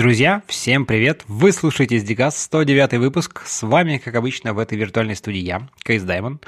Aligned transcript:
Друзья, 0.00 0.40
всем 0.46 0.86
привет! 0.86 1.24
Вы 1.28 1.52
слушаете 1.52 1.98
SDCast 1.98 2.30
109 2.30 2.94
выпуск. 2.94 3.42
С 3.44 3.62
вами, 3.62 3.98
как 3.98 4.14
обычно, 4.14 4.54
в 4.54 4.58
этой 4.58 4.78
виртуальной 4.78 5.14
студии 5.14 5.40
я, 5.40 5.68
Кейс 5.84 6.02
Даймон. 6.02 6.40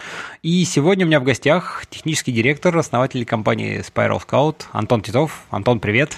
И 0.43 0.65
сегодня 0.65 1.05
у 1.05 1.09
меня 1.09 1.21
в 1.21 1.25
гостях 1.25 1.85
технический 1.91 2.33
директор, 2.33 2.75
основатель 2.75 3.27
компании 3.27 3.81
Spiral 3.81 4.23
Scout 4.27 4.63
Антон 4.73 5.03
Титов. 5.03 5.45
Антон, 5.51 5.81
привет! 5.81 6.17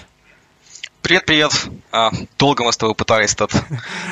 Привет, 1.05 1.27
привет. 1.27 1.53
А, 1.93 2.11
долго 2.39 2.65
мы 2.65 2.73
с 2.73 2.79
тобой 2.79 2.95
пытались 2.95 3.35
этот 3.35 3.53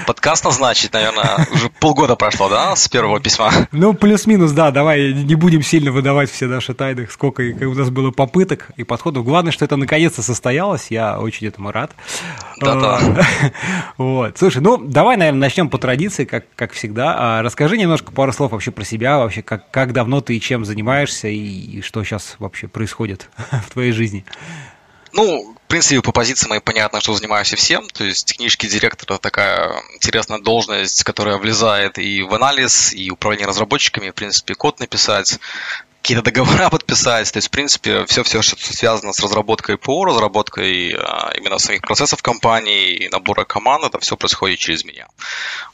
подкаст 0.07 0.45
назначить, 0.45 0.93
наверное, 0.93 1.47
уже 1.51 1.71
полгода 1.71 2.17
прошло, 2.17 2.51
да, 2.51 2.77
с 2.77 2.87
первого 2.87 3.19
письма? 3.19 3.51
Ну, 3.73 3.95
плюс-минус, 3.95 4.53
да, 4.53 4.71
давай 4.71 5.15
не 5.15 5.35
будем 5.35 5.63
сильно 5.63 5.91
выдавать 5.91 6.31
все 6.31 6.49
наши 6.49 6.75
тайны, 6.75 7.09
сколько 7.11 7.41
у 7.41 7.73
нас 7.73 7.89
было 7.89 8.11
попыток 8.11 8.69
и 8.77 8.85
подходов. 8.85 9.25
Главное, 9.25 9.53
что 9.53 9.65
это 9.65 9.77
наконец-то 9.77 10.23
состоялось, 10.23 10.89
я 10.91 11.19
очень 11.19 11.47
этому 11.47 11.73
рад. 11.73 11.93
Да-да. 12.61 13.01
Вот. 13.97 14.37
Слушай, 14.37 14.61
ну, 14.61 14.77
давай, 14.77 15.17
наверное, 15.17 15.41
начнем 15.41 15.71
по 15.71 15.79
традиции, 15.79 16.27
как, 16.27 16.45
как 16.57 16.73
всегда. 16.73 17.17
А, 17.17 17.43
расскажи 17.43 17.79
немножко 17.79 18.13
пару 18.13 18.35
слов 18.35 18.53
вообще 18.53 18.71
про 18.71 18.85
себя, 18.85 19.17
вообще, 19.17 19.41
как, 19.41 19.71
как 19.71 19.95
давно 19.95 20.21
ты 20.21 20.37
и 20.37 20.41
чем 20.43 20.67
занимаешься, 20.67 21.29
и, 21.29 21.39
и 21.39 21.81
что 21.81 22.05
сейчас 22.05 22.37
вообще 22.39 22.69
происходит 22.69 23.31
в 23.67 23.73
твоей 23.73 23.93
жизни. 23.93 24.27
Ну, 25.15 25.52
принципе, 25.73 26.03
по 26.03 26.13
позиции 26.13 26.49
моей 26.49 26.61
понятно, 26.61 27.01
что 27.01 27.15
занимаюсь 27.15 27.55
всем. 27.55 27.89
То 27.89 28.05
есть 28.05 28.27
технический 28.27 28.69
директор– 28.69 29.19
такая 29.19 29.83
интересная 29.95 30.39
должность, 30.39 31.03
которая 31.03 31.39
влезает 31.39 31.99
и 31.99 32.23
в 32.23 32.35
анализ, 32.35 32.93
и 32.93 33.11
управление 33.11 33.47
разработчиками, 33.47 34.11
в 34.11 34.15
принципе, 34.15 34.55
код 34.55 34.81
написать, 34.81 35.39
какие-то 36.03 36.25
договора 36.25 36.69
подписать. 36.71 37.33
То 37.33 37.39
есть, 37.39 37.49
в 37.49 37.51
принципе, 37.51 38.05
все-все, 38.05 38.43
что 38.43 38.57
связано 38.59 39.15
с 39.15 39.21
разработкой 39.21 39.79
ПО, 39.79 40.05
разработкой 40.05 40.95
а, 40.95 41.33
именно 41.39 41.57
самих 41.57 41.81
процессов 41.81 42.21
компании 42.23 42.95
и 42.95 43.09
набора 43.09 43.45
команд, 43.45 43.85
это 43.85 43.99
все 43.99 44.19
происходит 44.19 44.59
через 44.59 44.85
меня. 44.85 45.09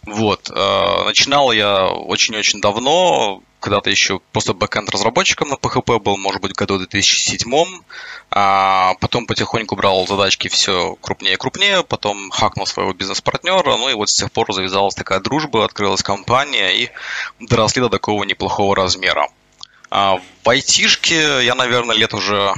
Вот. 0.07 0.49
А, 0.55 1.07
начинал 1.07 1.51
я 1.51 1.87
очень-очень 1.87 2.61
давно, 2.61 3.43
когда-то 3.61 3.91
еще 3.91 4.21
просто 4.33 4.55
бэкэнд 4.55 4.91
разработчиком 4.91 5.49
на 5.49 5.55
PHP 5.55 5.99
был, 6.01 6.17
может 6.17 6.41
быть, 6.41 6.53
в 6.53 6.57
году 6.57 6.79
2007 6.79 7.51
а 8.31 8.95
потом 9.01 9.27
потихоньку 9.27 9.75
брал 9.75 10.07
задачки 10.07 10.49
все 10.49 10.97
крупнее 11.01 11.35
и 11.35 11.37
крупнее, 11.37 11.83
потом 11.83 12.31
хакнул 12.31 12.67
своего 12.67 12.93
бизнес-партнера, 12.93 13.77
ну 13.77 13.89
и 13.89 13.95
вот 13.95 14.11
с 14.11 14.15
тех 14.15 14.31
пор 14.31 14.53
завязалась 14.53 14.95
такая 14.95 15.21
дружба, 15.21 15.65
открылась 15.65 16.03
компания 16.03 16.71
и 16.77 16.91
доросли 17.41 17.81
до 17.81 17.89
такого 17.89 18.25
неплохого 18.25 18.77
размера. 18.77 19.29
А 19.91 20.21
в 20.45 20.49
айтишке 20.49 21.45
я, 21.45 21.55
наверное, 21.55 21.97
лет 21.97 22.13
уже 22.13 22.53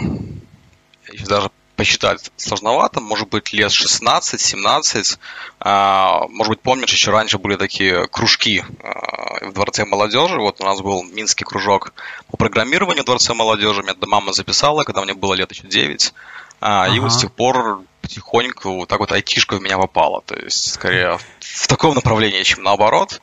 даже 1.26 1.50
посчитать 1.80 2.30
сложновато, 2.36 3.00
может 3.00 3.30
быть, 3.30 3.54
лет 3.54 3.70
16-17. 3.70 5.18
А, 5.60 6.26
может 6.28 6.50
быть, 6.50 6.60
помнишь, 6.60 6.92
еще 6.92 7.10
раньше 7.10 7.38
были 7.38 7.56
такие 7.56 8.06
кружки 8.06 8.62
а, 8.82 9.46
в 9.48 9.54
Дворце 9.54 9.86
молодежи. 9.86 10.38
Вот 10.38 10.60
у 10.60 10.64
нас 10.64 10.82
был 10.82 11.02
Минский 11.04 11.46
кружок 11.46 11.94
по 12.30 12.36
программированию 12.36 13.02
в 13.02 13.06
Дворце 13.06 13.32
молодежи. 13.32 13.82
Меня 13.82 13.94
мама 14.02 14.34
записала, 14.34 14.84
когда 14.84 15.00
мне 15.00 15.14
было 15.14 15.32
лет 15.32 15.50
еще 15.52 15.66
9. 15.66 16.12
Ага. 16.60 16.94
И 16.94 17.00
вот 17.00 17.14
с 17.14 17.16
тех 17.16 17.32
пор 17.32 17.80
потихоньку 18.02 18.84
так 18.86 19.00
вот 19.00 19.10
айтишка 19.10 19.56
в 19.56 19.62
меня 19.62 19.78
попала. 19.78 20.20
То 20.26 20.34
есть, 20.34 20.74
скорее, 20.74 21.18
в 21.40 21.66
таком 21.66 21.94
направлении, 21.94 22.42
чем 22.42 22.62
наоборот. 22.62 23.22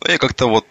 Ну 0.00 0.12
и 0.12 0.16
как-то 0.18 0.46
вот 0.46 0.66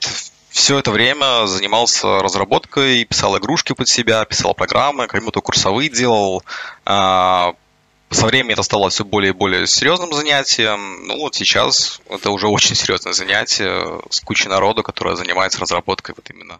все 0.55 0.79
это 0.79 0.89
время 0.91 1.47
занимался 1.47 2.19
разработкой, 2.19 3.03
писал 3.03 3.37
игрушки 3.37 3.73
под 3.73 3.89
себя, 3.89 4.23
писал 4.23 4.53
программы, 4.53 5.05
кому-то 5.05 5.41
курсовые 5.41 5.89
делал. 5.89 6.43
А, 6.85 7.55
со 8.09 8.25
временем 8.25 8.53
это 8.53 8.63
стало 8.63 8.89
все 8.89 9.03
более 9.03 9.33
и 9.33 9.35
более 9.35 9.67
серьезным 9.67 10.13
занятием. 10.13 11.07
Ну 11.07 11.17
вот 11.17 11.35
сейчас 11.35 11.99
это 12.09 12.31
уже 12.31 12.47
очень 12.47 12.73
серьезное 12.73 13.11
занятие 13.11 13.99
с 14.09 14.21
кучей 14.21 14.47
народу, 14.47 14.81
которое 14.81 15.17
занимается 15.17 15.59
разработкой 15.59 16.15
вот 16.15 16.29
именно 16.29 16.59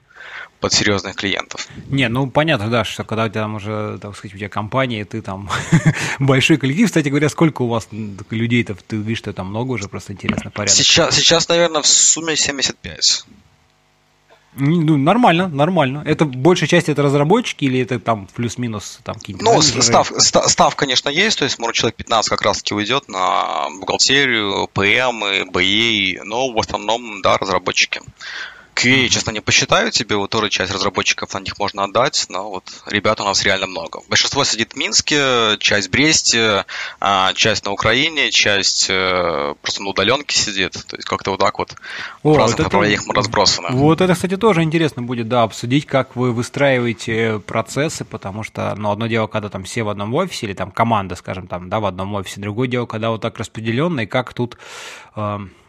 под 0.60 0.74
серьезных 0.74 1.16
клиентов. 1.16 1.70
Не, 1.88 2.10
ну 2.10 2.30
понятно, 2.30 2.70
да, 2.70 2.84
что 2.84 3.06
когда 3.06 3.30
там 3.30 3.56
уже, 3.56 3.98
так 4.02 4.14
сказать, 4.18 4.36
у 4.36 4.38
тебя 4.38 4.50
компания, 4.50 5.06
ты 5.06 5.22
там 5.22 5.50
большой 6.20 6.58
коллектив. 6.58 6.88
Кстати 6.88 7.08
говоря, 7.08 7.30
сколько 7.30 7.62
у 7.62 7.70
вас 7.70 7.88
людей-то? 8.30 8.76
Ты 8.76 8.98
видишь, 8.98 9.20
что 9.20 9.32
там 9.32 9.48
много 9.48 9.72
уже, 9.72 9.88
просто 9.88 10.12
интересно, 10.12 10.52
порядок. 10.52 10.76
Сейчас, 10.76 11.16
сейчас 11.16 11.48
наверное, 11.48 11.82
в 11.82 11.88
сумме 11.88 12.36
75. 12.36 13.26
Ну, 14.58 14.98
нормально, 14.98 15.48
нормально. 15.48 16.02
Это 16.06 16.26
большая 16.26 16.68
часть 16.68 16.90
это 16.90 17.02
разработчики 17.02 17.66
или 17.66 17.80
это 17.80 18.00
там 18.00 18.28
плюс-минус 18.34 19.00
там 19.04 19.16
какие-то 19.16 19.44
Ну, 19.44 19.62
став, 19.62 20.12
став, 20.18 20.76
конечно, 20.76 21.10
есть, 21.10 21.40
то 21.40 21.46
есть, 21.46 21.60
может, 21.60 21.76
человек 21.76 21.96
15 21.96 22.30
как 22.30 22.42
раз-таки 22.42 22.74
уйдет 22.74 23.10
на 23.10 23.70
бухгалтерию, 23.80 24.70
ПМ, 24.74 25.52
БЕ, 25.52 26.24
но 26.24 26.52
в 26.52 26.60
основном, 26.60 27.22
да, 27.22 27.38
разработчики. 27.38 28.02
QA, 28.76 29.08
честно, 29.08 29.32
не 29.32 29.40
посчитаю 29.40 29.90
тебе, 29.90 30.18
вот 30.18 30.30
тоже 30.30 30.50
часть 30.50 30.72
разработчиков 30.72 31.34
на 31.34 31.40
них 31.40 31.58
можно 31.58 31.86
отдать, 31.86 32.26
но 32.30 32.50
вот 32.50 32.84
ребят 32.86 33.22
у 33.22 33.24
нас 33.24 33.44
реально 33.44 33.68
много. 33.68 34.02
Большинство 34.10 34.44
сидит 34.44 34.74
в 34.74 34.76
Минске, 34.76 35.58
часть 35.60 35.88
в 35.88 35.92
Бресте, 35.92 36.66
а, 37.00 37.34
часть 37.34 37.66
на 37.66 37.72
Украине, 37.72 38.32
часть 38.32 38.88
э, 38.90 39.56
просто 39.62 39.82
на 39.82 39.90
удаленке 39.90 40.38
сидит. 40.38 40.74
То 40.88 40.98
есть 40.98 41.08
как-то 41.08 41.32
вот 41.32 41.40
так 41.40 41.58
вот 41.58 41.74
О, 42.24 42.34
в 42.34 42.38
разных 42.38 42.58
вот 42.58 42.64
направлениях 42.66 43.06
мы 43.08 43.14
разбросаны. 43.14 43.70
Вот 43.72 44.02
это, 44.02 44.14
кстати, 44.14 44.36
тоже 44.36 44.62
интересно 44.62 45.02
будет, 45.02 45.30
да, 45.30 45.44
обсудить, 45.44 45.86
как 45.86 46.16
вы 46.18 46.34
выстраиваете 46.34 47.40
процессы, 47.40 48.04
потому 48.04 48.44
что, 48.44 48.76
ну, 48.76 48.92
одно 48.92 49.08
дело, 49.08 49.28
когда 49.28 49.48
там 49.48 49.64
все 49.64 49.84
в 49.84 49.90
одном 49.90 50.14
офисе, 50.14 50.48
или 50.48 50.54
там 50.54 50.72
команда, 50.72 51.16
скажем, 51.16 51.48
там, 51.48 51.70
да, 51.70 51.80
в 51.80 51.86
одном 51.86 52.14
офисе, 52.16 52.42
другое 52.42 52.68
дело, 52.68 52.86
когда 52.86 53.10
вот 53.10 53.22
так 53.22 53.38
распределенно, 53.38 54.02
и 54.02 54.06
как 54.06 54.34
тут 54.34 54.58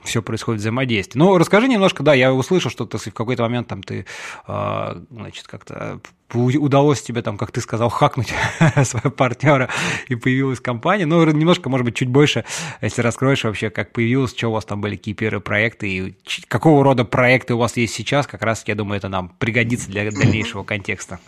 все 0.07 0.23
происходит 0.23 0.61
взаимодействие. 0.61 1.23
Ну, 1.23 1.37
расскажи 1.39 1.69
немножко, 1.69 2.03
да, 2.03 2.15
я 2.15 2.33
услышал, 2.33 2.71
что 2.71 2.87
ты 2.87 2.99
в 2.99 3.15
какой-то 3.15 3.43
момент 3.43 3.69
там 3.69 3.83
ты, 3.83 4.07
а, 4.47 5.03
значит, 5.11 5.47
как-то 5.47 6.01
удалось 6.33 7.03
тебе 7.03 7.23
там, 7.23 7.39
как 7.39 7.53
ты 7.53 7.61
сказал, 7.61 7.89
хакнуть 7.89 8.33
своего 8.84 9.11
партнера 9.11 9.69
и 10.09 10.15
появилась 10.17 10.61
компания. 10.61 11.07
Ну, 11.07 11.25
немножко, 11.25 11.69
может 11.69 11.84
быть, 11.84 11.95
чуть 11.95 12.09
больше, 12.09 12.45
если 12.81 13.03
раскроешь 13.03 13.45
вообще, 13.45 13.71
как 13.71 13.93
появилось, 13.93 14.34
что 14.37 14.49
у 14.49 14.53
вас 14.53 14.65
там 14.65 14.81
были 14.81 14.97
какие 14.97 15.15
первые 15.15 15.41
проекты 15.41 15.89
и 15.89 16.17
какого 16.49 16.83
рода 16.83 17.05
проекты 17.05 17.55
у 17.55 17.59
вас 17.59 17.77
есть 17.77 17.95
сейчас, 17.95 18.27
как 18.27 18.43
раз, 18.43 18.65
я 18.67 18.75
думаю, 18.75 18.99
это 18.99 19.09
нам 19.09 19.28
пригодится 19.28 19.89
для 19.89 20.11
дальнейшего 20.11 20.65
контекста. 20.65 21.19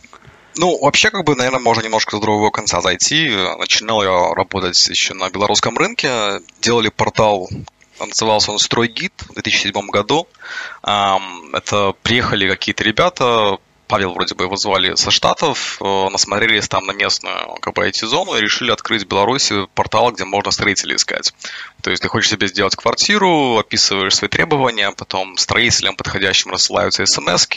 Ну, 0.57 0.77
вообще, 0.81 1.11
как 1.11 1.25
бы, 1.25 1.37
наверное, 1.37 1.61
можно 1.61 1.83
немножко 1.83 2.17
с 2.17 2.21
другого 2.21 2.51
конца 2.51 2.81
зайти. 2.81 3.31
Начинал 3.59 4.03
я 4.03 4.35
работать 4.35 4.89
еще 4.89 5.15
на 5.15 5.31
белорусском 5.31 5.79
рынке. 5.79 6.41
Делали 6.61 6.89
портал 6.89 7.49
назывался 8.07 8.53
он 8.53 8.59
«Стройгид» 8.59 9.13
в 9.29 9.35
2007 9.35 9.87
году. 9.89 10.27
Это 10.83 11.95
приехали 12.03 12.49
какие-то 12.49 12.85
ребята, 12.85 13.59
Павел 13.89 14.13
вроде 14.13 14.35
бы 14.35 14.45
его 14.45 14.57
звали 14.57 14.95
со 14.97 15.11
Штатов, 15.11 15.79
э, 15.81 16.09
насмотрелись 16.11 16.69
там 16.69 16.85
на 16.85 16.93
местную 16.93 17.57
как 17.61 17.75
бы, 17.75 17.89
IT-зону 17.89 18.37
и 18.37 18.41
решили 18.41 18.71
открыть 18.71 19.05
в 19.05 19.09
Беларуси 19.09 19.67
портал, 19.75 20.13
где 20.13 20.25
можно 20.25 20.51
строителей 20.51 20.97
искать. 20.97 21.33
То 21.81 21.91
есть 21.91 22.03
ты 22.03 22.09
хочешь 22.09 22.31
себе 22.31 22.47
сделать 22.49 22.77
квартиру, 22.77 23.59
описываешь 23.59 24.15
свои 24.15 24.29
требования, 24.29 24.93
потом 24.93 25.39
строителям 25.39 25.97
подходящим 25.97 26.51
рассылаются 26.51 27.07
смс 27.07 27.49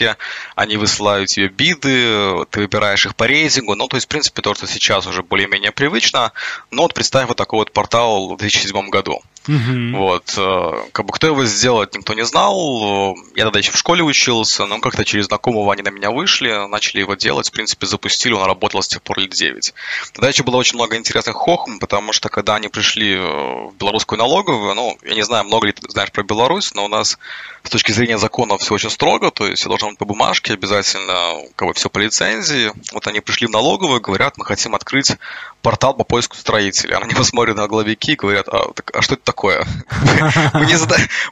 они 0.56 0.76
высылают 0.78 1.28
тебе 1.28 1.48
биды, 1.48 2.46
ты 2.50 2.60
выбираешь 2.60 3.04
их 3.04 3.14
по 3.14 3.26
рейтингу. 3.26 3.74
Ну, 3.74 3.86
то 3.88 3.96
есть, 3.96 4.06
в 4.06 4.08
принципе, 4.08 4.40
то, 4.40 4.54
что 4.54 4.66
сейчас 4.66 5.06
уже 5.06 5.22
более-менее 5.22 5.70
привычно. 5.70 6.32
Но 6.70 6.82
вот 6.82 6.94
представь 6.94 7.28
вот 7.28 7.36
такой 7.36 7.58
вот 7.58 7.72
портал 7.72 8.34
в 8.34 8.38
2007 8.38 8.88
году. 8.88 9.22
Угу. 9.48 9.96
Вот. 9.96 10.34
Э, 10.36 10.88
как 10.92 11.06
бы 11.06 11.12
кто 11.12 11.26
его 11.26 11.44
сделать, 11.44 11.94
никто 11.94 12.14
не 12.14 12.24
знал. 12.24 13.16
Я 13.34 13.44
тогда 13.44 13.58
еще 13.58 13.72
в 13.72 13.76
школе 13.76 14.02
учился, 14.02 14.66
но 14.66 14.78
как-то 14.80 15.04
через 15.04 15.26
знакомого 15.26 15.72
они 15.72 15.82
на 15.82 15.88
меня 15.88 16.10
вышли, 16.10 16.68
начали 16.68 17.00
его 17.00 17.14
делать, 17.14 17.48
в 17.48 17.52
принципе, 17.52 17.86
запустили, 17.86 18.32
он 18.32 18.44
работал 18.44 18.82
с 18.82 18.88
тех 18.88 19.02
пор 19.02 19.18
лет 19.18 19.30
9. 19.30 19.74
Тогда 20.12 20.28
еще 20.28 20.42
было 20.44 20.56
очень 20.56 20.76
много 20.76 20.96
интересных 20.96 21.36
хохм, 21.36 21.78
потому 21.78 22.12
что 22.12 22.28
когда 22.28 22.54
они 22.54 22.68
пришли 22.68 23.14
э, 23.14 23.18
в 23.18 23.74
белорусскую 23.78 24.18
налоговую, 24.18 24.74
ну, 24.74 24.96
я 25.02 25.14
не 25.14 25.22
знаю, 25.22 25.44
много 25.44 25.66
ли 25.66 25.72
ты 25.72 25.90
знаешь 25.90 26.12
про 26.12 26.22
Беларусь, 26.22 26.72
но 26.74 26.84
у 26.84 26.88
нас 26.88 27.18
с 27.64 27.70
точки 27.70 27.92
зрения 27.92 28.18
закона 28.18 28.58
все 28.58 28.74
очень 28.74 28.90
строго, 28.90 29.30
то 29.30 29.46
есть 29.46 29.60
все 29.60 29.68
должно 29.68 29.90
быть 29.90 29.98
по 29.98 30.04
бумажке, 30.04 30.54
обязательно 30.54 31.42
как 31.56 31.68
бы 31.68 31.74
все 31.74 31.88
по 31.90 31.98
лицензии. 31.98 32.72
Вот 32.92 33.06
они 33.06 33.20
пришли 33.20 33.46
в 33.46 33.50
налоговую, 33.50 34.00
говорят, 34.00 34.36
мы 34.36 34.44
хотим 34.44 34.74
открыть 34.74 35.16
портал 35.62 35.94
по 35.94 36.04
поиску 36.04 36.36
строителей. 36.36 36.94
Они 36.94 37.14
посмотрят 37.14 37.56
на 37.56 37.66
главики 37.68 38.12
и 38.12 38.16
говорят, 38.16 38.48
а, 38.48 38.72
так, 38.72 38.90
а 38.94 39.02
что 39.02 39.14
это 39.14 39.24
такое? 39.32 39.66
Вы 40.52 40.66
не, 40.66 40.76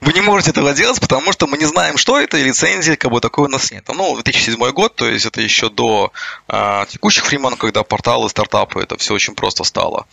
вы 0.00 0.12
не 0.14 0.20
можете 0.22 0.50
этого 0.50 0.72
делать, 0.72 1.00
потому 1.00 1.32
что 1.32 1.46
мы 1.46 1.58
не 1.58 1.66
знаем, 1.66 1.98
что 1.98 2.18
это, 2.18 2.38
и 2.38 2.42
лицензии 2.42 2.94
как 2.94 3.10
бы 3.10 3.20
такой 3.20 3.44
у 3.44 3.48
нас 3.48 3.70
нет. 3.70 3.84
Ну, 3.88 4.14
2007 4.14 4.70
год, 4.70 4.94
то 4.94 5.06
есть 5.06 5.26
это 5.26 5.42
еще 5.42 5.68
до 5.68 6.12
а, 6.48 6.86
текущих 6.86 7.26
времен, 7.28 7.56
когда 7.56 7.82
порталы, 7.82 8.30
стартапы, 8.30 8.80
это 8.80 8.96
все 8.96 9.14
очень 9.14 9.34
просто 9.34 9.64
стало. 9.64 10.06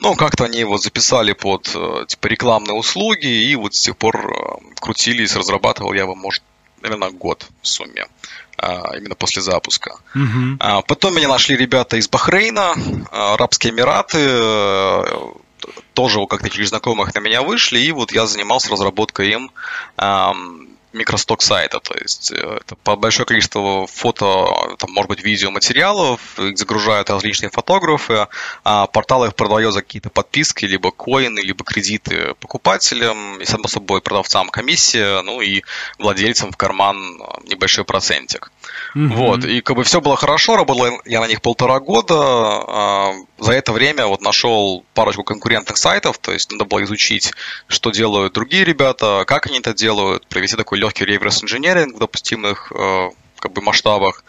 Ну, 0.00 0.14
как-то 0.14 0.44
они 0.44 0.64
вот 0.64 0.82
записали 0.82 1.34
под 1.34 1.70
э, 1.74 2.06
типа 2.08 2.26
рекламные 2.28 2.74
услуги, 2.74 3.26
и 3.26 3.54
вот 3.56 3.74
с 3.74 3.80
тех 3.80 3.96
пор 3.96 4.16
э, 4.16 4.74
крутились, 4.80 5.36
разрабатывал 5.36 5.92
я 5.92 6.02
его, 6.02 6.14
может, 6.14 6.42
наверное, 6.80 7.10
год 7.10 7.46
в 7.60 7.68
сумме 7.68 8.06
а, 8.56 8.96
именно 8.96 9.14
после 9.14 9.42
запуска. 9.42 9.96
Угу. 10.14 10.82
Потом 10.86 11.14
меня 11.14 11.28
нашли 11.28 11.56
ребята 11.56 11.96
из 11.96 12.08
Бахрейна, 12.08 12.74
Арабские 13.10 13.72
Эмираты, 13.72 14.18
тоже 15.94 16.26
как-то 16.26 16.50
через 16.50 16.68
знакомых 16.68 17.14
на 17.14 17.20
меня 17.20 17.42
вышли, 17.42 17.78
и 17.78 17.92
вот 17.92 18.12
я 18.12 18.26
занимался 18.26 18.70
разработкой 18.70 19.30
им 19.30 19.50
микросток 20.94 21.42
сайта, 21.42 21.80
то 21.80 21.94
есть 22.00 22.32
э, 22.32 22.58
это 22.60 22.76
по 22.76 22.96
большое 22.96 23.26
количество 23.26 23.86
фото, 23.86 24.76
там, 24.78 24.92
может 24.92 25.08
быть, 25.08 25.22
видеоматериалов, 25.22 26.20
их 26.38 26.56
загружают 26.56 27.10
различные 27.10 27.50
фотографы, 27.50 28.28
а 28.64 28.86
портал 28.86 29.24
их 29.24 29.34
продает 29.34 29.74
за 29.74 29.82
какие-то 29.82 30.10
подписки, 30.10 30.64
либо 30.64 30.90
коины, 30.90 31.40
либо 31.40 31.64
кредиты 31.64 32.34
покупателям, 32.40 33.40
и, 33.40 33.44
само 33.44 33.68
собой, 33.68 34.00
продавцам 34.00 34.48
комиссия, 34.48 35.20
ну 35.22 35.40
и 35.40 35.62
владельцам 35.98 36.52
в 36.52 36.56
карман 36.56 37.20
небольшой 37.44 37.84
процентик. 37.84 38.52
Mm-hmm. 38.94 39.08
Вот, 39.08 39.44
и 39.44 39.60
как 39.60 39.76
бы 39.76 39.84
все 39.84 40.00
было 40.00 40.16
хорошо, 40.16 40.56
работал 40.56 41.00
я 41.04 41.20
на 41.20 41.26
них 41.26 41.42
полтора 41.42 41.80
года, 41.80 42.14
а, 42.16 43.12
за 43.38 43.52
это 43.52 43.72
время 43.72 44.06
вот 44.06 44.22
нашел 44.22 44.84
парочку 44.94 45.24
конкурентных 45.24 45.76
сайтов, 45.76 46.18
то 46.18 46.32
есть 46.32 46.52
надо 46.52 46.64
было 46.64 46.82
изучить, 46.84 47.32
что 47.66 47.90
делают 47.90 48.34
другие 48.34 48.64
ребята, 48.64 49.24
как 49.26 49.46
они 49.46 49.58
это 49.58 49.74
делают, 49.74 50.26
провести 50.28 50.56
такой 50.56 50.78
легкий 50.84 51.04
реверс-инженеринг 51.04 51.96
в 51.96 51.98
допустимых 51.98 52.70
э, 52.72 53.10
как 53.38 53.52
бы 53.52 53.62
масштабах. 53.62 54.24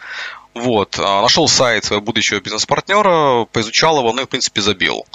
Вот. 0.54 0.98
А, 0.98 1.20
нашел 1.22 1.48
сайт 1.48 1.84
своего 1.84 2.02
будущего 2.02 2.40
бизнес-партнера, 2.40 3.44
поизучал 3.44 3.98
его, 3.98 4.12
ну 4.12 4.22
и, 4.22 4.24
в 4.24 4.28
принципе, 4.28 4.60
забил. 4.62 5.06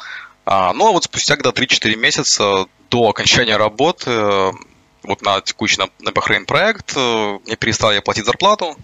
А, 0.45 0.73
ну, 0.73 0.87
а 0.87 0.91
вот 0.91 1.05
спустя 1.05 1.35
когда 1.35 1.49
3-4 1.49 1.95
месяца 1.95 2.65
до 2.89 3.09
окончания 3.09 3.57
работы 3.57 4.51
вот 5.03 5.21
на 5.21 5.41
текущий, 5.41 5.79
на, 5.79 5.89
на 5.99 6.09
Bahrain 6.09 6.45
проект, 6.45 6.93
э, 6.95 7.39
мне 7.45 7.55
перестали 7.55 7.99
платить 7.99 8.25
зарплату, 8.25 8.77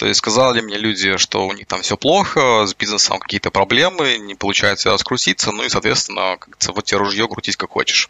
то 0.00 0.06
есть 0.06 0.18
сказали 0.18 0.62
мне 0.62 0.78
люди, 0.78 1.18
что 1.18 1.46
у 1.46 1.52
них 1.52 1.66
там 1.66 1.82
все 1.82 1.94
плохо, 1.94 2.66
с 2.66 2.74
бизнесом 2.74 3.18
какие-то 3.18 3.50
проблемы, 3.50 4.16
не 4.16 4.34
получается 4.34 4.90
раскрутиться, 4.90 5.52
ну 5.52 5.62
и, 5.62 5.68
соответственно, 5.68 6.38
как 6.38 6.74
вот 6.74 6.84
тебе 6.86 6.98
ружье 7.00 7.28
крутить 7.28 7.56
как 7.56 7.68
хочешь. 7.68 8.08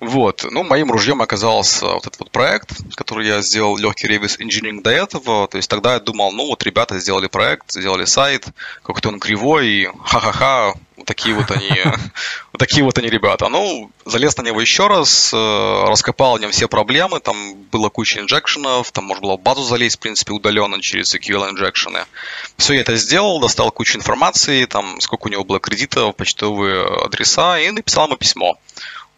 Вот. 0.00 0.44
Ну, 0.50 0.64
моим 0.64 0.90
ружьем 0.90 1.22
оказался 1.22 1.86
вот 1.86 2.06
этот 2.08 2.18
вот 2.18 2.30
проект, 2.32 2.70
который 2.96 3.28
я 3.28 3.42
сделал 3.42 3.76
легкий 3.76 4.08
ревиз 4.08 4.40
инжиниринг 4.40 4.82
до 4.82 4.90
этого. 4.90 5.46
То 5.46 5.56
есть 5.56 5.70
тогда 5.70 5.94
я 5.94 6.00
думал, 6.00 6.32
ну 6.32 6.46
вот 6.48 6.64
ребята 6.64 6.98
сделали 6.98 7.28
проект, 7.28 7.70
сделали 7.70 8.06
сайт, 8.06 8.48
какой-то 8.82 9.10
он 9.10 9.20
кривой, 9.20 9.90
ха-ха-ха, 10.04 10.74
такие 11.04 11.34
вот 11.34 11.50
они, 11.50 11.70
вот 12.52 12.58
такие 12.58 12.84
вот 12.84 12.98
они 12.98 13.08
ребята. 13.08 13.48
Ну, 13.48 13.90
залез 14.04 14.36
на 14.36 14.42
него 14.42 14.60
еще 14.60 14.86
раз, 14.86 15.32
э, 15.32 15.84
раскопал 15.86 16.36
в 16.36 16.40
нем 16.40 16.50
все 16.50 16.68
проблемы, 16.68 17.20
там 17.20 17.54
было 17.72 17.88
куча 17.88 18.20
инжекшенов, 18.20 18.90
там 18.92 19.04
можно 19.04 19.22
было 19.22 19.36
в 19.36 19.40
базу 19.40 19.62
залезть, 19.62 19.96
в 19.96 20.00
принципе, 20.00 20.32
удаленно 20.32 20.80
через 20.80 21.14
SQL 21.14 21.50
инжекшены. 21.50 22.04
Все 22.56 22.74
я 22.74 22.80
это 22.80 22.96
сделал, 22.96 23.40
достал 23.40 23.70
кучу 23.70 23.98
информации, 23.98 24.64
там, 24.64 25.00
сколько 25.00 25.26
у 25.26 25.30
него 25.30 25.44
было 25.44 25.60
кредитов, 25.60 26.16
почтовые 26.16 26.84
адреса, 27.04 27.58
и 27.58 27.70
написал 27.70 28.06
ему 28.06 28.16
письмо. 28.16 28.58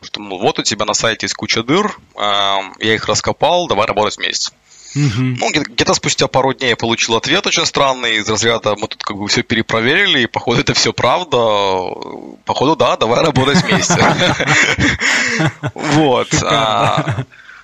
Что, 0.02 0.20
мол, 0.20 0.38
вот 0.38 0.58
у 0.58 0.62
тебя 0.62 0.84
на 0.84 0.94
сайте 0.94 1.24
есть 1.24 1.34
куча 1.34 1.62
дыр, 1.62 1.98
я 2.16 2.94
их 2.94 3.06
раскопал, 3.06 3.66
давай 3.66 3.86
работать 3.86 4.18
вместе. 4.18 4.52
Угу. 4.94 5.22
Ну, 5.38 5.50
где-то 5.50 5.94
спустя 5.94 6.26
пару 6.26 6.54
дней 6.54 6.70
я 6.70 6.76
получил 6.76 7.16
ответ 7.16 7.46
очень 7.46 7.66
странный 7.66 8.16
из 8.16 8.28
разряда 8.28 8.76
мы 8.76 8.88
тут 8.88 9.02
как 9.02 9.16
бы 9.16 9.28
все 9.28 9.42
перепроверили, 9.42 10.20
и 10.20 10.26
походу 10.26 10.60
это 10.60 10.74
все 10.74 10.92
правда. 10.92 11.36
Походу, 12.44 12.76
да, 12.76 12.96
давай 12.96 13.22
работать 13.24 13.62
вместе. 13.62 13.96
Вот. 15.74 16.28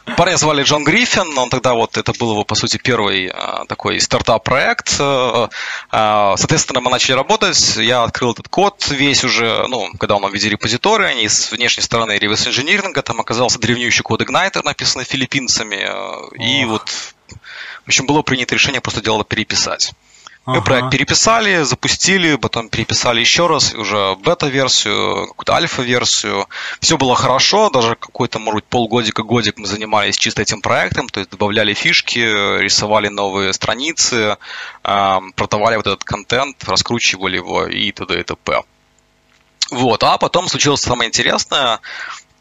Парня 0.04 0.37
звали 0.37 0.64
Джон 0.64 0.84
Гриффин, 0.84 1.38
он 1.38 1.49
тогда 1.49 1.75
вот, 1.75 1.96
это 1.96 2.12
был 2.19 2.32
его, 2.32 2.44
по 2.44 2.56
сути, 2.56 2.76
первый 2.76 3.28
а, 3.28 3.64
такой 3.66 4.00
стартап-проект. 4.00 4.96
А, 4.99 5.49
а, 5.90 6.37
соответственно, 6.37 6.81
мы 6.81 6.90
начали 6.90 7.12
работать, 7.12 7.76
я 7.76 8.02
открыл 8.02 8.32
этот 8.32 8.49
код 8.49 8.84
весь 8.90 9.22
уже, 9.22 9.64
ну, 9.69 9.93
когда 9.99 10.16
он 10.16 10.28
в 10.28 10.34
виде 10.34 10.49
репозитория, 10.49 11.08
они 11.08 11.28
с 11.28 11.52
внешней 11.52 11.82
стороны 11.84 12.19
реверс 12.19 12.46
инжиниринга, 12.49 13.02
там 13.02 13.20
оказался 13.20 13.60
древнющий 13.60 14.02
код 14.02 14.22
Igniter, 14.22 14.62
написанный 14.64 15.04
филиппинцами, 15.04 15.88
и 16.34 16.64
вот, 16.64 16.88
в 17.84 17.87
общем, 17.87 18.06
было 18.06 18.22
принято 18.22 18.55
решение 18.55 18.81
просто 18.81 19.02
дело 19.02 19.25
переписать. 19.25 19.93
Мы 20.44 20.56
ага. 20.56 20.65
проект 20.65 20.91
переписали, 20.91 21.62
запустили, 21.62 22.35
потом 22.35 22.69
переписали 22.69 23.21
еще 23.21 23.47
раз, 23.47 23.75
уже 23.75 24.17
бета-версию, 24.17 25.29
какую-то 25.29 25.55
альфа-версию. 25.55 26.49
Все 26.81 26.99
было 26.99 27.15
хорошо, 27.15 27.71
даже 27.71 27.94
какой-то, 27.94 28.41
может 28.41 28.56
быть, 28.56 28.65
полгодика, 28.65 29.23
годик 29.23 29.59
мы 29.59 29.67
занимались 29.67 30.17
чисто 30.17 30.43
этим 30.43 30.61
проектом, 30.61 31.09
то 31.09 31.21
есть 31.21 31.31
добавляли 31.31 31.75
фишки, 31.75 32.19
рисовали 32.19 33.06
новые 33.06 33.53
страницы, 33.53 34.37
продавали 34.83 35.77
вот 35.77 35.87
этот 35.87 36.03
контент, 36.03 36.65
раскручивали 36.65 37.37
его 37.37 37.67
и 37.67 37.93
т.д. 37.93 38.19
и 38.19 38.23
т.п. 38.25 38.65
Вот, 39.71 40.03
а 40.03 40.19
потом 40.19 40.49
случилось 40.49 40.83
самое 40.83 41.09
интересное. 41.09 41.81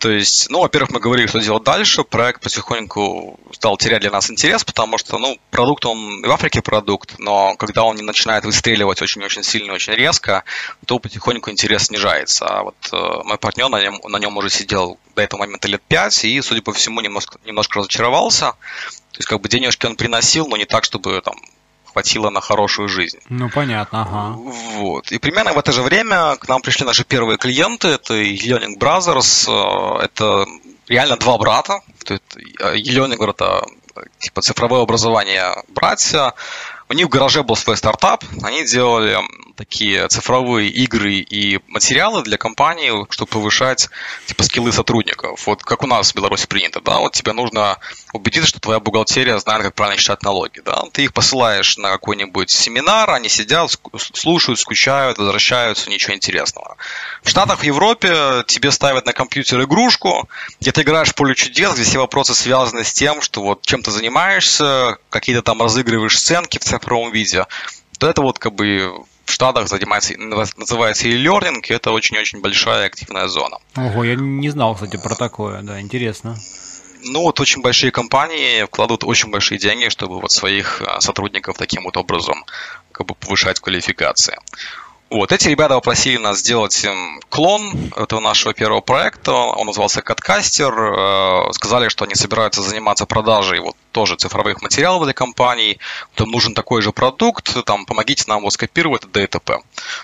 То 0.01 0.09
есть, 0.09 0.49
ну, 0.49 0.61
во-первых, 0.61 0.89
мы 0.89 0.99
говорили, 0.99 1.27
что 1.27 1.39
делать 1.39 1.61
дальше. 1.61 2.03
Проект 2.03 2.41
потихоньку 2.41 3.39
стал 3.51 3.77
терять 3.77 4.01
для 4.01 4.09
нас 4.09 4.31
интерес, 4.31 4.63
потому 4.63 4.97
что, 4.97 5.19
ну, 5.19 5.37
продукт, 5.51 5.85
он 5.85 6.23
в 6.23 6.31
Африке 6.31 6.63
продукт, 6.63 7.19
но 7.19 7.55
когда 7.55 7.83
он 7.83 7.97
не 7.97 8.01
начинает 8.01 8.43
выстреливать 8.43 8.99
очень-очень 8.99 9.43
сильно, 9.43 9.73
очень 9.73 9.93
резко, 9.93 10.43
то 10.87 10.97
потихоньку 10.97 11.51
интерес 11.51 11.83
снижается. 11.83 12.47
А 12.47 12.63
вот 12.63 12.75
э, 12.91 12.97
мой 13.25 13.37
партнер 13.37 13.69
на 13.69 13.79
нем, 13.79 14.01
на 14.03 14.17
нем 14.17 14.35
уже 14.37 14.49
сидел 14.49 14.97
до 15.15 15.21
этого 15.21 15.41
момента 15.41 15.67
лет 15.67 15.83
пять, 15.87 16.25
и, 16.25 16.41
судя 16.41 16.63
по 16.63 16.73
всему, 16.73 17.01
немножко, 17.01 17.37
немножко 17.45 17.77
разочаровался. 17.77 18.53
То 19.11 19.17
есть, 19.19 19.29
как 19.29 19.39
бы 19.39 19.49
денежки 19.49 19.85
он 19.85 19.95
приносил, 19.95 20.47
но 20.47 20.57
не 20.57 20.65
так, 20.65 20.83
чтобы 20.83 21.21
там 21.21 21.35
хватило 21.91 22.29
на 22.29 22.41
хорошую 22.41 22.87
жизнь. 22.87 23.19
Ну, 23.29 23.49
понятно, 23.49 24.01
ага. 24.01 24.37
Вот. 24.77 25.11
И 25.11 25.19
примерно 25.19 25.53
в 25.53 25.57
это 25.57 25.71
же 25.71 25.81
время 25.81 26.35
к 26.37 26.47
нам 26.47 26.61
пришли 26.61 26.85
наши 26.85 27.03
первые 27.03 27.37
клиенты, 27.37 27.89
это 27.89 28.13
Learning 28.13 28.77
Brothers, 28.79 29.49
э, 29.49 30.05
это 30.05 30.45
реально 30.87 31.17
два 31.17 31.37
брата, 31.37 31.81
Learning 32.05 33.29
это 33.29 33.65
типа 34.19 34.41
цифровое 34.41 34.81
образование 34.81 35.53
братья, 35.69 36.33
у 36.91 36.93
них 36.93 37.07
в 37.07 37.09
гараже 37.09 37.43
был 37.43 37.55
свой 37.55 37.77
стартап, 37.77 38.25
они 38.43 38.65
делали 38.65 39.17
такие 39.55 40.07
цифровые 40.09 40.69
игры 40.69 41.15
и 41.15 41.59
материалы 41.67 42.21
для 42.23 42.37
компании, 42.37 42.91
чтобы 43.11 43.31
повышать 43.31 43.89
типа 44.25 44.43
скиллы 44.43 44.73
сотрудников. 44.73 45.47
Вот 45.47 45.63
как 45.63 45.83
у 45.83 45.87
нас 45.87 46.11
в 46.11 46.15
Беларуси 46.15 46.47
принято, 46.47 46.81
да, 46.81 46.99
вот 46.99 47.13
тебе 47.13 47.31
нужно 47.31 47.77
убедиться, 48.13 48.49
что 48.49 48.59
твоя 48.59 48.79
бухгалтерия 48.79 49.37
знает, 49.39 49.63
как 49.63 49.75
правильно 49.75 49.99
считать 49.99 50.23
налоги, 50.23 50.61
да. 50.63 50.83
Ты 50.91 51.05
их 51.05 51.13
посылаешь 51.13 51.77
на 51.77 51.91
какой-нибудь 51.91 52.49
семинар, 52.49 53.09
они 53.11 53.29
сидят, 53.29 53.71
слушают, 53.95 54.59
скучают, 54.59 55.17
возвращаются, 55.17 55.89
ничего 55.89 56.15
интересного. 56.15 56.77
В 57.23 57.29
Штатах, 57.29 57.59
в 57.59 57.63
Европе 57.63 58.43
тебе 58.47 58.71
ставят 58.71 59.05
на 59.05 59.13
компьютер 59.13 59.61
игрушку, 59.63 60.29
где 60.59 60.71
ты 60.71 60.81
играешь 60.81 61.09
в 61.09 61.15
поле 61.15 61.35
чудес, 61.35 61.73
где 61.73 61.83
все 61.83 61.99
вопросы 61.99 62.33
связаны 62.33 62.83
с 62.83 62.93
тем, 62.93 63.21
что 63.21 63.41
вот 63.41 63.65
чем 63.65 63.81
ты 63.81 63.91
занимаешься, 63.91 64.97
какие-то 65.09 65.41
там 65.41 65.61
разыгрываешь 65.61 66.17
сценки 66.17 66.57
в 66.57 66.63
цифровом 66.63 67.11
виде, 67.11 67.45
то 67.97 68.09
это 68.09 68.21
вот 68.21 68.39
как 68.39 68.53
бы 68.53 68.91
в 69.25 69.31
Штатах 69.31 69.69
занимается, 69.69 70.13
называется 70.17 71.07
e-learning, 71.07 71.61
и 71.67 71.73
это 71.73 71.91
очень-очень 71.91 72.41
большая 72.41 72.87
активная 72.87 73.27
зона. 73.27 73.57
Ого, 73.75 74.03
я 74.03 74.15
не 74.15 74.49
знал, 74.49 74.75
кстати, 74.75 74.97
про 75.01 75.15
такое, 75.15 75.61
да, 75.61 75.79
интересно. 75.79 76.37
Ну, 77.03 77.21
вот 77.21 77.39
очень 77.39 77.61
большие 77.61 77.91
компании 77.91 78.63
вкладывают 78.65 79.03
очень 79.03 79.29
большие 79.29 79.57
деньги, 79.57 79.89
чтобы 79.89 80.19
вот 80.19 80.31
своих 80.31 80.81
а, 80.81 81.01
сотрудников 81.01 81.57
таким 81.57 81.83
вот 81.83 81.97
образом 81.97 82.45
как 82.91 83.07
бы 83.07 83.15
повышать 83.15 83.59
квалификации. 83.59 84.37
Вот, 85.11 85.33
эти 85.33 85.49
ребята 85.49 85.75
попросили 85.75 86.15
нас 86.15 86.39
сделать 86.39 86.87
клон 87.27 87.91
этого 87.97 88.21
нашего 88.21 88.53
первого 88.53 88.79
проекта. 88.79 89.33
Он 89.33 89.67
назывался 89.67 90.01
Каткастер. 90.01 90.73
Э, 90.73 91.51
сказали, 91.51 91.89
что 91.89 92.05
они 92.05 92.15
собираются 92.15 92.61
заниматься 92.61 93.05
продажей 93.05 93.59
вот 93.59 93.75
тоже 93.91 94.15
цифровых 94.15 94.61
материалов 94.61 95.03
для 95.03 95.11
компаний. 95.11 95.79
Там 96.15 96.31
нужен 96.31 96.53
такой 96.53 96.81
же 96.81 96.93
продукт, 96.93 97.61
там 97.65 97.85
помогите 97.85 98.23
нам 98.27 98.39
его 98.39 98.49
скопировать, 98.51 99.01
ДТП. 99.11 99.57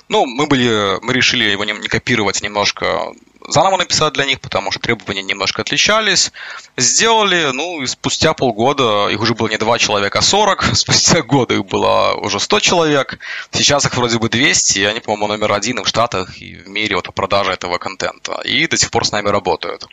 Ну, 0.10 0.26
мы 0.26 0.46
были, 0.46 1.00
мы 1.02 1.14
решили 1.14 1.46
его 1.46 1.64
не, 1.64 1.72
не 1.72 1.88
копировать, 1.88 2.42
немножко 2.42 3.14
заново 3.48 3.78
написать 3.78 4.14
для 4.14 4.26
них, 4.26 4.40
потому 4.42 4.72
что 4.72 4.80
требования 4.80 5.24
немножко 5.24 5.62
отличались. 5.62 6.32
Сделали, 6.78 7.52
ну, 7.54 7.82
и 7.82 7.88
спустя 7.88 8.34
полгода 8.34 9.08
их 9.10 9.20
уже 9.22 9.34
было 9.34 9.48
не 9.48 9.58
два 9.58 9.78
человека, 9.80 10.20
а 10.20 10.22
40. 10.22 10.64
Спустя 10.76 11.22
годы 11.22 11.56
их 11.56 11.66
было 11.66 12.14
уже 12.16 12.40
100 12.40 12.60
человек. 12.60 13.20
Сейчас 13.52 13.86
их 13.86 13.96
вроде 13.96 14.20
бы 14.20 14.30
200, 14.30 14.80
и 14.80 14.84
они, 14.86 15.00
по-моему, 15.00 15.28
номер 15.28 15.54
один 15.54 15.84
в 15.84 15.88
Штатах, 15.88 16.42
и 16.42 16.56
в 16.56 16.68
мире 16.68 16.96
вот 16.96 17.06
по 17.06 17.12
продаже 17.12 17.52
этого 17.52 17.78
контента. 17.78 18.42
И 18.44 18.68
до 18.68 18.78
сих 18.78 18.92
пор 18.92 19.06
с 19.06 19.12
нами 19.12 19.30
работают. 19.30 19.88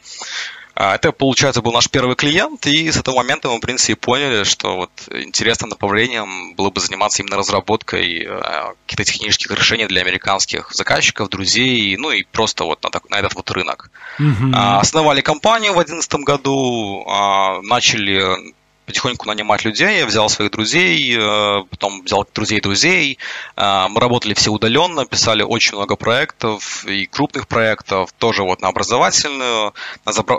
А, 0.74 0.96
это, 0.96 1.12
получается, 1.12 1.62
был 1.62 1.72
наш 1.72 1.88
первый 1.88 2.16
клиент, 2.16 2.66
и 2.66 2.90
с 2.90 2.96
этого 2.96 3.16
момента 3.16 3.48
мы, 3.48 3.58
в 3.58 3.60
принципе, 3.60 3.94
поняли, 3.94 4.44
что 4.44 4.76
вот 4.76 4.90
интересным 5.10 5.70
направлением 5.70 6.54
было 6.54 6.70
бы 6.70 6.80
заниматься 6.80 7.22
именно 7.22 7.36
разработкой 7.36 8.24
э, 8.24 8.40
каких-то 8.86 9.04
технических 9.04 9.50
решений 9.52 9.86
для 9.86 10.02
американских 10.02 10.72
заказчиков, 10.72 11.28
друзей, 11.28 11.96
ну 11.96 12.10
и 12.10 12.24
просто 12.24 12.64
вот 12.64 12.82
на, 12.82 12.90
так, 12.90 13.08
на 13.08 13.16
этот 13.16 13.34
вот 13.34 13.50
рынок. 13.52 13.90
Mm-hmm. 14.18 14.78
Основали 14.80 15.20
компанию 15.20 15.72
в 15.72 15.76
2011 15.76 16.14
году, 16.26 17.04
а, 17.08 17.60
начали 17.62 18.54
потихоньку 18.86 19.26
нанимать 19.26 19.64
людей. 19.64 19.98
Я 19.98 20.06
взял 20.06 20.28
своих 20.28 20.50
друзей, 20.50 21.16
э, 21.16 21.64
потом 21.70 22.02
взял 22.02 22.26
друзей 22.34 22.60
друзей. 22.60 23.18
Э, 23.56 23.86
мы 23.88 24.00
работали 24.00 24.34
все 24.34 24.50
удаленно, 24.50 25.06
писали 25.06 25.42
очень 25.42 25.76
много 25.76 25.96
проектов 25.96 26.84
и 26.84 27.06
крупных 27.06 27.48
проектов, 27.48 28.12
тоже 28.18 28.42
вот 28.42 28.60
на 28.60 28.68
образовательную, 28.68 29.74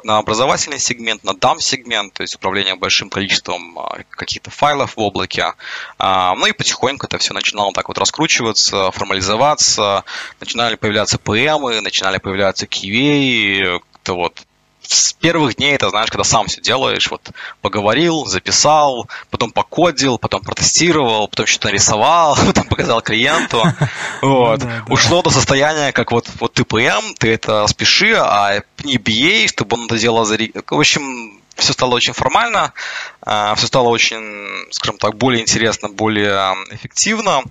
на 0.04 0.18
образовательный 0.18 0.80
сегмент, 0.80 1.24
на 1.24 1.34
дам 1.34 1.60
сегмент, 1.60 2.14
то 2.14 2.22
есть 2.22 2.36
управление 2.36 2.76
большим 2.76 3.10
количеством 3.10 3.78
э, 3.80 4.04
каких-то 4.10 4.52
файлов 4.52 4.96
в 4.96 5.00
облаке. 5.00 5.54
Ну 6.00 6.46
и 6.46 6.52
потихоньку 6.52 7.06
это 7.06 7.18
все 7.18 7.34
начинало 7.34 7.72
так 7.74 7.88
вот 7.88 7.98
раскручиваться, 7.98 8.92
формализоваться, 8.92 10.04
начинали 10.40 10.76
появляться 10.76 11.18
ПМы, 11.18 11.82
начинали 11.82 12.18
появляться 12.18 12.66
QA, 12.66 13.82
то 14.04 14.16
вот 14.16 14.45
с 14.92 15.14
первых 15.14 15.56
дней 15.56 15.76
это, 15.76 15.90
знаешь, 15.90 16.10
когда 16.10 16.24
сам 16.24 16.48
все 16.48 16.62
делаешь, 16.62 17.10
вот 17.10 17.32
поговорил, 17.62 18.26
записал, 18.26 19.08
потом 19.30 19.52
покодил, 19.52 20.18
потом 20.18 20.42
протестировал, 20.42 21.28
потом 21.28 21.46
что-то 21.46 21.68
нарисовал, 21.68 22.38
потом 22.46 22.66
показал 22.66 23.02
клиенту. 23.02 23.64
Вот. 24.22 24.62
Ушло 24.90 25.22
до 25.22 25.30
состояния, 25.30 25.92
как 25.92 26.12
вот, 26.12 26.30
вот 26.40 26.54
ты 26.54 26.64
ПМ, 26.64 27.14
ты 27.18 27.34
это 27.34 27.68
спеши, 27.68 28.14
а 28.16 28.62
не 28.84 28.98
BA, 28.98 29.48
чтобы 29.48 29.78
он 29.78 29.86
это 29.86 29.98
дело... 29.98 30.26
В 30.26 30.80
общем, 30.80 31.40
все 31.56 31.74
стало 31.74 31.96
очень 31.96 32.14
формально, 32.14 32.74
а, 33.22 33.56
все 33.56 33.68
стало 33.68 33.90
очень, 33.90 34.72
скажем 34.72 34.98
так, 34.98 35.16
более 35.16 35.42
интересно, 35.42 35.90
более 35.90 36.54
эффективно. 36.72 37.44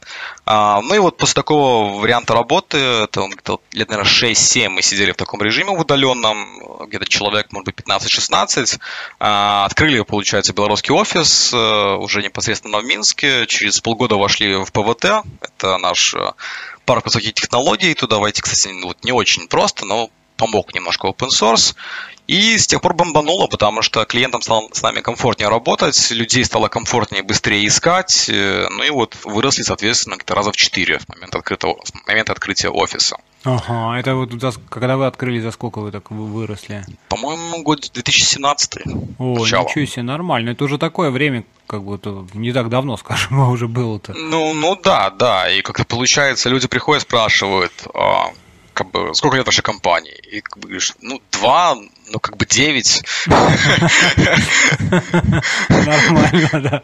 А, 0.46 0.80
ну 0.82 0.94
и 0.94 0.98
вот 0.98 1.16
после 1.16 1.34
такого 1.34 2.00
варианта 2.00 2.34
работы, 2.34 2.78
это 2.78 3.26
где-то 3.26 3.60
лет, 3.72 3.88
наверное, 3.88 4.10
6-7 4.10 4.68
мы 4.68 4.82
сидели 4.82 5.12
в 5.12 5.16
таком 5.16 5.42
режиме 5.42 5.70
в 5.70 5.80
удаленном, 5.80 6.86
где-то 6.86 7.06
человек, 7.06 7.50
может 7.52 7.66
быть, 7.66 7.76
15-16, 7.76 8.78
а, 9.20 9.64
открыли, 9.64 10.02
получается, 10.02 10.52
белорусский 10.52 10.94
офис 10.94 11.52
э, 11.52 11.94
уже 11.96 12.22
непосредственно 12.22 12.78
в 12.78 12.84
Минске, 12.84 13.46
через 13.46 13.80
полгода 13.80 14.16
вошли 14.16 14.54
в 14.56 14.70
ПВТ, 14.70 15.26
это 15.40 15.78
наш 15.78 16.14
э, 16.14 16.32
парк 16.84 17.06
высоких 17.06 17.34
технологий, 17.34 17.94
туда 17.94 18.18
войти, 18.18 18.42
кстати, 18.42 18.68
вот 18.82 19.02
не 19.02 19.12
очень 19.12 19.48
просто, 19.48 19.86
но 19.86 20.10
помог 20.36 20.74
немножко 20.74 21.08
open 21.08 21.28
source. 21.28 21.74
И 22.26 22.56
с 22.56 22.66
тех 22.66 22.80
пор 22.80 22.94
бомбануло, 22.94 23.46
потому 23.46 23.82
что 23.82 24.04
клиентам 24.06 24.40
стало 24.40 24.68
с 24.72 24.82
нами 24.82 25.00
комфортнее 25.00 25.48
работать, 25.48 26.10
людей 26.10 26.44
стало 26.44 26.68
комфортнее 26.68 27.22
быстрее 27.22 27.66
искать, 27.66 28.28
э, 28.28 28.66
ну 28.70 28.82
и 28.82 28.90
вот 28.90 29.16
выросли, 29.24 29.62
соответственно, 29.62 30.14
где-то 30.14 30.34
раза 30.34 30.52
в 30.52 30.56
четыре 30.56 30.98
в 30.98 31.08
момент, 31.08 31.34
открытого, 31.34 31.76
в 31.84 32.06
момент 32.06 32.30
открытия 32.30 32.70
офиса. 32.70 33.18
Ага, 33.44 33.98
это 33.98 34.14
вот 34.14 34.32
за, 34.40 34.52
когда 34.70 34.96
вы 34.96 35.06
открыли, 35.06 35.40
за 35.40 35.50
сколько 35.50 35.80
вы 35.80 35.92
так 35.92 36.10
выросли? 36.10 36.86
По-моему, 37.10 37.62
год 37.62 37.90
2017. 37.92 38.78
О, 39.18 39.38
начало. 39.38 39.68
ничего 39.68 39.84
себе, 39.84 40.02
нормально. 40.02 40.50
Это 40.50 40.64
уже 40.64 40.78
такое 40.78 41.10
время, 41.10 41.44
как 41.66 41.82
бы 41.82 42.00
не 42.32 42.52
так 42.52 42.70
давно, 42.70 42.96
скажем, 42.96 43.38
уже 43.50 43.68
было-то. 43.68 44.14
Ну, 44.14 44.54
ну 44.54 44.76
да, 44.82 45.10
да. 45.10 45.50
И 45.50 45.60
как-то 45.60 45.84
получается, 45.84 46.48
люди 46.48 46.68
приходят, 46.68 47.02
спрашивают, 47.02 47.72
а, 47.92 48.30
как 48.72 48.90
бы, 48.90 49.14
сколько 49.14 49.36
лет 49.36 49.44
вашей 49.44 49.62
компании? 49.62 50.14
И 50.32 50.40
как 50.40 50.58
бы 50.58 50.62
говоришь, 50.68 50.94
ну, 51.02 51.20
два, 51.30 51.76
ну, 52.08 52.18
как 52.20 52.36
бы 52.36 52.46
девять. 52.46 53.02
Нормально, 55.68 56.50
да. 56.52 56.82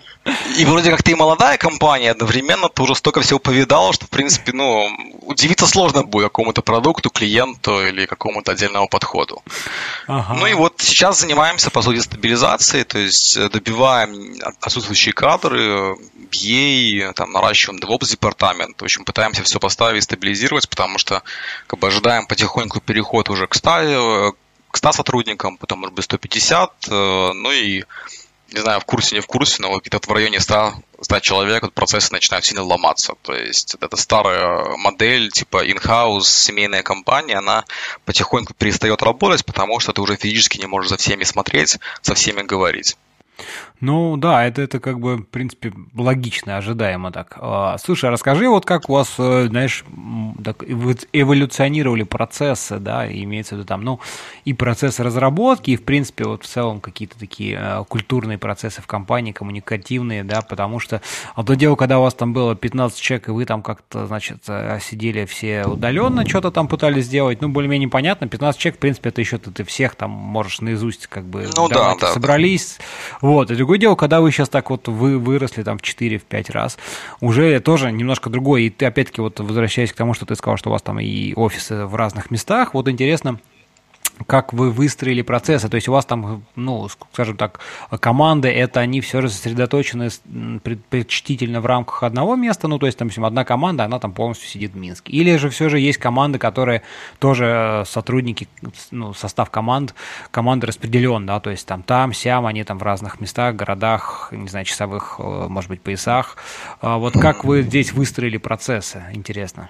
И 0.56 0.64
вроде 0.64 0.90
как 0.90 1.02
ты 1.02 1.12
и 1.12 1.14
молодая 1.14 1.58
компания, 1.58 2.10
одновременно 2.10 2.68
ты 2.68 2.82
уже 2.82 2.94
столько 2.94 3.20
всего 3.20 3.38
повидал, 3.38 3.92
что, 3.92 4.06
в 4.06 4.10
принципе, 4.10 4.52
ну, 4.52 4.88
удивиться 5.22 5.66
сложно 5.66 6.02
будет 6.02 6.24
какому-то 6.24 6.62
продукту, 6.62 7.10
клиенту 7.10 7.86
или 7.86 8.06
какому-то 8.06 8.52
отдельному 8.52 8.88
подходу. 8.88 9.42
Ага. 10.06 10.34
Ну 10.34 10.46
и 10.46 10.54
вот 10.54 10.74
сейчас 10.78 11.20
занимаемся, 11.20 11.70
по 11.70 11.82
сути, 11.82 11.98
стабилизацией, 12.00 12.84
то 12.84 12.98
есть 12.98 13.38
добиваем 13.50 14.36
отсутствующие 14.60 15.12
кадры, 15.12 15.96
BA, 16.30 17.12
там, 17.14 17.32
наращиваем 17.32 17.80
DevOps 17.80 18.10
департамент. 18.10 18.80
В 18.80 18.84
общем, 18.84 19.04
пытаемся 19.04 19.42
все 19.42 19.58
поставить 19.58 19.98
и 19.98 20.02
стабилизировать, 20.02 20.68
потому 20.68 20.98
что 20.98 21.22
как 21.66 21.78
бы 21.78 21.88
ожидаем 21.88 22.26
потихоньку 22.26 22.80
переход 22.80 23.30
уже 23.30 23.46
к 23.46 23.54
100, 23.54 24.34
к 24.70 24.76
100 24.76 24.92
сотрудникам, 24.92 25.56
потом, 25.56 25.80
может 25.80 25.94
быть, 25.94 26.04
150, 26.04 26.88
э, 26.88 27.32
ну 27.34 27.52
и 27.52 27.84
не 28.52 28.60
знаю, 28.60 28.80
в 28.80 28.84
курсе, 28.84 29.14
не 29.14 29.20
в 29.20 29.26
курсе, 29.26 29.62
но 29.62 29.78
где-то 29.78 30.00
в 30.08 30.12
районе 30.12 30.40
100, 30.40 30.74
100 31.00 31.20
человек 31.20 31.62
вот 31.62 31.72
процессы 31.72 32.12
начинают 32.12 32.44
сильно 32.44 32.62
ломаться. 32.62 33.14
То 33.22 33.32
есть 33.32 33.76
это 33.80 33.96
старая 33.96 34.76
модель, 34.76 35.30
типа 35.30 35.64
in-house, 35.64 36.24
семейная 36.24 36.82
компания, 36.82 37.36
она 37.36 37.64
потихоньку 38.04 38.54
перестает 38.54 39.02
работать, 39.02 39.44
потому 39.44 39.78
что 39.78 39.92
ты 39.92 40.00
уже 40.00 40.16
физически 40.16 40.58
не 40.58 40.66
можешь 40.66 40.90
за 40.90 40.96
всеми 40.96 41.24
смотреть, 41.24 41.78
со 42.02 42.14
всеми 42.14 42.42
говорить. 42.42 42.96
Ну 43.80 44.16
да, 44.18 44.46
это, 44.46 44.60
это 44.62 44.78
как 44.78 45.00
бы, 45.00 45.16
в 45.16 45.24
принципе, 45.24 45.72
логично, 45.96 46.58
ожидаемо 46.58 47.12
так. 47.12 47.38
А, 47.40 47.78
слушай, 47.78 48.06
а 48.06 48.12
расскажи, 48.12 48.48
вот 48.48 48.66
как 48.66 48.90
у 48.90 48.94
вас, 48.94 49.14
э, 49.18 49.46
знаешь, 49.48 49.84
так, 50.44 50.62
эволюционировали 51.12 52.02
процессы, 52.02 52.78
да, 52.78 53.10
имеется 53.10 53.54
в 53.54 53.58
виду 53.58 53.66
там, 53.66 53.82
ну, 53.82 54.00
и 54.44 54.52
процессы 54.52 55.02
разработки, 55.02 55.70
и, 55.70 55.76
в 55.76 55.84
принципе, 55.84 56.24
вот 56.24 56.44
в 56.44 56.46
целом 56.46 56.80
какие-то 56.80 57.18
такие 57.18 57.58
э, 57.58 57.84
культурные 57.88 58.36
процессы 58.36 58.82
в 58.82 58.86
компании, 58.86 59.32
коммуникативные, 59.32 60.24
да, 60.24 60.42
потому 60.42 60.78
что 60.78 61.00
одно 61.34 61.54
дело, 61.54 61.74
когда 61.76 61.98
у 61.98 62.02
вас 62.02 62.12
там 62.12 62.34
было 62.34 62.54
15 62.54 63.00
человек, 63.00 63.28
и 63.28 63.30
вы 63.30 63.46
там 63.46 63.62
как-то, 63.62 64.06
значит, 64.06 64.42
э, 64.48 64.78
сидели 64.82 65.24
все 65.24 65.64
удаленно, 65.64 66.28
что-то 66.28 66.50
там 66.50 66.68
пытались 66.68 67.06
сделать, 67.06 67.40
ну, 67.40 67.48
более-менее 67.48 67.88
понятно, 67.88 68.28
15 68.28 68.60
человек, 68.60 68.76
в 68.76 68.80
принципе, 68.80 69.08
это 69.08 69.22
еще 69.22 69.38
ты, 69.38 69.50
ты 69.50 69.64
всех 69.64 69.94
там 69.94 70.10
можешь 70.10 70.60
наизусть 70.60 71.06
как 71.06 71.24
бы 71.24 71.48
ну, 71.56 71.68
да, 71.68 71.96
да, 71.98 72.12
собрались, 72.12 72.78
вот, 73.22 73.50
и 73.50 73.54
другое 73.70 73.78
дело, 73.78 73.94
когда 73.94 74.20
вы 74.20 74.32
сейчас 74.32 74.48
так 74.48 74.68
вот 74.68 74.88
вы 74.88 75.16
выросли 75.16 75.62
там 75.62 75.78
в 75.78 75.82
4-5 75.82 76.50
раз, 76.50 76.76
уже 77.20 77.60
тоже 77.60 77.92
немножко 77.92 78.28
другой. 78.28 78.64
И 78.64 78.70
ты 78.70 78.86
опять-таки 78.86 79.20
вот 79.20 79.38
возвращаясь 79.38 79.92
к 79.92 79.96
тому, 79.96 80.12
что 80.12 80.26
ты 80.26 80.34
сказал, 80.34 80.56
что 80.56 80.70
у 80.70 80.72
вас 80.72 80.82
там 80.82 80.98
и 80.98 81.34
офисы 81.34 81.86
в 81.86 81.94
разных 81.94 82.32
местах, 82.32 82.74
вот 82.74 82.88
интересно, 82.88 83.38
как 84.26 84.52
вы 84.52 84.70
выстроили 84.70 85.22
процессы, 85.22 85.68
то 85.68 85.76
есть 85.76 85.88
у 85.88 85.92
вас 85.92 86.04
там, 86.04 86.44
ну, 86.56 86.88
скажем 87.12 87.36
так, 87.36 87.60
команды, 88.00 88.48
это 88.48 88.80
они 88.80 89.00
все 89.00 89.20
сосредоточены 89.28 90.08
предпочтительно 90.62 91.60
в 91.60 91.66
рамках 91.66 92.02
одного 92.02 92.36
места, 92.36 92.66
ну, 92.66 92.78
то 92.78 92.86
есть, 92.86 92.98
там, 92.98 93.10
допустим, 93.20 93.24
одна 93.24 93.44
команда, 93.44 93.84
она 93.84 93.98
там 93.98 94.12
полностью 94.12 94.48
сидит 94.48 94.72
в 94.72 94.76
Минске. 94.76 95.12
Или 95.12 95.36
же 95.36 95.50
все 95.50 95.68
же 95.68 95.78
есть 95.78 95.98
команды, 95.98 96.38
которые 96.38 96.82
тоже 97.18 97.44
э, 97.44 97.84
сотрудники, 97.86 98.48
ну, 98.90 99.14
состав 99.14 99.50
команд, 99.50 99.94
команды 100.30 100.66
распределен, 100.66 101.26
да, 101.26 101.40
то 101.40 101.50
есть 101.50 101.66
там, 101.66 101.82
там, 101.82 102.12
сям, 102.12 102.46
они 102.46 102.64
там 102.64 102.78
в 102.78 102.82
разных 102.82 103.20
местах, 103.20 103.56
городах, 103.56 104.28
не 104.32 104.48
знаю, 104.48 104.64
часовых, 104.64 105.16
э, 105.18 105.46
может 105.48 105.70
быть, 105.70 105.82
поясах. 105.82 106.36
А 106.80 106.98
вот 106.98 107.14
как 107.14 107.44
вы 107.44 107.62
здесь 107.62 107.92
выстроили 107.92 108.38
процессы, 108.38 109.02
интересно? 109.12 109.68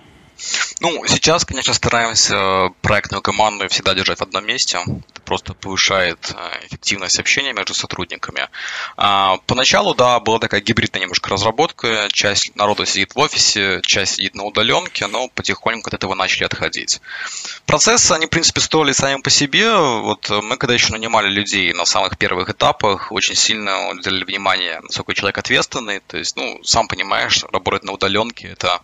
Ну, 0.81 1.05
сейчас, 1.07 1.45
конечно, 1.45 1.75
стараемся 1.75 2.35
э, 2.35 2.71
проектную 2.81 3.23
команду 3.23 3.69
всегда 3.69 3.95
держать 3.95 4.19
в 4.19 4.23
одном 4.23 4.47
месте. 4.47 4.79
Это 4.79 5.21
просто 5.23 5.55
повышает 5.55 6.35
э, 6.35 6.67
эффективность 6.67 7.19
общения 7.19 7.53
между 7.53 7.75
сотрудниками. 7.75 8.49
А, 8.97 9.37
поначалу, 9.47 9.95
да, 9.95 10.19
была 10.21 10.39
такая 10.39 10.61
гибридная 10.61 11.03
немножко 11.03 11.31
разработка. 11.31 12.09
Часть 12.13 12.57
народа 12.57 12.87
сидит 12.87 13.15
в 13.15 13.19
офисе, 13.19 13.81
часть 13.83 14.15
сидит 14.15 14.35
на 14.35 14.45
удаленке, 14.45 15.07
но 15.07 15.29
потихоньку 15.29 15.89
от 15.89 15.95
этого 15.95 16.15
начали 16.15 16.45
отходить. 16.45 17.01
Процессы, 17.67 18.13
они, 18.13 18.27
в 18.27 18.31
принципе, 18.31 18.61
стоили 18.61 18.93
сами 18.93 19.21
по 19.21 19.31
себе. 19.31 19.75
Вот 19.77 20.31
мы, 20.31 20.57
когда 20.57 20.75
еще 20.75 20.93
нанимали 20.93 21.29
людей 21.29 21.73
на 21.75 21.85
самых 21.85 22.17
первых 22.17 22.49
этапах, 22.49 23.13
очень 23.13 23.35
сильно 23.35 23.91
уделяли 23.91 24.25
внимание, 24.25 24.81
насколько 24.81 25.15
человек 25.15 25.39
ответственный. 25.39 26.01
То 26.01 26.17
есть, 26.17 26.37
ну, 26.37 26.61
сам 26.65 26.89
понимаешь, 26.89 27.45
работать 27.53 27.85
на 27.85 27.93
удаленке– 27.93 28.49
это 28.53 28.81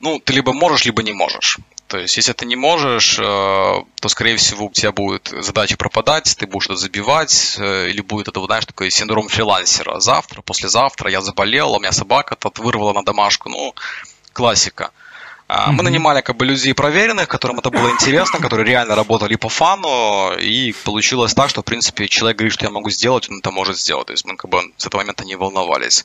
ну, 0.00 0.18
ты 0.18 0.32
либо 0.32 0.52
можешь, 0.52 0.84
либо 0.84 1.02
не 1.02 1.12
можешь. 1.12 1.58
То 1.86 1.98
есть, 1.98 2.16
если 2.16 2.32
ты 2.32 2.46
не 2.46 2.56
можешь, 2.56 3.18
э, 3.18 3.22
то, 3.22 4.08
скорее 4.08 4.36
всего, 4.36 4.66
у 4.66 4.70
тебя 4.70 4.92
будет 4.92 5.32
задача 5.40 5.76
пропадать, 5.76 6.36
ты 6.38 6.46
будешь 6.46 6.66
это 6.66 6.76
забивать, 6.76 7.56
э, 7.58 7.88
или 7.88 8.00
будет 8.00 8.28
это, 8.28 8.40
знаешь, 8.44 8.64
такой 8.64 8.90
синдром 8.90 9.28
фрилансера. 9.28 9.98
Завтра, 9.98 10.40
послезавтра 10.42 11.10
я 11.10 11.20
заболел, 11.20 11.72
у 11.72 11.80
меня 11.80 11.92
собака 11.92 12.36
тут 12.36 12.60
вырвала 12.60 12.92
на 12.92 13.02
домашку. 13.02 13.48
Ну, 13.48 13.74
классика. 14.32 14.92
Mm-hmm. 15.50 15.72
Мы 15.72 15.82
нанимали 15.82 16.20
как 16.20 16.36
бы 16.36 16.46
людей 16.46 16.74
проверенных, 16.74 17.26
которым 17.26 17.58
это 17.58 17.70
было 17.70 17.90
интересно, 17.90 18.38
которые 18.38 18.66
реально 18.66 18.94
работали 18.94 19.34
по 19.34 19.48
фану, 19.48 20.32
и 20.38 20.72
получилось 20.84 21.34
так, 21.34 21.50
что, 21.50 21.62
в 21.62 21.64
принципе, 21.64 22.06
человек 22.06 22.38
говорит, 22.38 22.52
что 22.52 22.66
я 22.66 22.70
могу 22.70 22.88
сделать, 22.90 23.28
он 23.28 23.38
это 23.38 23.50
может 23.50 23.76
сделать. 23.76 24.06
То 24.06 24.12
есть 24.12 24.24
мы 24.24 24.36
как 24.36 24.48
бы 24.48 24.62
с 24.76 24.86
этого 24.86 25.00
момента 25.00 25.24
не 25.24 25.34
волновались. 25.34 26.04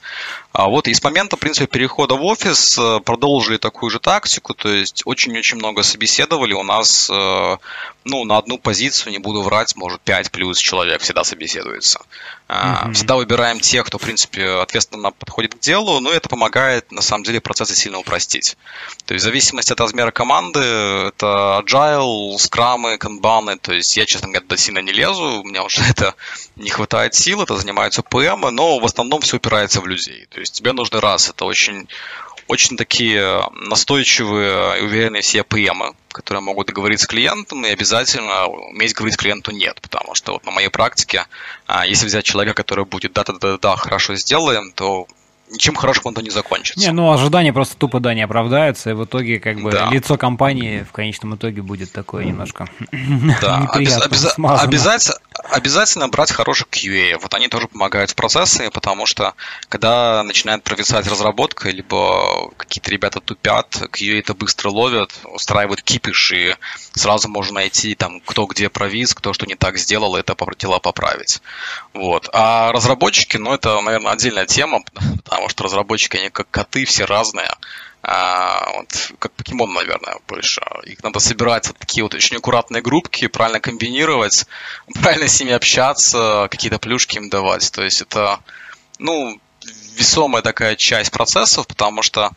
А 0.52 0.68
вот 0.68 0.88
и 0.88 0.94
с 0.94 1.04
момента, 1.04 1.36
в 1.36 1.40
принципе, 1.40 1.68
перехода 1.68 2.16
в 2.16 2.24
офис 2.24 2.78
э, 2.80 3.00
продолжили 3.02 3.58
такую 3.58 3.92
же 3.92 4.00
тактику, 4.00 4.56
то 4.56 4.70
есть 4.70 5.04
очень-очень 5.06 5.58
много 5.58 5.84
собеседовали. 5.84 6.54
У 6.54 6.64
нас, 6.64 7.08
э, 7.12 7.58
ну, 8.04 8.24
на 8.25 8.38
одну 8.38 8.58
позицию, 8.58 9.12
не 9.12 9.20
буду 9.20 9.44
врать, 9.44 9.75
может, 9.75 10.02
5 10.02 10.32
плюс 10.32 10.58
человек 10.58 11.02
всегда 11.02 11.24
собеседуется. 11.24 12.00
Mm-hmm. 12.48 12.94
Всегда 12.94 13.16
выбираем 13.16 13.60
тех, 13.60 13.86
кто, 13.86 13.98
в 13.98 14.02
принципе, 14.02 14.48
ответственно 14.62 15.12
подходит 15.12 15.56
к 15.56 15.60
делу, 15.60 16.00
но 16.00 16.12
это 16.12 16.30
помогает, 16.30 16.92
на 16.92 17.02
самом 17.02 17.24
деле, 17.24 17.42
процессы 17.42 17.75
сильно 17.75 17.98
упростить. 17.98 18.56
То 19.06 19.16
есть 19.16 19.24
зависимости 19.24 19.74
от 19.74 19.80
размера 19.80 20.12
команды, 20.12 20.60
это 20.60 21.64
agile, 21.66 22.38
скрамы, 22.38 23.00
канбаны, 23.00 23.58
то 23.58 23.74
есть 23.74 23.98
я, 23.98 24.06
честно 24.06 24.28
говоря, 24.28 24.46
до 24.46 24.58
сильно 24.58 24.80
не 24.80 24.92
лезу, 24.92 25.42
у 25.42 25.44
меня 25.44 25.64
уже 25.64 25.82
это 25.90 26.14
не 26.56 26.70
хватает 26.70 27.16
сил, 27.16 27.42
это 27.42 27.58
занимаются 27.58 28.04
ПМ, 28.04 28.50
но 28.52 28.78
в 28.78 28.86
основном 28.86 29.22
все 29.22 29.38
упирается 29.38 29.82
в 29.82 29.88
людей. 29.88 30.28
То 30.30 30.40
есть 30.40 30.54
тебе 30.54 30.72
нужно 30.72 31.02
раз, 31.02 31.30
это 31.30 31.46
очень 31.46 31.88
очень 32.48 32.78
такие 32.78 33.44
настойчивые 33.54 34.80
и 34.80 34.84
уверенные 34.84 35.22
все 35.22 35.44
ПМы, 35.44 35.94
которые 36.10 36.42
могут 36.42 36.68
договориться 36.68 37.06
с 37.06 37.08
клиентом 37.08 37.66
и 37.66 37.70
обязательно 37.70 38.46
уметь 38.48 38.94
говорить 38.94 39.18
клиенту 39.18 39.52
нет, 39.52 39.82
потому 39.82 40.16
что 40.16 40.34
вот 40.34 40.46
на 40.46 40.52
моей 40.52 40.70
практике, 40.70 41.25
а, 41.66 41.86
если 41.86 42.06
взять 42.06 42.25
человека, 42.25 42.54
который 42.54 42.86
будет 42.86 43.14
да-да-да-да, 43.14 43.75
хорошо 43.75 44.16
сделаем, 44.16 44.72
то 44.74 45.08
ничем 45.52 45.75
хорошим 45.75 46.12
это 46.12 46.22
не 46.22 46.30
закончится. 46.30 46.80
Не, 46.80 46.92
ну 46.92 47.12
ожидания 47.12 47.54
просто 47.54 47.75
тупо 47.78 48.00
да 48.00 48.14
не 48.14 48.22
оправдаются, 48.22 48.90
и 48.90 48.94
в 48.94 49.06
итоге 49.06 49.40
как 49.40 49.62
бы 49.62 49.72
да. 49.72 49.90
лицо 49.90 50.18
компании 50.18 50.84
в 50.84 50.92
конечном 50.92 51.36
итоге 51.36 51.62
будет 51.62 51.92
такое 51.92 52.25
немножко 52.25 52.68
да. 53.42 53.68
обяз, 53.72 54.02
обяз, 54.02 54.36
обязательно, 54.38 55.18
обязательно 55.50 56.08
брать 56.08 56.32
хороших 56.32 56.68
QA. 56.70 57.18
Вот 57.22 57.34
они 57.34 57.48
тоже 57.48 57.68
помогают 57.68 58.12
в 58.12 58.16
процессе, 58.16 58.70
потому 58.72 59.06
что 59.06 59.34
когда 59.70 60.24
начинает 60.24 60.64
провисать 60.64 61.08
разработка, 61.08 61.70
либо 61.70 62.50
какие-то 62.58 62.92
ребята 62.92 63.20
тупят, 63.22 63.75
QA 63.75 64.20
это 64.20 64.34
быстро 64.34 64.70
ловят, 64.70 65.12
устраивают 65.25 65.82
кипиш, 65.82 66.32
и 66.32 66.56
сразу 66.94 67.30
можно 67.30 67.56
найти 67.56 67.96
там, 67.96 68.20
кто 68.22 68.46
где 68.46 68.70
провис, 68.70 69.14
кто 69.14 69.34
что 69.34 69.46
не 69.46 69.56
так 69.56 69.78
сделал, 69.78 70.16
и 70.16 70.20
это 70.20 70.36
дела 70.58 70.80
поправить. 70.80 71.42
Вот. 71.94 72.30
А 72.34 72.72
разработчики, 72.72 73.38
ну, 73.38 73.54
это, 73.54 73.80
наверное, 73.82 74.12
отдельная 74.12 74.46
тема, 74.46 74.84
потому 75.36 75.50
что 75.50 75.65
разработчики, 75.65 76.15
они 76.15 76.30
как 76.30 76.50
коты, 76.50 76.86
все 76.86 77.04
разные. 77.04 77.51
А, 78.01 78.72
вот, 78.77 79.12
как 79.20 79.34
покемон, 79.34 79.74
наверное, 79.74 80.15
больше. 80.30 80.62
Их 80.86 81.04
надо 81.04 81.20
собирать 81.20 81.68
вот 81.68 81.77
такие 81.77 82.04
вот 82.04 82.13
очень 82.13 82.38
аккуратные 82.38 82.82
группки, 82.82 83.27
правильно 83.27 83.60
комбинировать, 83.60 84.46
правильно 85.01 85.27
с 85.27 85.38
ними 85.38 85.51
общаться, 85.51 86.48
какие-то 86.50 86.80
плюшки 86.80 87.18
им 87.18 87.30
давать. 87.30 87.70
То 87.74 87.84
есть 87.84 88.01
это, 88.01 88.39
ну, 88.98 89.38
весомая 89.98 90.42
такая 90.42 90.77
часть 90.77 91.12
процессов, 91.12 91.68
потому 91.68 92.01
что 92.01 92.32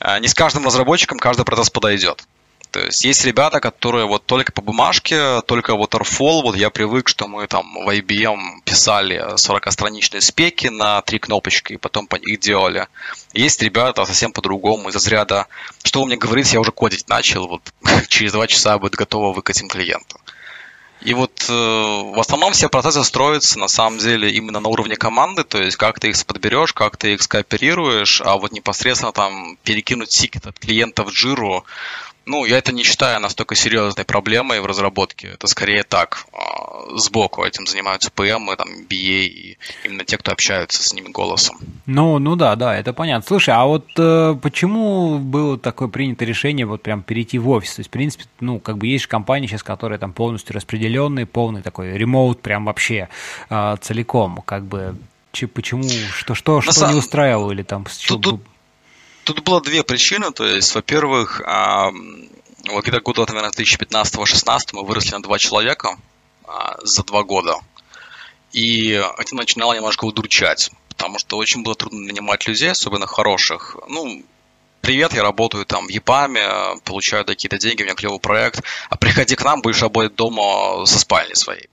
а, 0.00 0.18
не 0.18 0.26
с 0.26 0.34
каждым 0.34 0.66
разработчиком 0.66 1.20
каждый 1.20 1.44
процесс 1.44 1.70
подойдет. 1.70 2.24
То 2.72 2.80
есть 2.80 3.04
есть 3.04 3.22
ребята, 3.26 3.60
которые 3.60 4.06
вот 4.06 4.24
только 4.24 4.50
по 4.50 4.62
бумажке, 4.62 5.42
только 5.42 5.72
waterfall, 5.72 6.40
вот 6.40 6.56
я 6.56 6.70
привык, 6.70 7.06
что 7.06 7.28
мы 7.28 7.46
там 7.46 7.74
в 7.74 7.86
IBM 7.86 8.62
писали 8.64 9.34
40-страничные 9.34 10.22
спеки 10.22 10.68
на 10.68 11.02
три 11.02 11.18
кнопочки 11.18 11.74
и 11.74 11.76
потом 11.76 12.06
их 12.06 12.40
делали. 12.40 12.88
Есть 13.34 13.62
ребята 13.62 14.06
совсем 14.06 14.32
по-другому, 14.32 14.88
из 14.88 14.94
разряда, 14.94 15.48
что 15.84 16.00
вы 16.00 16.06
мне 16.06 16.16
говорите, 16.16 16.54
я 16.54 16.60
уже 16.60 16.72
кодить 16.72 17.08
начал, 17.10 17.46
вот 17.46 17.60
через 18.08 18.32
два 18.32 18.46
часа 18.46 18.78
будет 18.78 18.94
готово 18.94 19.34
выкатим 19.34 19.68
клиенту. 19.68 20.18
И 21.02 21.14
вот 21.14 21.44
э, 21.48 21.52
в 21.52 22.18
основном 22.18 22.52
все 22.52 22.68
процессы 22.68 23.02
строятся 23.02 23.58
на 23.58 23.68
самом 23.68 23.98
деле 23.98 24.30
именно 24.30 24.60
на 24.60 24.68
уровне 24.68 24.96
команды, 24.96 25.42
то 25.42 25.60
есть 25.60 25.76
как 25.76 25.98
ты 25.98 26.10
их 26.10 26.26
подберешь, 26.26 26.72
как 26.72 26.96
ты 26.96 27.14
их 27.14 27.22
скооперируешь, 27.22 28.22
а 28.24 28.38
вот 28.38 28.52
непосредственно 28.52 29.12
там 29.12 29.58
перекинуть 29.64 30.10
тикет 30.10 30.46
от 30.46 30.58
клиента 30.60 31.02
в 31.02 31.10
джиру, 31.10 31.64
ну, 32.24 32.44
я 32.44 32.58
это 32.58 32.72
не 32.72 32.82
считаю 32.82 33.20
настолько 33.20 33.54
серьезной 33.54 34.04
проблемой 34.04 34.60
в 34.60 34.66
разработке. 34.66 35.28
Это 35.28 35.46
скорее 35.46 35.82
так, 35.82 36.26
а, 36.32 36.96
сбоку 36.96 37.44
этим 37.44 37.66
занимаются 37.66 38.10
ПМ, 38.10 38.48
там, 38.56 38.68
BA 38.88 39.24
и 39.26 39.58
именно 39.84 40.04
те, 40.04 40.18
кто 40.18 40.32
общаются 40.32 40.82
с 40.82 40.92
ними 40.92 41.08
голосом. 41.08 41.58
Ну, 41.86 42.18
ну 42.18 42.36
да, 42.36 42.54
да, 42.56 42.76
это 42.76 42.92
понятно. 42.92 43.26
Слушай, 43.26 43.54
а 43.54 43.64
вот 43.64 43.86
э, 43.98 44.36
почему 44.40 45.18
было 45.18 45.58
такое 45.58 45.88
принято 45.88 46.24
решение 46.24 46.66
вот 46.66 46.82
прям 46.82 47.02
перейти 47.02 47.38
в 47.38 47.48
офис? 47.48 47.74
То 47.74 47.80
есть, 47.80 47.88
в 47.88 47.92
принципе, 47.92 48.24
ну, 48.40 48.60
как 48.60 48.78
бы 48.78 48.86
есть 48.86 49.06
компании 49.06 49.46
сейчас, 49.46 49.62
которые 49.62 49.98
там 49.98 50.12
полностью 50.12 50.54
распределенные, 50.54 51.26
полный 51.26 51.62
такой 51.62 51.96
ремоут 51.96 52.40
прям 52.40 52.66
вообще 52.66 53.08
э, 53.50 53.76
целиком, 53.80 54.42
как 54.44 54.64
бы 54.64 54.96
почему, 55.54 55.88
что, 56.14 56.34
что, 56.34 56.60
что 56.60 56.72
сам... 56.72 56.92
не 56.92 56.98
устраивало 56.98 57.52
или 57.52 57.62
там 57.62 57.86
чего... 57.98 58.18
Тут, 58.18 58.40
Тут 59.24 59.40
было 59.42 59.60
две 59.60 59.82
причины. 59.82 60.32
То 60.32 60.44
есть, 60.44 60.74
во-первых, 60.74 61.40
вот 61.40 62.84
где-то 62.84 63.00
года, 63.00 63.26
наверное, 63.32 63.50
2015-16 63.50 64.58
мы 64.72 64.84
выросли 64.84 65.14
на 65.14 65.22
два 65.22 65.38
человека 65.38 65.98
а, 66.44 66.76
за 66.82 67.02
два 67.02 67.22
года. 67.24 67.56
И 68.52 68.90
это 68.90 69.34
начинало 69.34 69.74
немножко 69.74 70.04
удурчать, 70.04 70.70
потому 70.88 71.18
что 71.18 71.38
очень 71.38 71.62
было 71.62 71.74
трудно 71.74 72.00
нанимать 72.00 72.46
людей, 72.46 72.70
особенно 72.70 73.06
хороших. 73.06 73.76
Ну, 73.88 74.22
привет, 74.82 75.14
я 75.14 75.22
работаю 75.22 75.64
там 75.64 75.86
в 75.86 75.90
ЕПАМе, 75.90 76.76
получаю 76.84 77.24
какие-то 77.24 77.58
деньги, 77.58 77.82
у 77.82 77.84
меня 77.86 77.94
клевый 77.94 78.20
проект, 78.20 78.62
а 78.90 78.96
приходи 78.96 79.36
к 79.36 79.44
нам, 79.44 79.62
будешь 79.62 79.80
работать 79.80 80.14
дома 80.16 80.84
со 80.84 80.98
спальни 80.98 81.34
своей. 81.34 81.68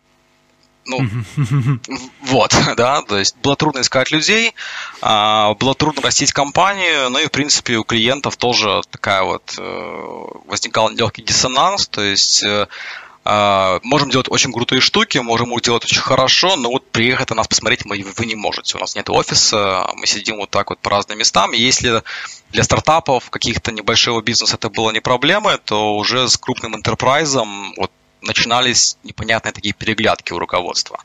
Ну, 0.90 1.80
вот, 2.22 2.56
да, 2.78 3.02
то 3.04 3.18
есть 3.18 3.38
было 3.38 3.56
трудно 3.56 3.82
искать 3.82 4.12
людей, 4.12 4.54
а, 5.02 5.54
было 5.54 5.76
трудно 5.76 6.02
растить 6.02 6.34
компанию, 6.34 7.10
ну 7.10 7.20
и, 7.20 7.28
в 7.28 7.32
принципе, 7.32 7.78
у 7.78 7.84
клиентов 7.84 8.38
тоже 8.38 8.82
такая 8.90 9.24
вот 9.24 9.56
э, 9.58 10.26
возникал 10.48 10.90
легкий 10.90 11.22
диссонанс, 11.22 11.88
то 11.88 12.02
есть 12.02 12.44
э, 12.44 12.68
а, 13.32 13.80
можем 13.84 14.10
делать 14.10 14.28
очень 14.30 14.52
крутые 14.52 14.82
штуки, 14.82 15.20
можем 15.20 15.54
их 15.54 15.62
делать 15.62 15.86
очень 15.86 16.02
хорошо, 16.02 16.56
но 16.56 16.70
вот 16.72 16.90
приехать 16.90 17.30
на 17.30 17.36
нас 17.36 17.48
посмотреть 17.48 17.86
мы, 17.86 18.04
вы 18.16 18.26
не 18.26 18.36
можете. 18.36 18.78
У 18.78 18.80
нас 18.80 18.96
нет 18.96 19.10
офиса, 19.10 19.88
мы 19.96 20.08
сидим 20.08 20.38
вот 20.38 20.50
так 20.50 20.72
вот 20.72 20.80
по 20.80 20.90
разным 20.90 21.20
местам. 21.20 21.54
И 21.54 21.60
если 21.60 22.02
для 22.50 22.64
стартапов, 22.64 23.30
каких-то 23.30 23.72
небольшого 23.72 24.22
бизнеса 24.22 24.56
это 24.56 24.70
было 24.70 24.90
не 24.92 25.00
проблема, 25.00 25.58
то 25.58 25.96
уже 25.96 26.28
с 26.28 26.38
крупным 26.38 26.76
интерпрайзом 26.76 27.74
вот 27.78 27.92
начинались 28.22 28.98
непонятные 29.04 29.52
такие 29.52 29.74
переглядки 29.74 30.34
у 30.34 30.40
руководства. 30.40 31.04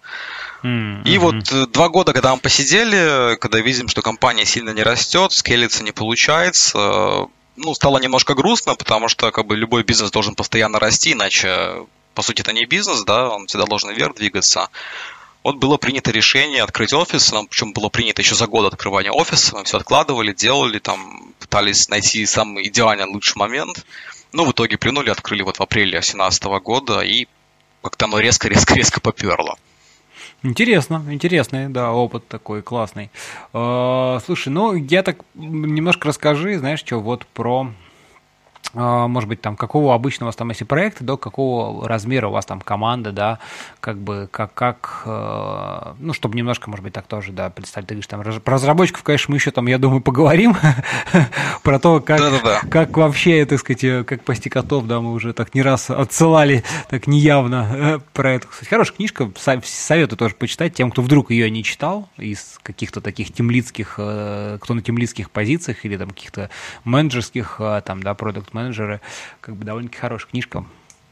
Mm-hmm. 0.62 1.02
И 1.04 1.18
вот 1.18 1.52
э, 1.52 1.66
два 1.66 1.88
года, 1.88 2.12
когда 2.12 2.34
мы 2.34 2.40
посидели, 2.40 3.36
когда 3.36 3.60
видим, 3.60 3.88
что 3.88 4.02
компания 4.02 4.44
сильно 4.44 4.70
не 4.70 4.82
растет, 4.82 5.32
скелиться 5.32 5.84
не 5.84 5.92
получается, 5.92 7.28
ну, 7.56 7.74
стало 7.74 7.98
немножко 7.98 8.34
грустно, 8.34 8.74
потому 8.74 9.08
что 9.08 9.30
как 9.30 9.46
бы 9.46 9.56
любой 9.56 9.84
бизнес 9.84 10.10
должен 10.10 10.34
постоянно 10.34 10.78
расти, 10.78 11.12
иначе, 11.12 11.86
по 12.14 12.22
сути, 12.22 12.40
это 12.40 12.52
не 12.52 12.66
бизнес, 12.66 13.04
да, 13.04 13.28
он 13.28 13.46
всегда 13.46 13.66
должен 13.66 13.90
вверх 13.92 14.16
двигаться. 14.16 14.68
Вот 15.44 15.56
было 15.56 15.76
принято 15.76 16.10
решение 16.10 16.62
открыть 16.62 16.94
офис, 16.94 17.30
нам 17.30 17.46
причем 17.46 17.74
было 17.74 17.90
принято 17.90 18.22
еще 18.22 18.34
за 18.34 18.46
год 18.46 18.72
открывания 18.72 19.12
офиса, 19.12 19.54
мы 19.54 19.64
все 19.64 19.76
откладывали, 19.76 20.32
делали, 20.32 20.78
там 20.78 21.34
пытались 21.38 21.88
найти 21.90 22.24
самый 22.26 22.66
идеальный 22.66 23.06
лучший 23.06 23.36
момент– 23.36 23.84
ну, 24.34 24.44
в 24.44 24.52
итоге 24.52 24.76
плюнули, 24.76 25.10
открыли 25.10 25.42
вот 25.42 25.58
в 25.58 25.62
апреле 25.62 25.92
2017 25.92 26.44
года, 26.62 27.00
и 27.00 27.26
как-то 27.82 28.06
оно 28.06 28.18
резко-резко-резко 28.18 29.00
поперло. 29.00 29.56
Интересно, 30.42 31.02
интересный, 31.08 31.68
да, 31.68 31.92
опыт 31.92 32.28
такой 32.28 32.60
классный. 32.60 33.10
А, 33.52 34.18
слушай, 34.26 34.48
ну 34.48 34.74
я 34.74 35.02
так 35.02 35.18
немножко 35.34 36.08
расскажи, 36.08 36.58
знаешь, 36.58 36.80
что 36.80 36.98
вот 36.98 37.26
про 37.26 37.72
может 38.72 39.28
быть, 39.28 39.40
там, 39.40 39.56
какого 39.56 39.94
обычного 39.94 40.28
у 40.28 40.30
вас 40.30 40.36
там, 40.36 40.48
если 40.48 40.64
проект, 40.64 41.02
до 41.02 41.16
какого 41.16 41.86
размера 41.88 42.28
у 42.28 42.32
вас 42.32 42.46
там 42.46 42.60
команда, 42.60 43.12
да, 43.12 43.38
как 43.80 43.98
бы, 43.98 44.28
как, 44.30 44.52
как, 44.54 45.02
э, 45.04 45.94
ну, 45.98 46.12
чтобы 46.12 46.36
немножко, 46.36 46.70
может 46.70 46.82
быть, 46.82 46.92
так 46.92 47.06
тоже, 47.06 47.32
да, 47.32 47.50
представить, 47.50 47.88
ты 47.88 47.94
говоришь, 47.94 48.08
там, 48.08 48.22
про 48.40 48.54
разработчиков, 48.54 49.02
конечно, 49.02 49.30
мы 49.30 49.36
еще 49.36 49.50
там, 49.50 49.66
я 49.66 49.78
думаю, 49.78 50.00
поговорим, 50.00 50.56
про 51.62 51.78
то, 51.78 52.00
как, 52.00 52.68
как 52.68 52.96
вообще, 52.96 53.44
так 53.46 53.60
сказать, 53.60 53.84
э, 53.84 54.04
как 54.04 54.24
пасти 54.24 54.48
котов, 54.48 54.86
да, 54.86 55.00
мы 55.00 55.12
уже 55.12 55.32
так 55.34 55.54
не 55.54 55.62
раз 55.62 55.90
отсылали, 55.90 56.64
так 56.88 57.06
неявно 57.06 57.68
э, 57.72 57.98
про 58.12 58.32
это. 58.32 58.48
Кстати, 58.48 58.68
хорошая 58.68 58.96
книжка, 58.96 59.30
советую 59.36 60.18
тоже 60.18 60.34
почитать 60.34 60.74
тем, 60.74 60.90
кто 60.90 61.02
вдруг 61.02 61.30
ее 61.30 61.50
не 61.50 61.62
читал, 61.62 62.08
из 62.16 62.58
каких-то 62.62 63.00
таких 63.00 63.32
темлицких, 63.32 63.94
кто 63.94 64.74
на 64.74 64.82
темлицких 64.82 65.30
позициях 65.30 65.84
или 65.84 65.96
там 65.96 66.10
каких-то 66.10 66.50
менеджерских, 66.84 67.60
там, 67.84 68.02
да, 68.02 68.14
продукт 68.14 68.53
менеджеры, 68.54 69.00
как 69.40 69.56
бы 69.56 69.64
довольно-таки 69.64 70.00
хорошая 70.00 70.30
книжка, 70.30 70.64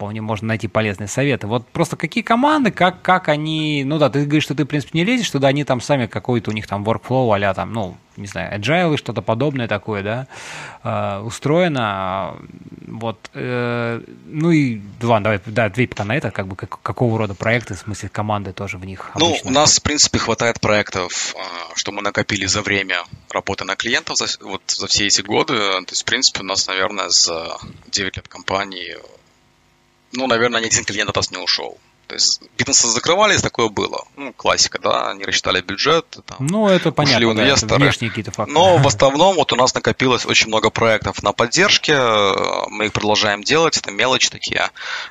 вполне 0.03 0.21
можно 0.21 0.49
найти 0.49 0.67
полезные 0.67 1.07
советы. 1.07 1.47
Вот 1.47 1.67
просто 1.69 1.97
какие 1.97 2.25
команды, 2.25 2.73
как, 2.73 3.03
как 3.03 3.29
они, 3.29 3.85
ну 3.87 3.99
да, 3.99 4.11
ты 4.11 4.25
говоришь, 4.25 4.43
что 4.43 4.55
ты, 4.57 4.65
в 4.65 4.67
принципе, 4.67 4.99
не 4.99 5.05
лезешь 5.05 5.31
туда, 5.31 5.49
они 5.49 5.63
там 5.63 5.81
сами 5.81 6.07
какой-то 6.07 6.51
у 6.51 6.55
них 6.55 6.67
там 6.67 6.83
workflow 6.83 7.33
а 7.33 7.55
там, 7.55 7.73
ну, 7.73 7.97
не 8.17 8.27
знаю, 8.27 8.59
agile, 8.59 8.97
что-то 8.97 9.23
подобное 9.23 9.69
такое, 9.69 10.03
да, 10.03 10.27
э, 10.83 11.21
устроено. 11.21 12.37
Вот, 12.89 13.31
э, 13.33 14.01
ну 14.27 14.51
и, 14.51 14.81
ладно, 15.01 15.25
давай, 15.25 15.41
да, 15.47 15.67
ответь 15.67 15.91
пока 15.91 16.05
на 16.05 16.17
это, 16.17 16.33
как 16.33 16.49
бы, 16.49 16.57
как, 16.57 16.83
какого 16.83 17.17
рода 17.17 17.35
проекты, 17.35 17.75
в 17.75 17.79
смысле 17.79 18.09
команды 18.09 18.53
тоже 18.53 18.79
в 18.79 18.85
них 18.85 19.13
Ну, 19.15 19.37
у 19.45 19.51
нас, 19.51 19.79
в 19.79 19.83
принципе, 19.83 20.19
хватает 20.19 20.61
проектов, 20.61 21.35
а, 21.37 21.77
что 21.77 21.93
мы 21.93 22.03
накопили 22.03 22.47
за 22.47 22.63
время 22.63 23.05
работы 23.31 23.65
на 23.65 23.77
клиентов, 23.77 24.19
за, 24.19 24.27
вот 24.41 24.63
за 24.67 24.89
все 24.89 25.07
эти 25.07 25.23
годы. 25.23 25.55
То 25.55 25.87
есть, 25.91 26.03
в 26.03 26.07
принципе, 26.07 26.41
у 26.41 26.45
нас, 26.45 26.67
наверное, 26.67 27.09
за 27.09 27.57
9 27.93 28.17
лет 28.17 28.29
компании, 28.29 28.99
ну, 30.13 30.27
наверное, 30.27 30.61
ни 30.61 30.67
один 30.67 30.85
клиент 30.85 31.11
от 31.11 31.17
нас 31.17 31.31
не 31.31 31.39
ушел. 31.39 31.79
То 32.13 32.17
есть 32.17 32.43
бизнесы 32.59 32.89
закрывались, 32.89 33.41
такое 33.41 33.71
было. 33.71 34.05
Ну, 34.17 34.35
классика, 34.35 34.79
да, 34.79 35.13
они 35.13 35.25
рассчитали 35.25 35.63
бюджет. 35.63 36.05
Там, 36.27 36.47
ну, 36.47 36.69
это 36.69 36.93
понятно, 36.93 37.27
ушли 37.27 37.37
да, 37.37 37.43
инвесторы. 37.45 37.75
это 37.75 37.85
внешние 37.85 38.11
какие-то 38.11 38.33
факторы. 38.33 38.53
Но 38.53 38.77
в 38.77 38.87
основном 38.87 39.37
вот 39.37 39.51
у 39.55 39.57
нас 39.57 39.73
накопилось 39.73 40.27
очень 40.27 40.49
много 40.49 40.69
проектов 40.69 41.23
на 41.23 41.33
поддержке, 41.33 41.97
мы 42.69 42.85
их 42.85 42.93
продолжаем 42.93 43.43
делать, 43.43 43.79
это 43.79 43.91
мелочи 43.91 44.29
такие. 44.29 44.69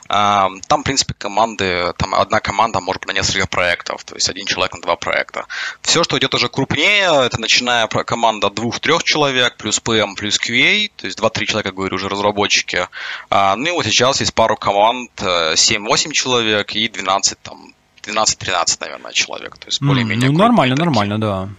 А, 0.09 0.51
там, 0.67 0.81
в 0.81 0.83
принципе, 0.83 1.15
команды, 1.15 1.91
там 1.97 2.13
одна 2.13 2.39
команда 2.39 2.81
может 2.81 3.01
быть 3.01 3.07
на 3.07 3.17
несколько 3.17 3.47
проектов, 3.47 4.03
то 4.03 4.13
есть 4.13 4.29
один 4.29 4.45
человек 4.45 4.75
на 4.75 4.81
два 4.81 4.95
проекта. 4.95 5.47
Все, 5.81 6.03
что 6.03 6.19
идет 6.19 6.35
уже 6.35 6.49
крупнее, 6.49 7.25
это 7.25 7.41
начиная 7.41 7.87
команда 7.87 8.51
двух-трех 8.51 9.03
человек, 9.03 9.57
плюс 9.57 9.81
PM, 9.83 10.13
плюс 10.15 10.39
QA, 10.39 10.91
то 10.97 11.07
есть 11.07 11.17
два-три 11.17 11.47
человека, 11.47 11.71
говорю, 11.71 11.95
уже 11.95 12.09
разработчики. 12.09 12.87
А, 13.31 13.55
ну 13.55 13.69
и 13.69 13.71
вот 13.71 13.85
сейчас 13.85 14.19
есть 14.19 14.35
пару 14.35 14.55
команд, 14.55 15.09
7-8 15.19 16.09
э, 16.09 16.11
человек 16.11 16.75
и 16.75 16.90
12 16.93 17.39
там 17.41 17.73
12-13, 18.03 18.77
наверное, 18.81 19.11
человек. 19.13 19.57
То 19.57 19.67
есть 19.67 19.81
более-менее. 19.81 20.29
Ну, 20.29 20.37
нормально, 20.37 20.75
такие. 20.75 20.85
нормально, 20.85 21.19
да. 21.19 21.49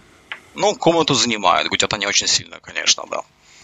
Ну, 0.55 0.75
комнату 0.75 1.13
занимают, 1.13 1.71
где-то 1.71 1.97
не 1.97 2.05
очень 2.05 2.27
сильно, 2.27 2.57
конечно, 2.61 3.03
да. 3.09 3.21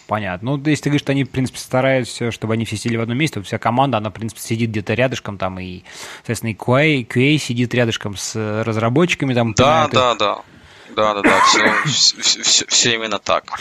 Понятно. 0.07 0.57
Ну, 0.57 0.63
если 0.65 0.83
ты 0.83 0.89
говоришь, 0.89 1.01
что 1.01 1.11
они, 1.11 1.23
в 1.23 1.29
принципе, 1.29 1.59
стараются, 1.59 2.31
чтобы 2.31 2.53
они 2.53 2.65
все 2.65 2.77
сидели 2.77 2.97
в 2.97 3.01
одном 3.01 3.17
месте, 3.17 3.39
то 3.39 3.45
вся 3.45 3.59
команда, 3.59 3.99
она, 3.99 4.09
в 4.09 4.13
принципе, 4.13 4.41
сидит 4.41 4.71
где-то 4.71 4.95
рядышком 4.95 5.37
там, 5.37 5.59
и, 5.59 5.83
соответственно, 6.17 6.51
и 6.51 6.55
QA, 6.55 7.05
QA 7.07 7.37
сидит 7.37 7.75
рядышком 7.75 8.17
с 8.17 8.63
разработчиками 8.63 9.35
там. 9.35 9.53
Да, 9.53 9.87
да, 9.87 10.15
да. 10.15 10.41
Да, 10.95 11.13
да, 11.13 11.21
да, 11.21 11.41
все, 11.45 11.71
все, 11.85 12.41
все, 12.41 12.65
все 12.65 12.95
именно 12.95 13.19
так. 13.19 13.59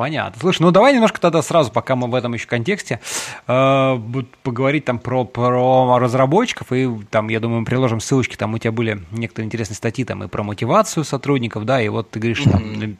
Понятно. 0.00 0.40
Слушай, 0.40 0.62
ну 0.62 0.70
давай 0.70 0.94
немножко 0.94 1.20
тогда 1.20 1.42
сразу, 1.42 1.70
пока 1.70 1.94
мы 1.94 2.08
в 2.08 2.14
этом 2.14 2.32
еще 2.32 2.46
контексте, 2.46 3.00
э, 3.46 3.98
поговорить 4.42 4.86
там 4.86 4.98
про, 4.98 5.26
про 5.26 5.98
разработчиков, 5.98 6.72
и 6.72 6.88
там, 7.10 7.28
я 7.28 7.38
думаю, 7.38 7.60
мы 7.60 7.66
приложим 7.66 8.00
ссылочки, 8.00 8.34
там 8.34 8.54
у 8.54 8.58
тебя 8.58 8.72
были 8.72 9.02
некоторые 9.10 9.44
интересные 9.44 9.76
статьи 9.76 10.06
там 10.06 10.24
и 10.24 10.26
про 10.26 10.42
мотивацию 10.42 11.04
сотрудников, 11.04 11.66
да, 11.66 11.82
и 11.82 11.90
вот 11.90 12.08
ты 12.08 12.18
говоришь, 12.18 12.40
mm-hmm. 12.40 12.96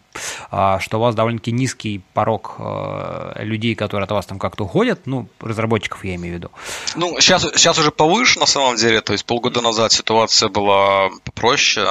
там, 0.53 0.77
э, 0.77 0.81
что 0.81 0.99
у 0.99 1.01
вас 1.01 1.15
довольно-таки 1.15 1.53
низкий 1.53 2.03
порог 2.13 2.57
э, 2.59 3.45
людей, 3.45 3.75
которые 3.75 4.05
от 4.05 4.11
вас 4.11 4.27
там 4.27 4.39
как-то 4.39 4.65
уходят, 4.65 5.07
ну, 5.07 5.27
разработчиков 5.41 6.05
я 6.05 6.17
имею 6.17 6.35
в 6.35 6.37
виду. 6.37 6.51
Ну, 6.97 7.19
сейчас, 7.19 7.45
сейчас 7.55 7.79
уже 7.79 7.93
повыше 7.93 8.39
на 8.39 8.47
самом 8.47 8.77
деле, 8.77 9.01
то 9.01 9.15
есть 9.15 9.25
полгода 9.25 9.63
назад 9.63 9.91
ситуация 9.93 10.51
была 10.51 11.09
попроще, 11.25 11.87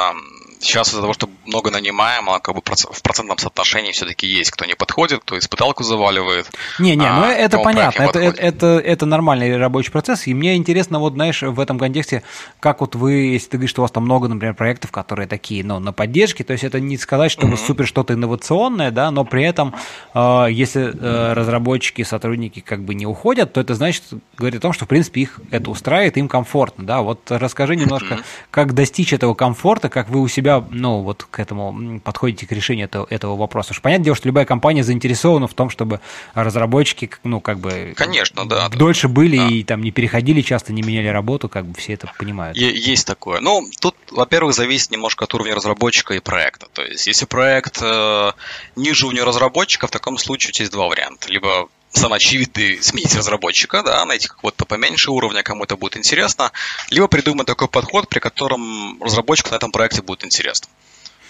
сейчас 0.59 0.89
из-за 0.89 1.01
того, 1.01 1.13
что 1.13 1.29
много 1.45 1.71
нанимаем, 1.71 2.29
а 2.29 2.39
как 2.39 2.55
бы 2.55 2.61
в 2.61 3.01
процентном 3.01 3.37
соотношении 3.37 3.91
все-таки 3.91 4.27
есть, 4.27 4.51
кто 4.51 4.65
не 4.65 4.75
подходит, 4.75 5.21
кто 5.21 5.37
испыталку 5.37 5.83
заваливает. 5.83 6.47
Не-не, 6.79 7.07
а, 7.07 7.15
ну 7.15 7.25
это 7.25 7.57
понятно, 7.59 8.03
это, 8.03 8.19
это, 8.19 8.41
это, 8.41 8.67
это 8.79 9.05
нормальный 9.05 9.57
рабочий 9.57 9.91
процесс, 9.91 10.27
и 10.27 10.33
мне 10.33 10.55
интересно, 10.55 10.99
вот 10.99 11.13
знаешь, 11.13 11.41
в 11.41 11.59
этом 11.59 11.79
контексте, 11.79 12.23
как 12.59 12.81
вот 12.81 12.95
вы, 12.95 13.13
если 13.13 13.49
ты 13.49 13.57
говоришь, 13.57 13.71
что 13.71 13.81
у 13.81 13.83
вас 13.83 13.91
там 13.91 14.03
много, 14.03 14.27
например, 14.27 14.53
проектов, 14.53 14.91
которые 14.91 15.27
такие, 15.27 15.63
ну, 15.63 15.79
на 15.79 15.93
поддержке, 15.93 16.43
то 16.43 16.53
есть 16.53 16.63
это 16.63 16.79
не 16.79 16.97
сказать, 16.97 17.31
что 17.31 17.47
mm-hmm. 17.47 17.65
супер 17.65 17.87
что-то 17.87 18.13
инновационное, 18.13 18.91
да, 18.91 19.11
но 19.11 19.23
при 19.25 19.43
этом, 19.43 19.75
э, 20.13 20.47
если 20.51 20.93
э, 20.93 21.33
разработчики, 21.33 22.03
сотрудники 22.03 22.59
как 22.59 22.83
бы 22.83 22.95
не 22.95 23.05
уходят, 23.05 23.53
то 23.53 23.61
это 23.61 23.75
значит, 23.75 24.03
говорит 24.37 24.59
о 24.59 24.61
том, 24.61 24.73
что, 24.73 24.85
в 24.85 24.87
принципе, 24.87 25.21
их 25.21 25.39
это 25.51 25.71
устраивает, 25.71 26.17
им 26.17 26.27
комфортно, 26.27 26.85
да, 26.85 27.01
вот 27.01 27.21
расскажи 27.29 27.75
немножко, 27.75 28.15
mm-hmm. 28.15 28.23
как 28.51 28.73
достичь 28.73 29.13
этого 29.13 29.33
комфорта, 29.33 29.89
как 29.89 30.09
вы 30.09 30.21
у 30.21 30.27
себя 30.27 30.48
себя, 30.49 30.65
ну, 30.71 31.01
вот 31.01 31.25
к 31.29 31.39
этому 31.39 31.99
подходите 31.99 32.47
к 32.47 32.51
решению 32.51 32.85
этого, 32.85 33.07
этого 33.09 33.35
вопроса? 33.35 33.71
Уж 33.71 33.81
понятное 33.81 34.05
дело, 34.05 34.15
что 34.15 34.27
любая 34.27 34.45
компания 34.45 34.83
заинтересована 34.83 35.47
в 35.47 35.53
том, 35.53 35.69
чтобы 35.69 35.99
разработчики, 36.33 37.11
ну, 37.23 37.41
как 37.41 37.59
бы... 37.59 37.93
Конечно, 37.95 38.47
да. 38.47 38.69
Дольше 38.69 39.07
были 39.07 39.37
да. 39.37 39.47
и 39.47 39.63
там 39.63 39.81
не 39.81 39.91
переходили 39.91 40.41
часто, 40.41 40.73
не 40.73 40.81
меняли 40.81 41.07
работу, 41.07 41.49
как 41.49 41.65
бы 41.65 41.77
все 41.77 41.93
это 41.93 42.11
понимают. 42.17 42.57
Есть 42.57 43.05
такое. 43.05 43.39
Ну, 43.39 43.65
тут, 43.79 43.95
во-первых, 44.11 44.55
зависит 44.55 44.91
немножко 44.91 45.25
от 45.25 45.33
уровня 45.33 45.55
разработчика 45.55 46.13
и 46.13 46.19
проекта. 46.19 46.67
То 46.73 46.83
есть, 46.83 47.07
если 47.07 47.25
проект 47.25 47.79
э, 47.81 48.31
ниже 48.75 49.05
уровня 49.05 49.25
разработчика, 49.25 49.87
в 49.87 49.91
таком 49.91 50.17
случае 50.17 50.49
у 50.49 50.51
тебя 50.53 50.63
есть 50.63 50.73
два 50.73 50.87
варианта. 50.87 51.31
Либо 51.31 51.69
самый 51.91 52.17
очевидный 52.17 52.81
сменить 52.81 53.15
разработчика, 53.15 53.83
да, 53.83 54.05
найти 54.05 54.27
какого-то 54.27 54.65
поменьше 54.65 55.11
уровня, 55.11 55.43
кому 55.43 55.63
это 55.63 55.75
будет 55.75 55.97
интересно, 55.97 56.51
либо 56.89 57.07
придумать 57.07 57.47
такой 57.47 57.67
подход, 57.67 58.07
при 58.09 58.19
котором 58.19 59.01
разработчику 59.01 59.51
на 59.51 59.55
этом 59.55 59.71
проекте 59.71 60.01
будет 60.01 60.23
интересно. 60.23 60.69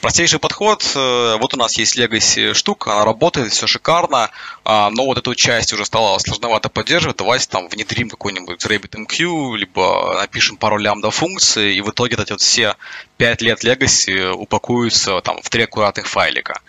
Простейший 0.02 0.40
подход, 0.40 0.82
э, 0.96 1.36
вот 1.42 1.54
у 1.54 1.58
нас 1.58 1.78
есть 1.78 1.98
Legacy 1.98 2.54
штука, 2.54 2.94
она 2.94 3.04
работает, 3.04 3.52
все 3.52 3.68
шикарно, 3.68 4.30
а, 4.64 4.90
но 4.92 5.06
вот 5.06 5.18
эту 5.18 5.36
часть 5.36 5.74
уже 5.74 5.84
стало 5.84 6.18
сложновато 6.20 6.70
поддерживать, 6.70 7.18
давайте 7.18 7.50
там 7.50 7.68
внедрим 7.68 8.10
какой-нибудь 8.10 8.64
RabbitMQ, 8.64 9.58
либо 9.58 10.14
напишем 10.22 10.56
пару 10.56 10.78
лямбда 10.78 11.12
функций, 11.12 11.76
и 11.76 11.82
в 11.82 11.90
итоге 11.90 12.16
эти 12.16 12.32
вот 12.32 12.40
все 12.40 12.78
5 13.18 13.42
лет 13.42 13.66
Legacy 13.66 14.32
упакуются 14.32 15.20
там 15.20 15.42
в 15.42 15.50
три 15.50 15.64
аккуратных 15.64 16.08
файлика. 16.08 16.62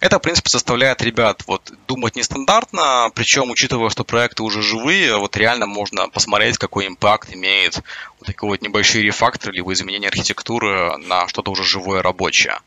Это, 0.00 0.18
в 0.18 0.22
принципе, 0.22 0.50
заставляет 0.50 1.02
ребят 1.02 1.42
вот 1.46 1.72
думать 1.88 2.16
нестандартно, 2.16 3.10
причем, 3.14 3.50
учитывая, 3.50 3.90
что 3.90 4.04
проекты 4.04 4.42
уже 4.42 4.62
живые, 4.62 5.16
вот 5.16 5.36
реально 5.36 5.66
можно 5.66 6.08
посмотреть, 6.08 6.58
какой 6.58 6.86
импакт 6.86 7.32
имеет 7.32 7.82
вот 8.18 8.26
такой 8.26 8.50
вот 8.50 8.62
небольшие 8.62 9.04
рефакторы 9.04 9.54
либо 9.54 9.72
изменение 9.72 10.08
архитектуры 10.08 10.96
на 10.98 11.28
что-то 11.28 11.50
уже 11.50 11.64
живое 11.64 12.02
рабочее. 12.02 12.58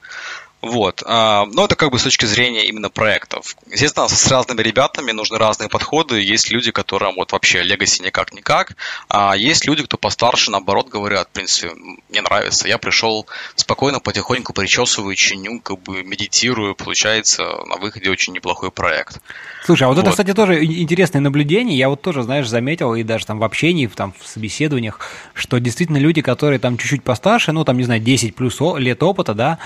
Вот. 0.61 1.03
А, 1.05 1.45
но 1.45 1.65
это 1.65 1.75
как 1.75 1.91
бы 1.91 1.99
с 1.99 2.03
точки 2.03 2.25
зрения 2.25 2.65
именно 2.65 2.89
проектов. 2.89 3.55
Естественно, 3.71 4.09
с 4.09 4.27
разными 4.29 4.61
ребятами 4.61 5.11
нужны 5.11 5.37
разные 5.37 5.69
подходы. 5.69 6.21
Есть 6.21 6.51
люди, 6.51 6.71
которым 6.71 7.15
вот 7.15 7.31
вообще 7.31 7.63
Legacy 7.63 8.03
никак-никак, 8.03 8.75
а 9.07 9.37
есть 9.37 9.65
люди, 9.65 9.83
кто 9.83 9.97
постарше, 9.97 10.51
наоборот, 10.51 10.89
говорят, 10.89 11.29
в 11.29 11.31
принципе, 11.31 11.71
мне 12.09 12.21
нравится. 12.21 12.67
Я 12.67 12.77
пришел 12.77 13.25
спокойно, 13.55 13.99
потихоньку 13.99 14.51
причесываю, 14.51 15.15
чиню, 15.15 15.61
как 15.61 15.79
бы 15.79 16.03
медитирую, 16.03 16.75
получается 16.75 17.43
на 17.65 17.77
выходе 17.77 18.09
очень 18.09 18.33
неплохой 18.33 18.69
проект. 18.69 19.21
Слушай, 19.63 19.83
а 19.83 19.87
вот, 19.87 19.95
вот 19.95 20.01
это, 20.01 20.11
кстати, 20.11 20.33
тоже 20.33 20.63
интересное 20.65 21.21
наблюдение. 21.21 21.77
Я 21.77 21.87
вот 21.89 22.01
тоже, 22.01 22.23
знаешь, 22.23 22.47
заметил, 22.47 22.95
и 22.95 23.03
даже 23.03 23.25
там 23.25 23.39
в 23.39 23.43
общении, 23.43 23.87
там 23.87 24.13
в 24.19 24.27
собеседованиях, 24.27 24.99
что 25.33 25.59
действительно 25.59 25.97
люди, 25.97 26.21
которые 26.21 26.59
там 26.59 26.77
чуть-чуть 26.77 27.03
постарше, 27.03 27.53
ну, 27.53 27.63
там, 27.63 27.77
не 27.77 27.83
знаю, 27.83 28.01
10 28.01 28.35
плюс 28.35 28.59
лет 28.77 29.01
опыта, 29.03 29.33
да, 29.33 29.59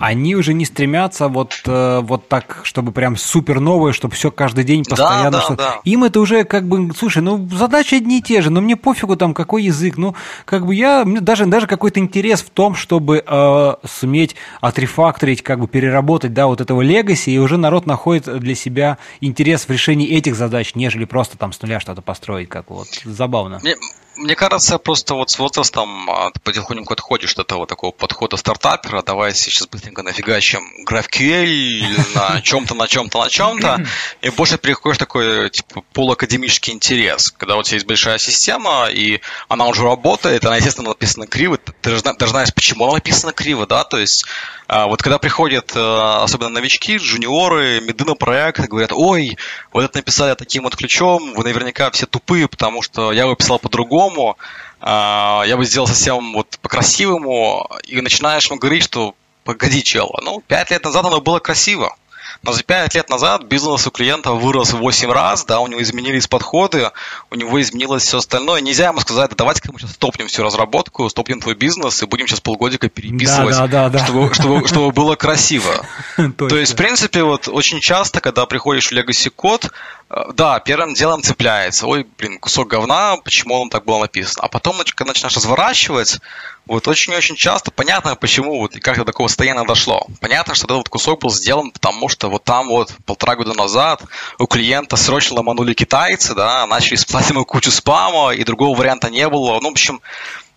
они 0.00 0.34
уже 0.34 0.54
не 0.54 0.64
стремятся 0.64 1.28
вот, 1.28 1.60
э, 1.66 2.00
вот 2.02 2.26
так, 2.26 2.60
чтобы 2.62 2.90
прям 2.90 3.18
супер 3.18 3.60
новое, 3.60 3.92
чтобы 3.92 4.14
все 4.14 4.30
каждый 4.30 4.64
день 4.64 4.82
постоянно. 4.82 5.30
Да, 5.30 5.38
да, 5.38 5.40
что... 5.42 5.56
да. 5.56 5.80
Им 5.84 6.04
это 6.04 6.20
уже 6.20 6.44
как 6.44 6.66
бы, 6.66 6.90
слушай, 6.96 7.22
ну 7.22 7.46
задачи 7.52 7.96
одни 7.96 8.18
и 8.18 8.22
те 8.22 8.40
же, 8.40 8.48
но 8.50 8.62
мне 8.62 8.76
пофигу 8.76 9.16
там 9.16 9.34
какой 9.34 9.64
язык, 9.64 9.98
ну 9.98 10.14
как 10.46 10.64
бы 10.66 10.74
я, 10.74 11.04
мне 11.04 11.20
даже, 11.20 11.44
даже 11.44 11.66
какой-то 11.66 12.00
интерес 12.00 12.40
в 12.40 12.48
том, 12.48 12.74
чтобы 12.74 13.22
э, 13.24 13.74
суметь 13.86 14.36
отрефакторить, 14.62 15.42
как 15.42 15.60
бы 15.60 15.68
переработать, 15.68 16.32
да, 16.32 16.46
вот 16.46 16.62
этого 16.62 16.80
легаси, 16.80 17.28
и 17.28 17.38
уже 17.38 17.58
народ 17.58 17.84
находит 17.84 18.40
для 18.40 18.54
себя 18.54 18.96
интерес 19.20 19.68
в 19.68 19.70
решении 19.70 20.08
этих 20.08 20.34
задач, 20.34 20.74
нежели 20.74 21.04
просто 21.04 21.36
там 21.36 21.52
с 21.52 21.60
нуля 21.60 21.78
что-то 21.78 22.00
построить, 22.00 22.48
как 22.48 22.70
вот 22.70 22.88
забавно. 23.04 23.58
Мне, 23.62 23.76
мне 24.20 24.36
кажется, 24.36 24.78
просто 24.78 25.14
вот 25.14 25.30
с 25.30 25.38
возрастом 25.38 26.08
а, 26.10 26.30
потихоньку 26.44 26.92
отходишь 26.92 27.32
от 27.32 27.40
этого 27.40 27.66
такого 27.66 27.90
подхода 27.90 28.36
стартапера. 28.36 29.02
Давай 29.02 29.34
сейчас 29.34 29.66
быстренько 29.66 30.02
нафигачим 30.02 30.60
GraphQL 30.86 32.14
на 32.14 32.40
чем-то, 32.42 32.74
на 32.74 32.86
чем-то, 32.86 33.18
на 33.18 33.28
чем-то. 33.28 33.84
И 34.20 34.30
больше 34.30 34.58
переходишь 34.58 34.98
такой 34.98 35.50
типа 35.50 35.82
полуакадемический 35.92 36.72
интерес. 36.72 37.30
Когда 37.30 37.56
у 37.56 37.62
тебя 37.62 37.76
есть 37.76 37.86
большая 37.86 38.18
система, 38.18 38.88
и 38.90 39.20
она 39.48 39.66
уже 39.66 39.82
работает, 39.82 40.44
она, 40.44 40.56
естественно, 40.56 40.90
написана 40.90 41.26
криво. 41.26 41.58
Ты 41.82 41.90
ты 41.96 42.26
же 42.26 42.30
знаешь, 42.30 42.52
почему 42.54 42.84
она 42.84 42.94
написана 42.94 43.32
криво, 43.32 43.66
да? 43.66 43.84
То 43.84 43.98
есть 43.98 44.26
а, 44.68 44.86
вот 44.86 45.02
когда 45.02 45.18
приходят 45.18 45.72
а, 45.74 46.22
особенно 46.22 46.50
новички, 46.50 46.96
джуниоры, 46.96 47.80
меды 47.80 48.04
на 48.04 48.14
проект, 48.14 48.60
говорят, 48.68 48.92
ой, 48.92 49.38
вот 49.72 49.84
это 49.84 49.98
написали 49.98 50.34
таким 50.34 50.64
вот 50.64 50.76
ключом, 50.76 51.34
вы 51.34 51.44
наверняка 51.44 51.90
все 51.90 52.06
тупые, 52.06 52.48
потому 52.48 52.82
что 52.82 53.12
я 53.12 53.22
его 53.22 53.34
писал 53.34 53.58
по-другому, 53.58 54.36
а, 54.80 55.42
я 55.46 55.56
бы 55.56 55.64
сделал 55.64 55.86
совсем 55.86 56.34
вот 56.34 56.58
по-красивому, 56.62 57.68
и 57.84 58.00
начинаешь 58.00 58.46
ему 58.46 58.58
говорить, 58.58 58.84
что 58.84 59.14
погоди, 59.44 59.82
чел, 59.82 60.14
ну, 60.22 60.42
пять 60.46 60.70
лет 60.70 60.84
назад 60.84 61.04
оно 61.04 61.20
было 61.20 61.38
красиво. 61.38 61.96
Но 62.42 62.52
за 62.52 62.62
5 62.62 62.94
лет 62.94 63.10
назад 63.10 63.44
бизнес 63.44 63.86
у 63.86 63.90
клиента 63.90 64.32
вырос 64.32 64.72
в 64.72 64.78
8 64.78 65.10
раз, 65.12 65.44
да, 65.44 65.60
у 65.60 65.66
него 65.66 65.82
изменились 65.82 66.26
подходы, 66.26 66.90
у 67.30 67.34
него 67.34 67.60
изменилось 67.60 68.04
все 68.04 68.18
остальное. 68.18 68.62
Нельзя 68.62 68.86
ему 68.86 69.00
сказать, 69.00 69.28
да 69.30 69.36
давайте-ка 69.36 69.72
мы 69.72 69.78
сейчас 69.78 69.92
стопнем 69.92 70.28
всю 70.28 70.42
разработку, 70.42 71.08
стопнем 71.10 71.40
твой 71.40 71.54
бизнес 71.54 72.02
и 72.02 72.06
будем 72.06 72.26
сейчас 72.26 72.40
полгодика 72.40 72.88
переписывать, 72.88 73.56
да, 73.56 73.66
да, 73.66 73.88
да, 73.90 74.04
чтобы, 74.04 74.32
чтобы, 74.32 74.66
чтобы 74.66 74.90
было 74.90 75.16
красиво. 75.16 75.86
То 76.38 76.56
есть, 76.56 76.72
в 76.72 76.76
принципе, 76.76 77.24
вот 77.24 77.46
очень 77.46 77.80
часто, 77.80 78.20
когда 78.20 78.46
приходишь 78.46 78.88
в 78.88 78.92
Legacy 78.92 79.28
код, 79.28 79.70
э, 80.08 80.14
да, 80.34 80.60
первым 80.60 80.94
делом 80.94 81.22
цепляется. 81.22 81.86
Ой, 81.86 82.06
блин, 82.16 82.38
кусок 82.38 82.68
говна, 82.68 83.18
почему 83.18 83.60
он 83.60 83.68
так 83.68 83.84
был 83.84 83.98
написан. 83.98 84.42
А 84.42 84.48
потом, 84.48 84.78
когда 84.94 85.10
начинаешь 85.10 85.36
разворачивать, 85.36 86.20
вот 86.66 86.86
очень-очень 86.88 87.36
часто 87.36 87.70
понятно, 87.70 88.14
почему 88.14 88.58
вот 88.58 88.74
как 88.74 88.96
до 88.96 89.04
такого 89.04 89.28
состояния 89.28 89.64
дошло. 89.64 90.06
Понятно, 90.20 90.54
что 90.54 90.66
этот 90.66 90.76
вот 90.76 90.88
кусок 90.88 91.20
был 91.20 91.30
сделан, 91.30 91.70
потому 91.70 92.08
что 92.08 92.28
вот 92.28 92.44
там 92.44 92.68
вот 92.68 92.92
полтора 93.06 93.36
года 93.36 93.54
назад 93.54 94.02
у 94.38 94.46
клиента 94.46 94.96
срочно 94.96 95.36
ломанули 95.36 95.74
китайцы, 95.74 96.34
да, 96.34 96.66
начали 96.66 96.96
спасать 96.96 97.30
ему 97.30 97.44
кучу 97.44 97.70
спама, 97.70 98.32
и 98.32 98.44
другого 98.44 98.76
варианта 98.76 99.10
не 99.10 99.28
было. 99.28 99.58
Ну, 99.60 99.68
в 99.68 99.72
общем, 99.72 100.00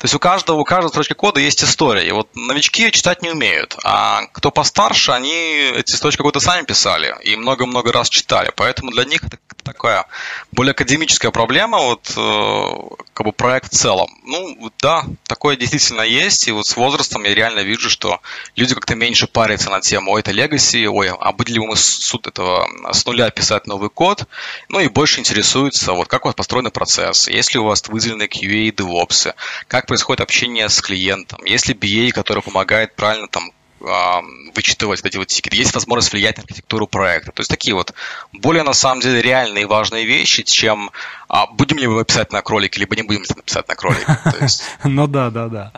То 0.04 0.06
есть 0.08 0.16
у 0.16 0.20
каждого, 0.20 0.60
у 0.60 0.66
каждой 0.66 0.90
строчки 0.90 1.14
кода 1.14 1.40
есть 1.40 1.64
история. 1.64 2.06
И 2.06 2.12
вот 2.12 2.28
новички 2.36 2.92
читать 2.92 3.22
не 3.22 3.32
умеют. 3.32 3.78
А 3.86 4.24
кто 4.34 4.52
постарше, 4.52 5.14
они 5.14 5.32
эти 5.78 5.94
строчки 5.94 6.22
кода 6.22 6.42
сами 6.42 6.66
писали 6.66 7.16
и 7.24 7.38
много-много 7.38 7.94
раз 7.94 8.10
читали. 8.10 8.52
Поэтому 8.54 8.92
для 8.92 9.06
них 9.06 9.24
это 9.24 9.38
такая 9.64 10.06
более 10.52 10.72
академическая 10.72 11.32
проблема, 11.32 11.78
вот 11.78 12.12
э, 12.18 12.96
как 13.14 13.26
бы 13.26 13.32
проект 13.32 13.72
в 13.72 13.78
целом. 13.78 14.10
Ну, 14.26 14.72
да, 14.82 15.06
такое 15.26 15.56
действительно 15.56 16.02
есть. 16.02 16.50
И 16.50 16.52
вот 16.52 16.68
с 16.68 16.76
возрастом 16.76 17.24
я 17.24 17.34
реально 17.34 17.62
вижу, 17.62 17.90
что 17.90 18.20
люди 18.58 18.76
как-то 18.76 18.96
меньше 18.96 19.28
парятся 19.28 19.70
на 19.70 19.80
тему, 19.80 20.12
ой, 20.12 20.20
это 20.20 20.32
legacy, 20.32 20.86
ой, 20.86 21.12
а 21.12 21.32
будем 21.32 21.54
ли 21.54 21.60
мы 21.62 21.78
с 21.78 22.14
этого 22.14 22.68
с 22.92 23.06
нуля 23.06 23.30
писать 23.30 23.68
новый 23.68 23.90
код, 23.90 24.26
ну 24.68 24.82
и 24.82 24.90
больше 24.90 25.22
интересуются, 25.22 25.94
вот 25.94 26.10
как 26.10 26.26
у 26.26 26.28
вас 26.28 26.36
построены 26.36 26.72
процессы, 26.72 27.32
есть 27.32 27.54
ли 27.54 27.60
у 27.60 27.64
вас 27.64 27.82
выделены 27.88 28.24
QA 28.24 28.68
и 28.68 28.72
DevOps, 28.72 29.34
как 29.68 29.88
происходит 29.94 30.22
общение 30.22 30.70
с 30.70 30.82
клиентом, 30.82 31.46
есть 31.46 31.68
ли 31.68 31.76
BA, 31.76 32.10
который 32.10 32.42
помогает 32.42 32.96
правильно 32.96 33.28
там 33.28 33.52
вычитывать 33.84 35.02
вот 35.02 35.08
эти 35.08 35.18
вот 35.18 35.28
тикеты, 35.28 35.58
есть 35.58 35.74
возможность 35.74 36.14
влиять 36.14 36.38
на 36.38 36.44
архитектуру 36.44 36.88
проекта. 36.88 37.32
То 37.32 37.42
есть 37.42 37.50
такие 37.50 37.76
вот 37.76 37.94
более 38.32 38.64
на 38.64 38.74
самом 38.74 39.02
деле 39.02 39.22
реальные 39.22 39.64
и 39.64 39.66
важные 39.66 40.06
вещи, 40.06 40.44
чем 40.44 40.92
а 41.34 41.48
будем 41.48 41.80
ли 41.80 41.88
мы 41.88 42.06
писать 42.06 42.32
на 42.32 42.44
кролике, 42.44 42.80
либо 42.80 42.96
не 42.96 43.02
будем 43.02 43.24
писать 43.44 43.68
на 43.68 43.74
кролике. 43.74 44.06
Ну 44.84 45.08
да, 45.08 45.32
да, 45.32 45.48
да. 45.48 45.72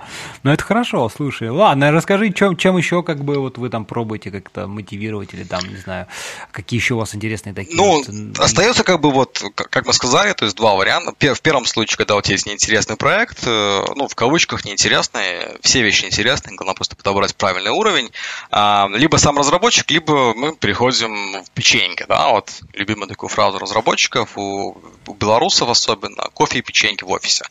Но 0.44 0.52
это 0.52 0.62
хорошо, 0.64 1.10
слушай. 1.16 1.50
Ладно, 1.50 1.92
расскажи, 1.94 2.34
чем, 2.34 2.58
чем 2.58 2.76
еще 2.76 3.04
как 3.04 3.24
бы 3.24 3.40
вот 3.40 3.58
вы 3.58 3.70
там 3.70 3.86
пробуете 3.86 4.32
как-то 4.32 4.68
мотивировать 4.68 5.34
или 5.34 5.46
там, 5.46 5.62
не 5.66 5.78
знаю, 5.78 6.08
какие 6.52 6.78
еще 6.78 6.96
у 6.96 6.98
вас 6.98 7.16
интересные 7.16 7.54
такие? 7.56 7.78
Ну, 7.78 8.04
остается 8.38 8.84
как 8.84 9.00
бы 9.00 9.12
вот, 9.12 9.42
как 9.56 9.86
мы 9.86 9.94
сказали, 9.94 10.34
то 10.34 10.44
есть 10.44 10.58
два 10.58 10.76
варианта. 10.76 11.14
В 11.34 11.42
первом 11.42 11.66
случае, 11.66 11.98
когда 11.98 12.18
у 12.18 12.22
тебя 12.22 12.34
есть 12.34 12.48
неинтересный 12.48 12.98
проект, 12.98 13.44
э, 13.46 13.86
ну, 13.96 14.10
в 14.10 14.16
кавычках 14.16 14.66
неинтересный, 14.66 15.58
все 15.62 15.84
вещи 15.84 16.04
интересные, 16.04 16.58
главное 16.58 16.76
просто 16.76 16.98
подобрать 16.98 17.34
правильный 17.34 17.72
уровень, 17.72 17.95
а, 18.52 18.88
либо 18.94 19.18
сам 19.18 19.38
разработчик, 19.38 19.90
либо 19.92 20.34
мы 20.34 20.56
переходим 20.56 21.44
в 21.44 21.50
печеньки, 21.52 22.06
да, 22.08 22.30
вот 22.30 22.52
любимую 22.74 23.08
такую 23.08 23.30
фразу 23.30 23.60
разработчиков 23.60 24.38
у, 24.38 24.78
у 25.08 25.14
белорусов 25.14 25.70
особенно, 25.70 26.24
кофе 26.34 26.60
и 26.60 26.62
печеньки 26.62 27.04
в 27.04 27.12
офисе. 27.12 27.46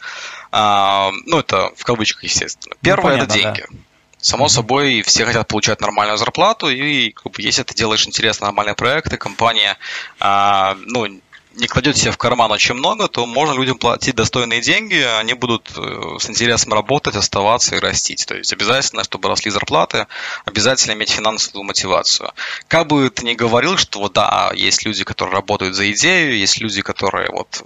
А, 0.52 1.12
ну, 1.26 1.38
это 1.38 1.72
в 1.76 1.84
кавычках, 1.84 2.24
естественно. 2.24 2.76
Первое 2.82 3.16
ну, 3.16 3.26
понятно, 3.26 3.32
это 3.32 3.42
деньги. 3.42 3.66
Да. 3.70 3.78
Само 4.24 4.48
собой, 4.48 5.02
все 5.02 5.26
хотят 5.26 5.48
получать 5.48 5.82
нормальную 5.82 6.16
зарплату, 6.16 6.70
и 6.70 7.10
как 7.10 7.32
бы, 7.32 7.42
если 7.42 7.62
ты 7.62 7.74
делаешь 7.74 8.06
интересные 8.06 8.46
нормальные 8.46 8.74
проекты, 8.74 9.18
компания 9.18 9.76
а, 10.18 10.78
ну, 10.86 11.20
не 11.56 11.66
кладет 11.66 11.96
себе 11.96 12.10
в 12.10 12.18
карман 12.18 12.50
очень 12.50 12.74
много, 12.74 13.08
то 13.08 13.26
можно 13.26 13.52
людям 13.52 13.78
платить 13.78 14.14
достойные 14.14 14.60
деньги, 14.60 15.00
они 15.20 15.34
будут 15.34 15.72
э, 15.76 16.16
с 16.18 16.28
интересом 16.28 16.72
работать, 16.72 17.16
оставаться 17.16 17.76
и 17.76 17.78
растить. 17.78 18.26
То 18.26 18.34
есть 18.34 18.52
обязательно, 18.52 19.04
чтобы 19.04 19.28
росли 19.28 19.50
зарплаты, 19.50 20.06
обязательно 20.44 20.94
иметь 20.94 21.10
финансовую 21.10 21.64
мотивацию. 21.64 22.32
Как 22.68 22.86
бы 22.86 23.08
ты 23.10 23.24
ни 23.24 23.34
говорил, 23.34 23.76
что 23.76 24.00
вот 24.00 24.14
да, 24.14 24.52
есть 24.54 24.84
люди, 24.84 25.04
которые 25.04 25.34
работают 25.34 25.74
за 25.74 25.90
идею, 25.92 26.36
есть 26.36 26.58
люди, 26.60 26.82
которые 26.82 27.30
вот 27.30 27.62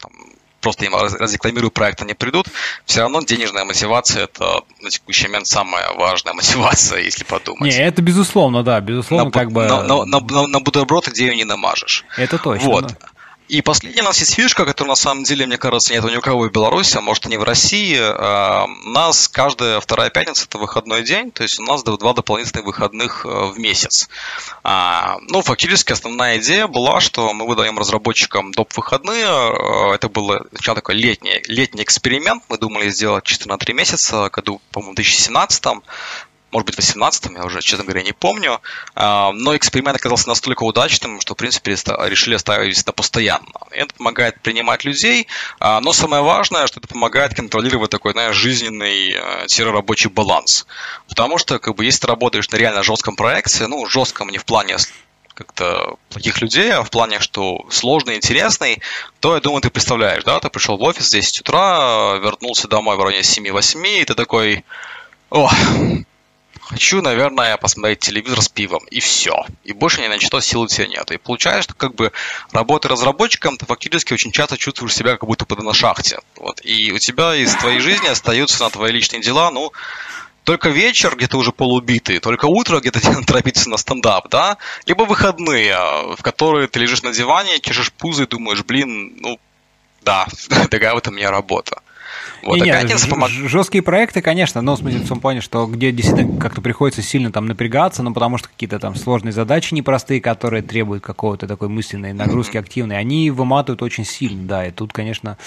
там, 0.00 0.12
просто 0.60 0.84
им 0.86 0.94
разрекламируют 0.94 1.74
проект, 1.74 2.02
они 2.02 2.14
придут, 2.14 2.48
все 2.86 3.02
равно 3.02 3.20
денежная 3.22 3.64
мотивация 3.64 4.24
это 4.24 4.62
на 4.80 4.90
текущий 4.90 5.28
момент 5.28 5.46
самая 5.46 5.92
важная 5.92 6.32
мотивация, 6.34 7.00
если 7.00 7.24
подумать. 7.24 7.62
Не, 7.62 7.78
это 7.78 8.02
безусловно, 8.02 8.62
да, 8.62 8.80
безусловно, 8.80 9.26
на, 9.26 9.30
как 9.30 9.52
бы... 9.52 9.66
На, 9.66 9.82
на, 9.82 10.04
на, 10.04 10.46
на 10.46 10.60
бутерброд 10.60 11.08
идею 11.08 11.34
не 11.34 11.44
намажешь. 11.44 12.04
Это 12.16 12.38
точно. 12.38 12.66
Вот. 12.66 12.86
Да. 12.86 12.96
И 13.48 13.62
последняя 13.62 14.02
у 14.02 14.06
нас 14.06 14.18
есть 14.18 14.34
фишка, 14.34 14.64
которая 14.64 14.90
на 14.90 14.96
самом 14.96 15.22
деле, 15.22 15.46
мне 15.46 15.56
кажется, 15.56 15.92
нет 15.92 16.02
ни 16.04 16.16
у 16.16 16.20
кого 16.20 16.48
в 16.48 16.50
Беларуси, 16.50 16.96
а 16.96 17.00
может 17.00 17.26
и 17.26 17.28
не 17.28 17.36
в 17.36 17.44
России. 17.44 17.96
А, 17.98 18.64
у 18.64 18.88
нас 18.88 19.28
каждая 19.28 19.80
вторая 19.80 20.10
пятница– 20.10 20.44
это 20.48 20.58
выходной 20.58 21.04
день, 21.04 21.30
то 21.30 21.44
есть 21.44 21.60
у 21.60 21.62
нас 21.62 21.84
два 21.84 22.12
дополнительных 22.12 22.66
выходных 22.66 23.24
э, 23.24 23.28
в 23.28 23.58
месяц. 23.58 24.08
А, 24.64 25.18
ну, 25.28 25.42
фактически 25.42 25.92
основная 25.92 26.38
идея 26.38 26.66
была, 26.66 27.00
что 27.00 27.32
мы 27.32 27.46
выдаем 27.46 27.78
разработчикам 27.78 28.50
доп. 28.50 28.76
выходные. 28.76 29.26
Э, 29.26 29.94
это 29.94 30.08
был 30.08 30.32
сначала 30.50 30.76
такой 30.76 30.96
летний, 30.96 31.40
летний 31.46 31.84
эксперимент. 31.84 32.42
Мы 32.48 32.58
думали 32.58 32.88
сделать 32.90 33.24
чисто 33.24 33.48
на 33.48 33.58
три 33.58 33.74
месяца, 33.74 34.28
году, 34.30 34.60
по-моему, 34.72 34.92
в 34.92 34.96
2017 34.96 35.64
может 36.52 36.66
быть, 36.66 36.76
в 36.76 36.78
18-м, 36.78 37.36
я 37.36 37.44
уже, 37.44 37.60
честно 37.60 37.84
говоря, 37.84 38.02
не 38.02 38.12
помню. 38.12 38.60
А, 38.94 39.32
но 39.32 39.56
эксперимент 39.56 39.96
оказался 39.96 40.28
настолько 40.28 40.62
удачным, 40.62 41.20
что, 41.20 41.34
в 41.34 41.36
принципе, 41.36 41.72
решили 41.72 42.34
оставить 42.34 42.80
это 42.80 42.92
постоянно. 42.92 43.46
Это 43.70 43.94
помогает 43.94 44.40
принимать 44.40 44.84
людей, 44.84 45.26
а, 45.58 45.80
но 45.80 45.92
самое 45.92 46.22
важное, 46.22 46.66
что 46.66 46.80
это 46.80 46.88
помогает 46.88 47.34
контролировать 47.34 47.90
такой, 47.90 48.12
знаешь, 48.12 48.36
жизненный 48.36 49.12
э, 49.12 49.64
рабочий 49.64 50.08
баланс. 50.08 50.66
Потому 51.08 51.38
что, 51.38 51.58
как 51.58 51.74
бы, 51.74 51.84
если 51.84 52.02
ты 52.02 52.06
работаешь 52.06 52.48
на 52.50 52.56
реально 52.56 52.82
жестком 52.82 53.16
проекте, 53.16 53.66
ну, 53.66 53.86
жестком 53.86 54.28
не 54.28 54.38
в 54.38 54.44
плане 54.44 54.76
как-то 55.34 55.96
плохих 56.08 56.40
людей, 56.40 56.72
а 56.72 56.82
в 56.82 56.90
плане, 56.90 57.20
что 57.20 57.66
сложный, 57.70 58.16
интересный, 58.16 58.80
то, 59.20 59.34
я 59.34 59.40
думаю, 59.40 59.60
ты 59.60 59.68
представляешь, 59.68 60.24
да, 60.24 60.40
ты 60.40 60.48
пришел 60.48 60.78
в 60.78 60.82
офис 60.82 61.08
в 61.08 61.12
10 61.12 61.40
утра, 61.40 62.16
вернулся 62.16 62.68
домой 62.68 62.96
в 62.96 63.02
районе 63.02 63.20
7-8, 63.20 64.00
и 64.00 64.04
ты 64.04 64.14
такой, 64.14 64.64
о, 65.28 65.50
хочу, 66.68 67.00
наверное, 67.00 67.56
посмотреть 67.56 68.00
телевизор 68.00 68.42
с 68.42 68.48
пивом, 68.48 68.84
и 68.90 69.00
все. 69.00 69.46
И 69.64 69.72
больше 69.72 70.02
ни 70.02 70.08
на 70.08 70.18
что 70.20 70.40
сил 70.40 70.62
у 70.62 70.68
тебя 70.68 70.86
нет. 70.86 71.10
И 71.12 71.16
получается, 71.16 71.62
что 71.62 71.74
как 71.74 71.94
бы 71.94 72.12
работая 72.52 72.88
разработчиком, 72.88 73.56
ты 73.56 73.66
фактически 73.66 74.12
очень 74.12 74.32
часто 74.32 74.58
чувствуешь 74.58 74.94
себя 74.94 75.12
как 75.12 75.26
будто 75.26 75.44
бы 75.46 75.62
на 75.62 75.72
шахте. 75.72 76.18
Вот. 76.36 76.60
И 76.64 76.92
у 76.92 76.98
тебя 76.98 77.34
из 77.34 77.54
твоей 77.54 77.80
жизни 77.80 78.08
остаются 78.08 78.62
на 78.62 78.70
твои 78.70 78.92
личные 78.92 79.22
дела, 79.22 79.50
ну, 79.50 79.72
только 80.44 80.68
вечер, 80.68 81.16
где 81.16 81.26
ты 81.26 81.36
уже 81.36 81.52
полубитый, 81.52 82.18
только 82.18 82.46
утро, 82.46 82.80
где 82.80 82.90
ты 82.90 83.00
торопиться 83.26 83.70
на 83.70 83.76
стендап, 83.76 84.28
да, 84.28 84.58
либо 84.86 85.02
выходные, 85.02 85.76
в 86.16 86.22
которые 86.22 86.68
ты 86.68 86.80
лежишь 86.80 87.02
на 87.02 87.12
диване, 87.12 87.60
чешешь 87.60 87.92
пузо 87.92 88.24
и 88.24 88.26
думаешь, 88.26 88.64
блин, 88.64 89.16
ну, 89.20 89.38
да, 90.02 90.26
такая 90.70 90.94
вот 90.94 91.06
у 91.08 91.10
меня 91.10 91.30
работа. 91.30 91.80
Вот, 92.42 92.60
не, 92.60 92.70
не, 92.70 93.10
помог... 93.10 93.28
жесткие 93.28 93.82
проекты, 93.82 94.22
конечно, 94.22 94.62
но 94.62 94.76
в 94.76 94.78
смысле 94.78 95.00
в 95.00 95.08
том 95.08 95.20
плане, 95.20 95.40
что 95.40 95.66
где 95.66 95.90
действительно 95.90 96.38
как-то 96.38 96.60
приходится 96.60 97.02
сильно 97.02 97.32
там 97.32 97.46
напрягаться, 97.46 98.02
ну 98.02 98.12
потому 98.12 98.38
что 98.38 98.48
какие-то 98.48 98.78
там 98.78 98.94
сложные 98.94 99.32
задачи 99.32 99.74
непростые, 99.74 100.20
которые 100.20 100.62
требуют 100.62 101.02
какого-то 101.02 101.46
такой 101.46 101.68
мысленной 101.68 102.12
нагрузки 102.12 102.56
активной, 102.56 102.98
они 102.98 103.30
выматывают 103.30 103.82
очень 103.82 104.04
сильно, 104.04 104.46
да, 104.46 104.66
и 104.66 104.70
тут, 104.70 104.92
конечно, 104.92 105.38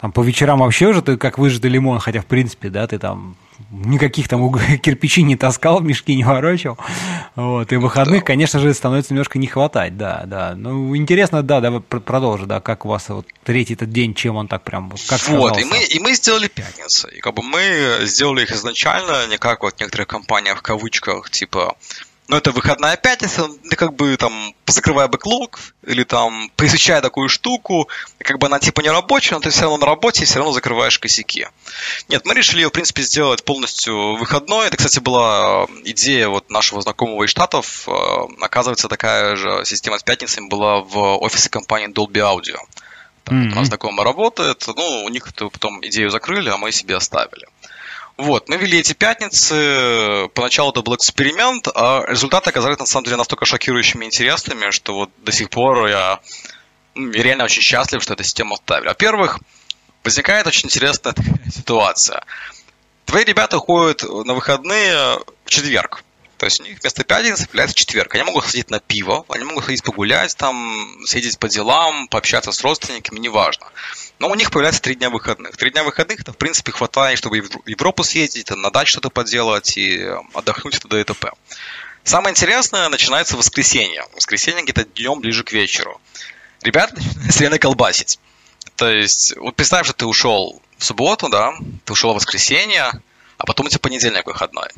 там 0.00 0.12
по 0.12 0.22
вечерам 0.22 0.60
вообще 0.60 0.88
уже 0.88 1.02
ты 1.02 1.16
как 1.16 1.38
выжатый 1.38 1.70
лимон, 1.70 2.00
хотя 2.00 2.20
в 2.20 2.26
принципе, 2.26 2.68
да, 2.68 2.86
ты 2.86 2.98
там 2.98 3.36
никаких 3.70 4.28
там 4.28 4.52
кирпичей 4.78 5.22
не 5.22 5.36
таскал, 5.36 5.80
мешки 5.80 6.14
не 6.14 6.24
ворочал. 6.24 6.78
Вот. 7.36 7.72
И 7.72 7.76
выходных, 7.76 8.24
конечно 8.24 8.58
же, 8.58 8.72
становится 8.74 9.12
немножко 9.12 9.38
не 9.38 9.46
хватать, 9.46 9.96
да, 9.96 10.24
да. 10.26 10.54
Ну, 10.56 10.96
интересно, 10.96 11.42
да, 11.42 11.60
давай 11.60 11.80
продолжи, 11.80 12.46
да, 12.46 12.60
как 12.60 12.84
у 12.84 12.88
вас 12.88 13.08
вот 13.08 13.26
третий 13.44 13.74
этот 13.74 13.90
день, 13.90 14.14
чем 14.14 14.36
он 14.36 14.48
так 14.48 14.62
прям, 14.62 14.92
как 15.08 15.28
Вот, 15.28 15.58
и 15.58 15.64
мы, 15.64 15.82
и 15.82 15.98
мы 15.98 16.14
сделали 16.14 16.48
пятницу. 16.48 17.08
И 17.08 17.20
как 17.20 17.34
бы 17.34 17.42
мы 17.42 18.00
сделали 18.02 18.42
их 18.42 18.52
изначально, 18.52 19.26
не 19.28 19.38
как 19.38 19.62
вот 19.62 19.80
некоторые 19.80 20.06
компании 20.06 20.52
в 20.52 20.62
кавычках, 20.62 21.30
типа 21.30 21.76
но 22.30 22.36
это 22.36 22.52
выходная 22.52 22.96
пятница, 22.96 23.48
ты 23.68 23.74
как 23.74 23.94
бы 23.94 24.16
там 24.16 24.54
закрывая 24.64 25.08
бэклог 25.08 25.58
или 25.84 26.04
там 26.04 26.48
поизучая 26.54 27.00
такую 27.00 27.28
штуку, 27.28 27.88
как 28.18 28.38
бы 28.38 28.46
она 28.46 28.60
типа 28.60 28.82
не 28.82 28.88
рабочая, 28.88 29.34
но 29.34 29.40
ты 29.40 29.50
все 29.50 29.62
равно 29.62 29.78
на 29.78 29.86
работе 29.86 30.22
и 30.22 30.26
все 30.26 30.36
равно 30.36 30.52
закрываешь 30.52 31.00
косяки. 31.00 31.48
Нет, 32.08 32.24
мы 32.24 32.34
решили 32.34 32.60
ее, 32.60 32.68
в 32.68 32.72
принципе, 32.72 33.02
сделать 33.02 33.44
полностью 33.44 34.14
выходной. 34.14 34.68
Это, 34.68 34.76
кстати, 34.76 35.00
была 35.00 35.66
идея 35.82 36.28
вот 36.28 36.50
нашего 36.50 36.80
знакомого 36.82 37.24
из 37.24 37.30
Штатов. 37.30 37.88
Э, 37.88 37.92
оказывается, 38.40 38.86
такая 38.86 39.34
же 39.34 39.64
система 39.64 39.98
с 39.98 40.04
пятницами 40.04 40.46
была 40.46 40.82
в 40.82 41.18
офисе 41.18 41.50
компании 41.50 41.88
Dolby 41.88 42.20
Audio. 42.20 42.58
Там 43.24 43.42
mm-hmm. 43.42 43.52
у 43.52 43.54
нас 43.56 43.66
знакомая 43.66 44.04
работает, 44.04 44.64
ну, 44.68 45.04
у 45.04 45.08
них 45.08 45.34
потом 45.34 45.84
идею 45.84 46.10
закрыли, 46.10 46.48
а 46.48 46.56
мы 46.58 46.70
себе 46.70 46.96
оставили. 46.96 47.46
Вот, 48.20 48.50
мы 48.50 48.58
вели 48.58 48.78
эти 48.78 48.92
пятницы, 48.92 50.28
поначалу 50.34 50.72
это 50.72 50.82
был 50.82 50.94
эксперимент, 50.94 51.68
а 51.74 52.04
результаты 52.06 52.50
оказались 52.50 52.78
на 52.78 52.84
самом 52.84 53.04
деле 53.04 53.16
настолько 53.16 53.46
шокирующими 53.46 54.04
и 54.04 54.08
интересными, 54.08 54.70
что 54.72 54.92
вот 54.92 55.10
до 55.24 55.32
сих 55.32 55.48
пор 55.48 55.86
я 55.86 56.20
реально 56.94 57.44
очень 57.44 57.62
счастлив, 57.62 58.02
что 58.02 58.12
эту 58.12 58.22
систему 58.22 58.54
оставили. 58.54 58.88
Во-первых, 58.88 59.40
возникает 60.04 60.46
очень 60.46 60.66
интересная 60.66 61.14
ситуация. 61.50 62.22
Твои 63.06 63.24
ребята 63.24 63.58
ходят 63.58 64.02
на 64.02 64.34
выходные 64.34 65.18
в 65.46 65.48
четверг. 65.48 66.04
То 66.36 66.44
есть 66.44 66.60
у 66.60 66.64
них 66.64 66.78
вместо 66.78 67.04
пятницы 67.04 67.46
появляется 67.46 67.74
четверг. 67.74 68.14
Они 68.14 68.24
могут 68.24 68.44
ходить 68.44 68.68
на 68.68 68.80
пиво, 68.80 69.24
они 69.30 69.44
могут 69.44 69.64
ходить 69.64 69.82
погулять, 69.82 70.36
там, 70.36 71.06
съездить 71.06 71.38
по 71.38 71.48
делам, 71.48 72.06
пообщаться 72.08 72.52
с 72.52 72.60
родственниками, 72.60 73.18
неважно. 73.18 73.66
Но 74.20 74.28
у 74.28 74.34
них 74.34 74.50
появляется 74.50 74.82
три 74.82 74.96
дня 74.96 75.08
выходных. 75.08 75.56
Три 75.56 75.70
дня 75.70 75.82
выходных 75.82 76.20
это, 76.20 76.34
в 76.34 76.36
принципе, 76.36 76.72
хватает, 76.72 77.16
чтобы 77.16 77.40
в 77.40 77.66
Европу 77.66 78.04
съездить, 78.04 78.50
на 78.50 78.70
дачу 78.70 78.92
что-то 78.92 79.08
поделать 79.08 79.78
и 79.78 79.96
э, 79.96 80.18
отдохнуть 80.34 80.76
это 80.76 80.88
до 80.88 81.02
ТП. 81.02 81.32
Самое 82.04 82.32
интересное 82.32 82.90
начинается 82.90 83.34
в 83.34 83.38
воскресенье. 83.38 84.04
В 84.12 84.16
воскресенье 84.16 84.62
где-то 84.62 84.84
днем 84.84 85.20
ближе 85.20 85.42
к 85.42 85.52
вечеру. 85.52 85.98
Ребята 86.60 86.94
начинают 87.24 87.62
колбасить. 87.62 88.20
То 88.76 88.90
есть, 88.90 89.34
вот 89.38 89.56
представь, 89.56 89.86
что 89.86 89.94
ты 89.94 90.04
ушел 90.04 90.60
в 90.76 90.84
субботу, 90.84 91.30
да, 91.30 91.54
ты 91.86 91.92
ушел 91.94 92.12
в 92.12 92.16
воскресенье, 92.16 92.92
а 93.38 93.46
потом 93.46 93.66
у 93.66 93.68
тебя 93.70 93.78
понедельник 93.78 94.26
выходной. 94.26 94.68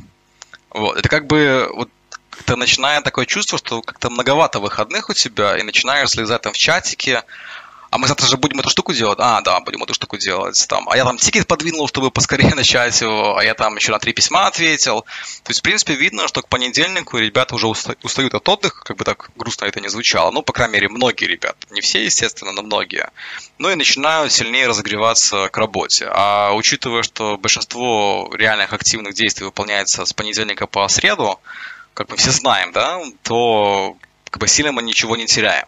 Вот, 0.71 0.97
это 0.97 1.09
как 1.09 1.27
бы 1.27 1.69
вот 1.75 1.91
как-то 2.31 2.55
начинает 2.55 3.03
такое 3.03 3.27
чувство, 3.27 3.59
что 3.59 3.83
как-то 3.83 4.09
многовато 4.09 4.61
выходных 4.61 5.11
у 5.11 5.15
тебя, 5.15 5.59
и 5.59 5.63
начинаешь 5.63 6.11
слезать 6.11 6.43
там 6.43 6.53
в 6.53 6.59
чатике, 6.59 7.25
а 7.93 7.99
мы 7.99 8.09
завтра 8.09 8.27
же 8.27 8.39
будем 8.39 8.59
эту 8.59 8.71
штуку 8.71 8.95
делать? 8.95 9.19
А, 9.21 9.43
да, 9.43 9.61
будем 9.61 9.83
эту 9.83 9.93
штуку 9.93 10.17
делать. 10.17 10.65
Там, 10.67 10.89
а 10.89 10.97
я 10.97 11.05
там 11.05 11.19
тикет 11.19 11.47
подвинул, 11.47 11.87
чтобы 11.89 12.11
поскорее 12.11 12.55
начать 12.55 12.99
его, 13.03 13.37
а 13.37 13.45
я 13.45 13.53
там 13.53 13.77
еще 13.77 13.93
на 13.93 13.99
три 13.99 14.15
письма 14.15 14.47
ответил. 14.47 15.03
То 15.03 15.51
есть, 15.51 15.61
в 15.61 15.63
принципе, 15.63 15.93
видно, 15.95 16.27
что 16.27 16.41
к 16.41 16.49
понедельнику 16.49 17.19
ребята 17.19 17.55
уже 17.55 17.67
устают 17.67 18.33
от 18.33 18.49
отдыха, 18.49 18.83
как 18.83 18.97
бы 18.97 19.05
так 19.05 19.31
грустно 19.37 19.67
это 19.67 19.83
не 19.83 19.89
звучало. 19.89 20.31
Ну, 20.31 20.41
по 20.41 20.55
крайней 20.55 20.73
мере, 20.73 20.89
многие 20.89 21.27
ребята. 21.27 21.59
Не 21.71 21.83
все, 21.83 22.03
естественно, 22.03 22.53
но 22.53 22.63
многие. 22.63 23.11
Ну 23.59 23.69
и 23.69 23.75
начинают 23.75 24.33
сильнее 24.33 24.69
разогреваться 24.69 25.51
к 25.51 25.59
работе. 25.59 26.09
А 26.11 26.55
учитывая, 26.55 27.03
что 27.03 27.37
большинство 27.37 28.33
реальных 28.33 28.73
активных 28.73 29.13
действий 29.13 29.45
выполняется 29.45 30.07
с 30.07 30.15
понедельника 30.15 30.67
по 30.67 30.89
среду, 30.89 31.41
как 31.93 32.09
мы 32.09 32.17
все 32.17 32.31
знаем, 32.31 32.73
да, 32.73 33.03
то 33.23 33.99
как 34.31 34.41
бы 34.41 34.49
сильно 34.49 34.73
мы 34.73 34.83
ничего 34.83 35.15
не 35.15 35.27
теряем. 35.27 35.67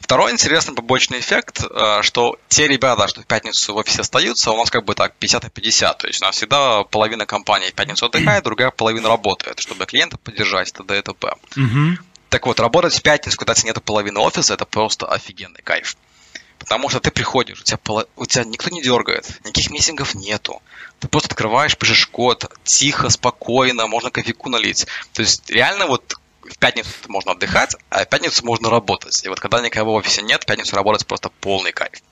Второй 0.00 0.32
интересный 0.32 0.74
побочный 0.74 1.20
эффект, 1.20 1.62
э, 1.62 2.02
что 2.02 2.38
те 2.48 2.66
ребята, 2.66 3.06
что 3.06 3.20
в 3.20 3.26
пятницу 3.26 3.74
в 3.74 3.76
офисе 3.76 4.00
остаются, 4.00 4.50
у 4.50 4.56
нас 4.56 4.70
как 4.70 4.84
бы 4.84 4.94
так 4.94 5.14
50 5.16 5.44
на 5.44 5.50
50. 5.50 5.98
То 5.98 6.06
есть 6.08 6.22
у 6.22 6.24
нас 6.24 6.36
всегда 6.36 6.82
половина 6.84 7.26
компании 7.26 7.68
в 7.70 7.74
пятницу 7.74 8.06
отдыхает, 8.06 8.42
другая 8.42 8.70
половина 8.70 9.08
работает, 9.08 9.60
чтобы 9.60 9.86
клиента 9.86 10.16
поддержать, 10.18 10.72
т.д. 10.72 10.98
и 10.98 11.02
т.п. 11.02 11.34
Угу. 11.56 11.98
Так 12.30 12.46
вот, 12.46 12.60
работать 12.60 12.94
в 12.94 13.02
пятницу, 13.02 13.36
когда 13.36 13.54
тебе 13.54 13.68
нет 13.68 13.82
половины 13.82 14.18
офиса, 14.20 14.54
это 14.54 14.64
просто 14.64 15.06
офигенный 15.06 15.62
кайф. 15.62 15.96
Потому 16.58 16.88
что 16.90 17.00
ты 17.00 17.10
приходишь, 17.10 17.60
у 17.60 17.64
тебя, 17.64 17.78
у 18.16 18.26
тебя 18.26 18.44
никто 18.44 18.70
не 18.70 18.82
дергает, 18.82 19.26
никаких 19.44 19.70
миссингов 19.70 20.14
нету. 20.14 20.62
Ты 20.98 21.08
просто 21.08 21.30
открываешь, 21.30 21.76
пишешь 21.76 22.06
код, 22.06 22.52
тихо, 22.64 23.08
спокойно, 23.08 23.86
можно 23.86 24.10
кофейку 24.10 24.50
налить. 24.50 24.86
То 25.12 25.22
есть 25.22 25.48
реально 25.50 25.86
вот 25.86 26.19
в 26.50 26.58
пятницу 26.58 26.90
можно 27.08 27.32
отдыхать, 27.32 27.76
а 27.88 28.04
в 28.04 28.08
пятницу 28.08 28.44
можно 28.44 28.70
работать. 28.70 29.24
И 29.24 29.28
вот 29.28 29.40
когда 29.40 29.60
никого 29.60 29.92
в 29.92 29.96
офисе 29.96 30.22
нет, 30.22 30.42
в 30.42 30.46
пятницу 30.46 30.76
работать 30.76 31.06
просто 31.06 31.30
полный 31.40 31.72
кайф. 31.72 32.02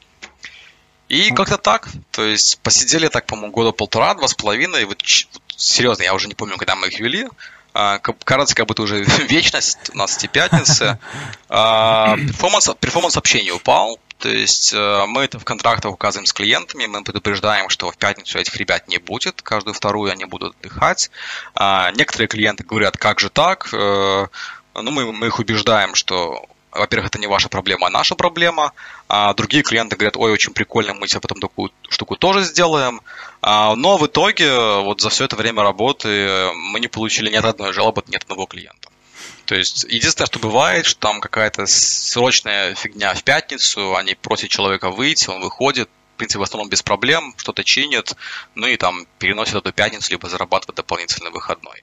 И 1.08 1.30
как-то 1.30 1.56
так. 1.56 1.88
То 2.10 2.24
есть 2.24 2.60
посидели 2.60 3.08
так, 3.08 3.26
по-моему, 3.26 3.52
года 3.52 3.72
полтора, 3.72 4.14
два 4.14 4.28
с 4.28 4.34
половиной. 4.34 4.82
И 4.82 4.84
вот, 4.84 5.02
вот 5.02 5.42
серьезно, 5.56 6.02
я 6.02 6.14
уже 6.14 6.28
не 6.28 6.34
помню, 6.34 6.56
когда 6.56 6.76
мы 6.76 6.88
их 6.88 7.00
вели. 7.00 7.28
А, 7.80 8.00
кажется, 8.00 8.56
как 8.56 8.66
будто 8.66 8.82
уже 8.82 9.04
вечность 9.28 9.90
у 9.94 9.96
нас 9.96 10.16
эти 10.16 10.26
пятницы. 10.26 10.98
А, 11.48 12.16
performance, 12.16 12.68
performance 12.80 13.16
общения 13.16 13.52
упал. 13.52 14.00
То 14.18 14.28
есть 14.28 14.72
э, 14.74 15.04
мы 15.06 15.22
это 15.22 15.38
в 15.38 15.44
контрактах 15.44 15.92
указываем 15.92 16.26
с 16.26 16.32
клиентами, 16.32 16.86
мы 16.86 17.04
предупреждаем, 17.04 17.68
что 17.68 17.92
в 17.92 17.96
пятницу 17.96 18.36
этих 18.36 18.56
ребят 18.56 18.88
не 18.88 18.98
будет, 18.98 19.42
каждую 19.42 19.74
вторую 19.74 20.10
они 20.10 20.24
будут 20.24 20.56
отдыхать. 20.56 21.12
А, 21.54 21.92
некоторые 21.92 22.26
клиенты 22.26 22.64
говорят, 22.64 22.96
как 22.96 23.20
же 23.20 23.30
так? 23.30 23.68
Э, 23.72 24.26
ну, 24.74 24.90
мы, 24.90 25.12
мы 25.12 25.28
их 25.28 25.38
убеждаем, 25.38 25.94
что 25.94 26.46
во-первых, 26.72 27.08
это 27.08 27.18
не 27.18 27.26
ваша 27.26 27.48
проблема, 27.48 27.86
а 27.86 27.90
наша 27.90 28.14
проблема. 28.14 28.72
А 29.08 29.32
другие 29.34 29.62
клиенты 29.62 29.96
говорят, 29.96 30.16
ой, 30.16 30.32
очень 30.32 30.52
прикольно, 30.52 30.94
мы 30.94 31.06
тебе 31.06 31.20
потом 31.20 31.40
такую 31.40 31.72
штуку 31.88 32.16
тоже 32.16 32.44
сделаем. 32.44 33.00
А, 33.40 33.74
но 33.74 33.96
в 33.96 34.06
итоге 34.06 34.80
вот 34.80 35.00
за 35.00 35.08
все 35.08 35.24
это 35.24 35.36
время 35.36 35.62
работы 35.62 36.50
мы 36.54 36.80
не 36.80 36.88
получили 36.88 37.30
ни 37.30 37.36
одной 37.36 37.72
жалобы 37.72 38.00
от 38.02 38.08
ни 38.08 38.16
одного 38.16 38.46
клиента. 38.46 38.88
То 39.48 39.54
есть 39.54 39.84
единственное, 39.84 40.26
что 40.26 40.38
бывает, 40.38 40.84
что 40.84 41.00
там 41.00 41.20
какая-то 41.20 41.64
срочная 41.66 42.74
фигня 42.74 43.14
в 43.14 43.22
пятницу, 43.22 43.96
они 43.96 44.14
просят 44.14 44.50
человека 44.50 44.90
выйти, 44.90 45.30
он 45.30 45.40
выходит, 45.40 45.88
в 46.14 46.18
принципе, 46.18 46.40
в 46.40 46.42
основном 46.42 46.68
без 46.68 46.82
проблем, 46.82 47.32
что-то 47.38 47.64
чинит, 47.64 48.12
ну 48.54 48.66
и 48.66 48.76
там 48.76 49.06
переносит 49.18 49.54
эту 49.54 49.72
пятницу, 49.72 50.10
либо 50.10 50.28
зарабатывает 50.28 50.76
дополнительный 50.76 51.30
выходной. 51.30 51.82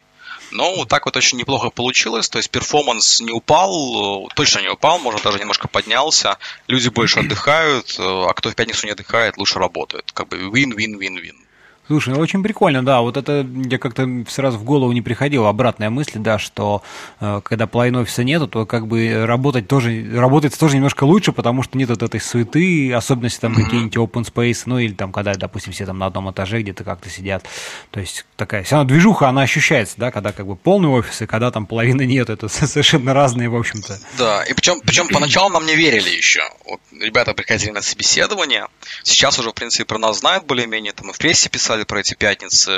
Но 0.51 0.75
вот 0.75 0.89
так 0.89 1.05
вот 1.05 1.17
очень 1.17 1.37
неплохо 1.37 1.69
получилось, 1.69 2.29
то 2.29 2.37
есть 2.37 2.49
перформанс 2.49 3.19
не 3.19 3.31
упал, 3.31 4.29
точно 4.35 4.59
не 4.59 4.69
упал, 4.69 4.99
может 4.99 5.23
даже 5.23 5.39
немножко 5.39 5.67
поднялся, 5.67 6.37
люди 6.67 6.89
больше 6.89 7.19
отдыхают, 7.19 7.95
а 7.99 8.31
кто 8.33 8.49
в 8.49 8.55
пятницу 8.55 8.85
не 8.85 8.93
отдыхает, 8.93 9.37
лучше 9.37 9.59
работает. 9.59 10.11
Как 10.13 10.27
бы 10.27 10.37
win-win-win-win. 10.37 11.44
Слушай, 11.87 12.13
ну 12.13 12.19
очень 12.19 12.41
прикольно, 12.41 12.83
да. 12.83 13.01
Вот 13.01 13.17
это 13.17 13.45
я 13.65 13.77
как-то 13.77 14.07
сразу 14.27 14.57
в 14.57 14.63
голову 14.63 14.91
не 14.91 15.01
приходила 15.01 15.49
обратная 15.49 15.89
мысль, 15.89 16.19
да, 16.19 16.39
что 16.39 16.81
э, 17.19 17.41
когда 17.43 17.67
половины 17.67 17.99
офиса 17.99 18.23
нету, 18.23 18.47
то 18.47 18.65
как 18.65 18.87
бы 18.87 19.25
работать 19.25 19.67
тоже, 19.67 20.05
работать 20.13 20.57
тоже 20.57 20.75
немножко 20.75 21.03
лучше, 21.03 21.31
потому 21.31 21.63
что 21.63 21.77
нет 21.77 21.89
вот 21.89 22.01
этой 22.01 22.19
суеты, 22.19 22.91
особенности 22.93 23.39
там 23.39 23.53
mm-hmm. 23.53 23.63
какие-нибудь 23.63 23.95
open 23.97 24.33
space, 24.33 24.63
ну 24.65 24.79
или 24.79 24.93
там, 24.93 25.11
когда, 25.11 25.33
допустим, 25.35 25.73
все 25.73 25.85
там 25.85 25.99
на 25.99 26.07
одном 26.07 26.31
этаже 26.31 26.61
где-то 26.61 26.83
как-то 26.83 27.09
сидят. 27.09 27.45
То 27.91 27.99
есть 27.99 28.25
такая, 28.35 28.63
вся 28.63 28.77
равно 28.77 28.89
движуха, 28.89 29.29
она 29.29 29.41
ощущается, 29.41 29.95
да, 29.97 30.11
когда 30.11 30.31
как 30.31 30.47
бы 30.47 30.55
полный 30.55 30.89
офис, 30.89 31.21
и 31.21 31.25
когда 31.25 31.51
там 31.51 31.65
половины 31.65 32.05
нет, 32.05 32.29
это 32.29 32.47
совершенно 32.49 33.13
разные, 33.13 33.49
в 33.49 33.55
общем-то. 33.55 33.99
Да, 34.17 34.43
и 34.43 34.53
причем, 34.53 34.81
причем 34.81 35.07
поначалу 35.07 35.49
нам 35.49 35.65
не 35.65 35.75
верили 35.75 36.09
еще. 36.09 36.41
Вот 36.65 36.79
ребята 36.99 37.33
приходили 37.33 37.71
на 37.71 37.81
собеседование, 37.81 38.67
сейчас 39.03 39.39
уже, 39.39 39.51
в 39.51 39.53
принципе, 39.53 39.85
про 39.85 39.97
нас 39.97 40.19
знают 40.19 40.45
более-менее, 40.45 40.93
там 40.93 41.09
и 41.09 41.13
в 41.13 41.17
прессе 41.17 41.49
писали, 41.49 41.74
писали 41.75 41.83
про 41.83 41.99
эти 41.99 42.13
пятницы. 42.13 42.71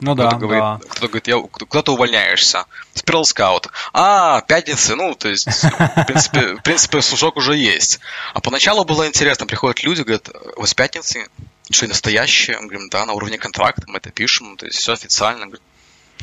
Ну 0.00 0.14
кто-то 0.14 0.30
да, 0.30 0.36
говорит, 0.36 0.62
да. 0.62 0.80
Кто-то 0.88 1.08
говорит, 1.08 1.28
я, 1.28 1.38
куда 1.38 1.82
ты 1.82 1.90
увольняешься? 1.92 2.64
Спирал 2.94 3.24
скаут. 3.24 3.68
А, 3.92 4.40
пятницы, 4.42 4.96
ну, 4.96 5.14
то 5.14 5.28
есть, 5.28 5.46
в 5.46 6.04
принципе, 6.06 6.56
в 6.56 6.62
принципе, 6.62 7.02
слушок 7.02 7.36
уже 7.36 7.56
есть. 7.56 8.00
А 8.34 8.40
поначалу 8.40 8.84
было 8.84 9.06
интересно, 9.06 9.46
приходят 9.46 9.82
люди, 9.84 10.02
говорят, 10.02 10.28
у 10.56 10.60
вас 10.60 10.74
пятницы? 10.74 11.28
Что, 11.70 11.86
настоящие? 11.86 12.58
Мы 12.58 12.68
говорим, 12.68 12.88
да, 12.90 13.06
на 13.06 13.12
уровне 13.12 13.38
контракта, 13.38 13.84
мы 13.86 13.98
это 13.98 14.10
пишем, 14.10 14.56
то 14.56 14.66
есть 14.66 14.78
все 14.78 14.92
официально. 14.92 15.46
Говорит, 15.46 15.62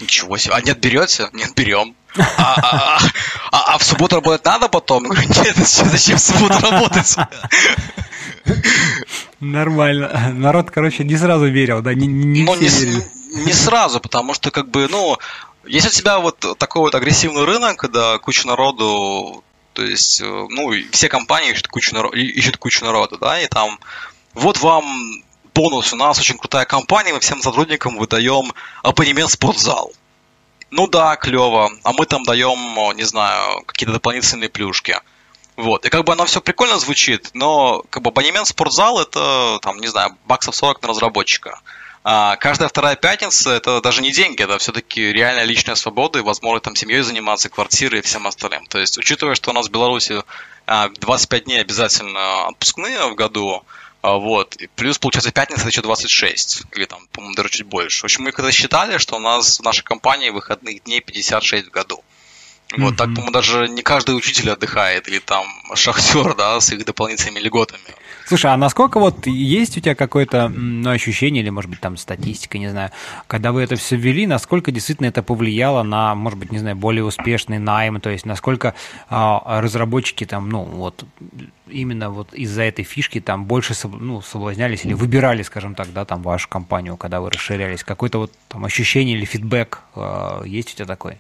Ничего 0.02 0.38
себе. 0.38 0.54
А 0.54 0.62
нет, 0.62 0.80
берете? 0.80 1.30
Нет, 1.34 1.54
берем. 1.56 1.96
А, 2.18 2.24
а, 2.38 2.62
а, 2.62 3.00
а, 3.52 3.74
а 3.74 3.78
в 3.78 3.84
субботу 3.84 4.16
работать 4.16 4.46
надо 4.46 4.70
потом? 4.70 5.04
Говорю, 5.04 5.28
нет, 5.28 5.56
зачем 5.58 6.18
в 6.18 6.22
субботу 6.22 6.60
работать? 6.60 7.16
Нормально. 9.40 10.34
Народ, 10.34 10.72
короче, 10.72 11.04
не 11.04 11.18
сразу 11.18 11.48
верил, 11.48 11.82
да? 11.82 11.94
Не, 11.94 12.08
не, 12.08 12.44
ну, 12.44 12.56
не, 12.56 13.46
не 13.46 13.54
сразу, 13.54 14.00
потому 14.00 14.34
что, 14.34 14.52
как 14.52 14.70
бы, 14.70 14.88
ну, 14.90 15.18
если 15.66 15.90
у 15.90 15.92
тебя 15.92 16.20
вот 16.20 16.40
такой 16.58 16.82
вот 16.82 16.96
агрессивный 16.96 17.46
рынок, 17.46 17.78
когда 17.78 18.18
куча 18.18 18.48
народу, 18.48 19.44
то 19.74 19.84
есть, 19.84 20.22
э, 20.22 20.26
ну, 20.26 20.72
все 20.92 21.10
компании 21.10 21.52
ищут 21.52 21.68
кучу, 21.68 21.94
народу, 21.94 22.18
ищут 22.18 22.58
кучу 22.58 22.84
народа, 22.84 23.18
да, 23.18 23.40
и 23.40 23.48
там 23.48 23.80
вот 24.34 24.60
вам 24.60 24.84
бонус, 25.54 25.94
у 25.94 25.96
нас 25.96 26.20
очень 26.20 26.38
крутая 26.38 26.66
компания, 26.66 27.14
мы 27.14 27.20
всем 27.20 27.42
сотрудникам 27.42 27.98
выдаем 27.98 28.54
абонемент 28.84 29.30
в 29.30 29.34
спортзал. 29.34 29.92
Ну 30.72 30.88
да, 30.88 31.16
клево, 31.16 31.70
а 31.84 31.94
мы 31.94 32.06
там 32.06 32.24
даем, 32.24 32.96
не 32.96 33.04
знаю, 33.04 33.64
какие-то 33.66 33.94
дополнительные 33.94 34.50
плюшки. 34.50 34.98
Вот. 35.60 35.86
И 35.86 35.90
как 35.90 36.06
бы 36.06 36.14
оно 36.14 36.24
все 36.24 36.40
прикольно 36.40 36.80
звучит, 36.80 37.32
но 37.34 37.84
как 37.90 38.02
бы 38.02 38.12
абонемент 38.12 38.48
в 38.48 38.50
спортзал 38.52 39.02
это, 39.02 39.60
там, 39.62 39.78
не 39.82 39.88
знаю, 39.88 40.18
баксов 40.26 40.56
40 40.56 40.82
на 40.82 40.88
разработчика. 40.88 41.60
А 42.06 42.38
каждая 42.38 42.70
вторая 42.70 42.96
пятница 42.96 43.52
это 43.52 43.82
даже 43.82 44.02
не 44.02 44.12
деньги, 44.12 44.42
это 44.42 44.58
все-таки 44.58 45.12
реальная 45.12 45.44
личная 45.44 45.76
свобода 45.76 46.20
и 46.20 46.22
возможность 46.22 46.64
там 46.64 46.78
семьей 46.78 47.02
заниматься, 47.02 47.50
квартирой 47.50 48.00
и 48.00 48.04
всем 48.04 48.26
остальным. 48.26 48.68
То 48.68 48.80
есть, 48.80 48.98
учитывая, 48.98 49.36
что 49.36 49.50
у 49.50 49.54
нас 49.54 49.68
в 49.68 49.72
Беларуси 49.72 50.24
25 50.66 51.42
а, 51.42 51.44
дней 51.44 51.60
обязательно 51.60 52.48
отпускные 52.48 53.10
в 53.10 53.16
году, 53.16 53.66
а, 54.02 54.14
вот. 54.14 54.56
И 54.56 54.68
плюс, 54.68 54.98
получается, 54.98 55.34
пятница 55.34 55.68
еще 55.68 55.82
26. 55.82 56.64
Или 56.72 56.86
там, 56.86 57.06
по-моему, 57.12 57.36
даже 57.36 57.50
чуть 57.50 57.66
больше. 57.66 58.00
В 58.00 58.04
общем, 58.06 58.24
мы 58.24 58.32
когда 58.32 58.54
считали, 58.54 58.98
что 58.98 59.18
у 59.18 59.20
нас 59.20 59.60
в 59.60 59.64
нашей 59.64 59.84
компании 59.84 60.30
выходных 60.30 60.86
дней 60.86 61.02
56 61.02 61.68
в 61.68 61.72
году. 61.72 62.02
Вот, 62.78 62.94
mm-hmm. 62.94 62.98
так, 62.98 63.08
по-моему, 63.08 63.32
даже 63.32 63.68
не 63.68 63.82
каждый 63.82 64.16
учитель 64.16 64.52
отдыхает, 64.52 65.08
или 65.08 65.20
там 65.20 65.46
шахтер, 65.74 66.36
да, 66.36 66.60
с 66.60 66.72
их 66.72 66.86
дополнительными 66.86 67.40
льготами. 67.40 67.82
Слушай, 68.28 68.54
а 68.54 68.58
насколько 68.58 69.00
вот 69.00 69.26
есть 69.26 69.76
у 69.76 69.80
тебя 69.80 69.96
какое-то 69.96 70.50
ну, 70.50 70.92
ощущение, 70.92 71.42
или, 71.42 71.50
может 71.50 71.72
быть, 71.72 71.80
там 71.80 71.98
статистика, 71.98 72.60
не 72.60 72.70
знаю, 72.70 72.92
когда 73.26 73.52
вы 73.52 73.64
это 73.64 73.76
все 73.76 73.96
ввели, 73.96 74.28
насколько 74.28 74.72
действительно 74.72 75.08
это 75.08 75.24
повлияло 75.24 75.82
на, 75.82 76.14
может 76.14 76.38
быть, 76.38 76.52
не 76.52 76.60
знаю, 76.60 76.76
более 76.76 77.04
успешный 77.04 77.58
найм, 77.58 78.00
то 78.00 78.12
есть 78.12 78.28
насколько 78.28 78.76
а, 79.10 79.62
разработчики 79.62 80.28
там, 80.28 80.48
ну, 80.50 80.62
вот 80.62 81.06
именно 81.68 82.12
вот 82.12 82.32
из-за 82.36 82.62
этой 82.62 82.86
фишки 82.86 83.20
там 83.20 83.46
больше 83.46 83.74
ну, 83.84 84.22
соблазнялись 84.22 84.86
или 84.86 84.94
выбирали, 84.94 85.42
скажем 85.42 85.74
так, 85.74 85.92
да, 85.92 86.06
там 86.06 86.22
вашу 86.22 86.48
компанию, 86.50 86.98
когда 86.98 87.22
вы 87.22 87.32
расширялись? 87.32 87.84
Какое-то 87.84 88.20
вот 88.20 88.32
там 88.48 88.64
ощущение 88.64 89.18
или 89.18 89.26
фидбэк 89.26 89.82
э, 89.96 90.42
есть 90.46 90.74
у 90.74 90.76
тебя 90.76 90.86
такой? 90.86 91.18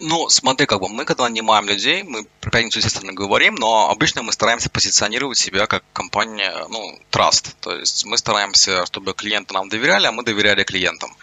Ну, 0.00 0.30
смотри, 0.30 0.66
как 0.66 0.80
бы 0.80 0.88
мы, 0.88 1.04
когда 1.04 1.28
нанимаем 1.28 1.68
людей, 1.68 2.02
мы 2.02 2.24
про 2.40 2.50
пятницу, 2.50 2.78
естественно, 2.78 3.12
говорим, 3.12 3.54
но 3.56 3.90
обычно 3.90 4.22
мы 4.22 4.32
стараемся 4.32 4.70
позиционировать 4.70 5.36
себя 5.36 5.66
как 5.66 5.84
компания, 5.92 6.54
ну, 6.70 6.98
trust. 7.10 7.54
То 7.60 7.76
есть 7.76 8.06
мы 8.06 8.16
стараемся, 8.16 8.86
чтобы 8.86 9.12
клиенты 9.12 9.52
нам 9.52 9.68
доверяли, 9.68 10.06
а 10.06 10.12
мы 10.12 10.22
доверяли 10.24 10.64
клиентам. 10.64 11.14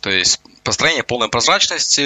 То 0.00 0.10
есть 0.10 0.40
построение 0.62 1.02
полной 1.02 1.30
прозрачности, 1.30 2.02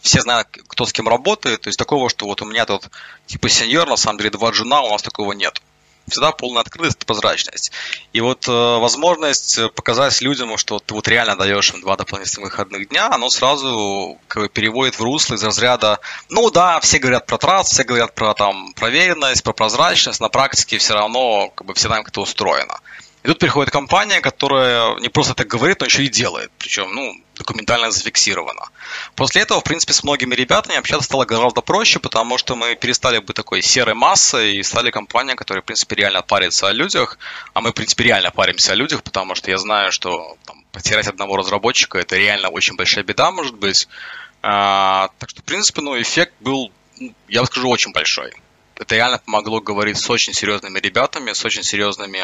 все 0.00 0.20
знают, 0.20 0.48
кто 0.66 0.84
с 0.84 0.92
кем 0.92 1.08
работает. 1.08 1.60
То 1.60 1.68
есть 1.68 1.78
такого, 1.78 2.10
что 2.10 2.26
вот 2.26 2.42
у 2.42 2.44
меня 2.44 2.66
тут 2.66 2.88
типа 3.26 3.48
сеньор, 3.48 3.88
на 3.88 3.96
самом 3.96 4.18
деле 4.18 4.30
два 4.30 4.50
джуна, 4.50 4.82
у 4.82 4.90
нас 4.90 5.02
такого 5.02 5.32
нет. 5.32 5.62
Всегда 6.08 6.32
полная 6.32 6.62
открытость 6.62 7.04
прозрачность. 7.04 7.72
И 8.12 8.20
вот 8.20 8.46
э, 8.48 8.50
возможность 8.50 9.58
показать 9.74 10.20
людям, 10.20 10.56
что 10.56 10.78
ты 10.78 10.94
вот 10.94 11.08
реально 11.08 11.36
даешь 11.36 11.70
им 11.72 11.80
два 11.80 11.96
дополнительных 11.96 12.50
выходных 12.50 12.88
дня, 12.88 13.08
оно 13.10 13.30
сразу 13.30 14.18
как 14.28 14.42
бы, 14.44 14.48
переводит 14.48 14.98
в 14.98 15.02
русло 15.02 15.34
из 15.34 15.44
разряда, 15.44 16.00
ну 16.28 16.50
да, 16.50 16.80
все 16.80 16.98
говорят 16.98 17.26
про 17.26 17.38
траст, 17.38 17.72
все 17.72 17.84
говорят 17.84 18.14
про 18.14 18.34
там 18.34 18.72
проверенность, 18.74 19.42
про 19.42 19.52
прозрачность, 19.52 20.20
на 20.20 20.28
практике 20.28 20.78
все 20.78 20.94
равно 20.94 21.50
как 21.54 21.66
бы 21.66 21.74
всегда 21.74 21.98
им 21.98 22.04
как-то 22.04 22.22
устроено. 22.22 22.80
И 23.26 23.28
тут 23.28 23.40
приходит 23.40 23.72
компания, 23.72 24.20
которая 24.20 24.94
не 25.00 25.08
просто 25.08 25.34
так 25.34 25.48
говорит, 25.48 25.80
но 25.80 25.86
еще 25.86 26.04
и 26.04 26.08
делает. 26.08 26.48
Причем, 26.58 26.94
ну, 26.94 27.12
документально 27.34 27.90
зафиксировано. 27.90 28.68
После 29.16 29.42
этого, 29.42 29.58
в 29.58 29.64
принципе, 29.64 29.94
с 29.94 30.04
многими 30.04 30.36
ребятами 30.36 30.78
общаться 30.78 31.06
стало 31.06 31.24
гораздо 31.24 31.60
проще, 31.60 31.98
потому 31.98 32.38
что 32.38 32.54
мы 32.54 32.76
перестали 32.76 33.18
быть 33.18 33.34
такой 33.34 33.62
серой 33.62 33.94
массой 33.94 34.58
и 34.58 34.62
стали 34.62 34.92
компания, 34.92 35.34
которая, 35.34 35.60
в 35.62 35.64
принципе, 35.64 35.96
реально 35.96 36.22
парится 36.22 36.68
о 36.68 36.72
людях. 36.72 37.18
А 37.52 37.60
мы, 37.60 37.70
в 37.70 37.72
принципе, 37.72 38.04
реально 38.04 38.30
паримся 38.30 38.70
о 38.70 38.76
людях, 38.76 39.02
потому 39.02 39.34
что 39.34 39.50
я 39.50 39.58
знаю, 39.58 39.90
что 39.90 40.36
там, 40.44 40.62
потерять 40.70 41.08
одного 41.08 41.36
разработчика– 41.36 41.98
это 42.02 42.16
реально 42.16 42.50
очень 42.50 42.76
большая 42.76 43.02
беда, 43.02 43.32
может 43.32 43.56
быть. 43.56 43.88
А, 44.42 45.08
так 45.18 45.30
что, 45.30 45.40
в 45.40 45.44
принципе, 45.44 45.80
ну, 45.80 46.00
эффект 46.00 46.32
был, 46.38 46.70
ну, 47.00 47.12
я 47.26 47.44
скажу, 47.44 47.68
очень 47.70 47.90
большой 47.90 48.34
это 48.78 48.94
реально 48.94 49.18
помогло 49.18 49.60
говорить 49.60 49.98
с 49.98 50.08
очень 50.10 50.32
серьезными 50.32 50.78
ребятами, 50.78 51.32
с 51.32 51.44
очень 51.44 51.62
серьезными 51.62 52.20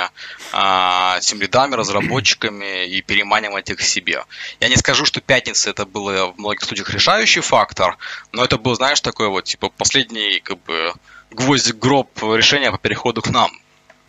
а, 0.53 1.19
тимлидами, 1.21 1.75
разработчиками 1.75 2.87
и 2.87 3.01
переманивать 3.03 3.71
их 3.71 3.79
к 3.79 3.83
себе. 3.83 4.25
Я 4.61 4.69
не 4.69 4.77
скажу, 4.77 5.05
что 5.05 5.21
пятница 5.21 5.71
это 5.71 5.87
был 5.87 6.33
в 6.33 6.39
многих 6.39 6.63
случаях 6.63 6.91
решающий 6.91 7.41
фактор, 7.41 7.97
но 8.33 8.45
это 8.45 8.59
был, 8.59 8.75
знаешь, 8.75 9.01
такой 9.01 9.29
вот, 9.29 9.45
типа, 9.45 9.71
последний, 9.71 10.41
как 10.41 10.63
бы, 10.65 10.93
гвоздик 11.31 11.77
гроб 11.77 12.11
решения 12.23 12.71
по 12.71 12.79
переходу 12.79 13.23
к 13.23 13.31
нам. 13.31 13.51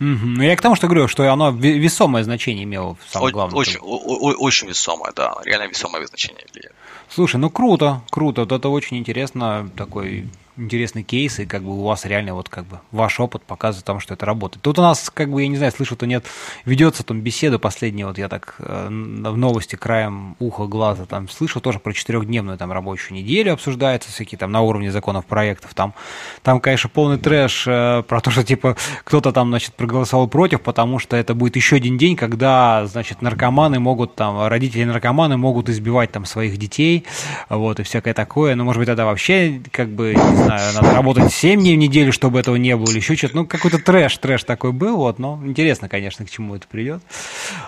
Угу. 0.00 0.26
Ну, 0.26 0.42
я 0.42 0.56
к 0.56 0.60
тому, 0.60 0.74
что 0.74 0.86
говорю, 0.86 1.08
что 1.08 1.32
оно 1.32 1.50
весомое 1.50 2.24
значение 2.24 2.64
имело, 2.64 2.96
самое 3.08 3.32
главное. 3.32 3.56
Очень, 3.56 3.78
очень 3.80 4.68
весомое, 4.68 5.12
да, 5.14 5.34
реально 5.44 5.68
весомое 5.68 6.04
значение 6.06 6.44
влияет. 6.52 6.74
Слушай, 7.08 7.36
ну 7.36 7.48
круто, 7.48 8.02
круто, 8.10 8.42
вот 8.42 8.52
это 8.52 8.68
очень 8.68 8.98
интересно, 8.98 9.70
такой 9.76 10.28
интересный 10.56 11.02
кейс, 11.02 11.40
и 11.40 11.46
как 11.46 11.62
бы 11.62 11.70
у 11.70 11.82
вас 11.82 12.04
реально 12.04 12.34
вот 12.34 12.48
как 12.48 12.64
бы 12.66 12.80
ваш 12.92 13.18
опыт 13.18 13.42
показывает 13.42 13.84
тому, 13.84 14.00
что 14.00 14.14
это 14.14 14.24
работает. 14.24 14.62
Тут 14.62 14.78
у 14.78 14.82
нас, 14.82 15.10
как 15.10 15.30
бы, 15.30 15.42
я 15.42 15.48
не 15.48 15.56
знаю, 15.56 15.72
слышу-то 15.72 16.06
нет, 16.06 16.24
ведется 16.64 17.02
там 17.02 17.20
беседа 17.20 17.58
последняя, 17.58 18.06
вот 18.06 18.18
я 18.18 18.28
так 18.28 18.54
э, 18.58 18.86
в 18.88 19.36
новости 19.36 19.76
краем 19.76 20.36
уха, 20.38 20.66
глаза 20.66 21.06
там 21.06 21.28
слышу, 21.28 21.60
тоже 21.60 21.78
про 21.80 21.92
четырехдневную 21.92 22.56
там 22.56 22.70
рабочую 22.72 23.18
неделю 23.18 23.52
обсуждается, 23.52 24.10
всякие 24.10 24.38
там 24.38 24.52
на 24.52 24.60
уровне 24.60 24.92
законов 24.92 25.26
проектов, 25.26 25.74
там, 25.74 25.94
там 26.42 26.60
конечно, 26.60 26.88
полный 26.88 27.18
трэш 27.18 27.64
э, 27.66 28.02
про 28.06 28.20
то, 28.20 28.30
что 28.30 28.44
типа 28.44 28.76
кто-то 29.04 29.32
там, 29.32 29.48
значит, 29.48 29.74
проголосовал 29.74 30.28
против, 30.28 30.60
потому 30.60 30.98
что 30.98 31.16
это 31.16 31.34
будет 31.34 31.56
еще 31.56 31.76
один 31.76 31.98
день, 31.98 32.16
когда, 32.16 32.86
значит, 32.86 33.22
наркоманы 33.22 33.80
могут 33.80 34.14
там, 34.14 34.46
родители 34.46 34.84
наркоманы 34.84 35.36
могут 35.36 35.68
избивать 35.68 36.12
там 36.12 36.24
своих 36.24 36.56
детей, 36.58 37.04
вот, 37.48 37.80
и 37.80 37.82
всякое 37.82 38.14
такое, 38.14 38.54
ну, 38.54 38.64
может 38.64 38.78
быть, 38.78 38.88
это 38.88 39.04
вообще, 39.04 39.60
как 39.72 39.88
бы, 39.88 40.14
знаю, 40.44 40.74
надо 40.74 40.94
работать 40.94 41.32
7 41.32 41.60
дней 41.60 41.76
в 41.76 41.78
неделю, 41.78 42.12
чтобы 42.12 42.40
этого 42.40 42.56
не 42.56 42.76
было, 42.76 42.90
или 42.90 42.98
еще 42.98 43.16
что-то. 43.16 43.36
Ну, 43.36 43.46
какой-то 43.46 43.78
трэш, 43.78 44.16
трэш 44.18 44.44
такой 44.44 44.72
был, 44.72 44.96
вот, 44.96 45.18
но 45.18 45.40
интересно, 45.44 45.88
конечно, 45.88 46.24
к 46.24 46.30
чему 46.30 46.54
это 46.54 46.66
придет. 46.68 47.02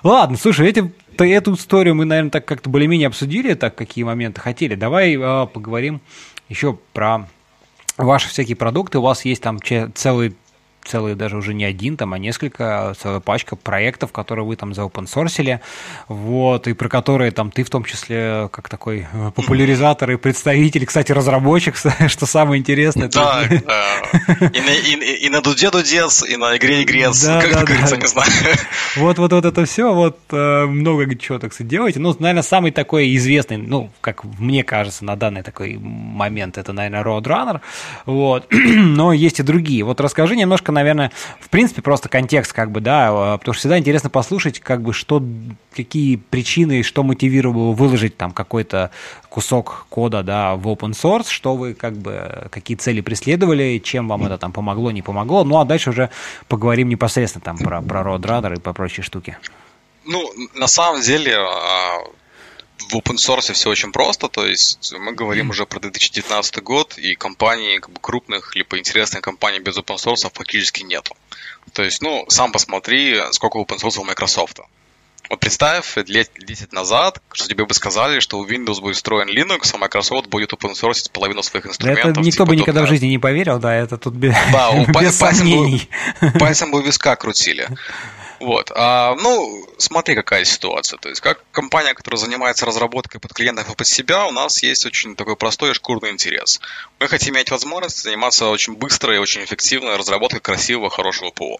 Ладно, 0.03 0.37
слушай, 0.37 0.69
эти, 0.69 0.93
эту 1.19 1.55
историю 1.55 1.95
мы, 1.95 2.05
наверное, 2.05 2.31
так 2.31 2.45
как-то 2.45 2.71
более-менее 2.71 3.09
обсудили, 3.09 3.55
так 3.55 3.75
какие 3.75 4.05
моменты 4.05 4.41
хотели. 4.41 4.75
Давай 4.75 5.17
э, 5.17 5.47
поговорим 5.47 6.01
еще 6.49 6.79
про 6.93 7.29
ваши 7.97 8.29
всякие 8.29 8.57
продукты. 8.57 8.99
У 8.99 9.03
вас 9.03 9.25
есть 9.25 9.43
там 9.43 9.59
целый 9.95 10.37
целый 10.87 11.15
даже 11.15 11.37
уже 11.37 11.55
не 11.55 11.65
один, 11.65 11.97
там, 11.97 12.13
а 12.13 12.19
несколько, 12.19 12.95
целая 13.01 13.21
пачка 13.21 13.57
проектов, 13.57 14.13
которые 14.13 14.45
вы 14.45 14.57
там 14.57 14.75
заопенсорсили, 14.75 15.61
вот, 16.09 16.69
и 16.69 16.73
про 16.73 16.89
которые 16.89 17.31
там 17.31 17.51
ты 17.51 17.65
в 17.65 17.71
том 17.71 17.85
числе 17.85 18.49
как 18.53 18.69
такой 18.69 19.07
э, 19.13 19.31
популяризатор 19.35 20.11
и 20.11 20.17
представитель, 20.17 20.87
кстати, 20.87 21.13
разработчик, 21.13 21.77
что 22.09 22.27
самое 22.27 22.61
интересное. 22.61 23.09
Да, 23.09 23.43
да. 23.49 24.47
И, 24.53 24.61
на, 24.61 24.71
и, 24.71 25.27
и 25.27 25.29
на 25.29 25.41
дуде 25.41 25.71
дудец, 25.71 26.23
и 26.23 26.37
на 26.37 26.57
игре 26.57 26.83
игрец, 26.83 27.25
да, 27.25 27.41
как 27.41 27.53
да, 27.53 27.65
говорится, 27.65 27.97
да. 27.97 28.03
не 28.03 28.07
знаю. 28.07 28.31
Вот, 28.97 29.19
вот, 29.19 29.33
вот 29.33 29.45
это 29.45 29.65
все, 29.65 29.93
вот 29.93 30.19
э, 30.31 30.65
много 30.67 31.15
чего, 31.17 31.39
так 31.39 31.53
сказать, 31.53 31.69
делаете. 31.69 32.01
Ну, 32.01 32.15
наверное, 32.19 32.43
самый 32.43 32.71
такой 32.71 33.15
известный, 33.17 33.57
ну, 33.57 33.91
как 34.01 34.25
мне 34.25 34.65
кажется, 34.65 35.05
на 35.05 35.17
данный 35.17 35.43
такой 35.43 35.77
момент, 35.79 36.59
это, 36.59 36.73
наверное, 36.73 37.03
Roadrunner, 37.03 37.61
вот, 38.05 38.47
но 38.51 39.13
есть 39.13 39.41
и 39.41 39.43
другие. 39.43 39.85
Вот 39.85 40.01
расскажи 40.01 40.37
немножко 40.37 40.73
наверное, 40.77 41.11
в 41.41 41.49
принципе, 41.49 41.83
просто 41.83 42.09
контекст, 42.09 42.53
как 42.53 42.71
бы, 42.71 42.81
да, 42.81 43.09
а, 43.11 43.39
потому 43.39 43.55
что 43.55 43.61
всегда 43.61 43.79
интересно 43.79 44.11
послушать, 44.11 44.61
как 44.61 44.83
бы, 44.83 44.93
что, 44.93 45.23
какие 45.75 46.17
причины, 46.17 46.83
что 46.83 47.03
мотивировало 47.03 47.73
выложить 47.73 48.17
там 48.17 48.33
какой-то 48.33 48.91
кусок 49.29 49.87
кода, 49.89 50.23
да, 50.23 50.55
в 50.55 50.69
open 50.69 50.93
source, 50.93 51.29
что 51.29 51.57
вы, 51.57 51.75
как 51.75 51.95
бы, 51.95 52.49
какие 52.51 52.77
цели 52.77 53.01
преследовали, 53.01 53.81
чем 53.83 54.09
вам 54.09 54.27
это 54.27 54.39
там 54.39 54.53
помогло, 54.53 54.91
не 54.91 55.03
помогло, 55.03 55.45
ну, 55.45 55.59
а 55.59 55.65
дальше 55.65 55.91
уже 55.91 56.11
поговорим 56.49 56.89
непосредственно 56.89 57.43
там 57.43 57.59
про, 57.59 57.83
про 57.83 58.03
Roadrunner 58.03 58.57
и 58.57 58.61
про 58.61 58.73
прочие 58.73 59.03
штуки. 59.03 59.37
Ну, 60.05 60.31
на 60.55 60.69
самом 60.69 61.01
деле, 61.01 61.37
а, 61.37 61.99
в 62.79 62.95
open 62.97 63.17
source 63.17 63.53
все 63.53 63.71
очень 63.71 63.93
просто, 63.93 64.29
то 64.29 64.47
есть 64.47 64.93
мы 64.99 65.13
говорим 65.13 65.51
уже 65.51 65.67
про 65.67 65.81
2019 65.81 66.63
год, 66.63 66.99
и 66.99 67.15
компаний 67.15 67.79
как 67.81 67.91
бы, 67.91 68.01
крупных, 68.01 68.55
либо 68.55 68.79
интересных 68.79 69.23
компаний 69.23 69.61
без 69.61 69.77
open 69.77 69.97
source 69.97 70.31
фактически 70.33 70.83
нету. 70.83 71.17
То 71.73 71.83
есть, 71.83 72.03
ну, 72.03 72.25
сам 72.29 72.53
посмотри, 72.53 73.21
сколько 73.33 73.59
open 73.59 73.79
source 73.79 73.99
у 73.99 74.05
Microsoft. 74.05 74.61
Вот 75.29 75.41
представь, 75.41 75.97
лет 76.07 76.31
10 76.39 76.73
назад, 76.73 77.21
что 77.33 77.49
тебе 77.49 77.65
бы 77.65 77.75
сказали, 77.75 78.21
что 78.21 78.39
у 78.39 78.47
Windows 78.47 78.81
будет 78.81 78.95
встроен 78.95 79.29
Linux, 79.29 79.71
а 79.75 79.79
Microsoft 79.79 80.29
будет 80.29 80.53
open 80.53 80.75
source 80.75 81.11
половину 81.11 81.43
своих 81.43 81.67
инструментов. 81.67 82.13
Это 82.13 82.21
никто 82.21 82.45
типа 82.45 82.47
бы 82.47 82.57
никогда 82.57 82.83
в 82.85 82.87
жизни 82.87 83.07
не 83.07 83.19
поверил, 83.19 83.59
да, 83.59 83.75
это 83.75 83.99
тут 83.99 84.15
без, 84.15 84.35
да, 84.53 84.85
без 84.87 84.93
пальцем 84.93 85.13
сомнений. 85.13 85.89
Бы, 86.21 86.39
пальцем 86.39 86.71
бы 86.71 86.81
виска 86.83 87.17
крутили. 87.17 87.69
Вот. 88.41 88.71
А, 88.75 89.15
ну, 89.15 89.67
смотри, 89.79 90.15
какая 90.15 90.45
ситуация. 90.45 90.99
То 90.99 91.09
есть, 91.09 91.21
как 91.21 91.43
компания, 91.53 91.95
которая 91.95 92.19
занимается 92.19 92.67
разработкой 92.67 93.21
под 93.21 93.33
клиентов 93.33 93.71
и 93.71 93.75
под 93.75 93.87
себя, 93.87 94.27
у 94.27 94.33
нас 94.33 94.63
есть 94.63 94.85
очень 94.87 95.17
такой 95.17 95.37
простой 95.37 95.71
и 95.71 95.75
шкурный 95.75 96.11
интерес. 96.11 96.61
Мы 96.99 97.09
хотим 97.09 97.35
иметь 97.35 97.51
возможность 97.51 98.03
заниматься 98.03 98.49
очень 98.49 98.75
быстрой 98.75 99.17
и 99.17 99.21
очень 99.21 99.45
эффективной 99.45 99.97
разработкой 99.97 100.41
красивого, 100.41 100.91
хорошего 100.91 101.31
ПО. 101.31 101.59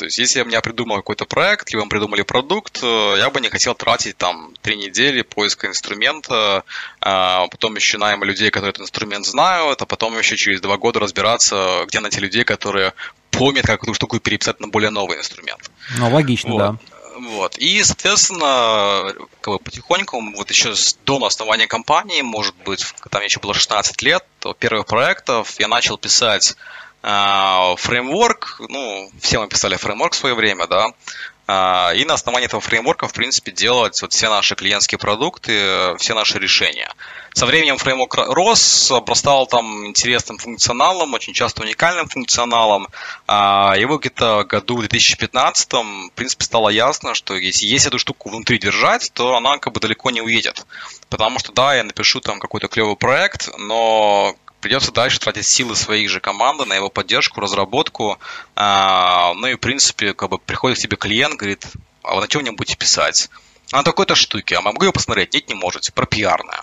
То 0.00 0.06
есть, 0.06 0.16
если 0.16 0.38
я 0.38 0.46
меня 0.46 0.62
придумал 0.62 0.96
какой-то 0.96 1.26
проект, 1.26 1.70
либо 1.72 1.84
мы 1.84 1.90
придумали 1.90 2.22
продукт, 2.22 2.78
э, 2.82 3.14
я 3.18 3.28
бы 3.28 3.42
не 3.42 3.50
хотел 3.50 3.74
тратить 3.74 4.16
там 4.16 4.54
три 4.62 4.76
недели 4.76 5.20
поиска 5.20 5.66
инструмента, 5.66 6.64
а 7.02 7.46
потом 7.48 7.76
еще 7.76 7.98
найма 7.98 8.24
людей, 8.24 8.50
которые 8.50 8.70
этот 8.70 8.84
инструмент 8.84 9.26
знают, 9.26 9.82
а 9.82 9.84
потом 9.84 10.18
еще 10.18 10.38
через 10.38 10.62
два 10.62 10.78
года 10.78 11.00
разбираться, 11.00 11.84
где 11.86 12.00
найти 12.00 12.18
людей, 12.18 12.44
которые 12.44 12.94
помнят, 13.30 13.66
как 13.66 13.82
эту 13.82 13.92
штуку 13.92 14.18
переписать 14.20 14.58
на 14.60 14.68
более 14.68 14.88
новый 14.88 15.18
инструмент. 15.18 15.69
Ну, 15.98 16.10
логично, 16.10 16.50
вот. 16.50 16.58
да. 16.58 16.76
Вот. 17.20 17.58
И, 17.58 17.82
соответственно, 17.82 19.12
как 19.40 19.54
бы 19.54 19.58
потихоньку, 19.58 20.22
вот 20.36 20.50
еще 20.50 20.72
до 21.04 21.24
основания 21.24 21.66
компании, 21.66 22.22
может 22.22 22.54
быть, 22.64 22.84
когда 23.00 23.18
мне 23.18 23.26
еще 23.26 23.40
было 23.40 23.52
16 23.52 24.00
лет, 24.02 24.24
то 24.38 24.54
первых 24.54 24.86
проектов 24.86 25.54
я 25.58 25.68
начал 25.68 25.98
писать 25.98 26.56
а, 27.02 27.76
фреймворк, 27.76 28.60
ну, 28.68 29.10
все 29.20 29.40
мы 29.40 29.48
писали 29.48 29.76
фреймворк 29.76 30.12
в 30.12 30.16
свое 30.16 30.34
время, 30.34 30.66
да, 30.66 30.88
и 31.94 32.04
на 32.04 32.14
основании 32.14 32.46
этого 32.46 32.60
фреймворка, 32.60 33.08
в 33.08 33.12
принципе, 33.12 33.52
делать 33.52 34.00
вот 34.02 34.12
все 34.12 34.28
наши 34.28 34.54
клиентские 34.54 34.98
продукты, 34.98 35.96
все 35.98 36.14
наши 36.14 36.38
решения. 36.38 36.90
Со 37.32 37.46
временем 37.46 37.78
фреймворк 37.78 38.16
рос, 38.28 38.90
обрастал 38.90 39.46
там 39.46 39.86
интересным 39.86 40.38
функционалом, 40.38 41.14
очень 41.14 41.32
часто 41.32 41.62
уникальным 41.62 42.08
функционалом. 42.08 42.88
А, 43.26 43.74
и 43.78 43.84
вот 43.84 44.00
где-то 44.00 44.44
году 44.44 44.76
в 44.76 44.80
2015 44.80 45.72
в 45.72 46.10
принципе, 46.14 46.44
стало 46.44 46.68
ясно, 46.70 47.14
что 47.14 47.36
если, 47.36 47.66
если 47.66 47.88
эту 47.88 47.98
штуку 47.98 48.30
внутри 48.30 48.58
держать, 48.58 49.10
то 49.14 49.36
она 49.36 49.58
как 49.58 49.72
бы 49.72 49.80
далеко 49.80 50.10
не 50.10 50.20
уедет. 50.20 50.66
Потому 51.08 51.38
что, 51.38 51.52
да, 51.52 51.74
я 51.74 51.84
напишу 51.84 52.20
там 52.20 52.40
какой-то 52.40 52.68
клевый 52.68 52.96
проект, 52.96 53.48
но 53.58 54.34
придется 54.60 54.92
дальше 54.92 55.18
тратить 55.18 55.46
силы 55.46 55.76
своей 55.76 56.06
же 56.08 56.20
команды 56.20 56.64
на 56.64 56.74
его 56.74 56.88
поддержку, 56.90 57.40
разработку. 57.40 58.18
А, 58.54 59.34
ну 59.34 59.46
и, 59.46 59.54
в 59.54 59.58
принципе, 59.58 60.14
как 60.14 60.30
бы 60.30 60.38
приходит 60.38 60.78
к 60.78 60.80
тебе 60.80 60.96
клиент, 60.96 61.36
говорит, 61.36 61.66
а 62.02 62.14
вы 62.14 62.20
на 62.22 62.28
чем 62.28 62.42
мне 62.42 62.52
будете 62.52 62.76
писать? 62.76 63.30
А 63.72 63.82
такой-то 63.82 64.14
штуке. 64.14 64.56
А 64.56 64.60
могу 64.60 64.84
ее 64.84 64.92
посмотреть? 64.92 65.34
Нет, 65.34 65.48
не 65.48 65.54
можете. 65.54 65.92
Про 65.92 66.06
пиарное. 66.06 66.62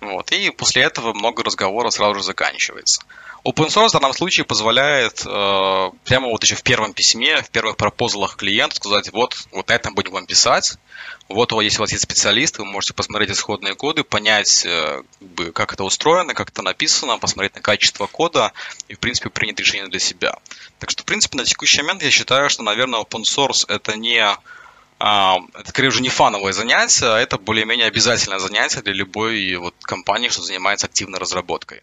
Вот. 0.00 0.32
И 0.32 0.50
после 0.50 0.82
этого 0.82 1.12
много 1.12 1.42
разговоров 1.42 1.92
сразу 1.92 2.16
же 2.16 2.22
заканчивается. 2.22 3.02
Open 3.42 3.68
source 3.68 3.88
в 3.88 3.92
данном 3.92 4.12
случае 4.12 4.44
позволяет 4.44 5.22
э, 5.24 5.90
прямо 6.04 6.28
вот 6.28 6.42
еще 6.44 6.56
в 6.56 6.62
первом 6.62 6.92
письме, 6.92 7.40
в 7.40 7.48
первых 7.48 7.76
пропозалах 7.76 8.36
клиенту 8.36 8.76
сказать, 8.76 9.12
вот, 9.12 9.34
вот 9.50 9.68
на 9.68 9.72
этом 9.72 9.94
будем 9.94 10.12
вам 10.12 10.26
писать, 10.26 10.76
вот 11.28 11.52
если 11.62 11.78
у 11.78 11.80
вас 11.80 11.92
есть 11.92 12.02
специалист, 12.02 12.58
вы 12.58 12.66
можете 12.66 12.92
посмотреть 12.92 13.30
исходные 13.30 13.74
коды, 13.74 14.04
понять, 14.04 14.66
э, 14.66 15.02
как 15.54 15.72
это 15.72 15.84
устроено, 15.84 16.34
как 16.34 16.50
это 16.50 16.60
написано, 16.60 17.18
посмотреть 17.18 17.54
на 17.54 17.62
качество 17.62 18.06
кода 18.06 18.52
и, 18.88 18.94
в 18.94 18.98
принципе, 18.98 19.30
принять 19.30 19.58
решение 19.58 19.88
для 19.88 20.00
себя. 20.00 20.36
Так 20.78 20.90
что, 20.90 21.02
в 21.02 21.06
принципе, 21.06 21.38
на 21.38 21.44
текущий 21.44 21.80
момент 21.80 22.02
я 22.02 22.10
считаю, 22.10 22.50
что, 22.50 22.62
наверное, 22.62 23.00
open 23.00 23.22
source 23.22 23.64
это 23.68 23.96
не 23.96 24.22
а, 24.98 25.38
это 25.54 25.70
скорее 25.70 25.88
уже 25.88 26.02
не 26.02 26.10
фановое 26.10 26.52
занятие, 26.52 27.06
а 27.06 27.18
это 27.18 27.38
более-менее 27.38 27.86
обязательное 27.86 28.38
занятие 28.38 28.82
для 28.82 28.92
любой 28.92 29.54
вот 29.56 29.74
компании, 29.80 30.28
что 30.28 30.42
занимается 30.42 30.88
активной 30.88 31.18
разработкой. 31.18 31.82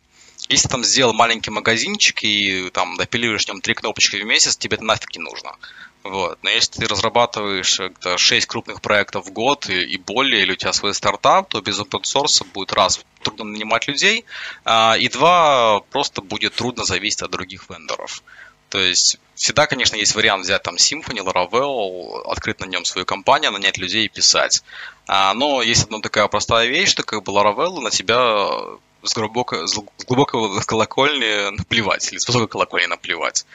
Если 0.49 0.67
там 0.67 0.83
сделал 0.83 1.13
маленький 1.13 1.51
магазинчик 1.51 2.23
и 2.23 2.69
там 2.69 2.95
допиливаешь 2.95 3.45
в 3.45 3.47
нем 3.47 3.61
три 3.61 3.73
кнопочки 3.73 4.17
в 4.17 4.25
месяц, 4.25 4.55
тебе 4.55 4.75
это 4.75 4.83
нафиг 4.83 5.15
не 5.15 5.21
нужно. 5.21 5.55
Вот. 6.03 6.39
Но 6.41 6.49
если 6.49 6.81
ты 6.81 6.87
разрабатываешь 6.87 7.79
6 8.17 8.47
крупных 8.47 8.81
проектов 8.81 9.25
в 9.25 9.31
год 9.31 9.69
и, 9.69 9.81
и 9.81 9.97
более, 9.97 10.43
или 10.43 10.53
у 10.53 10.55
тебя 10.55 10.71
свой 10.73 10.93
стартап, 10.93 11.49
то 11.49 11.61
без 11.61 11.79
open 11.79 12.03
source 12.03 12.45
будет 12.53 12.71
раз 12.73 13.01
трудно 13.21 13.45
нанимать 13.45 13.87
людей, 13.87 14.25
а, 14.63 14.95
и 14.97 15.09
два 15.09 15.81
просто 15.91 16.21
будет 16.21 16.55
трудно 16.55 16.85
зависеть 16.85 17.23
от 17.23 17.31
других 17.31 17.69
вендоров. 17.69 18.23
То 18.69 18.79
есть 18.79 19.17
всегда, 19.35 19.65
конечно, 19.65 19.95
есть 19.95 20.15
вариант 20.15 20.43
взять 20.43 20.63
там 20.63 20.75
Symfony, 20.75 21.23
Laravel, 21.23 22.21
открыть 22.29 22.59
на 22.59 22.65
нем 22.65 22.85
свою 22.85 23.05
компанию, 23.05 23.51
нанять 23.51 23.77
людей 23.77 24.05
и 24.05 24.09
писать. 24.09 24.63
А, 25.07 25.33
но 25.33 25.61
есть 25.61 25.83
одна 25.83 25.99
такая 25.99 26.27
простая 26.27 26.67
вещь, 26.67 26.89
что 26.89 27.03
как 27.03 27.23
бы 27.23 27.31
Laravel 27.31 27.79
на 27.79 27.91
тебя 27.91 28.57
с, 29.07 29.13
глубоко, 29.13 29.67
с 29.67 29.73
глубокого 30.07 30.59
колокольни 30.61 31.51
наплевать, 31.51 32.11
или 32.11 32.19
с 32.19 32.27
высокой 32.27 32.47
колокольни 32.47 32.87
наплевать. 32.87 33.45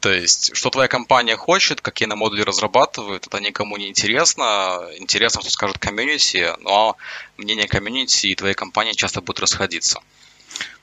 То 0.00 0.12
есть, 0.12 0.56
что 0.56 0.70
твоя 0.70 0.88
компания 0.88 1.36
хочет, 1.36 1.80
какие 1.80 2.08
на 2.08 2.16
модули 2.16 2.42
разрабатывают, 2.42 3.28
это 3.28 3.38
никому 3.38 3.76
не 3.76 3.88
интересно. 3.88 4.88
Интересно, 4.98 5.42
что 5.42 5.50
скажет 5.52 5.78
комьюнити, 5.78 6.54
но 6.60 6.96
мнение 7.36 7.68
комьюнити 7.68 8.26
и 8.26 8.34
твоей 8.34 8.54
компании 8.54 8.94
часто 8.94 9.20
будут 9.20 9.38
расходиться. 9.38 10.00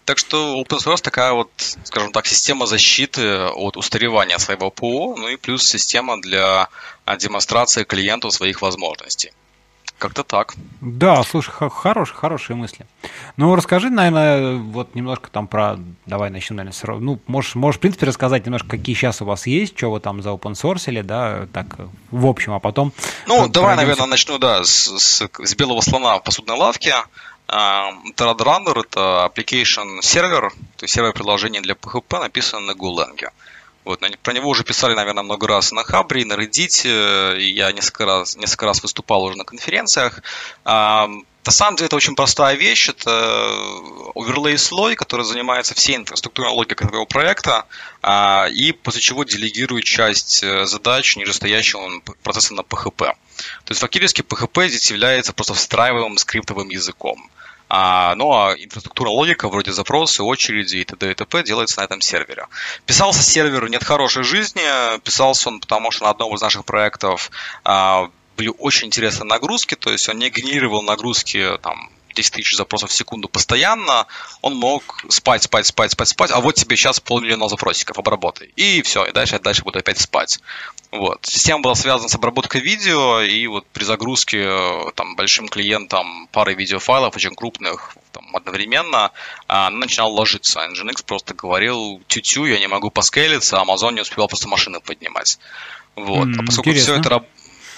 Так 0.05 0.17
что 0.17 0.59
open 0.61 0.77
source 0.77 1.01
такая 1.01 1.33
вот, 1.33 1.51
скажем 1.83 2.13
так, 2.13 2.25
система 2.27 2.65
защиты 2.65 3.43
от 3.47 3.75
устаревания 3.75 4.37
своего 4.37 4.71
ПО, 4.71 5.15
ну 5.17 5.27
и 5.27 5.35
плюс 5.35 5.67
система 5.67 6.21
для 6.21 6.69
демонстрации 7.17 7.83
клиенту 7.83 8.31
своих 8.31 8.61
возможностей. 8.61 9.33
Как-то 9.99 10.23
так. 10.23 10.55
Да, 10.79 11.21
слушай, 11.23 11.51
хорошие, 11.69 12.15
хорошие 12.15 12.55
мысли. 12.55 12.87
Ну, 13.35 13.53
расскажи, 13.53 13.89
наверное, 13.89 14.55
вот 14.55 14.95
немножко 14.95 15.29
там 15.29 15.45
про... 15.45 15.77
Давай 16.05 16.29
начнем, 16.29 16.55
наверное, 16.55 16.73
с... 16.73 16.87
Ну, 16.87 17.19
можешь, 17.27 17.55
можешь, 17.55 17.79
в 17.79 17.81
принципе, 17.81 18.05
рассказать 18.05 18.45
немножко, 18.45 18.69
какие 18.69 18.95
сейчас 18.95 19.21
у 19.21 19.25
вас 19.25 19.45
есть, 19.45 19.77
что 19.77 19.91
вы 19.91 19.99
там 19.99 20.21
за 20.21 20.29
open 20.29 20.53
source 20.53 21.03
да, 21.03 21.47
так, 21.51 21.65
в 22.11 22.25
общем, 22.25 22.53
а 22.53 22.59
потом... 22.59 22.93
Ну, 23.27 23.49
давай, 23.49 23.75
наверное, 23.75 24.05
начну, 24.05 24.37
да, 24.39 24.63
с, 24.63 24.97
с, 24.97 25.29
с 25.37 25.55
белого 25.55 25.81
слона 25.81 26.17
в 26.17 26.23
посудной 26.23 26.55
лавке. 26.55 26.95
Threadrunner– 27.49 28.79
это 28.87 29.29
application 29.29 30.01
сервер, 30.01 30.51
то 30.77 30.83
есть 30.83 30.93
сервер 30.93 31.13
приложения 31.13 31.61
для 31.61 31.73
PHP, 31.73 32.19
написан 32.19 32.65
на 32.65 32.71
Golang. 32.71 33.17
Вот, 33.89 34.01
про 34.21 34.33
него 34.33 34.49
уже 34.49 34.63
писали, 34.63 34.93
наверное, 34.93 35.23
много 35.23 35.47
раз 35.47 35.71
на 35.71 35.83
Хабре, 35.83 36.23
на 36.23 36.33
Reddit. 36.33 37.39
И 37.39 37.51
я 37.53 37.71
несколько 37.71 38.05
раз, 38.05 38.35
несколько 38.35 38.67
раз 38.67 38.83
выступал 38.83 39.23
уже 39.23 39.35
на 39.35 39.45
конференциях. 39.45 40.21
На 40.63 41.51
самом 41.51 41.75
деле 41.75 41.87
это 41.87 41.95
очень 41.95 42.13
простая 42.13 42.53
вещь. 42.55 42.89
Это 42.89 43.09
оверлей 44.13 44.59
слой, 44.59 44.93
который 44.93 45.25
занимается 45.25 45.73
всей 45.73 45.95
инфраструктурной 45.95 46.53
логикой 46.53 46.87
твоего 46.87 47.07
проекта, 47.07 47.65
а, 48.03 48.47
и 48.51 48.73
после 48.73 49.01
чего 49.01 49.23
делегирует 49.23 49.85
часть 49.85 50.43
э, 50.43 50.67
задач 50.67 51.15
нижестоящего 51.17 51.99
процесса 52.21 52.53
на 52.53 52.61
PHP. 52.61 52.97
То 52.97 53.15
есть 53.69 53.81
фактически 53.81 54.21
PHP 54.21 54.67
здесь 54.67 54.91
является 54.91 55.33
просто 55.33 55.55
встраиваемым 55.55 56.19
скриптовым 56.19 56.69
языком. 56.69 57.31
А, 57.69 58.15
ну 58.15 58.33
а 58.33 58.55
инфраструктура 58.55 59.09
логика, 59.09 59.47
вроде 59.47 59.71
запросы, 59.71 60.23
очереди 60.23 60.77
и 60.77 60.83
т.д. 60.83 61.11
и 61.11 61.13
т.п. 61.13 61.43
делается 61.43 61.79
на 61.79 61.85
этом 61.85 62.01
сервере. 62.01 62.47
Писался 62.85 63.21
сервер 63.21 63.69
«Нет 63.69 63.83
хорошей 63.83 64.23
жизни», 64.23 64.99
писался 65.01 65.49
он 65.49 65.59
потому, 65.59 65.91
что 65.91 66.05
на 66.05 66.09
одном 66.09 66.33
из 66.33 66.41
наших 66.41 66.65
проектов 66.65 67.29
а, 67.63 68.09
были 68.37 68.51
очень 68.57 68.87
интересные 68.87 69.27
нагрузки, 69.27 69.75
то 69.75 69.91
есть 69.91 70.09
он 70.09 70.17
не 70.17 70.29
генерировал 70.29 70.81
нагрузки 70.81 71.57
там 71.61 71.91
10 72.15 72.33
тысяч 72.33 72.55
запросов 72.55 72.89
в 72.89 72.93
секунду 72.93 73.29
постоянно, 73.29 74.07
он 74.41 74.55
мог 74.55 75.05
спать, 75.09 75.43
спать, 75.43 75.67
спать, 75.67 75.91
спать, 75.91 76.07
спать, 76.07 76.31
а 76.31 76.39
вот 76.41 76.55
тебе 76.55 76.75
сейчас 76.75 76.99
полмиллиона 76.99 77.47
запросиков, 77.47 77.97
обработай. 77.97 78.51
И 78.55 78.81
все, 78.81 79.05
и 79.05 79.11
дальше, 79.11 79.39
дальше 79.39 79.63
буду 79.63 79.79
опять 79.79 79.99
спать. 79.99 80.39
Вот. 80.91 81.19
Система 81.23 81.61
была 81.61 81.75
связана 81.75 82.09
с 82.09 82.15
обработкой 82.15 82.61
видео, 82.61 83.21
и 83.21 83.45
вот 83.45 83.65
при 83.67 83.83
загрузке 83.83 84.39
э, 84.41 84.91
там, 84.95 85.15
большим 85.15 85.47
клиентам 85.47 86.27
пары 86.31 86.55
видеофайлов, 86.55 87.15
очень 87.15 87.35
крупных, 87.35 87.95
там, 88.11 88.35
одновременно, 88.35 89.11
она 89.45 89.77
начинала 89.77 90.09
ложиться. 90.09 90.59
Nginx 90.59 91.05
просто 91.05 91.35
говорил, 91.35 92.01
тю-тю, 92.07 92.45
я 92.45 92.59
не 92.59 92.67
могу 92.67 92.89
поскейлиться, 92.89 93.59
а 93.59 93.65
Amazon 93.65 93.93
не 93.93 94.01
успевал 94.01 94.27
просто 94.27 94.47
машины 94.47 94.79
поднимать. 94.79 95.37
Вот. 95.95 96.27
Mm, 96.27 96.35
а 96.39 96.45
поскольку 96.45 96.69
интересно. 96.71 96.93
все 96.93 97.01
это 97.01 97.09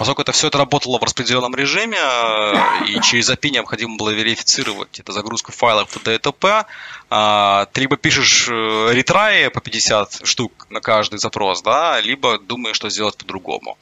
Поскольку 0.02 0.24
это 0.24 0.32
все 0.32 0.48
это 0.48 0.58
работало 0.58 0.98
в 0.98 1.04
распределенном 1.04 1.54
режиме, 1.54 2.00
э, 2.00 2.86
и 2.88 3.02
через 3.02 3.30
API 3.30 3.52
необходимо 3.52 3.98
было 3.98 4.10
верифицировать 4.10 5.00
эту 5.00 5.12
загрузку 5.12 5.52
файлов 5.52 5.96
и 5.96 6.18
т.п., 6.18 6.66
а, 7.12 7.68
ты 7.72 7.82
либо 7.82 7.98
пишешь 7.98 8.48
э, 8.50 8.94
ретраи 8.94 9.50
по 9.50 9.62
50 9.62 10.22
штук 10.24 10.66
на 10.72 10.82
каждый 10.82 11.20
запрос, 11.20 11.62
да, 11.62 12.02
либо 12.02 12.40
думаешь, 12.40 12.78
что 12.78 12.90
сделать 12.90 13.16
по-другому. 13.16 13.78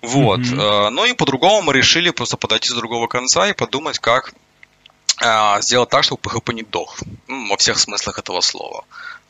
Вот. 0.00 0.40
Mm-hmm. 0.40 0.88
Ну 0.88 1.04
и 1.04 1.12
по-другому 1.12 1.60
мы 1.60 1.74
решили 1.74 2.08
просто 2.08 2.38
подойти 2.38 2.70
с 2.70 2.72
другого 2.72 3.06
конца 3.06 3.46
и 3.46 3.52
подумать, 3.52 3.98
как 3.98 4.32
сделать 5.60 5.90
так, 5.90 6.02
чтобы 6.02 6.22
PHP 6.22 6.54
не 6.54 6.62
дох. 6.62 6.96
Ну, 7.28 7.48
во 7.48 7.58
всех 7.58 7.78
смыслах 7.78 8.18
этого 8.18 8.40
слова. 8.40 8.84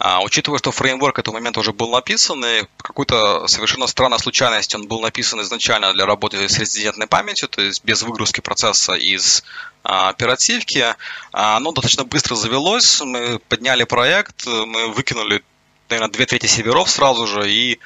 А, 0.05 0.21
учитывая, 0.21 0.59
что 0.59 0.73
фреймворк 0.73 1.15
к 1.15 1.19
этому 1.21 1.37
моменту 1.37 1.61
уже 1.61 1.73
был 1.73 1.91
написан, 1.91 2.45
и 2.45 2.65
какой-то 2.77 3.47
совершенно 3.47 3.87
странной 3.87 4.19
случайности 4.19 4.75
он 4.75 4.89
был 4.89 5.01
написан 5.01 5.41
изначально 5.43 5.93
для 5.93 6.07
работы 6.07 6.49
с 6.49 6.59
резидентной 6.59 7.07
памятью, 7.07 7.49
то 7.49 7.63
есть 7.63 7.85
без 7.85 8.03
выгрузки 8.03 8.41
процесса 8.41 8.95
из 8.95 9.45
а, 9.85 10.09
оперативки, 10.09 10.97
а, 11.31 11.57
оно 11.57 11.71
достаточно 11.71 12.03
быстро 12.03 12.35
завелось, 12.35 13.01
мы 13.03 13.39
подняли 13.49 13.85
проект, 13.85 14.45
мы 14.45 14.89
выкинули, 14.89 15.45
наверное, 15.89 16.11
две 16.11 16.27
трети 16.27 16.47
серверов 16.47 16.91
сразу 16.91 17.29
же, 17.29 17.49
и 17.49 17.79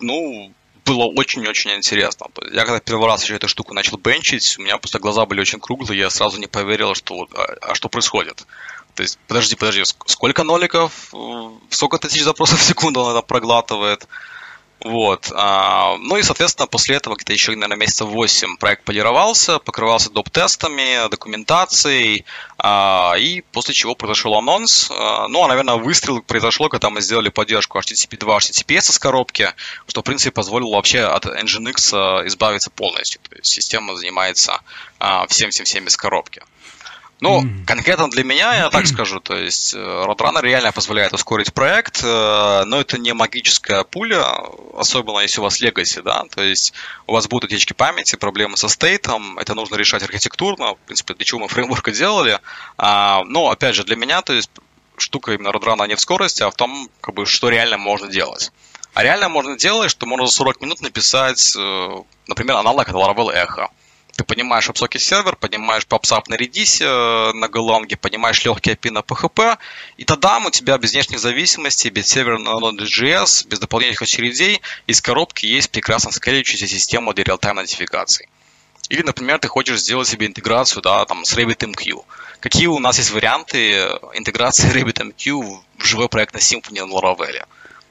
ну, 0.00 0.50
было 0.86 1.04
очень-очень 1.04 1.72
интересно. 1.72 2.28
Я 2.50 2.64
когда 2.64 2.80
первый 2.80 3.06
раз 3.06 3.22
еще 3.22 3.34
эту 3.34 3.48
штуку 3.48 3.74
начал 3.74 3.98
бенчить, 3.98 4.58
у 4.58 4.62
меня 4.62 4.78
просто 4.78 4.98
глаза 4.98 5.26
были 5.26 5.42
очень 5.42 5.60
круглые, 5.60 6.00
я 6.00 6.08
сразу 6.08 6.40
не 6.40 6.46
поверил, 6.46 6.94
что 6.94 7.28
а, 7.34 7.72
а 7.72 7.74
что 7.74 7.90
происходит. 7.90 8.46
То 8.98 9.02
есть, 9.02 9.16
подожди, 9.28 9.54
подожди, 9.54 9.84
сколько 9.84 10.42
ноликов, 10.42 11.14
сколько 11.70 11.98
тысяч 11.98 12.24
запросов 12.24 12.58
в 12.58 12.64
секунду 12.64 13.06
она 13.06 13.22
проглатывает. 13.22 14.08
Вот. 14.80 15.30
А, 15.36 15.96
ну 15.98 16.16
и, 16.16 16.24
соответственно, 16.24 16.66
после 16.66 16.96
этого 16.96 17.14
где-то 17.14 17.32
еще, 17.32 17.52
наверное, 17.52 17.76
месяца 17.76 18.04
8 18.04 18.56
проект 18.56 18.82
полировался, 18.82 19.60
покрывался 19.60 20.10
доп-тестами, 20.10 21.08
документацией, 21.08 22.24
а, 22.58 23.14
и 23.16 23.42
после 23.52 23.72
чего 23.72 23.94
произошел 23.94 24.34
анонс. 24.34 24.90
А, 24.90 25.28
ну, 25.28 25.44
а, 25.44 25.46
наверное, 25.46 25.76
выстрел 25.76 26.20
произошло, 26.20 26.68
когда 26.68 26.90
мы 26.90 27.00
сделали 27.00 27.28
поддержку 27.28 27.78
HTTP 27.78 28.18
2, 28.18 28.38
HTTPS 28.38 28.90
из 28.90 28.98
коробки, 28.98 29.54
что, 29.86 30.00
в 30.00 30.04
принципе, 30.04 30.32
позволило 30.32 30.74
вообще 30.74 31.02
от 31.02 31.24
Nginx 31.24 32.26
избавиться 32.26 32.70
полностью. 32.70 33.20
То 33.30 33.36
есть 33.36 33.52
система 33.52 33.94
занимается 33.94 34.60
всем-всем-всем 35.28 35.86
из 35.86 35.96
коробки. 35.96 36.42
Ну, 37.20 37.42
mm. 37.42 37.64
конкретно 37.66 38.08
для 38.08 38.22
меня, 38.22 38.54
я 38.54 38.70
так 38.70 38.86
скажу, 38.86 39.18
то 39.18 39.36
есть 39.36 39.74
э, 39.74 39.78
Roadrunner 39.78 40.40
реально 40.40 40.70
позволяет 40.70 41.12
ускорить 41.12 41.52
проект, 41.52 42.04
э, 42.04 42.64
но 42.64 42.80
это 42.80 42.96
не 42.96 43.12
магическая 43.12 43.82
пуля, 43.82 44.24
особенно 44.76 45.18
если 45.18 45.40
у 45.40 45.42
вас 45.42 45.60
Legacy, 45.60 46.00
да, 46.02 46.24
то 46.32 46.42
есть 46.42 46.74
у 47.08 47.14
вас 47.14 47.26
будут 47.26 47.50
утечки 47.50 47.72
памяти, 47.72 48.14
проблемы 48.14 48.56
со 48.56 48.68
стейтом, 48.68 49.36
это 49.36 49.54
нужно 49.54 49.74
решать 49.74 50.04
архитектурно, 50.04 50.74
в 50.74 50.78
принципе, 50.86 51.14
для 51.14 51.24
чего 51.24 51.40
мы 51.40 51.48
фреймворк 51.48 51.90
делали, 51.90 52.38
а, 52.76 53.24
но, 53.24 53.50
опять 53.50 53.74
же, 53.74 53.82
для 53.82 53.96
меня, 53.96 54.22
то 54.22 54.32
есть 54.32 54.50
штука 54.96 55.32
именно 55.32 55.48
Roadrunner 55.48 55.88
не 55.88 55.96
в 55.96 56.00
скорости, 56.00 56.44
а 56.44 56.50
в 56.50 56.54
том, 56.54 56.88
как 57.00 57.16
бы, 57.16 57.26
что 57.26 57.48
реально 57.48 57.78
можно 57.78 58.06
делать. 58.06 58.52
А 58.94 59.02
реально 59.02 59.28
можно 59.28 59.56
делать, 59.56 59.90
что 59.90 60.06
можно 60.06 60.26
за 60.26 60.32
40 60.34 60.60
минут 60.60 60.80
написать, 60.82 61.54
э, 61.56 61.88
например, 62.28 62.56
аналог 62.56 62.88
от 62.88 62.94
Laravel 62.94 63.34
Echo 63.34 63.68
ты 64.18 64.24
понимаешь 64.24 64.68
WebSocket 64.68 64.98
сервер, 64.98 65.36
понимаешь 65.36 65.86
PubSub 65.88 66.24
на 66.26 66.34
Redis 66.34 66.82
э, 66.82 67.32
на 67.34 67.46
Golang, 67.46 67.96
понимаешь 67.96 68.44
легкие 68.44 68.74
API 68.74 68.90
на 68.90 68.98
PHP, 68.98 69.58
и 69.96 70.04
тогда 70.04 70.38
у 70.38 70.50
тебя 70.50 70.76
без 70.76 70.92
внешних 70.92 71.20
зависимостей, 71.20 71.88
без 71.90 72.08
сервера 72.08 72.36
на 72.36 72.50
Node.js, 72.58 73.46
без 73.46 73.60
дополнительных 73.60 74.02
очередей 74.02 74.60
из 74.88 75.00
коробки 75.00 75.46
есть 75.46 75.70
прекрасно 75.70 76.10
скалирующаяся 76.10 76.66
система 76.66 77.14
для 77.14 77.22
реал-тайм 77.22 77.54
нотификаций. 77.56 78.28
Или, 78.88 79.02
например, 79.02 79.38
ты 79.38 79.46
хочешь 79.46 79.78
сделать 79.78 80.08
себе 80.08 80.26
интеграцию 80.26 80.82
да, 80.82 81.04
там, 81.04 81.24
с 81.24 81.32
RabbitMQ. 81.36 82.04
Какие 82.40 82.66
у 82.66 82.80
нас 82.80 82.98
есть 82.98 83.12
варианты 83.12 83.74
интеграции 84.14 84.68
RabbitMQ 84.74 85.60
живой 85.78 86.08
проект 86.08 86.34
на 86.34 86.38
Symfony 86.38 86.84
на 86.84 86.92
Laravel. 86.92 87.46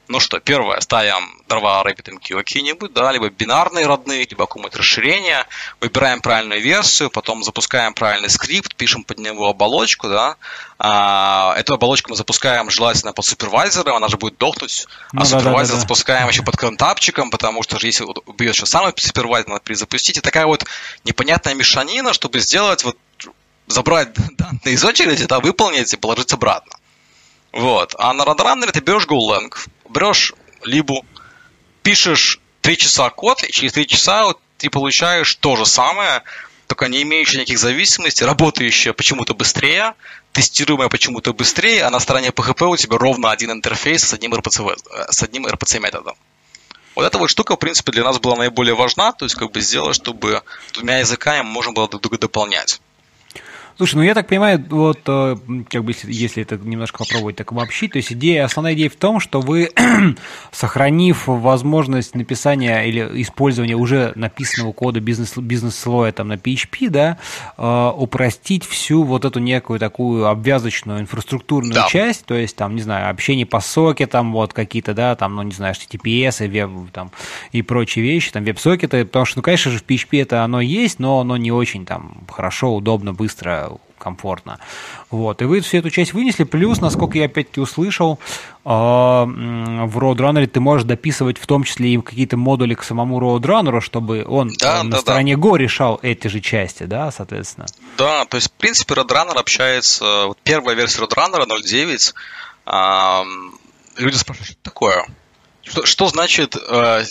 Ну 0.08 0.20
что, 0.20 0.40
первое, 0.40 0.80
ставим 0.80 1.42
дрова 1.48 1.84
RabbitMQ 1.84 2.36
какие-нибудь, 2.36 2.94
да, 2.94 3.12
либо 3.12 3.28
бинарные 3.28 3.86
родные, 3.86 4.20
либо 4.20 4.46
какое-нибудь 4.46 4.74
расширение, 4.74 5.46
выбираем 5.82 6.22
правильную 6.22 6.62
версию, 6.62 7.10
потом 7.10 7.44
запускаем 7.44 7.92
правильный 7.92 8.30
скрипт, 8.30 8.74
пишем 8.74 9.04
под 9.04 9.18
него 9.18 9.50
оболочку, 9.50 10.08
да, 10.08 10.36
а, 10.78 11.54
эту 11.58 11.74
оболочку 11.74 12.08
мы 12.08 12.16
запускаем 12.16 12.70
желательно 12.70 13.12
под 13.12 13.26
супервайзером, 13.26 13.96
она 13.96 14.08
же 14.08 14.16
будет 14.16 14.38
дохнуть, 14.38 14.86
ну, 15.12 15.20
а 15.20 15.24
да, 15.24 15.28
супервайзер 15.28 15.74
да, 15.74 15.76
да, 15.76 15.80
запускаем 15.80 16.26
да. 16.26 16.32
еще 16.32 16.42
под 16.42 16.56
контапчиком, 16.56 17.30
потому 17.30 17.62
что 17.62 17.78
же 17.78 17.86
если 17.86 18.04
убьет 18.04 18.54
еще 18.54 18.64
самый 18.64 18.94
супервайзер, 18.96 19.50
надо 19.50 19.60
перезапустить, 19.60 20.16
и 20.16 20.20
такая 20.22 20.46
вот 20.46 20.64
непонятная 21.04 21.54
мешанина, 21.54 22.14
чтобы 22.14 22.40
сделать 22.40 22.82
вот 22.82 22.96
забрать 23.66 24.14
данные 24.36 24.74
из 24.74 24.82
очереди, 24.82 25.26
да, 25.26 25.40
выполнить 25.40 25.92
и 25.92 25.98
положить 25.98 26.32
обратно. 26.32 26.72
Вот. 27.52 27.94
А 27.98 28.12
на 28.12 28.22
Roadrunner 28.22 28.70
ты 28.70 28.80
берешь 28.80 29.06
GoLang, 29.06 29.52
берешь 29.88 30.34
либу, 30.64 31.04
пишешь 31.82 32.40
3 32.62 32.76
часа 32.76 33.10
код, 33.10 33.42
и 33.42 33.52
через 33.52 33.72
3 33.72 33.86
часа 33.86 34.34
ты 34.58 34.70
получаешь 34.70 35.34
то 35.36 35.56
же 35.56 35.66
самое, 35.66 36.22
только 36.66 36.86
не 36.88 37.02
имеющее 37.02 37.40
никаких 37.40 37.58
зависимостей, 37.58 38.24
работающее 38.24 38.92
почему-то 38.92 39.34
быстрее, 39.34 39.94
тестируемое 40.32 40.88
почему-то 40.88 41.32
быстрее, 41.32 41.84
а 41.84 41.90
на 41.90 41.98
стороне 41.98 42.28
PHP 42.28 42.66
у 42.66 42.76
тебя 42.76 42.98
ровно 42.98 43.30
один 43.30 43.50
интерфейс 43.50 44.04
с 44.04 44.12
одним 44.12 44.34
RPC, 44.34 44.70
э, 44.70 45.06
с 45.10 45.22
одним 45.22 45.46
RPC 45.46 45.80
методом. 45.80 46.14
Вот 46.94 47.04
эта 47.04 47.16
вот 47.18 47.30
штука, 47.30 47.54
в 47.54 47.58
принципе, 47.58 47.92
для 47.92 48.04
нас 48.04 48.18
была 48.18 48.36
наиболее 48.36 48.74
важна, 48.74 49.12
то 49.12 49.24
есть 49.24 49.36
как 49.36 49.52
бы 49.52 49.60
сделать, 49.60 49.96
чтобы 49.96 50.42
двумя 50.72 50.98
языками 50.98 51.42
можно 51.42 51.72
было 51.72 51.88
друг 51.88 52.02
друга 52.02 52.18
дополнять. 52.18 52.80
Слушай, 53.78 53.94
ну 53.94 54.02
я 54.02 54.14
так 54.14 54.26
понимаю, 54.26 54.64
вот 54.70 55.02
э, 55.06 55.36
как 55.70 55.84
бы 55.84 55.92
если, 55.92 56.12
если 56.12 56.42
это 56.42 56.56
немножко 56.56 56.98
попробовать 56.98 57.36
так 57.36 57.52
обобщить, 57.52 57.92
то 57.92 57.98
есть 57.98 58.12
идея, 58.12 58.44
основная 58.44 58.74
идея 58.74 58.90
в 58.90 58.96
том, 58.96 59.20
что 59.20 59.40
вы, 59.40 59.70
сохранив 60.50 61.28
возможность 61.28 62.16
написания 62.16 62.82
или 62.82 63.22
использования 63.22 63.76
уже 63.76 64.10
написанного 64.16 64.72
кода 64.72 64.98
бизнес, 64.98 65.36
бизнес-слоя 65.36 66.10
там 66.10 66.26
на 66.26 66.32
PHP, 66.32 66.90
да, 66.90 67.18
э, 67.56 67.92
упростить 67.94 68.64
всю 68.64 69.04
вот 69.04 69.24
эту 69.24 69.38
некую 69.38 69.78
такую 69.78 70.26
обвязочную 70.26 70.98
инфраструктурную 70.98 71.74
да. 71.74 71.86
часть, 71.86 72.26
то 72.26 72.34
есть 72.34 72.56
там, 72.56 72.74
не 72.74 72.82
знаю, 72.82 73.08
общение 73.08 73.46
по 73.46 73.60
соке, 73.60 74.08
там 74.08 74.32
вот 74.32 74.54
какие-то, 74.54 74.92
да, 74.92 75.14
там, 75.14 75.36
ну 75.36 75.42
не 75.42 75.52
знаю, 75.52 75.76
HTTPS 75.76 76.44
и 76.44 76.48
веб, 76.48 76.90
там, 76.92 77.12
и 77.52 77.62
прочие 77.62 78.04
вещи, 78.04 78.32
там 78.32 78.42
веб-сокеты, 78.42 79.04
потому 79.04 79.24
что, 79.24 79.38
ну, 79.38 79.42
конечно 79.44 79.70
же, 79.70 79.78
в 79.78 79.84
PHP 79.84 80.20
это 80.22 80.42
оно 80.42 80.60
есть, 80.60 80.98
но 80.98 81.20
оно 81.20 81.36
не 81.36 81.52
очень 81.52 81.86
там 81.86 82.26
хорошо, 82.28 82.74
удобно, 82.74 83.12
быстро 83.12 83.67
комфортно. 83.98 84.58
Вот. 85.10 85.42
И 85.42 85.44
вы 85.44 85.60
всю 85.60 85.78
эту 85.78 85.90
часть 85.90 86.12
вынесли, 86.12 86.44
плюс, 86.44 86.80
насколько 86.80 87.18
я 87.18 87.26
опять-таки 87.26 87.60
услышал, 87.60 88.18
а, 88.64 89.24
в 89.24 89.98
Roadrunner 89.98 90.46
ты 90.46 90.60
можешь 90.60 90.86
дописывать 90.86 91.38
в 91.38 91.46
том 91.46 91.64
числе 91.64 91.94
и 91.94 92.00
какие-то 92.00 92.36
модули 92.36 92.74
к 92.74 92.82
самому 92.82 93.20
Roadrunner, 93.20 93.80
чтобы 93.80 94.24
он 94.26 94.52
да, 94.58 94.82
на 94.82 94.90
да, 94.90 94.98
стороне 94.98 95.36
да. 95.36 95.42
Go 95.42 95.56
решал 95.56 95.98
эти 96.02 96.28
же 96.28 96.40
части, 96.40 96.84
да, 96.84 97.10
соответственно? 97.10 97.66
Да, 97.96 98.24
то 98.24 98.36
есть, 98.36 98.48
в 98.48 98.52
принципе, 98.52 98.94
Roadrunner 98.94 99.38
общается... 99.38 100.26
Вот 100.26 100.38
первая 100.42 100.76
версия 100.76 101.02
Roadrunner 101.02 101.46
0.9, 101.46 102.14
а, 102.66 103.24
люди 103.96 104.16
спрашивают, 104.16 104.50
что 104.50 104.62
такое? 104.62 105.06
Что, 105.62 105.84
что 105.84 106.08
значит 106.08 106.56
э, 106.56 107.04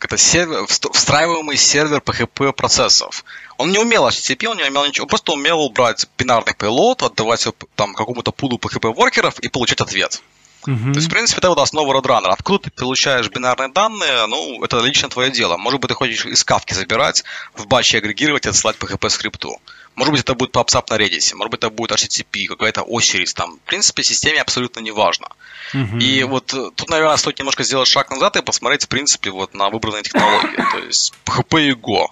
это 0.00 0.16
сервер, 0.16 0.66
встраиваемый 0.66 1.56
сервер 1.56 1.98
PHP 1.98 2.52
процессов? 2.52 3.24
Он 3.56 3.70
не 3.70 3.78
умел 3.78 4.06
HTTP, 4.08 4.46
он 4.46 4.56
не 4.56 4.64
умел 4.64 4.86
ничего, 4.86 5.04
он 5.04 5.08
просто 5.08 5.32
умел 5.32 5.68
брать 5.70 6.06
бинарный 6.18 6.52
payload, 6.52 7.06
отдавать 7.06 7.46
там 7.76 7.94
какому-то 7.94 8.32
пулу 8.32 8.58
PHP-воркеров 8.58 9.40
и 9.40 9.48
получать 9.48 9.80
ответ. 9.80 10.22
Uh-huh. 10.66 10.92
То 10.92 10.98
есть, 10.98 11.08
в 11.08 11.10
принципе, 11.10 11.38
это 11.38 11.50
вот 11.50 11.58
основа 11.58 11.92
Roadrunner. 11.94 12.28
Откуда 12.28 12.64
ты 12.64 12.70
получаешь 12.70 13.28
бинарные 13.28 13.68
данные, 13.68 14.26
ну, 14.26 14.64
это 14.64 14.78
лично 14.80 15.08
твое 15.08 15.30
дело. 15.30 15.56
Может 15.56 15.80
быть, 15.80 15.88
ты 15.88 15.94
хочешь 15.94 16.24
из 16.24 16.42
кавки 16.42 16.72
забирать, 16.72 17.22
в 17.54 17.66
батче 17.66 17.98
агрегировать 17.98 18.46
и 18.46 18.48
отсылать 18.48 18.76
PHP-скрипту. 18.78 19.60
Может 19.94 20.12
быть, 20.12 20.22
это 20.22 20.34
будет 20.34 20.52
PubSub 20.52 20.84
на 20.88 20.94
Redis, 20.94 21.34
может 21.34 21.50
быть, 21.50 21.60
это 21.60 21.70
будет 21.70 21.92
HTTP, 21.92 22.46
какая-то 22.46 22.80
Osiris 22.80 23.32
там. 23.34 23.58
В 23.58 23.60
принципе, 23.60 24.02
системе 24.02 24.40
абсолютно 24.40 24.80
не 24.80 24.90
важно. 24.90 25.28
Uh-huh. 25.72 26.00
И 26.00 26.24
вот 26.24 26.52
э, 26.54 26.70
тут, 26.74 26.88
наверное, 26.88 27.16
стоит 27.16 27.38
немножко 27.38 27.62
сделать 27.62 27.88
шаг 27.88 28.10
назад 28.10 28.36
и 28.36 28.42
посмотреть, 28.42 28.84
в 28.84 28.88
принципе, 28.88 29.30
вот 29.30 29.54
на 29.54 29.68
выбранные 29.68 30.02
технологии. 30.02 30.56
То 30.72 30.78
есть 30.78 31.12
PHP 31.26 31.68
и 31.68 31.72
Go. 31.72 32.06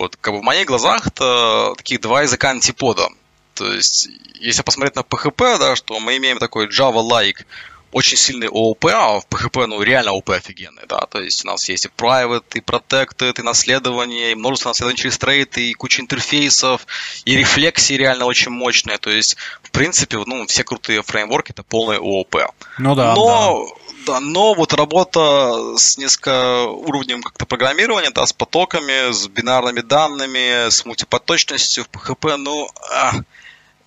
Вот 0.00 0.16
как 0.18 0.32
бы 0.32 0.40
в 0.40 0.42
моих 0.42 0.66
глазах 0.66 1.06
это 1.08 1.74
такие 1.76 2.00
два 2.00 2.22
языка 2.22 2.50
антипода. 2.50 3.10
То 3.54 3.70
есть, 3.70 4.08
если 4.40 4.62
посмотреть 4.62 4.96
на 4.96 5.00
PHP, 5.00 5.58
да, 5.58 5.76
что 5.76 6.00
мы 6.00 6.16
имеем 6.16 6.38
такой 6.38 6.68
Java-like 6.68 7.44
очень 7.92 8.16
сильный 8.16 8.48
ООП, 8.48 8.86
а 8.86 9.20
в 9.20 9.26
PHP, 9.26 9.66
ну, 9.66 9.82
реально 9.82 10.12
ООП 10.12 10.30
офигенный, 10.30 10.84
да, 10.88 11.00
то 11.00 11.20
есть 11.20 11.44
у 11.44 11.48
нас 11.48 11.68
есть 11.68 11.84
и 11.84 11.88
private, 11.88 12.44
и 12.54 12.60
protected, 12.60 13.38
и 13.38 13.42
наследование, 13.42 14.32
и 14.32 14.34
множество 14.36 14.70
наследований 14.70 14.96
через 14.96 15.18
трейд, 15.18 15.58
и 15.58 15.74
куча 15.74 16.00
интерфейсов, 16.00 16.86
и 17.26 17.36
рефлексии 17.36 17.94
реально 17.94 18.24
очень 18.24 18.52
мощные, 18.52 18.96
то 18.96 19.10
есть, 19.10 19.36
в 19.62 19.70
принципе, 19.70 20.18
ну, 20.24 20.46
все 20.46 20.64
крутые 20.64 21.02
фреймворки 21.02 21.50
это 21.50 21.62
полное 21.62 21.98
ООП. 21.98 22.36
Ну 22.78 22.94
да, 22.94 23.14
Но, 23.14 23.66
да. 23.68 23.79
Да, 24.06 24.20
но 24.20 24.54
вот 24.54 24.72
работа 24.72 25.76
с 25.76 25.98
несколько 25.98 26.64
уровнем 26.64 27.22
как-то 27.22 27.46
программирования, 27.46 28.10
да, 28.10 28.26
с 28.26 28.32
потоками, 28.32 29.12
с 29.12 29.28
бинарными 29.28 29.80
данными, 29.80 30.68
с 30.68 30.84
мультипоточностью 30.84 31.84
в 31.84 31.88
PHP, 31.90 32.36
ну, 32.36 32.68
а, 32.92 33.12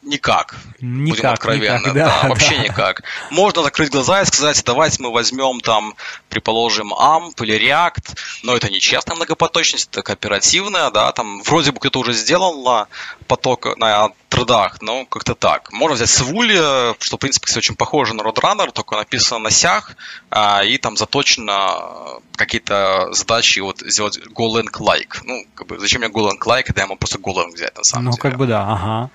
Никак. 0.05 0.55
Никак, 0.81 1.15
будем 1.15 1.29
откровенны. 1.29 1.79
Никак, 1.79 1.93
да, 1.93 2.19
да, 2.21 2.29
вообще 2.29 2.57
да. 2.57 2.63
никак. 2.63 3.03
Можно 3.31 3.63
закрыть 3.63 3.89
глаза 3.89 4.21
и 4.21 4.25
сказать, 4.25 4.61
давайте 4.65 5.01
мы 5.01 5.11
возьмем 5.11 5.61
там, 5.61 5.95
предположим, 6.29 6.93
AMP 6.93 7.33
или 7.43 7.57
React, 7.57 8.17
но 8.43 8.55
это 8.55 8.69
не 8.69 8.79
честная 8.79 9.15
многопоточность, 9.15 9.89
это 9.91 10.01
кооперативная, 10.01 10.91
да, 10.91 11.11
там 11.13 11.41
вроде 11.43 11.71
бы 11.71 11.79
кто-то 11.79 11.99
уже 11.99 12.13
сделал 12.13 12.63
на 12.63 12.87
поток, 13.27 13.77
на 13.77 14.11
трудах, 14.27 14.81
но 14.81 15.05
как-то 15.05 15.35
так. 15.35 15.71
Можно 15.71 15.95
взять 15.95 16.09
Свули, 16.09 16.57
что, 16.99 17.17
в 17.17 17.19
принципе, 17.19 17.45
кстати, 17.45 17.65
очень 17.65 17.75
похоже 17.75 18.13
на 18.13 18.21
Roadrunner, 18.21 18.71
только 18.71 18.95
написано 18.95 19.39
на 19.39 19.51
сях, 19.51 19.95
а, 20.29 20.63
и 20.63 20.77
там 20.77 20.97
заточено 20.97 22.19
какие-то 22.35 23.13
задачи 23.13 23.59
вот 23.59 23.79
сделать 23.79 24.17
GoLang-like. 24.17 25.21
Ну, 25.23 25.45
как 25.55 25.67
бы, 25.67 25.79
зачем 25.79 26.01
мне 26.01 26.09
GoLang-like, 26.09 26.63
когда 26.63 26.81
я 26.81 26.87
могу 26.87 26.99
просто 26.99 27.19
GoLang 27.19 27.53
взять, 27.53 27.77
на 27.77 27.83
самом 27.83 28.05
ну, 28.05 28.11
деле. 28.11 28.21
Ну, 28.23 28.29
как 28.29 28.39
бы 28.39 28.47
да, 28.47 28.63
ага. 28.63 29.11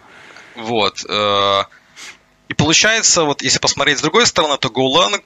Вот. 0.58 1.04
Э, 1.08 1.64
и 2.48 2.54
получается, 2.54 3.24
вот 3.24 3.42
если 3.42 3.58
посмотреть 3.58 3.98
с 3.98 4.02
другой 4.02 4.26
стороны, 4.26 4.56
то 4.58 4.68
GoLang, 4.68 5.22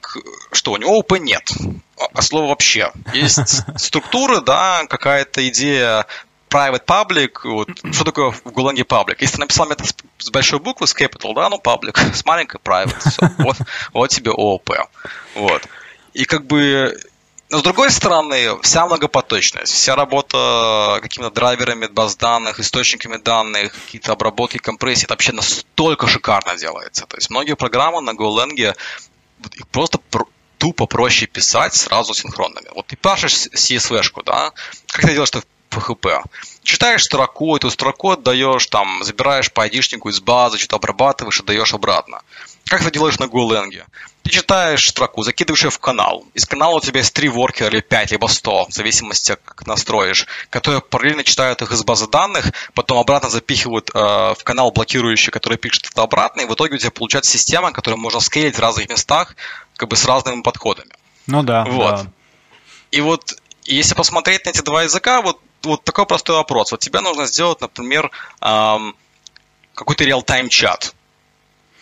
что 0.51 0.71
у 0.71 0.77
него 0.77 0.99
OP 0.99 1.17
нет. 1.19 1.51
А, 1.99 2.05
а 2.13 2.21
слова 2.21 2.47
вообще. 2.47 2.91
Есть 3.13 3.63
структуры, 3.77 4.41
да, 4.41 4.85
какая-то 4.89 5.47
идея 5.47 6.05
private 6.49 6.85
public, 6.85 7.31
вот, 7.45 7.69
что 7.93 8.03
такое 8.03 8.29
в 8.29 8.45
Golang 8.45 8.77
public? 8.85 9.17
Если 9.19 9.35
ты 9.35 9.41
написал 9.41 9.67
метод 9.67 9.87
с 10.19 10.29
большой 10.29 10.59
буквы, 10.59 10.85
с 10.85 10.95
capital, 10.95 11.33
да, 11.33 11.49
ну 11.49 11.57
public, 11.57 11.97
с 12.13 12.23
маленькой 12.25 12.59
private, 12.63 13.09
все, 13.09 13.31
вот, 13.39 13.57
вот 13.91 14.07
тебе 14.09 14.31
ООП. 14.31 14.69
Вот. 15.33 15.63
И 16.13 16.25
как 16.25 16.45
бы 16.45 16.95
но 17.53 17.59
с 17.59 17.61
другой 17.61 17.91
стороны, 17.91 18.59
вся 18.63 18.87
многопоточность, 18.87 19.71
вся 19.71 19.95
работа 19.95 20.97
какими-то 21.03 21.29
драйверами 21.29 21.85
баз 21.85 22.15
данных, 22.15 22.59
источниками 22.59 23.17
данных, 23.17 23.73
какие-то 23.73 24.11
обработки, 24.11 24.57
компрессии, 24.57 25.03
это 25.03 25.13
вообще 25.13 25.33
настолько 25.33 26.07
шикарно 26.07 26.57
делается. 26.57 27.05
То 27.05 27.15
есть 27.15 27.29
многие 27.29 27.55
программы 27.55 28.01
на 28.01 28.15
GoLang 28.15 28.75
просто 29.71 29.99
тупо 30.57 30.87
проще 30.87 31.27
писать 31.27 31.75
сразу 31.75 32.15
синхронными. 32.15 32.69
Вот 32.73 32.87
ты 32.87 32.95
пишешь 32.95 33.47
CSV-шку, 33.53 34.23
да, 34.23 34.51
как 34.87 35.01
ты 35.01 35.11
делаешь 35.11 35.29
это 35.29 35.43
в 35.69 35.77
PHP? 35.77 36.23
Читаешь 36.63 37.03
строку, 37.03 37.55
эту 37.55 37.69
строку 37.69 38.11
отдаешь, 38.11 38.65
там, 38.65 39.03
забираешь 39.03 39.51
по 39.51 39.61
айдишнику 39.61 40.09
из 40.09 40.19
базы, 40.21 40.57
что-то 40.57 40.77
обрабатываешь 40.77 41.39
и 41.39 41.43
даешь 41.43 41.75
обратно. 41.75 42.23
Как 42.73 42.83
ты 42.83 42.89
делаешь 42.89 43.19
на 43.19 43.25
GoLang? 43.25 43.83
Ты 44.23 44.31
читаешь 44.31 44.89
строку, 44.89 45.21
закидываешь 45.21 45.63
ее 45.63 45.69
в 45.69 45.77
канал. 45.77 46.25
Из 46.33 46.47
канала 46.47 46.77
у 46.77 46.79
тебя 46.79 47.01
есть 47.01 47.13
три 47.13 47.29
воркера 47.29 47.67
или 47.67 47.81
пять, 47.81 48.09
либо 48.09 48.25
сто, 48.25 48.65
в 48.65 48.73
зависимости, 48.73 49.37
как 49.45 49.67
настроишь, 49.67 50.25
которые 50.49 50.81
параллельно 50.81 51.23
читают 51.23 51.61
их 51.61 51.71
из 51.71 51.83
базы 51.83 52.07
данных, 52.07 52.51
потом 52.73 52.97
обратно 52.97 53.29
запихивают 53.29 53.91
э, 53.93 53.99
в 53.99 54.39
канал 54.43 54.71
блокирующий, 54.71 55.31
который 55.31 55.59
пишет 55.59 55.85
это 55.91 56.01
обратно, 56.01 56.41
и 56.41 56.45
в 56.45 56.53
итоге 56.55 56.73
у 56.73 56.77
тебя 56.79 56.89
получается 56.89 57.29
система, 57.29 57.71
которую 57.73 57.99
можно 57.99 58.19
скейлить 58.19 58.55
в 58.55 58.59
разных 58.59 58.89
местах, 58.89 59.35
как 59.75 59.89
бы 59.89 59.95
с 59.95 60.05
разными 60.05 60.41
подходами. 60.41 60.89
Ну 61.27 61.43
да. 61.43 61.65
Вот. 61.65 61.95
Да. 61.95 62.11
И 62.89 63.01
вот 63.01 63.35
если 63.65 63.93
посмотреть 63.93 64.45
на 64.45 64.49
эти 64.49 64.61
два 64.61 64.81
языка, 64.81 65.21
вот, 65.21 65.39
вот 65.61 65.83
такой 65.83 66.07
простой 66.07 66.37
вопрос. 66.37 66.71
Вот 66.71 66.79
тебе 66.79 67.01
нужно 67.01 67.27
сделать, 67.27 67.61
например, 67.61 68.09
эм, 68.41 68.95
какой-то 69.75 70.05
real-time 70.05 70.49
чат 70.49 70.95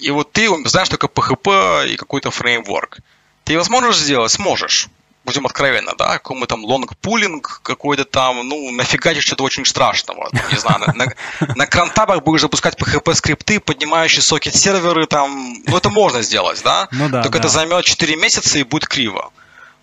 и 0.02 0.12
вот 0.12 0.32
ты 0.32 0.49
знаешь 0.66 0.89
только 0.89 1.08
PHP 1.08 1.89
и 1.89 1.95
какой-то 1.95 2.32
фреймворк. 2.32 2.99
Ты 3.43 3.54
его 3.54 3.64
сможешь 3.64 3.97
сделать? 3.97 4.32
Сможешь. 4.32 4.88
будем 5.26 5.45
откровенно, 5.45 5.93
да, 5.97 6.14
какой-мы 6.14 6.47
там 6.47 6.66
long 6.65 7.00
polling 7.00 7.61
какой-то 7.62 8.06
там, 8.06 8.47
ну, 8.47 8.72
нафигачишь 8.72 9.26
что-то 9.26 9.43
очень 9.43 9.66
страшного, 9.66 10.30
не 10.52 10.58
знаю, 10.58 10.80
на, 10.80 10.93
на, 10.93 11.14
на 11.56 11.68
crontab 11.67 12.07
ах 12.07 12.24
будешь 12.24 12.41
запускать 12.41 12.76
PHP-скрипты, 12.76 13.60
поднимающие 13.60 14.22
сокет-серверы, 14.22 15.06
там, 15.06 15.58
ну, 15.68 15.78
это 15.78 15.89
можно 15.89 16.22
сделать, 16.24 16.62
да? 16.64 16.88
Ну 16.91 17.10
да, 17.10 17.22
Только 17.22 17.38
да. 17.38 17.39
это 17.39 17.49
займет 17.49 17.86
4 17.86 18.16
месяца 18.16 18.58
и 18.58 18.64
будет 18.64 18.88
криво. 18.88 19.32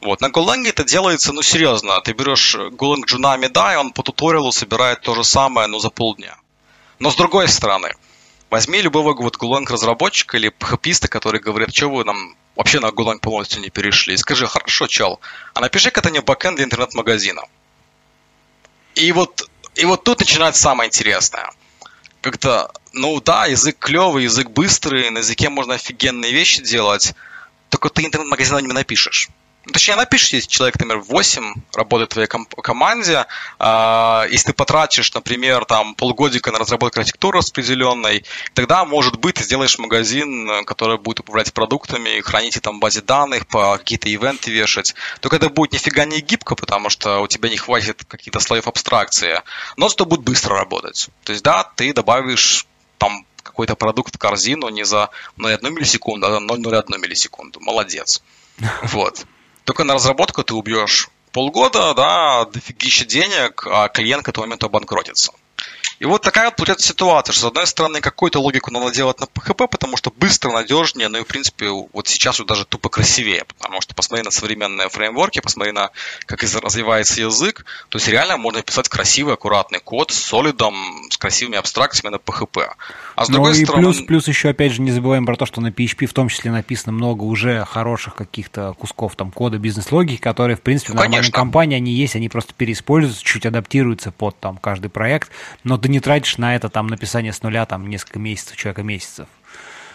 Вот. 0.01 0.21
На 0.21 0.27
Golang 0.27 0.69
это 0.69 0.85
делается, 0.85 1.33
ну, 1.33 1.43
серьезно. 1.43 2.01
Ты 2.01 2.12
берешь 2.12 2.57
Golang 2.57 3.05
Junami, 3.07 3.49
да, 3.49 3.75
и 3.75 3.77
он 3.77 3.93
по 3.93 4.03
туториалу 4.03 4.53
собирает 4.53 5.03
то 5.03 5.14
же 5.14 5.25
самое, 5.25 5.69
но 5.69 5.79
за 5.79 5.91
полдня. 5.91 6.37
Но 6.99 7.11
с 7.11 7.16
другой 7.16 7.49
стороны, 7.49 7.95
возьми 8.51 8.80
любого 8.80 9.14
вот 9.14 9.36
Golang 9.36 9.66
разработчика 9.66 10.36
или 10.36 10.51
php 10.51 11.09
который 11.09 11.40
говорит, 11.40 11.74
что 11.74 11.88
вы 11.88 12.05
нам 12.05 12.36
вообще 12.57 12.80
на 12.80 12.86
Golang 12.86 13.20
полностью 13.20 13.61
не 13.61 13.70
перешли. 13.70 14.14
И 14.14 14.16
скажи, 14.16 14.46
хорошо, 14.46 14.86
чел, 14.86 15.20
а 15.55 15.61
напиши-ка 15.61 16.03
ты 16.03 16.11
мне 16.11 16.20
бэкэнд 16.20 16.57
для 16.57 16.64
интернет-магазина. 16.64 17.42
И 18.94 19.12
вот, 19.12 19.49
и 19.74 19.84
вот 19.84 20.05
тут 20.05 20.20
начинается 20.20 20.62
самое 20.62 20.88
интересное. 20.88 21.51
Как-то, 22.20 22.72
ну 22.92 23.20
да, 23.20 23.46
язык 23.46 23.78
клевый, 23.78 24.24
язык 24.24 24.51
быстрый, 24.51 25.11
на 25.11 25.18
языке 25.18 25.49
можно 25.49 25.74
офигенные 25.74 26.32
вещи 26.32 26.62
делать, 26.62 27.14
только 27.68 27.90
ты 27.90 28.05
интернет-магазин 28.05 28.59
не 28.59 28.72
напишешь. 28.72 29.28
Ну, 29.69 29.73
точнее, 29.73 29.97
напишешь, 29.97 30.33
если 30.33 30.49
человек, 30.49 30.77
например, 30.77 31.01
8 31.01 31.55
работает 31.75 32.11
в 32.11 32.14
твоей 32.14 32.27
ком- 32.27 32.47
команде, 32.47 33.27
э, 33.59 34.25
если 34.31 34.47
ты 34.47 34.53
потратишь, 34.55 35.12
например, 35.12 35.66
там 35.66 35.95
полгодика 35.95 36.51
на 36.51 36.59
разработку 36.59 37.01
архитектуры 37.01 37.41
распределенной, 37.41 38.25
тогда, 38.55 38.87
может 38.87 39.19
быть, 39.19 39.35
ты 39.35 39.45
сделаешь 39.45 39.79
магазин, 39.79 40.64
который 40.64 40.97
будет 40.97 41.21
управлять 41.21 41.53
продуктами, 41.53 42.21
хранить 42.21 42.59
там 42.62 42.81
базе 42.81 43.03
данных, 43.03 43.47
по 43.47 43.77
какие-то 43.77 44.09
ивенты 44.09 44.51
вешать. 44.51 44.95
Только 45.21 45.37
это 45.37 45.51
будет 45.51 45.75
нифига 45.75 46.07
не 46.07 46.23
гибко, 46.23 46.55
потому 46.55 46.89
что 46.89 47.21
у 47.21 47.27
тебя 47.27 47.51
не 47.51 47.59
хватит 47.59 48.03
каких-то 48.09 48.41
слоев 48.41 48.69
абстракции, 48.69 49.43
но 49.77 49.91
зато 49.91 50.07
будет 50.07 50.23
быстро 50.23 50.57
работать. 50.57 51.11
То 51.25 51.33
есть, 51.33 51.45
да, 51.45 51.64
ты 51.77 51.93
добавишь 51.93 52.66
там 52.97 53.27
какой-то 53.43 53.77
продукт 53.77 54.14
в 54.14 54.19
корзину 54.19 54.71
не 54.71 54.85
за 54.85 55.11
0,1 55.37 55.71
миллисекунду, 55.73 56.27
а 56.27 56.31
за 56.31 56.39
0,01 56.39 56.97
миллисекунду. 56.99 57.61
Молодец. 57.61 58.23
Вот. 58.83 59.27
Только 59.69 59.85
на 59.85 59.93
разработку 59.93 60.43
ты 60.43 60.55
убьешь 60.55 61.11
полгода, 61.31 61.93
да, 61.93 62.47
дофигища 62.47 63.05
денег, 63.05 63.66
а 63.66 63.91
клиент 63.91 64.25
к 64.25 64.31
этому 64.31 64.47
моменту 64.47 64.64
обанкротится. 64.64 65.33
И 66.01 66.05
вот 66.05 66.22
такая 66.22 66.46
вот 66.46 66.57
получается 66.57 66.88
ситуация, 66.88 67.32
что 67.32 67.42
с 67.42 67.49
одной 67.49 67.66
стороны 67.66 68.01
какую-то 68.01 68.40
логику 68.40 68.70
надо 68.70 68.92
делать 68.92 69.18
на 69.20 69.24
PHP, 69.24 69.66
потому 69.68 69.96
что 69.96 70.12
быстро, 70.16 70.53
надежнее, 70.53 71.09
ну 71.09 71.18
и 71.18 71.22
в 71.22 71.26
принципе 71.26 71.68
вот 71.68 72.07
сейчас 72.07 72.38
вот 72.38 72.46
даже 72.46 72.64
тупо 72.64 72.88
красивее, 72.88 73.44
потому 73.44 73.80
что 73.80 73.94
посмотри 73.94 74.24
на 74.24 74.30
современные 74.30 74.88
фреймворки, 74.88 75.40
посмотри 75.40 75.72
на 75.72 75.90
как 76.26 76.42
развивается 76.42 77.20
язык, 77.20 77.64
то 77.88 77.99
есть 77.99 78.09
реально 78.09 78.36
можно 78.36 78.62
писать 78.62 78.88
красивый, 78.88 79.34
аккуратный 79.34 79.80
код 79.80 80.12
с 80.12 80.16
солидом, 80.16 80.74
с 81.11 81.16
красивыми 81.16 81.57
абстракциями 81.57 82.12
на 82.12 82.18
PHP. 82.18 82.68
А 83.16 83.24
с 83.24 83.28
ну 83.28 83.34
другой 83.34 83.59
и 83.59 83.64
стороны... 83.64 83.84
плюс, 83.84 84.01
плюс 84.03 84.28
еще, 84.28 84.51
опять 84.51 84.72
же, 84.72 84.82
не 84.82 84.92
забываем 84.92 85.26
про 85.26 85.36
то, 85.36 85.46
что 85.46 85.61
на 85.61 85.68
PHP 85.68 86.07
в 86.07 86.12
том 86.12 86.28
числе 86.28 86.53
написано 86.53 86.92
много 86.92 87.24
уже 87.24 87.64
хороших 87.64 88.14
каких-то 88.14 88.74
кусков 88.78 89.16
там 89.16 89.32
кода 89.32 89.59
бизнес-логики, 89.59 90.20
которые, 90.20 90.57
в 90.57 90.62
принципе, 90.62 90.92
в 90.92 90.94
ну, 90.94 91.03
нормальной 91.03 91.32
компании 91.32 91.76
они 91.76 91.92
есть, 91.92 92.14
они 92.14 92.28
просто 92.28 92.55
переиспользуются, 92.55 93.24
чуть 93.24 93.46
адаптируются 93.46 94.12
под 94.12 94.38
там 94.38 94.59
каждый 94.59 94.90
проект, 94.90 95.30
но 95.64 95.76
ты 95.76 95.88
не 95.89 96.01
тратишь 96.01 96.39
на 96.39 96.55
это 96.55 96.68
там 96.68 96.86
написание 96.86 97.32
с 97.32 97.43
нуля 97.43 97.66
там 97.66 97.89
несколько 97.89 98.18
месяцев, 98.18 98.57
человека 98.57 98.82
месяцев. 98.82 99.28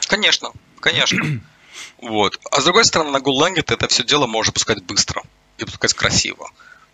Конечно, 0.07 0.51
конечно. 0.79 1.41
вот. 2.01 2.39
А 2.51 2.61
с 2.61 2.63
другой 2.63 2.85
стороны, 2.85 3.11
на 3.11 3.17
GoLang 3.17 3.61
ты 3.61 3.73
это 3.73 3.87
все 3.87 4.03
дело 4.03 4.27
можешь 4.27 4.47
запускать 4.47 4.83
быстро 4.83 5.23
и 5.57 5.61
запускать 5.61 5.93
красиво. 5.93 6.49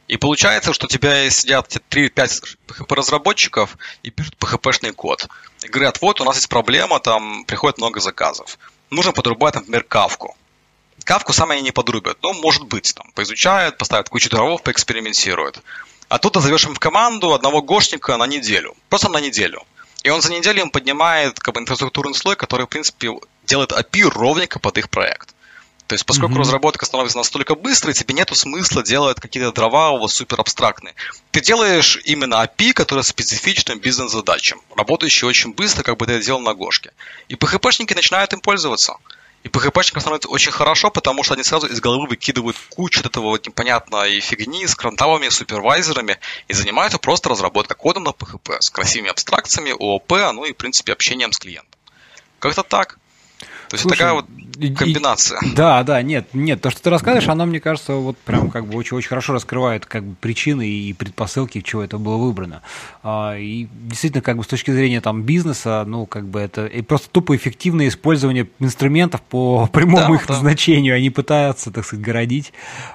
И 0.10 0.18
получается, 0.18 0.74
что 0.74 0.88
у 0.88 0.90
тебя 0.90 1.30
сидят 1.30 1.72
3-5 1.92 2.58
PHP-разработчиков 2.68 3.78
и 4.02 4.10
пишут 4.10 4.36
PHP-шный 4.40 4.92
код. 4.92 5.28
И 5.64 5.68
говорят, 5.68 6.02
вот 6.02 6.20
у 6.20 6.24
нас 6.24 6.38
есть 6.38 6.50
проблема, 6.50 7.00
там 7.00 7.46
приходит 7.46 7.78
много 7.78 8.00
заказов. 8.00 8.58
Нужно 8.90 9.12
подрубать, 9.12 9.54
например, 9.54 9.84
кавку. 9.84 10.36
Кавку 11.04 11.32
сами 11.32 11.54
они 11.54 11.62
не 11.62 11.72
подрубят. 11.72 12.18
Ну, 12.24 12.34
может 12.34 12.64
быть, 12.66 12.94
там, 12.96 13.12
поизучают, 13.12 13.78
поставят 13.78 14.10
кучу 14.10 14.32
дровов, 14.32 14.64
поэкспериментируют. 14.64 15.62
А 16.10 16.18
тут 16.18 16.34
ты 16.34 16.42
зовешь 16.42 16.66
им 16.66 16.74
в 16.74 16.80
команду 16.80 17.34
одного 17.34 17.62
гошника 17.62 18.18
на 18.18 18.26
неделю. 18.28 18.76
Просто 18.90 19.10
на 19.10 19.22
неделю. 19.22 19.64
И 20.04 20.10
он 20.10 20.22
за 20.22 20.32
неделю 20.32 20.62
им 20.62 20.72
поднимает 20.72 21.40
как 21.40 21.54
бы, 21.54 21.62
инфраструктурный 21.62 22.16
слой, 22.16 22.36
который, 22.36 22.66
в 22.66 22.70
принципе, 22.70 23.12
делает 23.46 23.72
API 23.72 24.10
ровненько 24.10 24.60
под 24.60 24.78
их 24.78 24.90
проект. 24.90 25.36
То 25.86 25.94
есть, 25.94 26.06
поскольку 26.06 26.36
mm-hmm. 26.36 26.40
разработка 26.40 26.86
становится 26.86 27.18
настолько 27.18 27.56
быстрой, 27.56 27.94
тебе 27.94 28.14
нету 28.14 28.36
смысла 28.36 28.84
делать 28.84 29.20
какие-то 29.20 29.52
дрова 29.52 29.90
у 29.92 30.00
вас 30.00 30.14
супер 30.14 30.40
абстрактные. 30.40 30.94
Ты 31.32 31.42
делаешь 31.42 32.00
именно 32.06 32.44
API, 32.44 32.74
который 32.74 33.04
специфичным 33.04 33.80
бизнес-задачам, 33.80 34.62
работающий 34.76 35.28
очень 35.28 35.54
быстро, 35.54 35.84
как 35.84 35.98
бы 35.98 36.06
ты 36.06 36.14
это 36.14 36.26
делал 36.26 36.42
на 36.42 36.54
Гошке. 36.54 36.92
И 37.28 37.34
PHP-шники 37.34 37.96
начинают 37.96 38.34
им 38.34 38.40
пользоваться. 38.40 38.98
И 39.44 39.48
PHP-шникам 39.48 40.02
становится 40.02 40.28
очень 40.30 40.52
хорошо, 40.52 40.92
потому 40.92 41.24
что 41.24 41.34
они 41.34 41.44
сразу 41.44 41.68
из 41.68 41.80
головы 41.80 42.08
выкидывают 42.08 42.58
кучу 42.70 43.00
этого 43.02 43.28
вот 43.28 43.48
непонятной 43.48 44.20
фигни 44.20 44.68
с 44.68 44.76
крантавами, 44.76 45.30
супервайзерами 45.30 46.20
и 46.50 46.54
занимаются 46.54 46.98
просто 46.98 47.30
разработкой 47.30 47.78
кода 47.78 48.02
на 48.02 48.10
PHP 48.10 48.60
с 48.60 48.70
красивыми 48.70 49.10
абстракциями, 49.10 49.72
ООП, 49.72 50.12
ну 50.34 50.44
и, 50.44 50.52
в 50.52 50.58
принципе, 50.58 50.92
общением 50.92 51.32
с 51.32 51.40
клиентом. 51.40 51.80
Как-то 52.40 52.64
так. 52.64 52.98
То 53.70 53.76
есть 53.76 53.84
Слушай, 53.84 53.98
такая 53.98 54.14
вот 54.14 54.26
комбинация. 54.76 55.40
И, 55.42 55.52
да, 55.56 55.84
да, 55.84 56.02
нет, 56.02 56.30
нет, 56.34 56.62
то, 56.62 56.70
что 56.70 56.82
ты 56.82 56.90
рассказываешь, 56.90 57.28
оно, 57.28 57.46
мне 57.46 57.60
кажется, 57.60 57.94
вот 57.94 58.18
прям 58.18 58.50
как 58.50 58.66
бы 58.66 58.78
очень-очень 58.78 59.10
хорошо 59.10 59.34
раскрывает 59.34 59.86
как 59.86 60.04
бы 60.04 60.16
причины 60.16 60.68
и 60.68 60.94
предпосылки, 60.94 61.62
чего 61.62 61.84
это 61.84 61.98
было 61.98 62.18
выбрано. 62.18 62.62
А, 63.04 63.38
и 63.38 63.68
действительно, 63.72 64.22
как 64.22 64.38
бы 64.38 64.44
с 64.44 64.48
точки 64.48 64.72
зрения 64.72 65.02
там 65.02 65.24
бизнеса, 65.24 65.84
ну, 65.88 66.06
как 66.06 66.28
бы 66.28 66.40
это 66.40 66.66
и 66.66 66.82
просто 66.82 67.10
тупо 67.10 67.36
эффективное 67.36 67.88
использование 67.88 68.50
инструментов 68.60 69.22
по 69.22 69.68
прямому 69.74 70.10
да, 70.10 70.16
их 70.16 70.28
да. 70.28 70.34
назначению, 70.34 70.96
они 70.96 71.10
пытаются, 71.10 71.72
так 71.72 71.86
сказать, 71.86 72.04
городить 72.04 72.54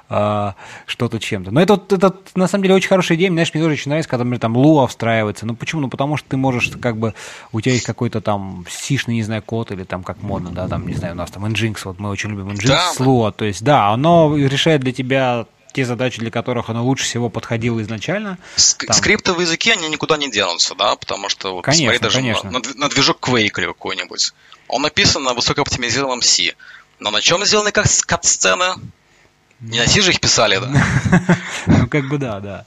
а, 0.08 0.54
что-то 0.86 1.18
чем-то. 1.18 1.50
Но 1.50 1.60
это, 1.60 1.80
это, 1.90 2.14
на 2.34 2.46
самом 2.46 2.62
деле, 2.64 2.74
очень 2.74 2.88
хорошая 2.88 3.16
идея. 3.16 3.30
Знаешь, 3.30 3.52
мне 3.54 3.62
тоже 3.62 3.74
очень 3.74 3.88
нравится, 3.90 4.10
когда, 4.10 4.24
например, 4.24 4.40
там 4.40 4.56
Lua 4.56 4.86
встраивается. 4.86 5.46
Ну, 5.46 5.54
почему? 5.54 5.82
Ну, 5.82 5.88
потому 5.88 6.16
что 6.16 6.28
ты 6.28 6.36
можешь, 6.36 6.70
как 6.80 6.96
бы, 6.96 7.14
у 7.52 7.60
тебя 7.60 7.72
есть 7.72 7.86
какой-то 7.86 8.20
там 8.20 8.64
сишный, 8.68 9.14
не 9.14 9.22
знаю, 9.22 9.42
код 9.42 9.72
или 9.72 9.84
там 9.84 10.02
как 10.02 10.22
модно, 10.22 10.50
да, 10.50 10.68
там, 10.68 10.86
не 10.86 10.94
знаю, 10.94 11.14
у 11.14 11.16
нас 11.16 11.30
там 11.30 11.46
Nginx, 11.54 11.80
вот 11.84 11.98
мы 11.98 12.10
очень 12.10 12.30
любим 12.30 12.50
Nginx 12.50 12.66
да, 12.66 12.92
Lua, 12.98 13.32
то 13.32 13.44
есть, 13.44 13.62
да, 13.62 13.88
оно 13.88 14.36
решает 14.36 14.82
для 14.82 14.92
тебя 14.92 15.46
те 15.72 15.84
задачи, 15.84 16.20
для 16.20 16.30
которых 16.30 16.70
оно 16.70 16.84
лучше 16.84 17.04
всего 17.04 17.28
подходило 17.28 17.82
изначально. 17.82 18.38
Ск- 18.56 18.86
там... 18.86 18.96
Скриптовые 18.96 19.44
языки, 19.44 19.72
они 19.72 19.88
никуда 19.88 20.16
не 20.16 20.30
денутся, 20.30 20.74
да, 20.76 20.94
потому 20.94 21.28
что, 21.28 21.54
вот, 21.54 21.64
конечно, 21.64 21.86
посмотри, 21.86 21.98
даже 21.98 22.18
конечно. 22.18 22.50
На, 22.50 22.58
на, 22.60 22.74
на 22.74 22.88
движок 22.88 23.18
Quake 23.20 23.58
или 23.58 23.66
какой-нибудь. 23.66 24.32
Он 24.68 24.82
написан 24.82 25.24
на 25.24 25.34
высокооптимизированном 25.34 26.22
C. 26.22 26.54
Но 27.00 27.10
на 27.10 27.20
чем 27.20 27.44
сделаны 27.44 27.72
как 27.72 27.86
кат-сцены? 28.06 28.74
Не 29.70 29.78
на 29.78 29.86
же 29.86 30.10
их 30.10 30.20
писали, 30.20 30.58
да? 30.58 30.70
Ну, 31.66 31.86
как 31.88 32.08
бы 32.08 32.18
да, 32.18 32.40
да. 32.40 32.64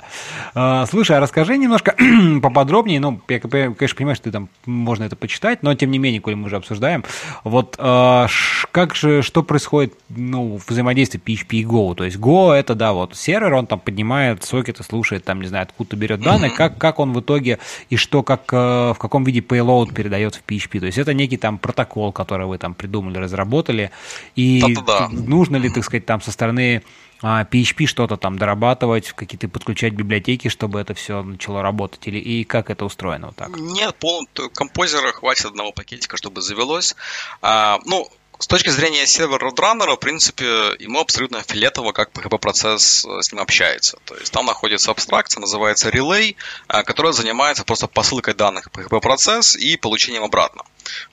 А, 0.55 0.85
слушай, 0.87 1.15
а 1.15 1.19
расскажи 1.19 1.57
немножко 1.57 1.95
поподробнее, 2.41 2.99
ну, 2.99 3.21
я, 3.29 3.39
конечно, 3.39 3.95
понимаю, 3.95 4.15
что 4.15 4.23
ты 4.23 4.31
там, 4.31 4.49
можно 4.65 5.03
это 5.03 5.15
почитать, 5.15 5.61
но, 5.61 5.75
тем 5.75 5.91
не 5.91 5.99
менее, 5.99 6.19
коли 6.19 6.33
мы 6.33 6.47
уже 6.47 6.55
обсуждаем, 6.55 7.03
вот 7.43 7.75
а, 7.77 8.27
как 8.71 8.95
же, 8.95 9.21
что 9.21 9.43
происходит, 9.43 9.93
ну, 10.09 10.57
в 10.57 10.67
взаимодействии 10.67 11.21
PHP 11.23 11.57
и 11.57 11.65
Go? 11.65 11.93
То 11.93 12.05
есть 12.05 12.17
Go 12.17 12.51
это, 12.51 12.73
да, 12.73 12.93
вот 12.93 13.15
сервер, 13.15 13.53
он 13.53 13.67
там 13.67 13.79
поднимает 13.79 14.43
сокеты, 14.43 14.83
слушает, 14.83 15.23
там, 15.23 15.41
не 15.41 15.47
знаю, 15.47 15.63
откуда 15.63 15.95
берет 15.95 16.21
данные, 16.21 16.49
как, 16.49 16.79
как 16.79 16.97
он 16.97 17.13
в 17.13 17.19
итоге 17.19 17.59
и 17.91 17.97
что, 17.97 18.23
как, 18.23 18.51
э, 18.51 18.93
в 18.93 18.97
каком 18.97 19.23
виде 19.23 19.41
payload 19.41 19.93
передается 19.93 20.39
в 20.39 20.51
PHP? 20.51 20.79
То 20.79 20.85
есть 20.87 20.97
это 20.97 21.13
некий 21.13 21.37
там 21.37 21.59
протокол, 21.59 22.11
который 22.11 22.47
вы 22.47 22.57
там 22.57 22.73
придумали, 22.73 23.19
разработали, 23.19 23.91
и 24.35 24.63
нужно 25.11 25.57
ли, 25.57 25.69
так 25.69 25.83
сказать, 25.83 26.07
там 26.07 26.21
со 26.21 26.31
стороны 26.31 26.81
PHP 27.21 27.83
а, 27.83 27.87
что-то 27.87 28.17
там 28.17 28.37
дорабатывать, 28.37 29.11
какие-то 29.11 29.47
подключать 29.49 29.93
библиотеки, 29.93 30.49
чтобы 30.49 30.79
это 30.79 30.93
все 30.93 31.23
начало 31.23 31.61
работать, 31.61 32.07
или 32.07 32.19
и 32.19 32.43
как 32.43 32.69
это 32.69 32.85
устроено 32.85 33.27
вот 33.27 33.35
так? 33.35 33.57
Нет, 33.57 33.95
пол, 33.95 34.27
композера 34.53 35.11
хватит 35.11 35.45
одного 35.45 35.71
пакетика, 35.71 36.17
чтобы 36.17 36.41
завелось. 36.41 36.95
А, 37.41 37.79
ну, 37.85 38.07
с 38.39 38.45
точки 38.45 38.69
зрения 38.69 39.07
сервера 39.07 39.49
Roadrunner, 39.49 39.95
в 39.95 39.99
принципе, 39.99 40.45
ему 40.77 40.99
абсолютно 40.99 41.41
фиолетово, 41.41 41.91
как 41.91 42.11
PHP-процесс 42.11 43.05
э, 43.05 43.21
с 43.21 43.31
ним 43.31 43.41
общается. 43.41 43.97
То 44.05 44.15
есть 44.15 44.31
там 44.31 44.45
находится 44.45 44.91
абстракция, 44.91 45.41
называется 45.41 45.89
Relay, 45.89 46.35
э, 46.67 46.83
которая 46.83 47.13
занимается 47.13 47.63
просто 47.63 47.87
посылкой 47.87 48.35
данных 48.35 48.69
PHP-процесс 48.71 49.55
и 49.55 49.75
получением 49.75 50.23
обратно. 50.23 50.61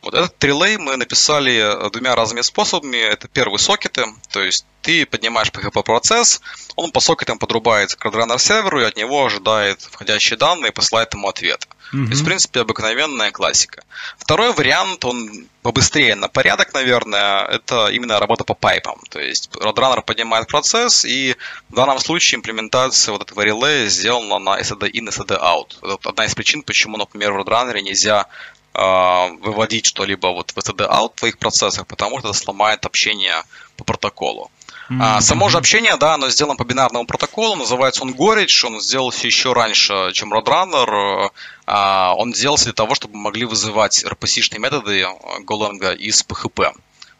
Вот 0.02 0.12
этот 0.12 0.42
Relay 0.44 0.76
мы 0.78 0.96
написали 0.96 1.86
э, 1.86 1.90
двумя 1.90 2.14
разными 2.14 2.42
способами. 2.42 2.98
Это 2.98 3.26
первые 3.26 3.58
сокеты, 3.58 4.04
то 4.30 4.42
есть 4.42 4.66
ты 4.82 5.06
поднимаешь 5.06 5.50
PHP-процесс, 5.50 6.42
он 6.76 6.90
по 6.92 7.00
сокетам 7.00 7.38
подрубается 7.38 7.96
к 7.96 8.04
Roadrunner 8.04 8.38
серверу 8.38 8.82
и 8.82 8.84
от 8.84 8.96
него 8.96 9.24
ожидает 9.24 9.80
входящие 9.80 10.36
данные 10.36 10.72
и 10.72 10.74
посылает 10.74 11.14
ему 11.14 11.28
ответ. 11.28 11.66
Mm-hmm. 11.94 12.04
То 12.06 12.10
есть, 12.10 12.22
в 12.22 12.24
принципе, 12.24 12.60
обыкновенная 12.60 13.30
классика. 13.30 13.84
Второй 14.18 14.52
вариант, 14.52 15.04
он 15.04 15.46
побыстрее 15.62 16.16
на 16.16 16.28
порядок, 16.28 16.74
наверное, 16.74 17.44
это 17.44 17.86
именно 17.86 18.18
работа 18.18 18.42
по 18.42 18.54
пайпам. 18.54 19.00
То 19.08 19.20
есть 19.20 19.48
Roadrunner 19.54 20.02
поднимает 20.02 20.48
процесс, 20.48 21.04
и 21.04 21.36
в 21.68 21.74
данном 21.74 22.00
случае 22.00 22.38
имплементация 22.38 23.12
вот 23.12 23.22
этого 23.22 23.42
релея 23.42 23.88
сделана 23.88 24.40
на 24.40 24.60
SAD 24.60 24.90
in, 24.90 25.08
SAD 25.08 25.40
out. 25.40 25.94
Это 25.94 26.08
одна 26.10 26.24
из 26.24 26.34
причин, 26.34 26.62
почему, 26.62 26.96
например, 26.96 27.32
в 27.32 27.38
Roadrunner 27.38 27.80
нельзя 27.80 28.26
э, 28.74 29.28
выводить 29.40 29.86
что-либо 29.86 30.28
вот 30.28 30.50
в 30.50 30.58
SAD 30.58 30.88
out 30.90 31.12
в 31.14 31.20
твоих 31.20 31.38
процессах, 31.38 31.86
потому 31.86 32.18
что 32.18 32.30
это 32.30 32.38
сломает 32.38 32.84
общение 32.86 33.44
по 33.76 33.84
протоколу. 33.84 34.50
Mm-hmm. 34.90 34.98
А, 35.00 35.20
само 35.20 35.48
же 35.48 35.58
общение, 35.58 35.96
да, 35.96 36.14
оно 36.14 36.28
сделано 36.28 36.56
по 36.56 36.64
бинарному 36.64 37.06
протоколу, 37.06 37.56
называется 37.56 38.02
он 38.02 38.12
Gorage, 38.12 38.66
он 38.66 38.80
сделался 38.80 39.26
еще 39.26 39.52
раньше, 39.52 40.10
чем 40.12 40.32
Roadrunner. 40.32 41.30
А, 41.66 42.14
он 42.16 42.34
сделался 42.34 42.64
для 42.64 42.74
того, 42.74 42.94
чтобы 42.94 43.16
могли 43.16 43.46
вызывать 43.46 44.04
RPC-шные 44.04 44.58
методы 44.58 45.06
Golang 45.46 45.96
из 45.96 46.22
PHP. 46.22 46.72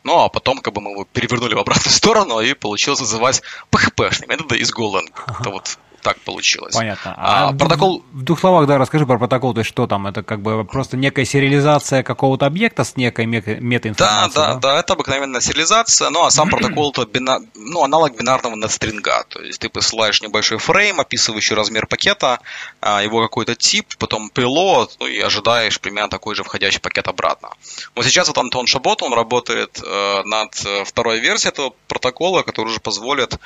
Ну, 0.02 0.22
а 0.22 0.28
потом 0.28 0.58
как 0.58 0.74
бы 0.74 0.82
мы 0.82 0.90
его 0.90 1.06
перевернули 1.10 1.54
в 1.54 1.58
обратную 1.58 1.92
сторону 1.94 2.40
и 2.40 2.52
получилось 2.52 3.00
вызывать 3.00 3.42
PHP-шные 3.70 4.28
методы 4.28 4.58
из 4.58 4.70
Golang. 4.70 5.08
Это 5.40 5.50
вот 5.50 5.78
так 6.04 6.20
получилось. 6.20 6.74
Понятно. 6.74 7.14
А, 7.16 7.48
а 7.48 7.52
протокол... 7.54 8.04
В, 8.12 8.22
двух 8.22 8.38
словах, 8.38 8.66
да, 8.66 8.76
расскажи 8.76 9.06
про 9.06 9.18
протокол. 9.18 9.54
То 9.54 9.60
есть 9.60 9.70
что 9.70 9.86
там? 9.86 10.06
Это 10.06 10.22
как 10.22 10.42
бы 10.42 10.64
просто 10.64 10.98
некая 10.98 11.24
сериализация 11.24 12.02
какого-то 12.02 12.44
объекта 12.44 12.84
с 12.84 12.96
некой 12.96 13.24
метаинформацией? 13.24 13.96
Да, 13.96 14.28
да, 14.28 14.54
да, 14.54 14.60
да, 14.60 14.80
это 14.80 14.92
обыкновенная 14.92 15.40
сериализация. 15.40 16.10
Ну, 16.10 16.24
а 16.24 16.30
сам 16.30 16.50
протокол 16.50 16.90
это 16.90 17.06
бина... 17.06 17.38
ну, 17.54 17.82
аналог 17.82 18.16
бинарного 18.16 18.54
нетстринга. 18.54 19.24
То 19.30 19.40
есть 19.40 19.60
ты 19.60 19.70
посылаешь 19.70 20.20
небольшой 20.20 20.58
фрейм, 20.58 21.00
описывающий 21.00 21.56
размер 21.56 21.86
пакета, 21.86 22.40
а, 22.82 23.02
его 23.02 23.22
какой-то 23.22 23.54
тип, 23.56 23.96
потом 23.98 24.28
пилот, 24.28 24.96
ну 25.00 25.06
и 25.06 25.18
ожидаешь 25.20 25.80
примерно 25.80 26.10
такой 26.10 26.34
же 26.34 26.44
входящий 26.44 26.80
пакет 26.80 27.08
обратно. 27.08 27.48
Вот 27.94 28.04
сейчас 28.04 28.28
вот 28.28 28.36
Антон 28.36 28.66
Шабот, 28.66 29.02
он 29.02 29.14
работает 29.14 29.80
э, 29.82 30.22
над 30.24 30.50
э, 30.66 30.84
второй 30.84 31.20
версией 31.20 31.50
этого 31.50 31.72
протокола, 31.88 32.42
который 32.42 32.66
уже 32.66 32.80
позволит 32.80 33.38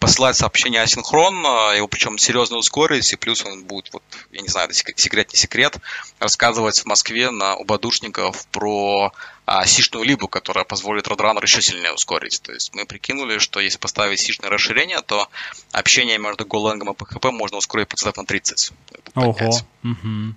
посылать 0.00 0.34
сообщение 0.34 0.80
асинхронно, 0.80 1.74
его 1.76 1.86
причем 1.86 2.18
серьезно 2.18 2.56
ускорить, 2.56 3.12
и 3.12 3.16
плюс 3.16 3.44
он 3.44 3.64
будет, 3.64 3.92
вот, 3.92 4.02
я 4.32 4.40
не 4.40 4.48
знаю, 4.48 4.68
это 4.68 4.74
секрет, 4.74 5.32
не 5.32 5.38
секрет, 5.38 5.76
рассказывать 6.18 6.80
в 6.80 6.86
Москве 6.86 7.30
на 7.30 7.54
у 7.54 7.64
бадушников 7.64 8.46
про 8.46 9.12
а, 9.44 9.66
сишную 9.66 10.04
либу, 10.04 10.26
которая 10.26 10.64
позволит 10.64 11.06
Roadrunner 11.06 11.42
еще 11.42 11.60
сильнее 11.60 11.92
ускорить. 11.92 12.40
То 12.42 12.52
есть 12.52 12.74
мы 12.74 12.86
прикинули, 12.86 13.38
что 13.38 13.60
если 13.60 13.78
поставить 13.78 14.20
сишное 14.20 14.48
расширение, 14.48 15.02
то 15.02 15.28
общение 15.70 16.18
между 16.18 16.44
Golang 16.44 16.78
и 16.78 16.94
PHP 16.94 17.30
можно 17.30 17.58
ускорить 17.58 17.88
процентов 17.88 18.16
на 18.16 18.26
30. 18.26 18.72
Ого. 19.14 19.50
Угу. 19.84 20.34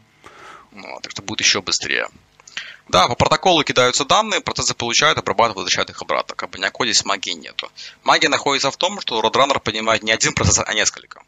Вот, 0.72 1.02
так 1.04 1.12
что 1.12 1.22
будет 1.22 1.40
еще 1.40 1.62
быстрее. 1.62 2.10
Да, 2.90 3.08
по 3.08 3.16
протоколу 3.16 3.64
кидаются 3.64 4.04
данные, 4.04 4.42
процессы 4.42 4.74
получают, 4.74 5.18
обрабатывают, 5.18 5.56
возвращают 5.56 5.90
их 5.90 6.02
обратно. 6.02 6.36
Как 6.36 6.50
бы 6.50 6.60
никакой 6.60 6.88
здесь 6.88 7.06
магии 7.06 7.32
нету. 7.32 7.72
Магия 8.04 8.30
находится 8.30 8.72
в 8.72 8.78
том, 8.78 9.00
что 9.00 9.22
Roadrunner 9.22 9.60
понимает 9.60 10.04
не 10.04 10.12
один 10.12 10.34
процесс, 10.34 10.60
а 10.66 10.74
несколько. 10.74 11.22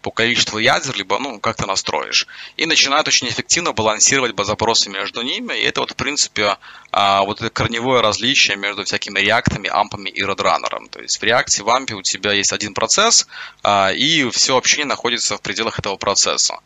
По 0.00 0.10
количеству 0.10 0.58
ядер, 0.58 0.96
либо, 0.96 1.18
ну, 1.20 1.38
как 1.38 1.56
ты 1.56 1.66
настроишь. 1.66 2.26
И 2.56 2.66
начинает 2.66 3.06
очень 3.06 3.28
эффективно 3.28 3.72
балансировать 3.72 4.34
запросы 4.44 4.90
между 4.90 5.22
ними. 5.22 5.54
И 5.54 5.62
это 5.62 5.80
вот, 5.80 5.92
в 5.92 5.96
принципе, 5.96 6.56
а, 6.90 7.22
вот 7.22 7.40
это 7.40 7.50
корневое 7.50 8.02
различие 8.02 8.56
между 8.56 8.82
всякими 8.84 9.20
реактами, 9.20 9.68
ампами 9.68 10.08
и 10.08 10.22
Roadrunner. 10.22 10.88
То 10.90 11.00
есть 11.00 11.20
в 11.20 11.22
реакте, 11.22 11.62
в 11.62 11.70
ампе 11.70 11.94
у 11.94 12.02
тебя 12.02 12.32
есть 12.32 12.52
один 12.52 12.74
процесс, 12.74 13.28
а, 13.62 13.92
и 13.92 14.28
все 14.30 14.56
общение 14.56 14.86
находится 14.86 15.36
в 15.36 15.42
пределах 15.42 15.78
этого 15.78 15.96
процесса. 15.96 16.58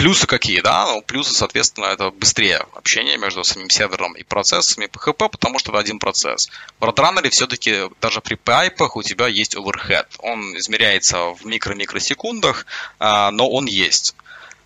Плюсы 0.00 0.26
какие, 0.26 0.62
да? 0.62 0.86
Ну, 0.86 1.02
плюсы, 1.02 1.34
соответственно, 1.34 1.84
это 1.84 2.10
быстрее 2.10 2.64
общение 2.74 3.18
между 3.18 3.44
самим 3.44 3.68
сервером 3.68 4.14
и 4.14 4.22
процессами 4.22 4.86
PHP, 4.86 5.28
потому 5.28 5.58
что 5.58 5.72
это 5.72 5.78
один 5.78 5.98
процесс. 5.98 6.48
В 6.78 6.84
Roadrunner 6.84 7.28
все-таки 7.28 7.82
даже 8.00 8.22
при 8.22 8.36
пайпах 8.36 8.96
у 8.96 9.02
тебя 9.02 9.26
есть 9.26 9.54
overhead. 9.54 10.06
Он 10.20 10.56
измеряется 10.56 11.34
в 11.34 11.44
микро-микросекундах, 11.44 12.64
а, 12.98 13.30
но 13.30 13.50
он 13.50 13.66
есть. 13.66 14.16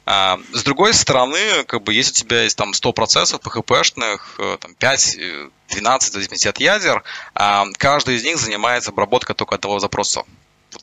А, 0.07 0.39
с 0.53 0.63
другой 0.63 0.95
стороны, 0.95 1.65
как 1.65 1.83
бы, 1.83 1.93
если 1.93 2.13
у 2.13 2.15
тебя 2.15 2.43
есть 2.43 2.57
там 2.57 2.73
100 2.73 2.93
процессов 2.93 3.41
PHP-шных, 3.41 4.21
э, 4.39 4.59
там 4.61 4.75
5, 4.75 5.19
12, 5.71 6.11
в 6.11 6.13
зависимости 6.13 6.47
от 6.47 6.61
ядер, 6.61 7.03
а, 7.35 7.67
каждый 7.77 8.15
из 8.15 8.23
них 8.23 8.39
занимается 8.39 8.91
обработкой 8.93 9.35
только 9.35 9.57
одного 9.57 9.81
запроса 9.81 10.23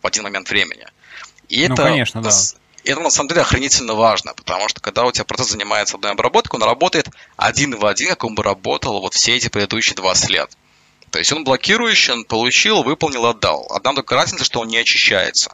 в 0.02 0.06
один 0.06 0.24
момент 0.24 0.50
времени. 0.50 0.88
И 1.48 1.68
ну, 1.68 1.74
это 1.74 1.84
конечно, 1.84 2.22
да. 2.22 2.32
И 2.84 2.92
это 2.92 3.02
на 3.02 3.12
самом 3.12 3.30
деле 3.30 3.42
охренительно 3.42 3.94
важно, 3.94 4.34
потому 4.34 4.68
что 4.70 4.82
когда 4.82 5.06
у 5.06 5.12
тебя 5.12 5.24
процесс 5.24 5.50
занимается 5.50 5.98
одной 5.98 6.12
обработкой, 6.12 6.60
он 6.60 6.66
работает 6.66 7.10
один 7.38 7.78
в 7.78 7.86
один, 7.86 8.10
как 8.10 8.24
он 8.24 8.36
бы 8.36 8.44
работал 8.44 9.02
вот 9.02 9.14
все 9.14 9.36
эти 9.36 9.50
предыдущие 9.50 9.96
20 9.96 10.30
лет. 10.30 10.52
То 11.12 11.20
есть 11.20 11.32
он 11.34 11.44
блокирующий, 11.44 12.14
он 12.14 12.24
получил, 12.24 12.84
выполнил, 12.84 13.26
отдал. 13.26 13.68
Одна 13.70 13.94
только 13.94 14.16
разница, 14.16 14.46
что 14.46 14.62
он 14.62 14.70
не 14.70 14.78
очищается. 14.78 15.52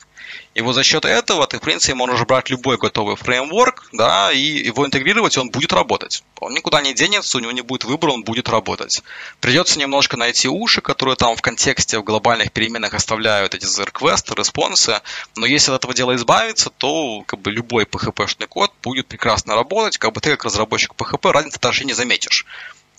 И 0.54 0.62
вот 0.62 0.74
за 0.74 0.84
счет 0.84 1.06
этого 1.06 1.48
ты, 1.48 1.58
в 1.58 1.62
принципе, 1.62 1.94
можешь 1.94 2.26
брать 2.26 2.50
любой 2.50 2.78
готовый 2.78 3.16
фреймворк, 3.16 3.90
да, 3.92 4.32
и 4.32 4.40
его 4.40 4.86
интегрировать, 4.86 5.38
и 5.38 5.40
он 5.40 5.50
будет 5.50 5.72
работать. 5.72 6.24
Он 6.40 6.54
никуда 6.54 6.82
не 6.82 6.94
денется, 6.94 7.38
у 7.38 7.40
него 7.40 7.52
не 7.52 7.62
будет 7.62 7.86
выбора, 7.86 8.12
он 8.12 8.24
будет 8.24 8.50
работать. 8.50 9.04
Придется 9.40 9.80
немножко 9.80 10.18
найти 10.18 10.48
уши, 10.48 10.82
которые 10.82 11.16
там 11.16 11.36
в 11.36 11.42
контексте, 11.42 12.00
в 12.00 12.04
глобальных 12.04 12.52
переменах 12.52 12.94
оставляют 12.94 13.56
эти 13.56 13.66
request, 13.66 14.34
респонсы, 14.36 15.00
но 15.36 15.46
если 15.46 15.72
от 15.72 15.78
этого 15.78 15.94
дела 15.94 16.16
избавиться, 16.16 16.70
то 16.72 17.24
как 17.26 17.40
бы 17.40 17.52
любой 17.52 17.86
PHP-шный 17.86 18.48
код 18.48 18.74
будет 18.84 19.08
прекрасно 19.08 19.56
работать, 19.56 19.98
как 19.98 20.14
бы 20.14 20.22
ты 20.22 20.32
как 20.32 20.46
разработчик 20.46 20.94
PHP 20.94 21.32
разницы 21.32 21.60
даже 21.60 21.86
не 21.86 21.94
заметишь. 21.94 22.46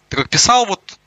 Ты 0.09 0.17
как 0.17 0.31
писал 0.31 0.65
вот 0.65 0.98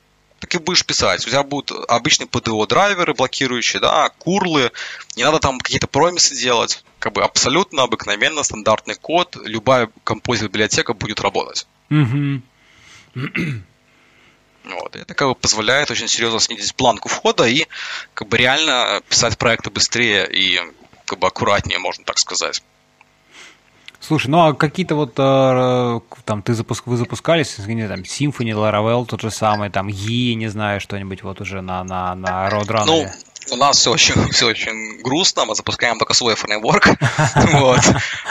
так 0.42 0.52
и 0.56 0.58
будешь 0.58 0.84
писать. 0.84 1.24
У 1.24 1.30
тебя 1.30 1.44
будут 1.44 1.70
обычные 1.88 2.26
PDO-драйверы 2.26 3.14
блокирующие, 3.14 3.78
да, 3.80 4.08
курлы, 4.18 4.72
не 5.14 5.22
надо 5.22 5.38
там 5.38 5.60
какие-то 5.60 5.86
промисы 5.86 6.34
делать. 6.34 6.82
Как 6.98 7.12
бы 7.12 7.22
абсолютно 7.22 7.84
обыкновенно 7.84 8.42
стандартный 8.42 8.96
код, 8.96 9.36
любая 9.44 9.88
композит-библиотека 10.02 10.94
будет 10.94 11.20
работать. 11.20 11.68
Mm-hmm. 11.90 12.40
Вот. 14.64 14.96
Это 14.96 15.14
как 15.14 15.28
бы 15.28 15.36
позволяет 15.36 15.92
очень 15.92 16.08
серьезно 16.08 16.40
снизить 16.40 16.74
планку 16.74 17.08
входа 17.08 17.46
и 17.46 17.68
как 18.12 18.26
бы 18.26 18.36
реально 18.36 19.00
писать 19.08 19.38
проекты 19.38 19.70
быстрее 19.70 20.28
и 20.28 20.60
как 21.04 21.20
бы 21.20 21.28
аккуратнее, 21.28 21.78
можно 21.78 22.04
так 22.04 22.18
сказать. 22.18 22.64
Слушай, 24.02 24.26
ну 24.28 24.40
а 24.40 24.52
какие-то 24.52 24.96
вот 24.96 25.14
э, 25.16 26.00
там 26.24 26.42
ты 26.42 26.54
запуск, 26.54 26.88
вы 26.88 26.96
запускались, 26.96 27.56
не 27.58 27.86
там 27.86 28.00
Symfony, 28.00 28.50
Laravel 28.50 29.06
тот 29.06 29.20
же 29.20 29.30
самый, 29.30 29.70
там 29.70 29.88
E, 29.88 30.34
не 30.34 30.48
знаю, 30.48 30.80
что-нибудь 30.80 31.22
вот 31.22 31.40
уже 31.40 31.60
на, 31.60 31.84
на, 31.84 32.16
на 32.16 32.48
Roadrunner? 32.48 32.84
Ну, 32.84 33.06
у 33.50 33.56
нас 33.56 33.78
все 33.78 33.92
очень, 33.92 34.28
все 34.32 34.46
очень 34.46 35.00
грустно, 35.02 35.44
мы 35.44 35.54
запускаем 35.54 35.98
только 35.98 36.14
свой 36.14 36.34
фреймворк, 36.34 36.88
вот. 37.52 37.80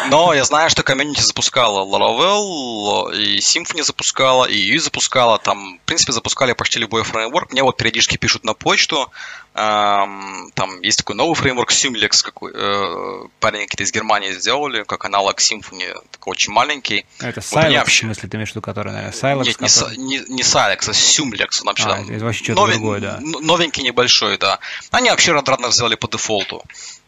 Но 0.09 0.33
я 0.33 0.43
знаю, 0.43 0.69
что 0.69 0.83
комьюнити 0.83 1.21
запускала 1.21 1.85
Laravel, 1.85 3.15
и 3.15 3.37
Symfony 3.37 3.83
запускала, 3.83 4.45
и 4.45 4.75
E 4.75 4.77
запускала, 4.77 5.39
там, 5.39 5.79
в 5.79 5.85
принципе, 5.85 6.11
запускали 6.11 6.51
почти 6.51 6.79
любой 6.79 7.03
фреймворк. 7.03 7.51
Мне 7.51 7.63
вот 7.63 7.77
периодически 7.77 8.17
пишут 8.17 8.43
на 8.43 8.53
почту, 8.53 9.09
там 9.53 10.81
есть 10.81 10.99
такой 10.99 11.15
новый 11.15 11.35
фреймворк 11.35 11.71
Symlex, 11.71 12.23
какой, 12.23 12.53
э, 12.55 13.27
парень 13.41 13.61
какие-то 13.61 13.83
из 13.83 13.91
Германии 13.91 14.31
сделали, 14.31 14.83
как 14.83 15.03
аналог 15.03 15.39
Symfony, 15.39 15.93
такой 16.09 16.31
очень 16.31 16.53
маленький. 16.53 17.05
Это 17.19 17.41
Silex, 17.41 17.67
вот 17.67 17.75
вообще... 17.75 18.03
в 18.03 18.05
смысле, 18.05 18.29
ты 18.29 18.37
имеешь 18.37 18.49
в 18.49 18.51
виду, 18.53 18.61
который, 18.61 18.93
наверное, 18.93 19.11
Silex? 19.11 19.45
Нет, 19.45 19.57
который... 19.57 19.97
не, 19.97 20.19
не, 20.19 20.35
не 20.35 20.41
Silex, 20.43 20.87
а 20.87 20.91
Symlex, 20.91 21.61
он 21.61 21.67
вообще 21.67 21.83
а, 21.83 21.95
там... 21.95 22.09
Это 22.09 22.23
вообще 22.23 22.43
что-то 22.45 22.61
новень... 22.61 22.75
другое, 22.75 22.99
да. 23.01 23.19
Новенький, 23.19 23.83
небольшой, 23.83 24.37
да. 24.37 24.59
Они 24.91 25.09
вообще 25.09 25.31
Radrunner 25.31 25.71
сделали 25.71 25.95
по 25.95 26.07
дефолту. 26.07 26.63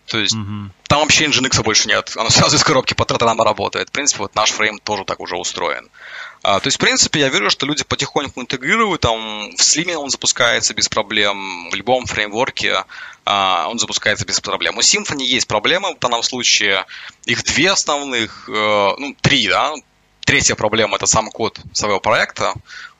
То 0.07 0.17
есть 0.17 0.35
угу. 0.35 0.69
там 0.87 0.99
вообще 0.99 1.25
Nginx 1.25 1.63
больше 1.63 1.87
нет. 1.87 2.11
Оно 2.17 2.29
сразу 2.29 2.57
из 2.57 2.63
коробки 2.63 2.93
по 2.93 3.03
Radrunner 3.03 3.43
работает. 3.43 3.89
В 3.89 3.91
принципе, 3.93 4.23
вот 4.23 4.35
наш 4.35 4.51
фрейм 4.51 4.79
тоже 4.79 5.05
так 5.05 5.21
уже 5.21 5.37
устроен. 5.37 5.89
А, 6.43 6.59
то 6.59 6.67
есть, 6.67 6.77
в 6.77 6.79
принципе, 6.79 7.21
я 7.21 7.29
верю, 7.29 7.49
что 7.49 7.65
люди 7.65 7.83
потихоньку 7.83 8.41
интегрируют. 8.41 9.01
Там 9.01 9.49
в 9.55 9.59
Slim 9.59 9.93
он 9.95 10.09
запускается 10.09 10.73
без 10.73 10.89
проблем. 10.89 11.69
В 11.69 11.75
любом 11.75 12.05
фреймворке 12.05 12.83
а, 13.25 13.67
он 13.69 13.79
запускается 13.79 14.25
без 14.25 14.41
проблем. 14.41 14.77
У 14.77 14.81
Symfony 14.81 15.23
есть 15.23 15.47
проблемы 15.47 15.95
в 15.95 15.99
данном 15.99 16.21
случае. 16.21 16.85
Их 17.25 17.43
две 17.43 17.71
основных, 17.71 18.49
э, 18.49 18.51
ну, 18.97 19.15
три, 19.21 19.47
да. 19.47 19.73
Третья 20.25 20.55
проблема– 20.55 20.95
это 20.97 21.05
сам 21.05 21.31
код 21.31 21.59
своего 21.73 21.99
проекта 21.99 22.53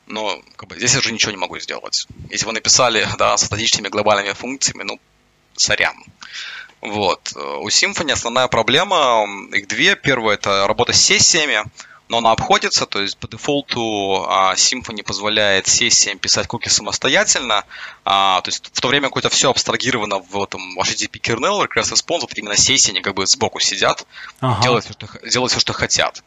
но 0.06 0.42
как 0.56 0.68
бы, 0.68 0.76
здесь 0.76 0.92
я 0.92 0.98
уже 0.98 1.12
ничего 1.12 1.30
не 1.30 1.38
могу 1.38 1.58
сделать. 1.58 2.06
Если 2.30 2.46
вы 2.46 2.52
написали 2.52 3.06
да, 3.18 3.36
с 3.36 3.44
статичными 3.44 3.88
глобальными 3.88 4.32
функциями, 4.32 4.82
ну, 4.82 5.00
сорян. 5.56 5.96
Вот. 6.80 7.32
У 7.34 7.68
Symfony 7.68 8.12
основная 8.12 8.48
проблема, 8.48 9.26
их 9.52 9.66
две. 9.66 9.96
Первая– 9.96 10.36
это 10.36 10.66
работа 10.66 10.92
с 10.92 11.00
сессиями. 11.00 11.64
Но 12.08 12.18
она 12.18 12.32
обходится, 12.32 12.86
то 12.86 13.00
есть 13.00 13.16
по 13.16 13.26
дефолту 13.26 14.26
а, 14.28 14.54
Symfony 14.54 15.02
позволяет 15.02 15.66
сессиям 15.66 16.18
писать 16.18 16.46
куки 16.46 16.68
самостоятельно, 16.68 17.64
а, 18.04 18.40
то 18.42 18.48
есть 18.50 18.70
в 18.72 18.80
то 18.80 18.88
время 18.88 19.08
какое-то 19.08 19.30
все 19.30 19.50
абстрагировано 19.50 20.18
в 20.18 20.42
этом 20.42 20.78
HTTP 20.78 21.20
kernel, 21.20 21.66
request 21.66 21.92
response, 21.92 22.20
вот 22.20 22.36
именно 22.36 22.56
сессии, 22.56 22.90
они 22.90 23.00
как 23.00 23.14
бы 23.14 23.26
сбоку 23.26 23.58
сидят, 23.60 24.06
ага. 24.40 24.62
делают, 24.62 24.84
все, 24.84 24.92
что, 24.92 25.08
делают 25.26 25.52
все, 25.52 25.60
что 25.60 25.72
хотят. 25.72 26.22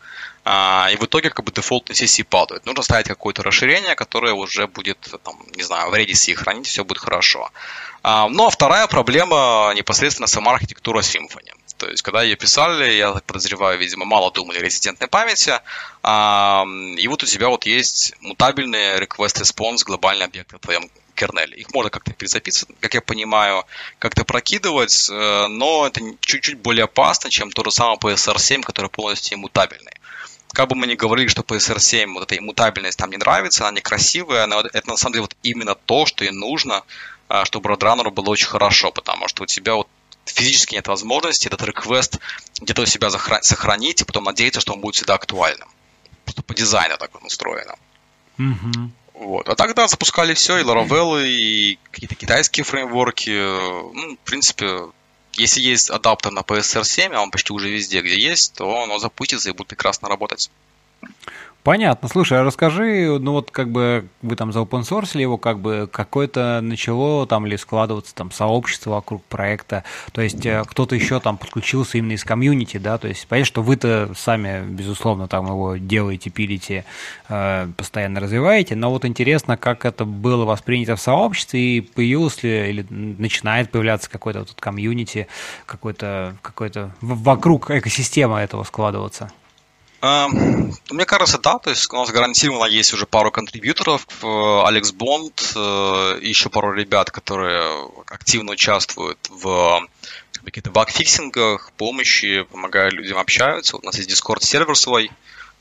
А, 0.46 0.90
и 0.92 0.96
в 0.96 1.04
итоге 1.04 1.30
как 1.30 1.46
бы 1.46 1.52
дефолтные 1.52 1.96
сессии 1.96 2.24
падают. 2.24 2.66
Нужно 2.66 2.82
ставить 2.82 3.08
какое-то 3.08 3.44
расширение, 3.44 3.96
которое 3.96 4.34
уже 4.34 4.68
будет, 4.68 4.98
там, 5.24 5.36
не 5.56 5.64
знаю, 5.64 5.92
в 5.92 5.94
Redis 5.94 6.34
хранить, 6.36 6.68
все 6.68 6.86
будет 6.86 7.00
хорошо. 7.00 7.52
А, 8.02 8.30
ну 8.30 8.48
а 8.48 8.50
вторая 8.50 8.88
проблема 8.88 9.74
непосредственно 9.76 10.28
сама 10.28 10.54
архитектура 10.54 11.02
Symfony. 11.02 11.52
То 11.78 11.88
есть, 11.88 12.02
когда 12.02 12.24
ее 12.24 12.36
писали, 12.36 12.92
я 12.94 13.14
так 13.14 13.24
подозреваю, 13.24 13.78
видимо, 13.78 14.06
мало 14.06 14.32
думали 14.32 14.58
о 14.58 14.62
резидентной 14.62 15.08
памяти. 15.08 15.60
А, 16.04 16.66
и 16.98 17.08
вот 17.08 17.24
у 17.24 17.26
тебя 17.26 17.50
вот 17.50 17.66
есть 17.66 18.14
мутабельный 18.20 18.98
request-response 19.00 19.84
глобальный 19.86 20.26
объект 20.26 20.54
в 20.54 20.60
твоем 20.60 20.90
кернеле. 21.18 21.58
Их 21.58 21.74
можно 21.74 21.90
как-то 21.90 22.14
перезаписывать, 22.14 22.76
как 22.80 22.94
я 22.94 23.02
понимаю, 23.02 23.66
как-то 24.00 24.24
прокидывать, 24.24 25.10
э, 25.10 25.48
но 25.48 25.88
это 25.88 26.00
чуть-чуть 26.22 26.60
более 26.60 26.86
опасно, 26.86 27.30
чем 27.30 27.52
то 27.52 27.64
же 27.64 27.72
самое 27.72 27.98
PSR7, 27.98 28.62
который 28.62 28.90
полностью 28.90 29.38
мутабельный. 29.40 29.94
Как 30.54 30.70
бы 30.70 30.76
мы 30.76 30.88
ни 30.88 30.96
говорили, 30.96 31.28
что 31.28 31.42
PSR7, 31.42 32.14
вот 32.14 32.24
эта 32.24 32.38
иммутабельность 32.38 33.00
нам 33.00 33.12
не 33.12 33.18
нравится, 33.18 33.68
она 33.68 33.78
некрасивая, 33.78 34.46
но 34.48 34.62
это 34.62 34.88
на 34.88 34.96
самом 34.96 35.14
деле 35.14 35.22
вот 35.24 35.36
именно 35.44 35.76
то, 35.76 36.06
что 36.06 36.24
и 36.24 36.30
нужно, 36.30 36.84
а, 37.28 37.46
чтобы 37.46 37.70
Roadrunner 37.70 38.10
было 38.12 38.30
очень 38.30 38.48
хорошо, 38.48 38.92
потому 38.92 39.28
что 39.28 39.44
у 39.44 39.46
тебя 39.46 39.76
вот 39.76 39.88
физически 40.30 40.76
нет 40.76 40.88
возможности 40.88 41.48
этот 41.48 41.62
реквест 41.64 42.20
где-то 42.60 42.84
у 42.84 42.86
себя 42.86 43.10
сохранить 43.10 44.02
и 44.02 44.06
потом 44.06 44.26
надеяться, 44.26 44.62
что 44.62 44.74
он 44.74 44.82
будет 44.82 44.96
всегда 44.96 45.16
актуальным. 45.16 45.70
Просто 46.26 46.42
по 46.44 46.54
дизайну 46.54 46.98
так 46.98 47.14
вот 47.14 47.24
устроено. 47.24 47.76
Mm-hmm. 48.38 48.90
Вот. 49.14 49.50
А 49.50 49.56
тогда 49.56 49.88
запускали 49.88 50.34
все, 50.34 50.60
и 50.60 50.64
Laravel, 50.64 51.26
и 51.26 51.80
какие-то 51.92 52.16
китайские 52.16 52.64
фреймворки. 52.64 53.32
Ну, 53.32 54.16
в 54.16 54.20
принципе, 54.20 54.82
если 55.34 55.62
есть 55.62 55.90
адаптер 55.90 56.32
на 56.32 56.42
PSR 56.42 56.84
7, 56.84 57.14
а 57.14 57.22
он 57.22 57.32
почти 57.32 57.52
уже 57.52 57.70
везде, 57.70 58.02
где 58.02 58.20
есть, 58.20 58.54
то 58.54 58.84
оно 58.84 59.00
запустится 59.00 59.50
и 59.50 59.54
будет 59.54 59.68
прекрасно 59.68 60.08
работать. 60.08 60.52
Понятно. 61.68 62.08
Слушай, 62.08 62.40
а 62.40 62.44
расскажи, 62.46 63.20
ну 63.20 63.34
вот 63.34 63.52
как 63.52 63.70
бы 63.70 64.08
вы 64.22 64.38
там 64.38 64.54
за 64.54 64.62
open 64.62 64.84
source 64.84 65.20
его, 65.20 65.38
как 65.38 65.60
бы 65.60 65.90
какое-то 65.92 66.62
начало 66.64 67.28
там 67.28 67.46
или 67.46 67.58
складываться 67.58 68.16
там 68.16 68.32
сообщество 68.32 68.92
вокруг 68.92 69.22
проекта, 69.26 69.84
то 70.14 70.22
есть 70.22 70.46
э, 70.46 70.64
кто-то 70.66 70.96
еще 70.96 71.20
там 71.20 71.38
подключился 71.38 71.98
именно 71.98 72.14
из 72.14 72.24
комьюнити, 72.24 72.78
да, 72.78 72.98
то 72.98 73.10
есть 73.10 73.28
понятно, 73.28 73.48
что 73.48 73.64
вы-то 73.64 74.14
сами, 74.16 74.66
безусловно, 74.66 75.28
там 75.28 75.48
его 75.48 75.76
делаете, 75.76 76.30
пилите, 76.30 76.86
э, 77.28 77.68
постоянно 77.76 78.22
развиваете, 78.22 78.76
но 78.78 78.90
вот 78.90 79.04
интересно, 79.04 79.58
как 79.58 79.84
это 79.84 80.06
было 80.06 80.46
воспринято 80.46 80.96
в 80.96 81.02
сообществе 81.02 81.60
и 81.60 81.82
появилось 81.82 82.44
ли 82.44 82.70
или 82.70 82.86
начинает 82.90 83.72
появляться 83.72 84.10
какой-то 84.10 84.40
вот 84.40 84.54
комьюнити, 84.58 85.28
какой-то 85.66 86.38
какой-то 86.42 86.92
вокруг 87.02 87.72
экосистема 87.72 88.40
этого 88.40 88.64
складываться. 88.64 89.34
Эм, 90.02 90.74
мне 90.92 91.06
кажется, 91.06 91.40
да, 91.40 91.58
то 91.58 91.72
есть 91.72 91.92
у 91.92 91.96
нас 91.96 92.12
гарантированно 92.12 92.66
есть 92.66 92.94
уже 92.94 93.08
пару 93.08 93.32
контрибьюторов, 93.32 94.06
э, 94.22 94.62
Алекс 94.66 94.92
Бонд 94.92 95.54
э, 95.56 96.20
и 96.22 96.30
еще 96.30 96.50
пару 96.50 96.72
ребят, 96.74 97.10
которые 97.10 97.90
активно 98.08 98.52
участвуют 98.52 99.18
в 99.30 99.88
каких-то 100.46 100.70
багфиксингах, 100.70 101.72
помощи, 101.74 102.44
помогают 102.44 102.94
людям 102.94 103.18
общаются. 103.18 103.78
У 103.78 103.82
нас 103.82 103.98
есть 103.98 104.10
Discord 104.10 104.44
сервер 104.44 104.78
свой, 104.78 105.12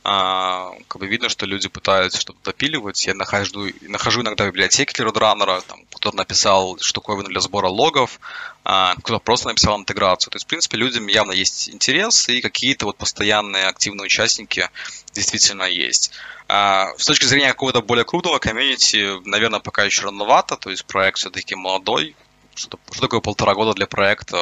а, 0.08 0.70
как 0.86 1.00
бы 1.00 1.08
видно, 1.08 1.28
что 1.28 1.46
люди 1.46 1.68
пытаются 1.68 2.20
что-то 2.20 2.38
допиливать. 2.44 3.04
Я 3.08 3.14
нахожу, 3.14 3.72
нахожу 3.82 4.20
иногда 4.20 4.46
библиотеки 4.46 4.94
для 4.94 5.04
Roadrunner, 5.04 5.64
там 5.66 5.80
кто-то 5.92 6.16
написал 6.16 6.78
штуковину 6.78 7.28
для 7.28 7.40
сбора 7.40 7.66
логов, 7.66 8.20
а, 8.62 8.94
кто-то 9.02 9.18
просто 9.18 9.48
написал 9.48 9.76
интеграцию. 9.76 10.30
То 10.30 10.36
есть, 10.36 10.44
в 10.44 10.48
принципе, 10.48 10.76
людям 10.76 11.08
явно 11.08 11.32
есть 11.32 11.70
интерес, 11.70 12.28
и 12.28 12.40
какие-то 12.40 12.86
вот 12.86 12.96
постоянные 12.96 13.66
активные 13.66 14.04
участники 14.04 14.70
действительно 15.12 15.64
есть. 15.64 16.12
А, 16.46 16.96
с 16.96 17.04
точки 17.04 17.24
зрения 17.24 17.48
какого-то 17.48 17.82
более 17.82 18.04
крупного 18.04 18.38
комьюнити, 18.38 19.26
наверное, 19.28 19.58
пока 19.58 19.82
еще 19.82 20.02
рановато, 20.02 20.56
то 20.56 20.70
есть 20.70 20.84
проект 20.84 21.18
все-таки 21.18 21.56
молодой. 21.56 22.14
Что, 22.54 22.78
что 22.92 23.00
такое 23.00 23.18
полтора 23.18 23.54
года 23.54 23.74
для 23.74 23.88
проекта 23.88 24.36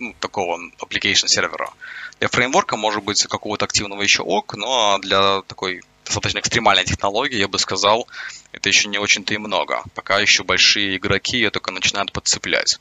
ну, 0.00 0.14
такого 0.18 0.58
application 0.80 1.28
сервера? 1.28 1.70
Для 1.70 2.07
фреймворка, 2.26 2.76
может 2.76 3.02
быть, 3.02 3.24
какого-то 3.26 3.64
активного 3.64 4.02
еще 4.02 4.22
ок, 4.22 4.54
но 4.54 4.98
для 4.98 5.42
такой 5.42 5.82
достаточно 6.04 6.38
экстремальной 6.40 6.84
технологии, 6.84 7.36
я 7.36 7.48
бы 7.48 7.58
сказал, 7.58 8.08
это 8.52 8.68
еще 8.68 8.88
не 8.88 8.98
очень-то 8.98 9.34
и 9.34 9.38
много. 9.38 9.82
Пока 9.94 10.18
еще 10.18 10.42
большие 10.42 10.96
игроки 10.96 11.36
ее 11.36 11.50
только 11.50 11.70
начинают 11.70 12.12
подцеплять. 12.12 12.80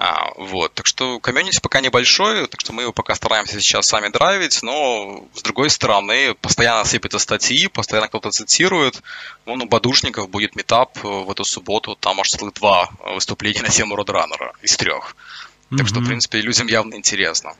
А, 0.00 0.30
вот, 0.36 0.74
так 0.74 0.86
что 0.86 1.18
комьюнити 1.18 1.58
пока 1.60 1.80
небольшой, 1.80 2.46
так 2.46 2.60
что 2.60 2.72
мы 2.72 2.82
его 2.82 2.92
пока 2.92 3.16
стараемся 3.16 3.60
сейчас 3.60 3.86
сами 3.86 4.06
драйвить, 4.10 4.62
но 4.62 5.26
с 5.34 5.42
другой 5.42 5.70
стороны, 5.70 6.34
постоянно 6.34 6.84
сыпятся 6.84 7.18
статьи, 7.18 7.66
постоянно 7.66 8.06
кто-то 8.06 8.30
цитирует. 8.30 9.02
Вон 9.44 9.60
у 9.60 9.66
Бадушников 9.66 10.30
будет 10.30 10.54
метап 10.54 10.96
в 11.02 11.28
эту 11.28 11.42
субботу, 11.44 11.96
там 11.96 12.20
аж 12.20 12.30
целых 12.30 12.54
два 12.54 12.90
выступления 13.12 13.62
на 13.62 13.70
тему 13.70 13.96
Roadrunner 13.96 14.52
из 14.62 14.76
трех. 14.76 15.16
Так 15.70 15.80
mm-hmm. 15.80 15.86
что, 15.86 15.98
в 15.98 16.06
принципе, 16.06 16.42
людям 16.42 16.68
явно 16.68 16.94
интересно. 16.94 17.54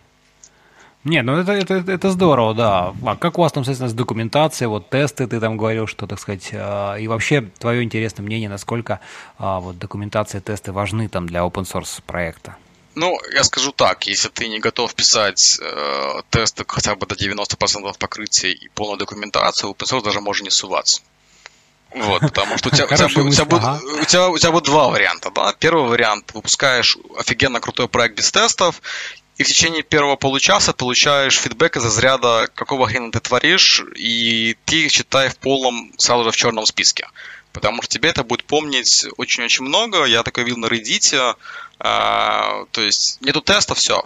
Не, 1.04 1.22
ну 1.22 1.36
это, 1.36 1.52
это, 1.52 1.74
это 1.74 2.10
здорово, 2.10 2.54
да. 2.54 2.94
А 3.06 3.16
как 3.16 3.38
у 3.38 3.42
вас 3.42 3.52
там, 3.52 3.64
соответственно, 3.64 3.90
с 3.90 3.94
документацией, 3.94 4.68
вот 4.68 4.90
тесты, 4.90 5.26
ты 5.26 5.40
там 5.40 5.56
говорил, 5.56 5.86
что, 5.86 6.06
так 6.06 6.18
сказать, 6.18 6.50
а, 6.52 6.96
и 6.96 7.06
вообще 7.06 7.42
твое 7.58 7.82
интересное 7.82 8.24
мнение, 8.24 8.48
насколько 8.48 9.00
а, 9.38 9.60
вот 9.60 9.78
документация 9.78 10.40
и 10.40 10.44
тесты 10.44 10.72
важны 10.72 11.08
там 11.08 11.26
для 11.26 11.40
open 11.40 11.64
source 11.64 12.02
проекта? 12.04 12.56
Ну, 12.96 13.16
я 13.32 13.44
скажу 13.44 13.70
так, 13.70 14.08
если 14.08 14.28
ты 14.28 14.48
не 14.48 14.58
готов 14.58 14.92
писать 14.92 15.60
э, 15.62 16.22
тесты 16.30 16.64
хотя 16.66 16.96
бы 16.96 17.06
до 17.06 17.14
90% 17.14 17.96
покрытия 17.96 18.50
и 18.50 18.68
полную 18.70 18.98
документацию, 18.98 19.70
open 19.70 19.86
source 19.86 20.02
даже 20.02 20.20
можно 20.20 20.44
не 20.44 20.50
суваться. 20.50 21.00
Вот, 21.94 22.20
потому 22.20 22.58
что 22.58 22.68
у 22.68 22.72
тебя, 22.72 22.84
у, 22.84 22.88
тебя, 22.88 23.06
у, 23.06 23.30
тебя 23.30 23.44
будет, 23.46 24.02
у, 24.02 24.04
тебя, 24.04 24.28
у 24.28 24.36
тебя 24.36 24.50
будет 24.50 24.64
два 24.64 24.88
варианта. 24.88 25.30
Да? 25.30 25.54
Первый 25.58 25.88
вариант, 25.88 26.32
выпускаешь 26.34 26.98
офигенно 27.16 27.60
крутой 27.60 27.88
проект 27.88 28.16
без 28.16 28.30
тестов, 28.30 28.82
и 29.38 29.44
в 29.44 29.46
течение 29.46 29.84
первого 29.84 30.16
получаса 30.16 30.72
получаешь 30.72 31.38
фидбэк 31.38 31.76
из 31.76 31.84
разряда, 31.84 32.48
какого 32.54 32.88
хрена 32.88 33.12
ты 33.12 33.20
творишь, 33.20 33.82
и 33.94 34.56
ты 34.64 34.88
считай 34.88 35.28
в 35.28 35.36
полном, 35.36 35.92
сразу 35.96 36.24
же 36.24 36.30
в 36.32 36.36
черном 36.36 36.66
списке. 36.66 37.08
Потому 37.52 37.80
что 37.82 37.92
тебе 37.94 38.10
это 38.10 38.24
будет 38.24 38.44
помнить 38.44 39.06
очень-очень 39.16 39.64
много. 39.64 40.04
Я 40.04 40.24
такое 40.24 40.44
видел 40.44 40.58
на 40.58 40.66
Reddit. 40.66 41.36
Э, 41.78 42.64
то 42.70 42.80
есть 42.80 43.20
нету 43.22 43.40
теста, 43.40 43.74
все 43.74 44.04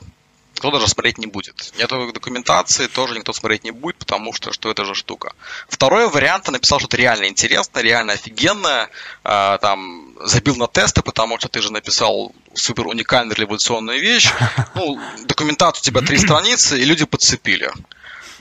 никто 0.63 0.79
даже 0.79 0.89
смотреть 0.89 1.19
не 1.19 1.27
будет. 1.27 1.73
Нету 1.79 2.13
документации, 2.13 2.87
тоже 2.87 3.17
никто 3.17 3.33
смотреть 3.33 3.65
не 3.65 3.73
будет, 3.73 3.97
потому 3.97 4.33
что 4.33 4.53
что 4.53 4.71
это 4.71 4.85
же 4.85 4.95
штука. 4.95 5.33
Второй 5.69 6.09
вариант, 6.09 6.47
я 6.47 6.53
написал 6.53 6.79
что-то 6.79 6.97
реально 6.97 7.27
интересное, 7.27 7.83
реально 7.83 8.13
офигенное, 8.13 8.89
э, 9.25 9.59
там, 9.61 10.15
забил 10.25 10.57
на 10.57 10.69
тесты, 10.69 11.03
потому 11.03 11.39
что 11.39 11.49
ты 11.49 11.61
же 11.61 11.73
написал 11.73 12.33
супер 12.55 12.87
уникальную 12.87 13.37
революционную 13.37 14.01
вещь, 14.01 14.31
ну, 14.77 15.01
документацию 15.25 15.83
у 15.83 15.85
тебя 15.85 16.01
три 16.07 16.19
страницы, 16.19 16.81
и 16.81 16.85
люди 16.85 17.05
подцепили. 17.05 17.73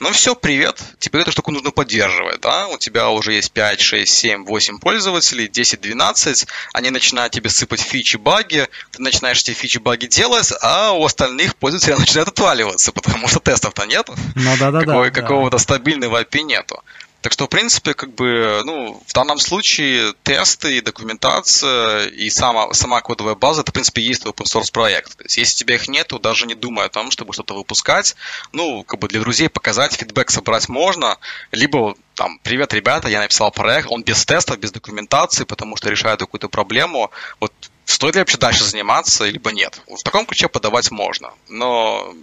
Ну 0.02 0.12
все, 0.14 0.34
привет. 0.34 0.82
Теперь 0.98 1.22
эту 1.22 1.32
штуку 1.32 1.52
нужно 1.52 1.70
поддерживать, 1.70 2.42
да? 2.42 2.68
У 2.70 2.80
тебя 2.80 3.10
уже 3.10 3.34
есть 3.34 3.52
5, 3.52 3.80
6, 3.80 4.12
7, 4.12 4.46
8 4.46 4.80
пользователей, 4.80 5.48
10, 5.48 5.80
12. 5.80 6.48
Они 6.74 6.90
начинают 6.90 7.34
тебе 7.34 7.52
сыпать 7.52 7.82
фичи, 7.82 8.18
баги. 8.18 8.68
Ты 8.90 9.04
начинаешь 9.04 9.42
эти 9.42 9.52
фичи, 9.52 9.78
баги 9.78 10.08
делать, 10.08 10.52
а 10.64 10.94
у 10.94 11.06
остальных 11.06 11.56
пользователей 11.56 11.96
начинают 12.00 12.30
отваливаться, 12.30 12.92
потому 12.92 13.28
что 13.28 13.40
тестов-то 13.40 13.86
нету. 13.86 14.16
Ну 14.34 14.58
да, 14.58 14.72
да, 14.72 14.82
да. 14.82 15.12
Какого-то 15.12 15.60
стабильного 15.60 16.24
API 16.24 16.42
нету. 16.42 16.84
Так 17.22 17.34
что, 17.34 17.46
в 17.46 17.50
принципе, 17.50 17.94
как 17.94 18.14
бы, 18.16 18.62
ну, 18.66 19.02
в 19.06 19.14
данном 19.14 19.38
случае 19.38 20.14
тесты 20.24 20.78
и 20.78 20.82
документация 20.82 22.08
и 22.08 22.30
сама, 22.32 22.74
сама 22.74 23.00
кодовая 23.02 23.36
база, 23.36 23.62
это, 23.62 23.72
в 23.72 23.74
принципе, 23.74 24.02
есть 24.02 24.26
open 24.26 24.46
source 24.46 24.72
проект. 24.72 25.18
То 25.18 25.24
есть, 25.24 25.38
если 25.38 25.56
у 25.56 25.58
тебя 25.60 25.76
их 25.76 25.88
нету, 25.88 26.18
даже 26.18 26.48
не 26.48 26.56
думай 26.56 26.86
о 26.86 26.90
том, 26.90 27.12
чтобы 27.12 27.34
что-то 27.34 27.54
выпускать, 27.54 28.16
ну, 28.52 28.84
как 28.84 29.00
бы 29.00 29.08
для 29.08 29.20
друзей 29.20 29.50
показать, 29.50 29.94
фидбэк 29.94 30.32
собрать 30.32 30.68
можно, 30.68 31.18
либо 31.52 31.96
там, 32.16 32.40
привет, 32.40 32.74
ребята, 32.74 33.08
я 33.08 33.20
написал 33.20 33.52
проект, 33.52 33.88
он 33.92 34.04
без 34.04 34.26
тестов, 34.26 34.58
без 34.58 34.72
документации, 34.72 35.44
потому 35.44 35.78
что 35.78 35.90
решает 35.90 36.20
какую-то 36.20 36.50
проблему, 36.50 37.12
вот 37.40 37.54
стоит 37.86 38.16
ли 38.16 38.22
вообще 38.22 38.38
дальше 38.38 38.64
заниматься, 38.64 39.26
либо 39.26 39.52
нет. 39.52 39.80
В 39.88 40.02
таком 40.04 40.26
ключе 40.26 40.48
подавать 40.48 40.90
можно, 40.90 41.32
но 41.50 42.16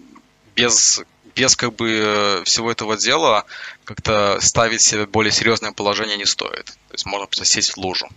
без 0.57 1.03
без 1.39 1.55
как 1.55 1.77
бы 1.77 2.43
всего 2.45 2.73
этого 2.73 2.97
дела 2.97 3.45
как-то 3.85 4.39
ставить 4.41 4.81
себе 4.81 5.07
более 5.07 5.31
серьезное 5.31 5.73
положение 5.73 6.17
не 6.17 6.27
стоит. 6.27 6.67
То 6.67 6.95
есть 6.95 7.07
можно 7.07 7.27
просто 7.27 7.45
сесть 7.45 7.71
в 7.71 7.77
лужу. 7.79 8.09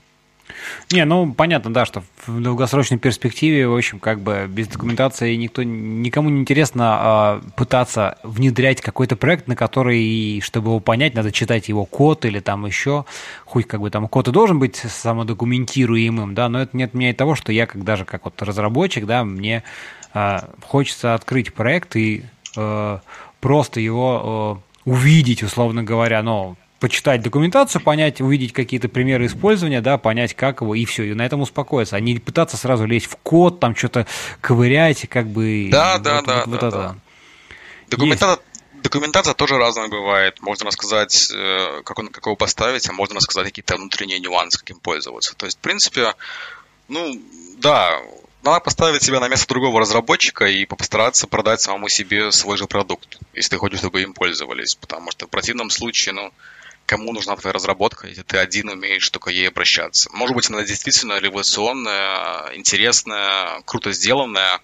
Не, 0.91 1.05
ну 1.05 1.33
понятно, 1.33 1.73
да, 1.73 1.85
что 1.85 2.03
в 2.25 2.41
долгосрочной 2.41 2.97
перспективе, 2.97 3.67
в 3.67 3.75
общем, 3.75 3.99
как 3.99 4.19
бы 4.19 4.47
без 4.49 4.67
документации 4.67 5.35
никто 5.35 5.63
никому 5.63 6.29
не 6.29 6.41
интересно 6.41 6.83
а, 6.85 7.41
пытаться 7.55 8.17
внедрять 8.23 8.81
какой-то 8.81 9.15
проект, 9.15 9.47
на 9.47 9.55
который, 9.55 10.41
чтобы 10.41 10.71
его 10.71 10.79
понять, 10.79 11.13
надо 11.13 11.31
читать 11.31 11.69
его 11.69 11.85
код 11.85 12.25
или 12.25 12.39
там 12.39 12.65
еще, 12.65 13.05
хоть 13.45 13.67
как 13.67 13.79
бы 13.79 13.89
там 13.89 14.07
код 14.07 14.27
и 14.27 14.31
должен 14.31 14.59
быть 14.59 14.75
самодокументируемым, 14.75 16.33
да, 16.33 16.49
но 16.49 16.61
это 16.61 16.75
не 16.75 16.83
отменяет 16.83 17.17
того, 17.17 17.35
что 17.35 17.53
я 17.53 17.65
как 17.65 17.83
даже 17.83 18.03
как 18.03 18.25
вот 18.25 18.41
разработчик, 18.41 19.05
да, 19.05 19.23
мне 19.23 19.63
а, 20.13 20.49
хочется 20.67 21.13
открыть 21.13 21.53
проект 21.53 21.95
и 21.95 22.25
просто 22.53 23.79
его 23.79 24.61
а, 24.85 24.89
увидеть, 24.89 25.43
условно 25.43 25.83
говоря, 25.83 26.21
но 26.23 26.55
почитать 26.79 27.21
документацию, 27.21 27.81
понять, 27.81 28.21
увидеть 28.21 28.53
какие-то 28.53 28.89
примеры 28.89 29.27
использования, 29.27 29.81
да, 29.81 29.97
понять, 29.99 30.33
как 30.33 30.61
его, 30.61 30.73
и 30.73 30.83
все, 30.85 31.03
и 31.03 31.13
на 31.13 31.23
этом 31.25 31.41
успокоиться, 31.41 31.95
а 31.95 31.99
не 31.99 32.17
пытаться 32.17 32.57
сразу 32.57 32.85
лезть 32.85 33.05
в 33.05 33.15
код, 33.17 33.59
там 33.59 33.75
что-то 33.75 34.07
ковырять, 34.41 35.07
как 35.07 35.27
бы... 35.27 35.69
Да, 35.71 35.93
вот, 35.93 36.01
да, 36.01 36.15
вот, 36.15 36.25
да, 36.25 36.43
вот, 36.45 36.59
да, 36.59 36.65
вот 36.65 36.73
да. 36.73 36.85
Это. 36.85 36.95
Документация, 37.91 38.43
документация 38.81 39.33
тоже 39.35 39.57
разная 39.57 39.89
бывает. 39.89 40.41
Можно 40.41 40.67
рассказать, 40.67 41.31
э, 41.31 41.81
как, 41.83 41.99
он, 41.99 42.07
как 42.07 42.25
его 42.25 42.35
поставить, 42.35 42.89
а 42.89 42.93
можно 42.93 43.17
рассказать 43.17 43.45
какие-то 43.45 43.75
внутренние 43.75 44.19
нюансы, 44.19 44.57
каким 44.57 44.79
пользоваться. 44.79 45.35
То 45.35 45.45
есть, 45.45 45.59
в 45.59 45.61
принципе, 45.61 46.15
ну, 46.87 47.21
да, 47.57 47.99
надо 48.43 48.59
поставить 48.59 49.03
себя 49.03 49.19
на 49.19 49.27
место 49.27 49.47
другого 49.47 49.79
разработчика 49.81 50.45
и 50.45 50.65
постараться 50.65 51.27
продать 51.27 51.61
самому 51.61 51.89
себе 51.89 52.31
свой 52.31 52.57
же 52.57 52.67
продукт, 52.67 53.19
если 53.33 53.51
ты 53.51 53.57
хочешь, 53.57 53.79
чтобы 53.79 54.01
им 54.01 54.13
пользовались. 54.13 54.75
Потому 54.75 55.11
что 55.11 55.27
в 55.27 55.29
противном 55.29 55.69
случае, 55.69 56.13
ну, 56.13 56.31
кому 56.85 57.13
нужна 57.13 57.35
твоя 57.35 57.53
разработка, 57.53 58.07
если 58.07 58.23
ты 58.23 58.37
один 58.37 58.69
умеешь 58.69 59.09
только 59.09 59.29
ей 59.29 59.47
обращаться. 59.47 60.09
Может 60.13 60.35
быть, 60.35 60.49
она 60.49 60.63
действительно 60.63 61.19
революционная, 61.19 62.53
интересная, 62.55 63.61
круто 63.65 63.91
сделанная, 63.91 64.59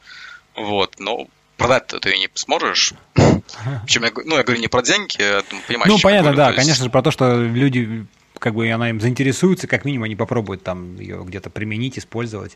вот, 0.56 0.96
но 1.00 1.28
продать 1.58 1.88
ты 1.88 2.10
ее 2.10 2.20
не 2.20 2.30
сможешь. 2.34 2.94
Причем 3.16 4.04
я, 4.04 4.12
ну, 4.26 4.38
я 4.38 4.44
говорю 4.44 4.60
не 4.60 4.68
про 4.68 4.82
деньги, 4.82 5.22
я 5.22 5.44
понимаю, 5.68 5.92
Ну, 5.92 6.00
понятно, 6.00 6.34
да, 6.34 6.48
есть... 6.48 6.58
конечно 6.58 6.84
же, 6.84 6.90
про 6.90 7.02
то, 7.02 7.12
что 7.12 7.42
люди 7.42 8.06
как 8.40 8.56
бы 8.56 8.70
она 8.70 8.90
им 8.90 9.00
заинтересуется, 9.00 9.68
как 9.68 9.86
минимум 9.86 10.06
они 10.06 10.16
попробуют 10.16 10.64
там 10.64 11.00
ее 11.00 11.24
где-то 11.26 11.50
применить, 11.50 11.98
использовать. 11.98 12.54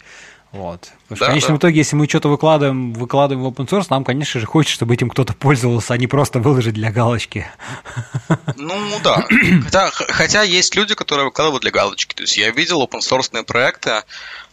Вот. 0.51 0.91
Потому 1.07 1.15
что 1.15 1.15
да, 1.15 1.25
в 1.25 1.27
конечном 1.29 1.53
да. 1.53 1.57
итоге, 1.59 1.77
если 1.77 1.95
мы 1.95 2.07
что-то 2.09 2.27
выкладываем, 2.27 2.93
выкладываем 2.93 3.47
в 3.47 3.53
open 3.53 3.67
source, 3.67 3.87
нам, 3.89 4.03
конечно 4.03 4.39
же, 4.39 4.45
хочется, 4.45 4.75
чтобы 4.75 4.93
этим 4.93 5.09
кто-то 5.09 5.33
пользовался, 5.33 5.93
а 5.93 5.97
не 5.97 6.07
просто 6.07 6.39
выложить 6.39 6.73
для 6.73 6.91
галочки. 6.91 7.47
Ну 8.57 8.75
да. 9.03 9.25
Хотя, 9.63 9.89
хотя 9.91 10.43
есть 10.43 10.75
люди, 10.75 10.93
которые 10.93 11.25
выкладывают 11.25 11.61
для 11.61 11.71
галочки. 11.71 12.13
То 12.13 12.23
есть 12.23 12.37
я 12.37 12.51
видел 12.51 12.83
open 12.83 12.99
source 12.99 13.43
проекты 13.43 14.03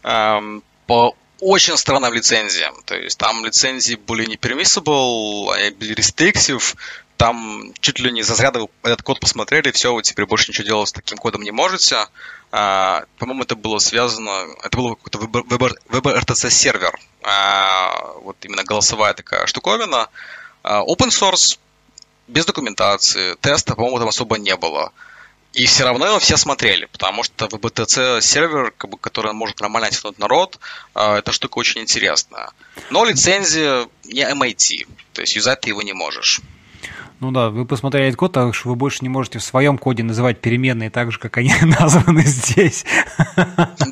эм, 0.05 0.63
по 0.87 1.17
очень 1.41 1.77
странным 1.77 2.13
лицензиям. 2.13 2.75
То 2.85 2.97
есть 2.97 3.19
там 3.19 3.45
лицензии 3.45 3.97
были 3.97 4.27
не 4.27 4.37
permissible, 4.37 5.53
они 5.53 5.71
были 5.71 5.97
restrictive, 5.97 6.77
там 7.19 7.75
чуть 7.81 7.99
ли 7.99 8.13
не 8.13 8.23
за 8.23 8.33
разряда 8.33 8.69
этот 8.85 9.03
код 9.03 9.19
посмотрели, 9.19 9.73
все, 9.73 9.93
вы 9.93 10.03
теперь 10.03 10.25
больше 10.25 10.51
ничего 10.51 10.67
делать 10.67 10.89
с 10.89 10.93
таким 10.93 11.19
кодом 11.19 11.43
не 11.43 11.51
можете. 11.51 12.07
А, 12.53 13.05
по-моему, 13.19 13.43
это 13.43 13.57
было 13.57 13.81
связано, 13.81 14.47
это 14.63 14.79
был 14.79 14.95
какой-то 14.95 15.19
выбор, 15.19 15.43
выбор, 15.43 15.75
выбор 15.89 16.17
RTC 16.17 16.49
сервер, 16.49 16.97
а, 17.23 18.13
вот 18.23 18.37
именно 18.43 18.63
голосовая 18.63 19.15
такая 19.15 19.47
штуковина. 19.47 20.09
А, 20.63 20.85
open 20.85 21.09
source, 21.09 21.59
без 22.29 22.47
документации, 22.47 23.35
теста, 23.41 23.75
по-моему, 23.75 23.99
там 23.99 24.09
особо 24.09 24.39
не 24.39 24.55
было. 24.57 24.93
И 25.55 25.67
все 25.67 25.85
равно 25.85 26.07
его 26.07 26.19
все 26.21 26.37
смотрели, 26.37 26.85
потому 26.85 27.25
что 27.25 27.47
VBTC 27.47 28.21
сервер, 28.21 28.71
как 28.77 28.91
бы, 28.91 28.97
который 28.97 29.33
может 29.33 29.59
нормально 29.59 29.91
тянуть 29.91 30.21
народ, 30.21 30.61
а, 30.95 31.19
эта 31.19 31.33
штука 31.33 31.59
очень 31.59 31.81
интересная. 31.81 32.51
Но 32.91 33.05
лицензия 33.05 33.89
не 34.05 34.23
MIT, 34.23 34.87
то 35.15 35.21
есть 35.21 35.35
юзать 35.35 35.63
ты 35.63 35.71
его 35.71 35.83
не 35.83 35.95
можешь. 35.95 36.43
Ну 37.21 37.33
да, 37.33 37.51
вы 37.51 37.65
посмотрели 37.65 38.09
этот 38.09 38.19
код, 38.19 38.33
так 38.33 38.55
что 38.55 38.69
вы 38.69 38.77
больше 38.77 38.99
не 39.03 39.09
можете 39.09 39.41
в 39.41 39.43
своем 39.43 39.77
коде 39.77 40.05
называть 40.05 40.41
переменные 40.41 40.89
так 40.89 41.11
же, 41.11 41.19
как 41.19 41.37
они 41.39 41.53
названы 41.63 42.23
здесь. 42.23 42.85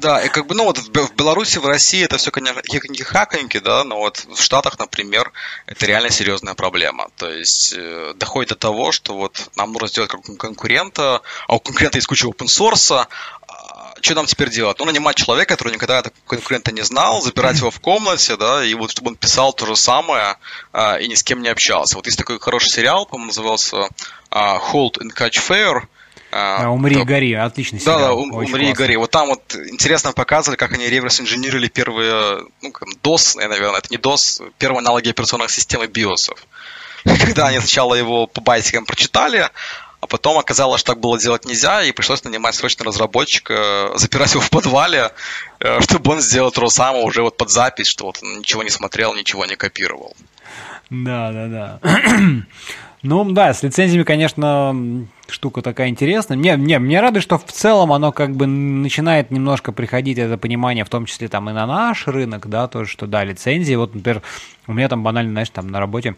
Да, 0.01 0.23
и 0.23 0.29
как 0.29 0.47
бы, 0.47 0.55
ну 0.55 0.65
вот 0.65 0.79
в 0.79 1.15
Беларуси, 1.17 1.59
в 1.59 1.67
России 1.67 2.05
это 2.05 2.19
все, 2.19 2.31
конечно, 2.31 2.63
хаконьки, 3.05 3.59
да, 3.59 3.83
но 3.83 3.99
вот 3.99 4.27
в 4.33 4.41
Штатах, 4.41 4.79
например, 4.79 5.33
это 5.67 5.87
реально 5.87 6.11
серьезная 6.11 6.55
проблема. 6.55 7.09
То 7.17 7.29
есть 7.29 7.75
э, 7.77 8.15
доходит 8.17 8.51
до 8.51 8.57
того, 8.57 8.93
что 8.93 9.17
вот 9.17 9.51
нам 9.57 9.73
нужно 9.73 9.89
сделать 9.89 10.11
конкурента, 10.39 11.23
а 11.49 11.57
у 11.57 11.61
конкурента 11.61 11.99
есть 11.99 12.07
куча 12.07 12.29
open 12.29 12.47
source, 12.47 13.07
что 14.01 14.15
нам 14.15 14.27
теперь 14.27 14.51
делать? 14.51 14.79
Ну, 14.79 14.85
нанимать 14.85 15.17
человека, 15.17 15.57
который 15.57 15.73
никогда 15.73 16.01
этого 16.01 16.15
конкурента 16.27 16.73
не 16.73 16.83
знал, 16.83 17.21
запирать 17.23 17.59
его 17.59 17.71
в 17.71 17.81
комнате, 17.81 18.37
да, 18.37 18.65
и 18.65 18.75
вот 18.75 18.91
чтобы 18.91 19.11
он 19.11 19.17
писал 19.17 19.53
то 19.53 19.67
же 19.67 19.77
самое 19.77 20.37
а, 20.73 20.97
и 20.97 21.09
ни 21.09 21.15
с 21.15 21.23
кем 21.23 21.43
не 21.43 21.49
общался. 21.49 21.97
Вот 21.97 22.07
есть 22.07 22.19
такой 22.19 22.39
хороший 22.39 22.71
сериал, 22.71 23.07
по-моему, 23.07 23.29
назывался 23.29 23.89
а, 24.31 24.59
Hold 24.59 24.99
and 24.99 25.15
Catch 25.17 25.41
Fair. 25.47 25.83
Да, 26.33 26.71
«Умри 26.71 27.01
и 27.01 27.05
гори», 27.05 27.33
отличный 27.33 27.81
сериал. 27.81 27.99
Да, 27.99 28.07
да, 28.09 28.15
ум, 28.15 28.33
«Умри 28.33 28.71
и 28.71 28.73
гори». 28.73 28.97
Вот 28.97 29.11
там 29.11 29.29
вот 29.29 29.55
интересно 29.55 30.13
показывали, 30.13 30.59
как 30.59 30.73
они 30.73 30.87
реверс-инженерили 30.87 31.69
первые, 31.69 32.43
ну, 32.61 32.73
как, 32.73 32.89
DOS, 33.03 33.37
наверное, 33.37 33.79
это 33.79 33.89
не 33.91 33.97
DOS, 33.97 34.53
первые 34.59 34.81
аналоги 34.81 35.09
операционных 35.09 35.51
систем 35.51 35.83
и 35.83 35.87
биосов. 35.87 36.47
Когда 37.05 37.47
они 37.47 37.59
сначала 37.61 37.95
его 37.95 38.27
по 38.27 38.41
байтикам 38.41 38.85
прочитали, 38.85 39.49
а 40.07 40.09
потом 40.09 40.39
оказалось, 40.39 40.81
что 40.81 40.93
так 40.93 41.01
было 41.01 41.19
делать 41.19 41.45
нельзя, 41.45 41.83
и 41.83 41.91
пришлось 41.91 42.23
нанимать 42.23 42.55
срочно 42.55 42.85
разработчика, 42.85 43.91
запирать 43.97 44.33
его 44.33 44.41
в 44.41 44.51
подвале, 44.51 45.11
э, 45.59 45.81
чтобы 45.83 46.13
он 46.13 46.21
сделал 46.21 46.53
то 46.53 46.61
же 46.61 46.71
самое 46.71 47.05
уже 47.05 47.23
вот 47.23 47.37
под 47.37 47.51
запись, 47.51 47.89
что 47.89 48.07
вот 48.07 48.21
он 48.23 48.39
ничего 48.39 48.63
не 48.63 48.71
смотрел, 48.71 49.15
ничего 49.15 49.45
не 49.47 49.57
копировал. 49.57 50.17
Да, 50.91 51.33
да, 51.33 51.47
да. 51.47 51.81
Ну, 53.03 53.25
да, 53.31 53.55
с 53.55 53.63
лицензиями, 53.63 54.03
конечно, 54.03 54.75
штука 55.29 55.63
такая 55.63 55.89
интересная. 55.91 56.37
Мне, 56.37 56.57
мне, 56.57 56.81
мне 56.81 57.01
радует, 57.01 57.23
что 57.23 57.39
в 57.39 57.45
целом 57.45 57.93
оно 57.93 58.11
как 58.11 58.35
бы 58.35 58.47
начинает 58.47 59.31
немножко 59.31 59.71
приходить 59.71 60.19
это 60.19 60.37
понимание, 60.39 60.85
в 60.85 60.89
том 60.89 61.07
числе 61.07 61.29
там 61.29 61.49
и 61.49 61.53
на 61.53 61.67
наш 61.67 62.09
рынок, 62.09 62.49
да, 62.49 62.67
тоже, 62.67 62.91
что 62.91 63.07
да, 63.07 63.23
лицензии. 63.23 63.77
Вот, 63.77 63.95
например, 63.95 64.23
у 64.67 64.73
меня 64.73 64.89
там 64.89 65.05
банально, 65.05 65.31
знаешь, 65.31 65.51
там 65.51 65.69
на 65.69 65.79
работе 65.79 66.17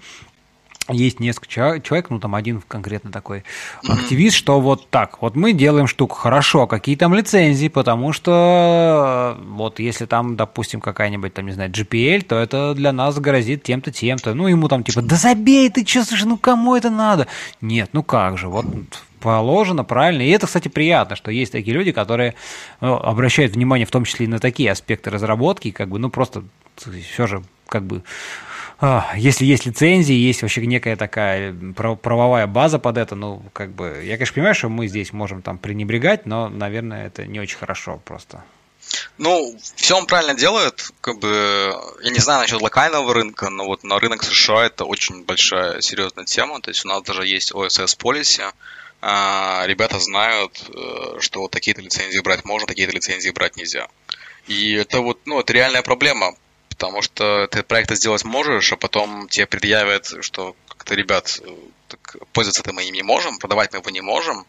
есть 0.89 1.20
несколько 1.20 1.49
человек, 1.49 2.11
ну 2.11 2.18
там 2.18 2.34
один 2.34 2.62
конкретно 2.66 3.11
такой 3.11 3.45
активист, 3.86 4.36
что 4.36 4.61
вот 4.61 4.89
так, 4.89 5.20
вот 5.22 5.36
мы 5.36 5.53
делаем 5.53 5.86
штуку 5.86 6.14
хорошо, 6.14 6.66
какие 6.66 6.97
там 6.97 7.14
лицензии, 7.14 7.68
потому 7.68 8.12
что 8.12 9.36
вот 9.49 9.78
если 9.78 10.07
там, 10.07 10.36
допустим, 10.36 10.80
какая-нибудь 10.80 11.34
там, 11.34 11.47
не 11.47 11.53
знаю, 11.53 11.70
GPL, 11.70 12.22
то 12.22 12.36
это 12.36 12.74
для 12.74 12.93
нас 12.93 13.18
грозит 13.18 13.62
тем-то, 13.62 13.93
тем-то. 13.93 14.34
Ну, 14.34 14.47
ему 14.47 14.68
там 14.68 14.82
типа, 14.82 15.03
да 15.03 15.16
забей 15.16 15.70
ты, 15.70 15.86
что, 15.86 16.05
слушай, 16.05 16.24
ну 16.24 16.39
кому 16.39 16.76
это 16.76 16.91
надо? 16.91 17.26
Нет, 17.61 17.91
ну 17.93 18.03
как 18.03 18.39
же, 18.39 18.49
вот 18.49 18.66
положено, 19.20 19.84
правильно. 19.84 20.22
И 20.22 20.30
это, 20.30 20.47
кстати, 20.47 20.68
приятно, 20.68 21.16
что 21.16 21.30
есть 21.30 21.53
такие 21.53 21.76
люди, 21.76 21.93
которые 21.93 22.34
ну, 22.80 22.95
обращают 22.95 23.55
внимание 23.55 23.86
в 23.86 23.91
том 23.91 24.05
числе 24.05 24.26
и 24.26 24.28
на 24.28 24.39
такие 24.39 24.70
аспекты 24.70 25.11
разработки, 25.11 25.70
как 25.70 25.89
бы, 25.89 25.99
ну, 25.99 26.09
просто 26.11 26.45
все 26.76 27.26
же, 27.26 27.43
как 27.68 27.84
бы, 27.84 27.97
а, 27.97 28.48
если 29.16 29.45
есть 29.45 29.66
лицензии, 29.66 30.14
есть 30.14 30.43
вообще 30.43 30.64
некая 30.64 30.97
такая 30.97 31.53
правовая 31.74 32.47
база 32.47 32.79
под 32.79 32.97
это, 32.97 33.16
ну, 33.16 33.43
как 33.53 33.72
бы, 33.72 34.03
я, 34.05 34.16
конечно, 34.16 34.35
понимаю, 34.35 34.55
что 34.55 34.68
мы 34.68 34.87
здесь 34.87 35.12
можем 35.12 35.43
там 35.43 35.59
пренебрегать, 35.59 36.26
но, 36.26 36.49
наверное, 36.49 37.07
это 37.09 37.26
не 37.26 37.41
очень 37.41 37.59
хорошо 37.59 38.01
просто. 38.05 38.45
Ну, 39.18 39.55
все 39.74 39.97
он 39.97 40.07
правильно 40.07 40.35
делает, 40.35 40.91
как 41.01 41.18
бы, 41.18 41.74
я 42.03 42.11
не 42.11 42.20
знаю 42.20 42.43
насчет 42.43 42.62
локального 42.62 43.12
рынка, 43.12 43.51
но 43.51 43.64
вот 43.64 43.83
на 43.83 43.99
рынок 43.99 44.22
США 44.22 44.66
это 44.66 44.85
очень 44.85 45.24
большая 45.24 45.81
серьезная 45.81 46.24
тема, 46.24 46.61
то 46.61 46.70
есть 46.70 46.85
у 46.85 46.89
нас 46.89 47.03
даже 47.03 47.26
есть 47.26 47.53
OSS 47.53 47.99
policy, 47.99 48.51
а, 49.01 49.64
ребята 49.66 49.99
знают, 49.99 50.62
э, 50.68 51.20
что 51.20 51.47
такие-то 51.49 51.83
лицензии 51.83 52.18
брать 52.20 52.45
можно, 52.45 52.66
такие-то 52.66 52.95
лицензии 52.95 53.31
брать 53.31 53.57
нельзя. 53.57 53.89
И 54.49 54.72
это 54.72 55.01
вот, 55.01 55.20
ну, 55.24 55.39
это 55.39 55.53
реальная 55.53 55.83
проблема, 55.83 56.35
потому 56.79 57.03
что 57.03 57.49
ты 57.49 57.64
проекты 57.64 57.97
сделать 57.97 58.24
можешь, 58.24 58.72
а 58.72 58.76
потом 58.76 59.29
тебе 59.29 59.47
предъявят, 59.47 60.14
что 60.20 60.55
как-то, 60.68 60.95
ребят, 60.95 61.41
так, 61.89 62.16
пользоваться 62.33 62.62
мы 62.72 62.85
им 62.85 62.95
не 62.95 63.03
можем, 63.03 63.39
продавать 63.39 63.72
мы 63.72 63.81
его 63.81 63.91
не 63.91 64.01
можем, 64.01 64.47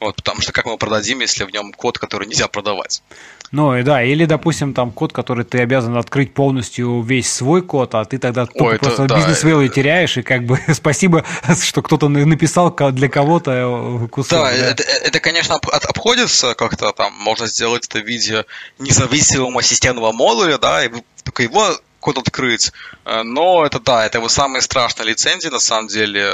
вот, 0.00 0.16
потому 0.16 0.40
что 0.40 0.52
как 0.52 0.64
мы 0.64 0.72
его 0.72 0.78
продадим, 0.78 1.20
если 1.20 1.44
в 1.44 1.52
нем 1.52 1.72
код, 1.72 1.98
который 1.98 2.28
нельзя 2.28 2.46
продавать? 2.46 3.02
Ну 3.50 3.74
и 3.76 3.82
да, 3.82 4.02
или, 4.02 4.26
допустим, 4.26 4.74
там 4.74 4.92
код, 4.92 5.12
который 5.12 5.44
ты 5.44 5.60
обязан 5.60 5.96
открыть 5.96 6.34
полностью 6.34 7.00
весь 7.02 7.32
свой 7.32 7.62
код, 7.62 7.94
а 7.94 8.04
ты 8.04 8.18
тогда 8.18 8.46
Ой, 8.54 8.78
просто 8.78 9.06
да, 9.06 9.16
бизнес-вэллу 9.16 9.64
это... 9.64 9.74
теряешь, 9.74 10.16
и 10.18 10.22
как 10.22 10.44
бы 10.44 10.60
спасибо, 10.74 11.24
что 11.62 11.82
кто-то 11.82 12.08
написал 12.08 12.70
для 12.92 13.08
кого-то 13.08 14.02
э, 14.04 14.08
кусок. 14.08 14.38
Да, 14.38 14.50
да? 14.50 14.70
Это, 14.70 14.82
это, 14.82 15.20
конечно, 15.20 15.56
обходится 15.56 16.54
как-то 16.54 16.92
там, 16.92 17.12
можно 17.14 17.46
сделать 17.46 17.86
это 17.88 18.00
в 18.00 18.06
виде 18.06 18.44
независимого 18.78 19.62
системного 19.62 20.12
модуля, 20.12 20.58
да, 20.58 20.84
и 20.84 20.90
только 21.24 21.42
его 21.42 21.74
код 22.00 22.18
открыть. 22.18 22.72
Э, 23.04 23.22
но 23.22 23.64
это 23.64 23.80
да, 23.80 24.06
это 24.06 24.18
его 24.18 24.28
самые 24.28 24.62
страшные 24.62 25.08
лицензии 25.08 25.48
на 25.48 25.58
самом 25.58 25.88
деле. 25.88 26.32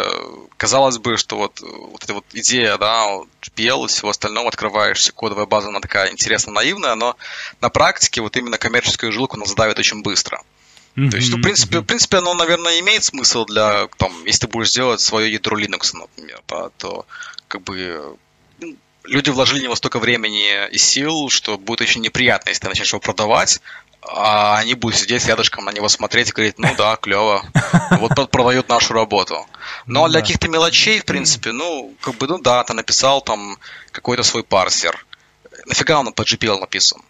Казалось 0.57 0.99
бы, 0.99 1.17
что 1.17 1.37
вот, 1.37 1.61
вот 1.61 2.03
эта 2.05 2.15
вот 2.15 2.25
идея, 2.33 2.79
да, 2.79 3.07
GPL 3.43 3.85
и 3.85 3.89
всего 3.89 4.11
остального, 4.11 4.49
открываешься, 4.49 5.13
кодовая 5.13 5.47
база, 5.47 5.69
она 5.69 5.81
такая 5.81 6.11
интересно 6.11 6.53
наивная, 6.53 6.95
но 6.95 7.17
на 7.61 7.69
практике 7.71 8.21
вот 8.21 8.37
именно 8.37 8.59
коммерческую 8.59 9.13
жилку 9.13 9.37
она 9.37 9.47
задавит 9.47 9.79
очень 9.79 10.03
быстро. 10.03 10.43
Mm-hmm. 10.97 11.11
То 11.11 11.17
есть, 11.17 11.31
ну, 11.33 11.39
в 11.39 11.43
принципе, 11.43 11.79
в 11.81 11.85
принципе, 11.85 12.19
оно, 12.19 12.35
наверное, 12.35 12.79
имеет 12.81 13.03
смысл 13.03 13.45
для, 13.45 13.89
там, 13.99 14.13
если 14.25 14.47
ты 14.47 14.49
будешь 14.49 14.71
делать 14.71 15.01
свое 15.01 15.33
ядро 15.33 15.59
Linux, 15.59 15.91
например, 15.93 16.41
да, 16.47 16.71
то 16.79 17.05
как 17.49 17.63
бы 17.63 18.17
ну, 18.61 18.77
люди 19.03 19.31
вложили 19.31 19.61
в 19.61 19.63
него 19.65 19.75
столько 19.75 19.99
времени 19.99 20.69
и 20.71 20.79
сил, 20.79 21.31
что 21.31 21.59
будет 21.59 21.81
очень 21.81 22.01
неприятно, 22.01 22.51
если 22.51 22.63
ты 22.63 22.69
начнешь 22.69 22.93
его 22.93 23.01
продавать, 23.01 23.61
а 24.07 24.59
они 24.59 24.75
будут 24.75 24.99
сидеть 24.99 25.27
рядышком 25.27 25.65
на 25.65 25.73
него 25.73 25.89
смотреть 25.89 26.29
и 26.29 26.33
говорить, 26.33 26.59
ну 26.59 26.75
да, 26.77 26.97
клево, 26.97 27.45
вот 27.93 28.15
тот 28.15 28.31
продает 28.31 28.69
нашу 28.69 28.93
работу. 28.93 29.47
Но 29.87 30.03
ну, 30.03 30.09
для 30.09 30.21
каких-то 30.21 30.49
мелочей, 30.49 31.01
в 31.01 31.05
принципе, 31.05 31.53
ну, 31.53 31.95
как 32.01 32.17
бы, 32.17 32.27
ну 32.27 32.39
да, 32.39 32.63
ты 32.65 32.75
написал 32.75 33.23
там 33.23 33.59
какой-то 33.91 34.23
свой 34.23 34.45
парсер. 34.45 35.07
Нафига 35.67 36.01
он 36.01 36.13
по 36.13 36.23
GPL 36.23 36.61
написан? 36.61 37.01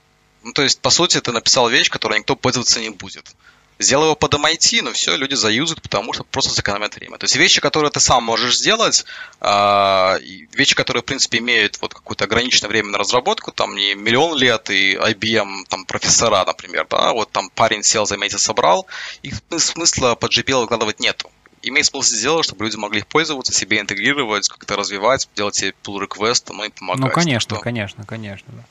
Ну, 0.43 0.53
то 0.53 0.63
есть, 0.63 0.81
по 0.81 0.91
сути, 0.91 1.21
ты 1.21 1.33
написал 1.33 1.69
вещь, 1.69 1.89
которой 1.89 2.19
никто 2.19 2.37
пользоваться 2.37 2.81
не 2.81 2.91
будет. 2.91 3.35
Сделал 3.79 4.05
его 4.05 4.15
под 4.15 4.35
MIT, 4.35 4.83
но 4.83 4.93
все, 4.93 5.17
люди 5.17 5.35
заюзают, 5.35 5.83
потому 5.83 6.13
что 6.13 6.25
просто 6.25 6.55
сэкономят 6.55 6.95
время. 6.95 7.19
То 7.19 7.25
есть 7.25 7.37
вещи, 7.37 7.61
которые 7.61 7.91
ты 7.91 8.01
сам 8.01 8.23
можешь 8.23 8.59
сделать, 8.59 9.05
э, 9.41 10.19
вещи, 10.53 10.75
которые, 10.75 11.03
в 11.03 11.07
принципе, 11.07 11.39
имеют 11.39 11.81
вот 11.81 11.93
какое-то 11.93 12.25
ограниченное 12.25 12.69
время 12.69 12.91
на 12.91 12.99
разработку, 12.99 13.51
там 13.51 13.75
не 13.75 13.95
миллион 13.95 14.39
лет 14.39 14.71
и 14.71 14.95
IBM, 14.95 15.65
там 15.69 15.87
профессора, 15.87 16.45
например, 16.45 16.87
да, 16.89 17.13
вот 17.13 17.31
там 17.33 17.51
парень 17.51 17.83
сел 17.83 18.07
за 18.07 18.17
месяц 18.17 18.43
собрал, 18.43 18.87
их 19.23 19.35
смысла 19.59 20.15
под 20.15 20.33
GPL 20.33 20.63
выкладывать 20.63 21.01
нету 21.01 21.31
имеет 21.69 21.87
смысл 21.87 22.15
сделать, 22.15 22.45
чтобы 22.45 22.65
люди 22.65 22.77
могли 22.77 23.01
их 23.01 23.07
пользоваться, 23.07 23.53
себе 23.53 23.81
интегрировать, 23.81 24.49
как-то 24.49 24.77
развивать, 24.77 25.29
делать 25.35 25.55
себе 25.55 25.75
pull 25.83 26.07
request, 26.07 26.53
ну 26.53 26.65
и 26.65 26.69
помогать. 26.69 27.05
Ну, 27.05 27.11
конечно, 27.11 27.59
конечно, 27.59 28.05
конечно. 28.05 28.53
Да. 28.53 28.65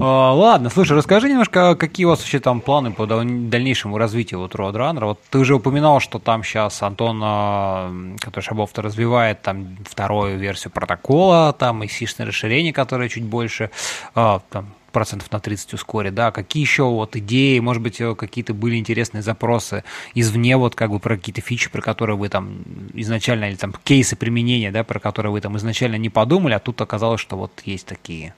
А, 0.00 0.32
ладно, 0.32 0.70
слушай, 0.70 0.96
расскажи 0.96 1.28
немножко, 1.28 1.74
какие 1.74 2.06
у 2.06 2.10
вас 2.10 2.20
вообще 2.20 2.40
там 2.40 2.60
планы 2.60 2.92
по 2.92 3.06
дальнейшему 3.06 3.98
развитию 3.98 4.40
вот 4.40 4.54
Roadrunner. 4.54 5.04
Вот 5.04 5.20
ты 5.30 5.38
уже 5.38 5.54
упоминал, 5.54 6.00
что 6.00 6.18
там 6.18 6.42
сейчас 6.42 6.82
Антон, 6.82 7.20
а, 7.22 7.92
который 8.18 8.44
Шабов-то 8.44 8.80
развивает 8.82 9.42
там 9.42 9.76
вторую 9.84 10.38
версию 10.38 10.72
протокола, 10.72 11.52
там 11.52 11.82
и 11.84 11.88
сишное 11.88 12.26
расширение, 12.26 12.72
которое 12.72 13.08
чуть 13.08 13.24
больше, 13.24 13.70
а, 14.14 14.40
там, 14.50 14.74
процентов 14.92 15.30
на 15.32 15.40
30 15.40 15.74
ускорит, 15.74 16.14
да, 16.14 16.30
какие 16.30 16.62
еще 16.62 16.84
вот 16.84 17.16
идеи, 17.16 17.58
может 17.58 17.82
быть, 17.82 17.98
какие-то 18.16 18.54
были 18.54 18.76
интересные 18.76 19.22
запросы 19.22 19.84
извне, 20.14 20.56
вот 20.56 20.74
как 20.74 20.90
бы 20.90 21.00
про 21.00 21.16
какие-то 21.16 21.40
фичи, 21.40 21.70
про 21.70 21.80
которые 21.80 22.16
вы 22.16 22.28
там 22.28 22.62
изначально, 22.92 23.46
или 23.46 23.56
там 23.56 23.74
кейсы 23.84 24.16
применения, 24.16 24.70
да, 24.70 24.84
про 24.84 25.00
которые 25.00 25.32
вы 25.32 25.40
там 25.40 25.56
изначально 25.56 25.96
не 25.96 26.10
подумали, 26.10 26.52
а 26.52 26.58
тут 26.58 26.80
оказалось, 26.80 27.20
что 27.20 27.36
вот 27.36 27.62
есть 27.64 27.86
такие 27.86 28.34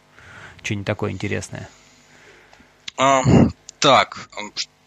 что-нибудь 0.64 0.86
такое 0.86 1.10
интересное? 1.12 1.68
А, 2.96 3.22
так, 3.78 4.28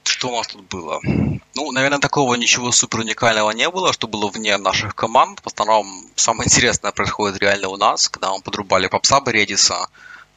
что 0.03 0.29
у 0.29 0.37
нас 0.37 0.47
тут 0.47 0.67
было? 0.67 0.99
Ну, 1.03 1.71
наверное, 1.71 1.99
такого 1.99 2.35
ничего 2.35 2.71
супер 2.71 2.99
уникального 2.99 3.51
не 3.51 3.69
было, 3.69 3.93
что 3.93 4.07
было 4.07 4.27
вне 4.29 4.57
наших 4.57 4.95
команд. 4.95 5.39
В 5.43 5.47
основном 5.47 5.87
самое 6.15 6.47
интересное 6.47 6.91
происходит 6.91 7.39
реально 7.39 7.69
у 7.69 7.77
нас, 7.77 8.09
когда 8.09 8.31
мы 8.31 8.41
подрубали 8.41 8.87
попсабы 8.87 9.31
Redis, 9.31 9.71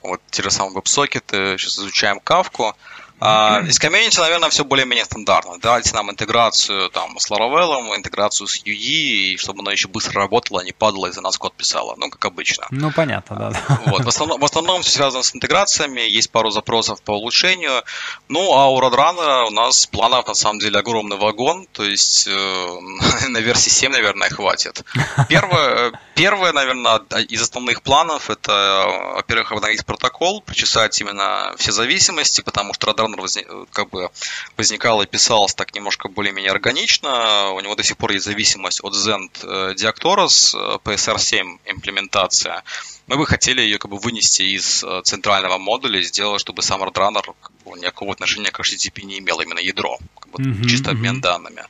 вот 0.03 0.21
те 0.31 0.43
же 0.43 0.51
самые 0.51 0.75
веб-сокеты, 0.75 1.57
сейчас 1.59 1.79
изучаем 1.79 2.21
кавку. 2.21 2.75
А, 3.21 3.61
из 3.67 3.79
комьюнити, 3.79 4.19
наверное, 4.19 4.49
все 4.49 4.65
более-менее 4.65 5.05
стандартно. 5.05 5.59
Дайте 5.61 5.95
нам 5.95 6.11
интеграцию 6.11 6.89
там, 6.91 7.19
с 7.19 7.31
Laravel, 7.31 7.95
интеграцию 7.97 8.47
с 8.47 8.63
UE, 8.63 8.73
и 8.73 9.37
чтобы 9.37 9.61
оно 9.61 9.71
еще 9.71 9.89
быстро 9.89 10.23
работало, 10.23 10.61
а 10.61 10.65
не 10.65 10.73
падало 10.73 11.07
и 11.07 11.13
за 11.13 11.21
нас 11.21 11.37
код 11.37 11.55
писало. 11.55 11.95
Ну, 11.99 12.09
как 12.09 12.25
обычно. 12.25 12.67
Ну, 12.71 12.91
понятно, 12.91 13.37
да. 13.37 13.79
Вот. 13.87 14.05
В, 14.05 14.09
основном, 14.09 14.41
в 14.41 14.45
основном 14.45 14.83
все 14.83 14.93
связано 14.93 15.23
с 15.23 15.35
интеграциями, 15.35 16.01
есть 16.01 16.31
пару 16.31 16.51
запросов 16.51 17.03
по 17.03 17.13
улучшению. 17.13 17.83
Ну, 18.29 18.55
а 18.55 18.69
у 18.71 18.81
Roadrunner 18.81 19.49
у 19.49 19.51
нас 19.51 19.87
планов, 19.87 20.27
на 20.27 20.35
самом 20.35 20.59
деле, 20.59 20.79
огромный 20.79 21.19
вагон, 21.19 21.67
то 21.73 21.85
есть 21.85 22.27
э, 22.27 22.31
на 23.29 23.39
версии 23.39 23.69
7, 23.69 23.93
наверное, 23.93 24.31
хватит. 24.31 24.83
Первое, 25.29 25.93
первое, 26.15 26.53
наверное, 26.53 27.01
из 27.29 27.43
основных 27.43 27.83
планов, 27.83 28.31
это, 28.31 29.13
во-первых, 29.15 29.53
обновить 29.53 29.85
протокол, 29.85 30.41
причесать 30.41 30.99
именно 31.01 31.53
все 31.59 31.73
зависимости, 31.73 32.41
потому 32.41 32.73
что 32.73 32.91
Roadrunner 32.91 33.10
возник, 33.17 33.47
как 33.73 33.91
бы 33.91 34.11
возникал 34.57 35.03
и 35.03 35.07
писался 35.07 35.57
так 35.57 35.75
немножко 35.75 36.09
более-менее 36.09 36.51
органично. 36.51 37.51
У 37.51 37.61
него 37.61 37.75
до 37.75 37.83
сих 37.83 37.97
пор 37.97 38.13
есть 38.13 38.25
зависимость 38.25 38.83
от 38.83 38.95
Zend 38.95 39.31
Diactoros, 39.75 40.55
PSR7 40.85 41.59
имплементация. 41.67 42.63
Мы 43.11 43.17
бы 43.17 43.27
хотели 43.27 43.61
ее 43.61 43.79
как 43.79 43.91
бы 43.91 43.99
вынести 43.99 44.43
из 44.43 44.85
э, 44.85 45.01
центрального 45.03 45.59
модуля 45.59 45.99
и 45.99 46.05
сделать, 46.05 46.41
чтобы 46.41 46.63
сам 46.63 46.81
бы, 46.81 47.35
никакого 47.77 48.13
отношения 48.13 48.53
к 48.53 48.61
HTTP 48.61 49.03
не 49.03 49.19
имел, 49.19 49.41
именно 49.41 49.59
ядро, 49.59 49.99
бы, 50.31 50.43
mm-hmm, 50.43 50.69
чисто 50.69 50.91
обмен 50.91 51.17
mm-hmm. 51.17 51.21
данными. 51.21 51.65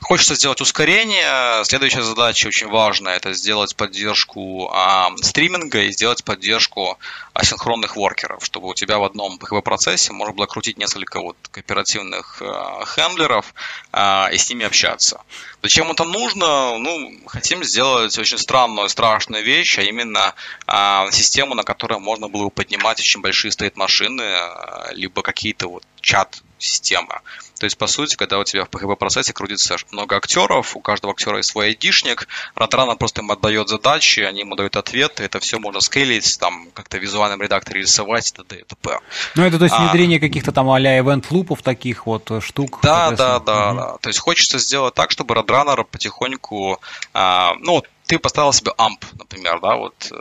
Хочется 0.00 0.34
сделать 0.34 0.60
ускорение. 0.60 1.64
Следующая 1.64 2.02
задача 2.02 2.46
очень 2.48 2.68
важная– 2.68 3.16
это 3.16 3.32
сделать 3.32 3.74
поддержку 3.74 4.70
а, 4.72 5.10
стриминга 5.22 5.82
и 5.82 5.92
сделать 5.92 6.22
поддержку 6.22 6.98
асинхронных 7.32 7.96
воркеров, 7.96 8.44
чтобы 8.44 8.68
у 8.68 8.74
тебя 8.74 8.98
в 8.98 9.04
одном 9.04 9.38
процессе 9.38 10.12
можно 10.12 10.34
было 10.34 10.46
крутить 10.46 10.78
несколько 10.78 11.20
вот 11.20 11.36
кооперативных 11.50 12.40
а, 12.42 12.84
хендлеров 12.84 13.54
а, 13.92 14.28
и 14.32 14.36
с 14.36 14.48
ними 14.50 14.64
общаться. 14.66 15.22
Зачем 15.62 15.90
это 15.90 16.04
нужно? 16.04 16.78
Ну, 16.78 17.18
хотим 17.26 17.64
сделать 17.64 18.16
очень 18.18 18.38
странную, 18.38 18.88
страшную 18.88 19.42
вещь, 19.44 19.78
а 19.78 19.82
именно 19.82 20.34
а, 20.66 21.10
систему, 21.10 21.54
на 21.54 21.64
которой 21.64 21.98
можно 21.98 22.28
было 22.28 22.44
бы 22.44 22.50
поднимать 22.50 23.00
очень 23.00 23.20
большие 23.22 23.50
стоит-машины, 23.50 24.22
а, 24.22 24.90
либо 24.92 25.22
какие-то 25.22 25.68
вот 25.68 25.84
чат-системы. 26.00 27.20
То 27.58 27.64
есть, 27.64 27.78
по 27.78 27.86
сути, 27.86 28.16
когда 28.16 28.38
у 28.38 28.44
тебя 28.44 28.64
в 28.64 28.68
PHP-процессе 28.68 29.32
крутится 29.32 29.76
много 29.90 30.16
актеров, 30.16 30.76
у 30.76 30.80
каждого 30.80 31.12
актера 31.12 31.38
есть 31.38 31.50
свой 31.50 31.68
айдишник, 31.68 32.28
Родрана 32.54 32.96
просто 32.96 33.22
им 33.22 33.30
отдает 33.30 33.68
задачи, 33.68 34.20
они 34.20 34.40
ему 34.40 34.56
дают 34.56 34.76
ответы, 34.76 35.24
это 35.24 35.40
все 35.40 35.58
можно 35.58 35.80
скейлить, 35.80 36.38
там, 36.38 36.68
как-то 36.74 36.98
в 36.98 37.00
визуальном 37.00 37.40
редакторе 37.40 37.80
рисовать, 37.80 38.30
и 38.30 38.34
т.д. 38.36 38.60
и 38.60 38.64
т.п. 38.64 38.98
Ну, 39.34 39.44
это 39.44 39.58
то 39.58 39.64
есть 39.64 39.78
внедрение 39.78 40.18
а, 40.18 40.20
каких-то 40.20 40.52
там 40.52 40.70
а-ля 40.70 40.98
event-лупов 40.98 41.62
таких 41.62 42.06
вот 42.06 42.30
э, 42.30 42.40
штук? 42.40 42.80
Да, 42.82 43.10
да, 43.12 43.40
да, 43.40 43.70
угу. 43.70 43.76
да. 43.78 43.96
То 44.00 44.08
есть, 44.08 44.18
хочется 44.18 44.58
сделать 44.58 44.94
так, 44.94 45.10
чтобы 45.10 45.34
Roadrunner 45.34 45.84
потихоньку, 45.84 46.78
а, 47.14 47.54
ну, 47.60 47.82
ты 48.06 48.18
поставил 48.18 48.52
себе 48.52 48.72
AMP, 48.76 49.02
например, 49.18 49.60
да, 49.60 49.76
вот, 49.76 49.94
э, 50.10 50.14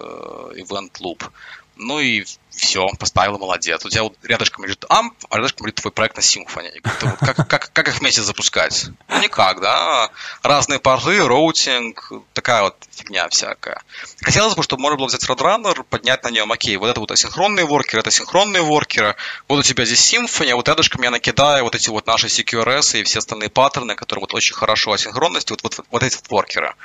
event 0.61 0.91
loop, 1.01 1.23
ну 1.77 1.99
и 1.99 2.23
все, 2.55 2.87
поставил, 2.99 3.37
молодец. 3.37 3.85
У 3.85 3.89
тебя 3.89 4.03
вот 4.03 4.17
рядышком 4.23 4.63
лежит 4.65 4.85
AMP, 4.85 5.13
а 5.29 5.37
рядышком 5.37 5.65
лежит 5.65 5.75
твой 5.75 5.91
проект 5.91 6.15
на 6.17 6.21
Symfony. 6.21 6.71
Вот 6.83 7.17
как, 7.19 7.47
как, 7.47 7.73
как 7.73 7.87
их 7.87 7.99
вместе 7.99 8.21
запускать? 8.21 8.87
Ну, 9.09 9.21
никак, 9.21 9.61
да. 9.61 10.09
Разные 10.41 10.79
пары, 10.79 11.25
routing, 11.25 12.11
такая 12.33 12.63
вот 12.63 12.75
фигня 12.91 13.27
всякая. 13.29 13.81
Хотелось 14.21 14.55
бы, 14.55 14.63
чтобы 14.63 14.81
можно 14.81 14.97
было 14.97 15.07
взять 15.07 15.23
RoadRunner, 15.23 15.83
поднять 15.83 16.23
на 16.23 16.29
нем, 16.29 16.51
окей, 16.51 16.77
вот 16.77 16.87
это 16.87 16.99
вот 16.99 17.11
асинхронные 17.11 17.65
воркеры, 17.65 18.01
это 18.01 18.11
синхронные 18.11 18.61
воркеры, 18.61 19.15
вот 19.47 19.59
у 19.59 19.63
тебя 19.63 19.85
здесь 19.85 20.15
а 20.15 20.55
вот 20.55 20.67
рядышком 20.67 21.01
я 21.03 21.11
накидаю 21.11 21.63
вот 21.63 21.75
эти 21.75 21.89
вот 21.89 22.07
наши 22.07 22.27
CQRS 22.27 23.01
и 23.01 23.03
все 23.03 23.19
остальные 23.19 23.49
паттерны, 23.49 23.95
которые 23.95 24.21
вот 24.21 24.33
очень 24.33 24.55
хорошо 24.55 24.93
асинхронности, 24.93 25.51
вот, 25.51 25.63
вот, 25.63 25.79
вот 25.91 26.03
эти 26.03 26.15
вот 26.15 26.29
воркеры 26.29 26.75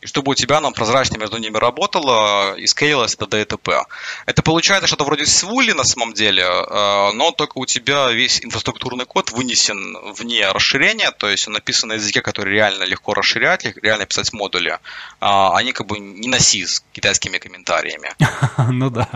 и 0.00 0.06
чтобы 0.06 0.32
у 0.32 0.34
тебя 0.34 0.60
нам 0.60 0.72
прозрачно 0.72 1.18
между 1.18 1.38
ними 1.38 1.56
работало 1.56 2.54
и 2.54 2.66
скейлилось 2.66 3.14
это 3.14 3.26
ДТП. 3.26 3.86
Это 4.26 4.42
получается 4.42 4.86
что-то 4.86 5.04
вроде 5.04 5.26
Свули 5.26 5.72
на 5.72 5.84
самом 5.84 6.14
деле, 6.14 6.44
э, 6.44 7.12
но 7.12 7.32
только 7.32 7.58
у 7.58 7.66
тебя 7.66 8.10
весь 8.10 8.42
инфраструктурный 8.44 9.04
код 9.04 9.30
вынесен 9.30 9.96
вне 10.14 10.50
расширения, 10.50 11.10
то 11.10 11.28
есть 11.28 11.46
он 11.46 11.54
написан 11.54 11.90
на 11.90 11.94
языке, 11.94 12.22
который 12.22 12.54
реально 12.54 12.84
легко 12.84 13.14
расширять, 13.14 13.66
реально 13.82 14.06
писать 14.06 14.32
модули. 14.32 14.78
А 15.20 15.56
они 15.56 15.72
как 15.72 15.86
бы 15.86 15.98
не 15.98 16.28
на 16.28 16.40
C 16.40 16.66
с 16.66 16.82
китайскими 16.92 17.38
комментариями. 17.38 18.10
Ну 18.72 18.88
да. 18.88 19.08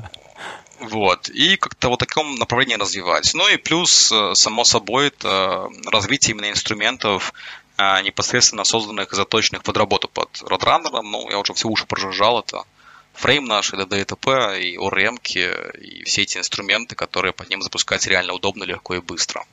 Вот. 0.81 1.29
И 1.29 1.57
как-то 1.57 1.89
вот 1.89 2.01
таком 2.01 2.35
направлении 2.37 2.75
развивать. 2.77 3.33
Ну 3.35 3.49
и 3.49 3.57
плюс, 3.57 4.11
э, 4.13 4.35
само 4.35 4.65
собой, 4.65 5.09
это 5.09 5.69
развитие 5.87 6.35
именно 6.35 6.51
инструментов 6.51 7.33
непосредственно 7.79 8.65
созданных 8.65 9.13
и 9.13 9.17
заточенных 9.17 9.63
под 9.63 9.77
работу 9.77 10.09
под 10.09 10.31
Roadrunner. 10.43 11.03
Ну, 11.03 11.31
я 11.31 11.39
уже 11.39 11.55
все 11.55 11.69
уши 11.69 11.87
прожужжал, 11.87 12.41
это 12.41 12.65
фрейм 13.15 13.45
наш, 13.45 13.73
это 13.73 13.83
DTP, 13.83 14.61
и 14.61 14.77
ORM, 14.77 15.19
и 15.79 16.05
все 16.05 16.23
эти 16.23 16.39
инструменты, 16.39 16.95
которые 16.95 17.33
под 17.33 17.51
ним 17.51 17.63
запускать 17.63 18.07
реально 18.07 18.35
удобно, 18.35 18.65
легко 18.65 18.95
и 18.95 19.01
быстро. 19.01 19.45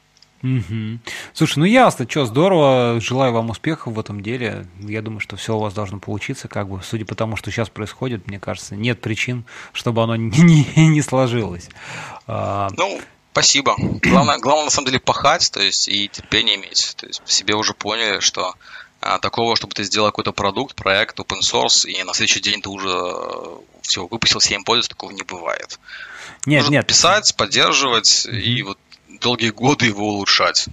Угу. 0.43 0.99
Слушай, 1.33 1.59
ну 1.59 1.65
ясно, 1.65 2.09
что 2.09 2.25
здорово, 2.25 2.99
желаю 2.99 3.31
вам 3.31 3.51
успехов 3.51 3.93
в 3.93 3.99
этом 3.99 4.21
деле. 4.21 4.65
Я 4.79 5.03
думаю, 5.03 5.19
что 5.19 5.35
все 5.35 5.55
у 5.55 5.59
вас 5.59 5.73
должно 5.73 5.99
получиться, 5.99 6.47
как 6.47 6.67
бы, 6.67 6.81
судя 6.83 7.05
по 7.05 7.13
тому, 7.13 7.35
что 7.35 7.51
сейчас 7.51 7.69
происходит, 7.69 8.27
мне 8.27 8.39
кажется, 8.39 8.75
нет 8.75 9.01
причин, 9.01 9.45
чтобы 9.71 10.01
оно 10.01 10.15
не, 10.15 10.65
не, 10.75 10.87
не 10.87 11.01
сложилось. 11.01 11.69
А, 12.25 12.69
ну, 12.75 12.99
Спасибо. 13.31 13.75
Главное, 14.01 14.37
главное, 14.39 14.65
на 14.65 14.71
самом 14.71 14.87
деле, 14.87 14.99
пахать, 14.99 15.51
то 15.51 15.61
есть, 15.61 15.87
и 15.87 16.09
терпение 16.09 16.55
иметь. 16.55 16.93
То 16.97 17.07
есть, 17.07 17.21
себе 17.25 17.55
уже 17.55 17.73
поняли, 17.73 18.19
что 18.19 18.55
а, 18.99 19.19
такого, 19.19 19.55
чтобы 19.55 19.73
ты 19.73 19.83
сделал 19.83 20.07
какой-то 20.07 20.31
продукт, 20.31 20.75
проект, 20.75 21.19
open 21.19 21.39
source, 21.39 21.87
и 21.87 22.03
на 22.03 22.13
следующий 22.13 22.41
день 22.41 22.61
ты 22.61 22.69
уже 22.69 22.89
э, 22.89 23.57
все, 23.81 24.05
выпустил 24.05 24.41
7 24.41 24.63
пользователей, 24.63 24.95
такого 24.95 25.11
не 25.11 25.23
бывает. 25.23 25.79
Нет, 26.45 26.61
Нужно 26.61 26.73
нет. 26.73 26.87
писать, 26.87 27.35
поддерживать 27.35 28.27
и 28.27 28.61
вот 28.63 28.77
долгие 29.07 29.49
годы 29.49 29.87
его 29.87 30.07
улучшать. 30.09 30.67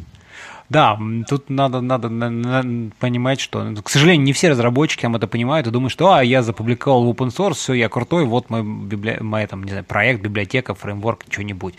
Да, 0.68 0.98
тут 1.28 1.48
надо, 1.48 1.80
надо, 1.80 2.08
надо 2.08 2.90
понимать, 2.98 3.40
что, 3.40 3.64
ну, 3.64 3.82
к 3.82 3.88
сожалению, 3.88 4.24
не 4.24 4.32
все 4.32 4.50
разработчики 4.50 5.02
там 5.02 5.16
это 5.16 5.26
понимают 5.26 5.66
и 5.66 5.70
думают, 5.70 5.92
что, 5.92 6.12
а, 6.12 6.22
я 6.22 6.42
запубликовал 6.42 7.04
в 7.04 7.10
open 7.10 7.28
source, 7.28 7.54
все, 7.54 7.72
я 7.72 7.88
крутой, 7.88 8.24
вот 8.24 8.50
мой, 8.50 8.62
библи... 8.62 9.18
мой 9.20 9.46
там, 9.46 9.64
не 9.64 9.70
знаю, 9.70 9.84
проект, 9.84 10.20
библиотека, 10.20 10.74
фреймворк, 10.74 11.24
что-нибудь. 11.30 11.74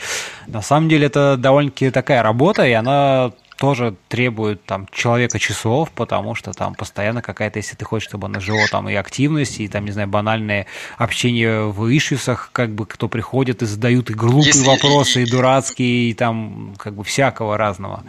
На 0.48 0.62
самом 0.62 0.90
деле 0.90 1.06
это 1.06 1.38
довольно-таки 1.38 1.92
такая 1.92 2.24
работа, 2.24 2.66
и 2.66 2.72
она 2.72 3.32
тоже 3.60 3.96
требует 4.08 4.64
там 4.64 4.88
человека 4.92 5.38
часов, 5.38 5.92
потому 5.92 6.34
что 6.34 6.54
там 6.54 6.74
постоянно 6.76 7.22
какая-то, 7.22 7.60
если 7.60 7.76
ты 7.76 7.84
хочешь, 7.84 8.08
чтобы 8.08 8.28
она 8.28 8.40
жила, 8.40 8.66
там 8.72 8.88
и 8.88 8.96
активность, 8.96 9.60
и 9.60 9.68
там, 9.68 9.84
не 9.84 9.92
знаю, 9.92 10.08
банальное 10.08 10.66
общение 10.98 11.66
в 11.66 11.86
ишьюсах, 11.96 12.52
как 12.54 12.72
бы 12.72 12.86
кто 12.86 13.10
приходит 13.10 13.62
и 13.62 13.66
задают 13.66 14.10
и 14.10 14.14
глупые 14.14 14.48
если... 14.48 14.66
вопросы, 14.66 15.24
и 15.24 15.30
дурацкие, 15.30 16.10
и 16.10 16.14
там 16.14 16.74
как 16.78 16.96
бы 16.96 17.04
всякого 17.04 17.58
разного. 17.58 18.04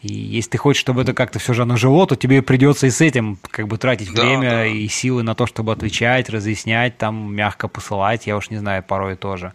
И 0.00 0.12
если 0.12 0.50
ты 0.50 0.58
хочешь, 0.58 0.80
чтобы 0.80 1.02
это 1.02 1.12
как-то 1.12 1.40
все 1.40 1.54
же 1.54 1.62
оно 1.62 1.76
жило, 1.76 2.06
то 2.06 2.14
тебе 2.14 2.40
придется 2.40 2.86
и 2.86 2.90
с 2.90 3.00
этим 3.00 3.38
как 3.50 3.66
бы 3.66 3.78
тратить 3.78 4.12
да, 4.14 4.22
время 4.22 4.50
да. 4.50 4.66
и 4.66 4.86
силы 4.86 5.24
на 5.24 5.34
то, 5.34 5.46
чтобы 5.46 5.72
отвечать, 5.72 6.28
разъяснять, 6.30 6.98
там 6.98 7.34
мягко 7.34 7.66
посылать, 7.66 8.26
я 8.26 8.36
уж 8.36 8.50
не 8.50 8.58
знаю, 8.58 8.84
порой 8.84 9.16
тоже. 9.16 9.54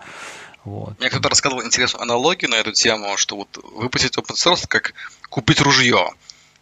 Вот. 0.65 0.99
Мне 0.99 1.09
кто-то 1.09 1.29
рассказывал 1.29 1.63
интересную 1.63 2.03
аналогию 2.03 2.51
на 2.51 2.55
эту 2.55 2.73
тему, 2.73 3.15
что 3.17 3.37
вот 3.37 3.57
выпустить 3.73 4.17
open 4.17 4.35
source 4.35 4.65
как 4.67 4.93
купить 5.29 5.61
ружье. 5.61 6.11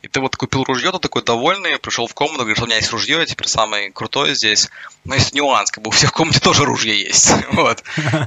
И 0.02 0.08
ты 0.08 0.20
вот 0.20 0.36
купил 0.36 0.64
ружье, 0.64 0.92
ты 0.92 0.98
такой 0.98 1.24
довольный, 1.24 1.78
пришел 1.78 2.08
в 2.08 2.14
комнату, 2.16 2.40
говоришь, 2.40 2.62
у 2.62 2.66
меня 2.66 2.78
есть 2.78 2.92
ружье, 2.92 3.20
я 3.20 3.26
теперь 3.26 3.48
самый 3.48 3.92
крутой 3.92 4.34
здесь. 4.34 4.70
Но 5.04 5.14
есть 5.14 5.34
нюанс, 5.34 5.70
как 5.70 5.84
бы 5.84 5.90
у 5.90 5.92
всех 5.92 6.10
в 6.10 6.14
комнате 6.14 6.40
тоже 6.44 6.66
ружье 6.66 7.00
есть. 7.00 7.32
Вот. 7.52 7.84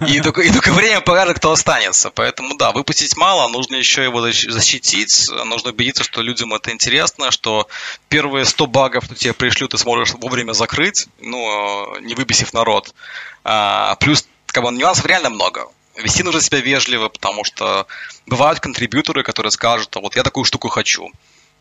И 0.06 0.20
только, 0.22 0.42
и 0.42 0.51
только 0.51 0.72
время 0.72 1.01
покажет, 1.01 1.38
кто 1.38 1.51
останется. 1.51 2.10
Поэтому 2.10 2.56
да, 2.56 2.70
выпустить 2.72 3.16
мало, 3.16 3.48
нужно 3.48 3.76
еще 3.76 4.05
его 4.05 4.20
защитить, 4.20 5.28
нужно 5.46 5.70
убедиться, 5.70 6.05
что 6.05 6.22
людям 6.22 6.55
это 6.55 6.70
интересно, 6.70 7.30
что 7.30 7.66
первые 8.09 8.44
100 8.44 8.66
багов, 8.66 9.05
что 9.06 9.14
тебе 9.14 9.32
пришлют, 9.32 9.72
ты 9.72 9.78
сможешь 9.78 10.14
вовремя 10.14 10.52
закрыть, 10.52 11.09
ну, 11.20 11.98
не 12.01 12.14
выбесив 12.14 12.52
народ. 12.52 12.94
А, 13.42 13.96
плюс 13.96 14.26
как 14.46 14.62
бы, 14.62 14.70
нюансов 14.70 15.06
реально 15.06 15.30
много. 15.30 15.68
Вести 15.96 16.22
нужно 16.22 16.40
себя 16.40 16.60
вежливо, 16.60 17.09
потому 17.09 17.44
что 17.44 17.86
бывают 18.26 18.60
контрибьюторы, 18.60 19.22
которые 19.22 19.51
скажут, 19.51 19.96
а 19.96 20.01
вот 20.01 20.16
я 20.16 20.22
такую 20.22 20.44
штуку 20.44 20.68
хочу. 20.68 21.10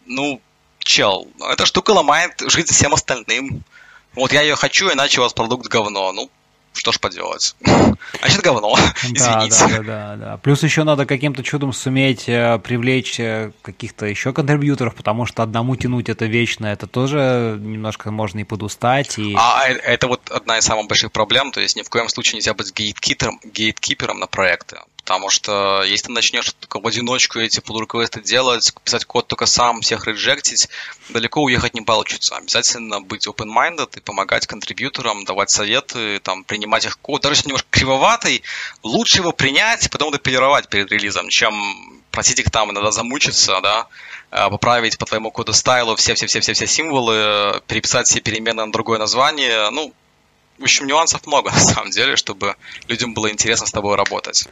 Ну, 0.06 0.42
чел, 0.80 1.28
эта 1.52 1.66
штука 1.66 1.92
ломает 1.92 2.42
жизнь 2.48 2.74
всем 2.74 2.94
остальным. 2.94 3.64
Вот 4.16 4.32
я 4.32 4.42
ее 4.42 4.56
хочу, 4.56 4.92
иначе 4.92 5.20
у 5.20 5.24
вас 5.24 5.34
продукт 5.34 5.68
говно. 5.68 6.12
Ну, 6.12 6.30
что 6.74 6.92
ж 6.92 7.00
поделать. 7.00 7.56
Значит, 8.20 8.42
говно. 8.42 8.76
Извините. 9.04 9.68
Да, 9.68 9.78
да, 9.78 9.84
да, 9.84 10.16
да. 10.16 10.38
Плюс 10.38 10.64
еще 10.64 10.84
надо 10.84 11.06
каким-то 11.06 11.44
чудом 11.44 11.72
суметь 11.72 12.28
э, 12.28 12.60
привлечь 12.60 13.20
э, 13.20 13.52
каких-то 13.62 14.06
еще 14.06 14.34
контрибьюторов, 14.34 14.96
потому 14.96 15.26
что 15.26 15.44
одному 15.44 15.76
тянуть 15.76 16.10
это 16.10 16.26
вечно, 16.26 16.68
это 16.68 16.88
тоже 16.88 17.58
немножко 17.60 18.12
можно 18.12 18.40
и 18.40 18.44
подустать. 18.44 19.18
И... 19.20 19.36
А 19.38 19.68
э, 19.68 19.74
это 19.74 20.08
вот 20.08 20.30
одна 20.32 20.58
из 20.58 20.66
самых 20.66 20.88
больших 20.88 21.12
проблем, 21.12 21.52
то 21.52 21.62
есть 21.62 21.76
ни 21.76 21.84
в 21.84 21.90
коем 21.90 22.10
случае 22.10 22.38
нельзя 22.38 22.54
быть 22.54 22.74
гейткипером, 22.74 23.40
гейткипером 23.44 24.20
на 24.20 24.28
проекты. 24.28 24.78
Потому 25.04 25.30
что 25.30 25.84
если 25.84 26.08
ты 26.08 26.12
начнешь 26.14 26.54
только 26.60 26.80
в 26.80 26.88
одиночку 26.88 27.40
эти 27.40 27.60
pull 27.60 28.22
делать, 28.22 28.74
писать 28.86 29.04
код 29.04 29.28
только 29.28 29.46
сам, 29.46 29.82
всех 29.82 30.08
реджектить, 30.08 30.70
далеко 31.10 31.42
уехать 31.42 31.74
не 31.74 31.82
получится. 31.82 32.38
Обязательно 32.38 33.02
быть 33.02 33.28
open-minded 33.28 33.98
и 33.98 34.00
помогать 34.00 34.48
контрибьюторам, 34.48 35.26
давать 35.26 35.50
советы, 35.50 36.20
там, 36.20 36.46
принимать 36.46 36.86
их 36.86 37.00
код. 37.00 37.22
Даже 37.22 37.36
если 37.36 37.50
немножко 37.50 37.68
кривоватый, 37.70 38.44
лучше 38.82 39.18
его 39.18 39.34
принять 39.34 39.86
и 39.86 39.90
потом 39.90 40.12
допилировать 40.12 40.70
перед 40.70 40.90
релизом, 40.90 41.28
чем 41.28 41.54
просить 42.12 42.40
их 42.40 42.50
там 42.50 42.72
иногда 42.72 42.92
замучиться, 42.92 43.60
да, 43.62 43.88
а, 44.32 44.50
поправить 44.50 44.98
по 44.98 45.06
твоему 45.06 45.32
коду 45.32 45.52
стайлу 45.52 45.98
все-все-все-все-все 45.98 46.66
символы, 46.66 47.62
переписать 47.68 48.08
все 48.08 48.22
перемены 48.22 48.66
на 48.66 48.72
другое 48.72 49.00
название. 49.00 49.70
Ну, 49.72 49.94
в 50.60 50.64
общем, 50.64 50.88
нюансов 50.88 51.26
много 51.28 51.50
на 51.52 51.60
самом 51.60 51.90
деле, 51.92 52.16
чтобы 52.16 52.56
людям 52.88 53.14
было 53.14 53.30
интересно 53.30 53.68
с 53.68 53.72
тобой 53.72 53.98
работать. 53.98 54.48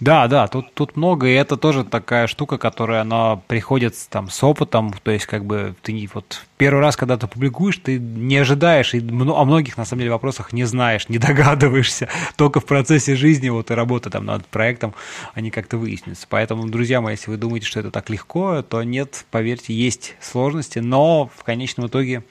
Да, 0.00 0.28
да, 0.28 0.48
тут, 0.48 0.72
тут 0.72 0.96
много, 0.96 1.28
и 1.28 1.32
это 1.32 1.58
тоже 1.58 1.84
такая 1.84 2.26
штука, 2.26 2.56
которая, 2.56 3.02
она 3.02 3.36
приходит 3.36 3.94
там 4.08 4.30
с 4.30 4.42
опытом, 4.42 4.94
то 5.02 5.10
есть 5.10 5.26
как 5.26 5.44
бы 5.44 5.74
ты 5.82 6.08
вот 6.14 6.42
первый 6.56 6.80
раз, 6.80 6.96
когда 6.96 7.18
ты 7.18 7.26
публикуешь, 7.26 7.76
ты 7.76 7.98
не 7.98 8.38
ожидаешь, 8.38 8.94
и 8.94 8.98
о 8.98 9.44
многих, 9.44 9.76
на 9.76 9.84
самом 9.84 10.00
деле, 10.00 10.12
вопросах 10.12 10.54
не 10.54 10.64
знаешь, 10.64 11.10
не 11.10 11.18
догадываешься, 11.18 12.08
только 12.36 12.60
в 12.60 12.64
процессе 12.64 13.14
жизни 13.14 13.50
вот 13.50 13.70
и 13.70 13.74
работы 13.74 14.08
там 14.08 14.24
над 14.24 14.46
проектом 14.46 14.94
они 15.34 15.50
как-то 15.50 15.76
выяснятся. 15.76 16.26
Поэтому, 16.30 16.66
друзья 16.68 17.02
мои, 17.02 17.14
если 17.14 17.30
вы 17.30 17.36
думаете, 17.36 17.66
что 17.66 17.80
это 17.80 17.90
так 17.90 18.08
легко, 18.08 18.62
то 18.62 18.82
нет, 18.82 19.26
поверьте, 19.30 19.74
есть 19.74 20.16
сложности, 20.20 20.78
но 20.78 21.30
в 21.36 21.44
конечном 21.44 21.88
итоге 21.88 22.24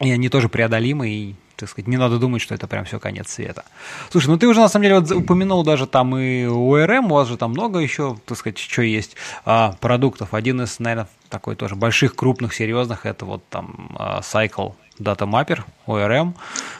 и 0.00 0.10
они 0.10 0.28
тоже 0.28 0.48
преодолимы, 0.48 1.10
и 1.10 1.34
так 1.60 1.68
сказать, 1.68 1.88
не 1.88 1.96
надо 1.96 2.18
думать, 2.18 2.42
что 2.42 2.54
это 2.54 2.66
прям 2.66 2.84
все 2.84 2.98
конец 2.98 3.30
света. 3.30 3.64
Слушай, 4.10 4.28
ну 4.28 4.38
ты 4.38 4.46
уже 4.46 4.60
на 4.60 4.68
самом 4.68 4.84
деле 4.84 5.00
вот 5.00 5.10
упомянул 5.12 5.62
даже 5.64 5.86
там 5.86 6.16
и 6.16 6.44
ORM, 6.44 7.06
у 7.06 7.14
вас 7.14 7.28
же 7.28 7.36
там 7.36 7.52
много 7.52 7.78
еще, 7.78 8.16
так 8.26 8.38
сказать, 8.38 8.58
что 8.58 8.82
есть 8.82 9.16
а, 9.44 9.76
продуктов. 9.80 10.34
Один 10.34 10.60
из, 10.62 10.78
наверное, 10.78 11.08
такой 11.28 11.56
тоже 11.56 11.76
больших, 11.76 12.14
крупных, 12.14 12.54
серьезных, 12.54 13.06
это 13.06 13.24
вот 13.24 13.42
там 13.48 13.96
а, 13.98 14.20
Cycle 14.20 14.74
датамаппер, 15.00 15.64
ORM, 15.86 16.34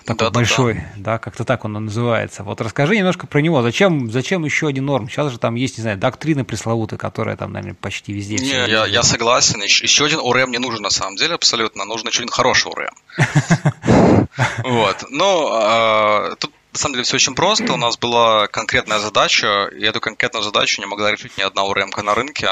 такой 0.04 0.28
да, 0.28 0.30
большой, 0.30 0.74
да, 0.74 0.80
да. 0.80 0.86
да, 0.96 1.18
как-то 1.18 1.44
так 1.44 1.64
он 1.64 1.72
называется. 1.72 2.44
Вот 2.44 2.60
расскажи 2.60 2.96
немножко 2.96 3.26
про 3.26 3.40
него. 3.40 3.62
Зачем, 3.62 4.10
зачем 4.10 4.44
еще 4.44 4.68
один 4.68 4.84
норм? 4.84 5.08
Сейчас 5.08 5.32
же 5.32 5.38
там 5.38 5.54
есть, 5.54 5.78
не 5.78 5.82
знаю, 5.82 5.98
доктрины 5.98 6.44
пресловутые, 6.44 6.98
которые 6.98 7.36
там, 7.36 7.52
наверное, 7.52 7.74
почти 7.74 8.12
везде. 8.12 8.36
Не, 8.36 8.70
я, 8.70 8.86
я 8.86 9.02
согласен. 9.02 9.62
Еще, 9.62 9.84
еще 9.84 10.04
один 10.04 10.20
ORM 10.20 10.50
не 10.50 10.58
нужен 10.58 10.82
на 10.82 10.90
самом 10.90 11.16
деле 11.16 11.34
абсолютно. 11.34 11.84
Нужен 11.84 12.08
еще 12.08 12.20
один 12.20 12.32
хороший 12.32 12.70
ORM. 12.70 14.26
Вот. 14.62 15.04
Ну, 15.10 15.48
а, 15.52 16.36
тут 16.36 16.52
на 16.72 16.78
самом 16.78 16.94
деле 16.94 17.04
все 17.04 17.16
очень 17.16 17.34
просто. 17.34 17.72
У 17.72 17.76
нас 17.76 17.98
была 17.98 18.46
конкретная 18.46 18.98
задача, 18.98 19.66
и 19.66 19.82
эту 19.84 20.00
конкретную 20.00 20.42
задачу 20.42 20.80
не 20.80 20.86
могла 20.86 21.10
решить 21.10 21.36
ни 21.36 21.42
одна 21.42 21.62
ORM 21.62 22.02
на 22.02 22.14
рынке. 22.14 22.48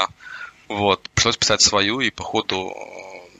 Вот. 0.67 1.09
Пришлось 1.13 1.37
писать 1.37 1.61
свою, 1.61 1.99
и 2.01 2.09
по 2.09 2.23
ходу 2.23 2.73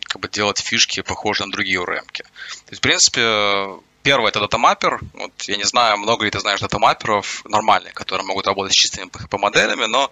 как 0.10 0.22
бы 0.22 0.27
делать 0.27 0.60
фишки, 0.60 1.02
похожие 1.02 1.45
на 1.48 1.53
другие 1.53 1.80
ORM. 1.80 2.06
-ки. 2.11 2.23
То 2.23 2.72
есть, 2.72 2.80
в 2.80 2.81
принципе, 2.81 3.22
первый 4.03 4.30
это 4.30 4.40
датамаппер. 4.40 4.99
Вот, 5.14 5.31
я 5.44 5.57
не 5.57 5.64
знаю, 5.64 5.98
много 5.98 6.26
ли 6.26 6.31
ты 6.31 6.40
знаешь 6.40 6.60
датамапперов 6.60 7.45
нормальных, 7.45 7.94
которые 7.94 8.26
могут 8.26 8.48
работать 8.48 8.73
с 8.73 8.76
чистыми 8.76 9.07
PHP-моделями, 9.07 9.86
но 9.86 10.11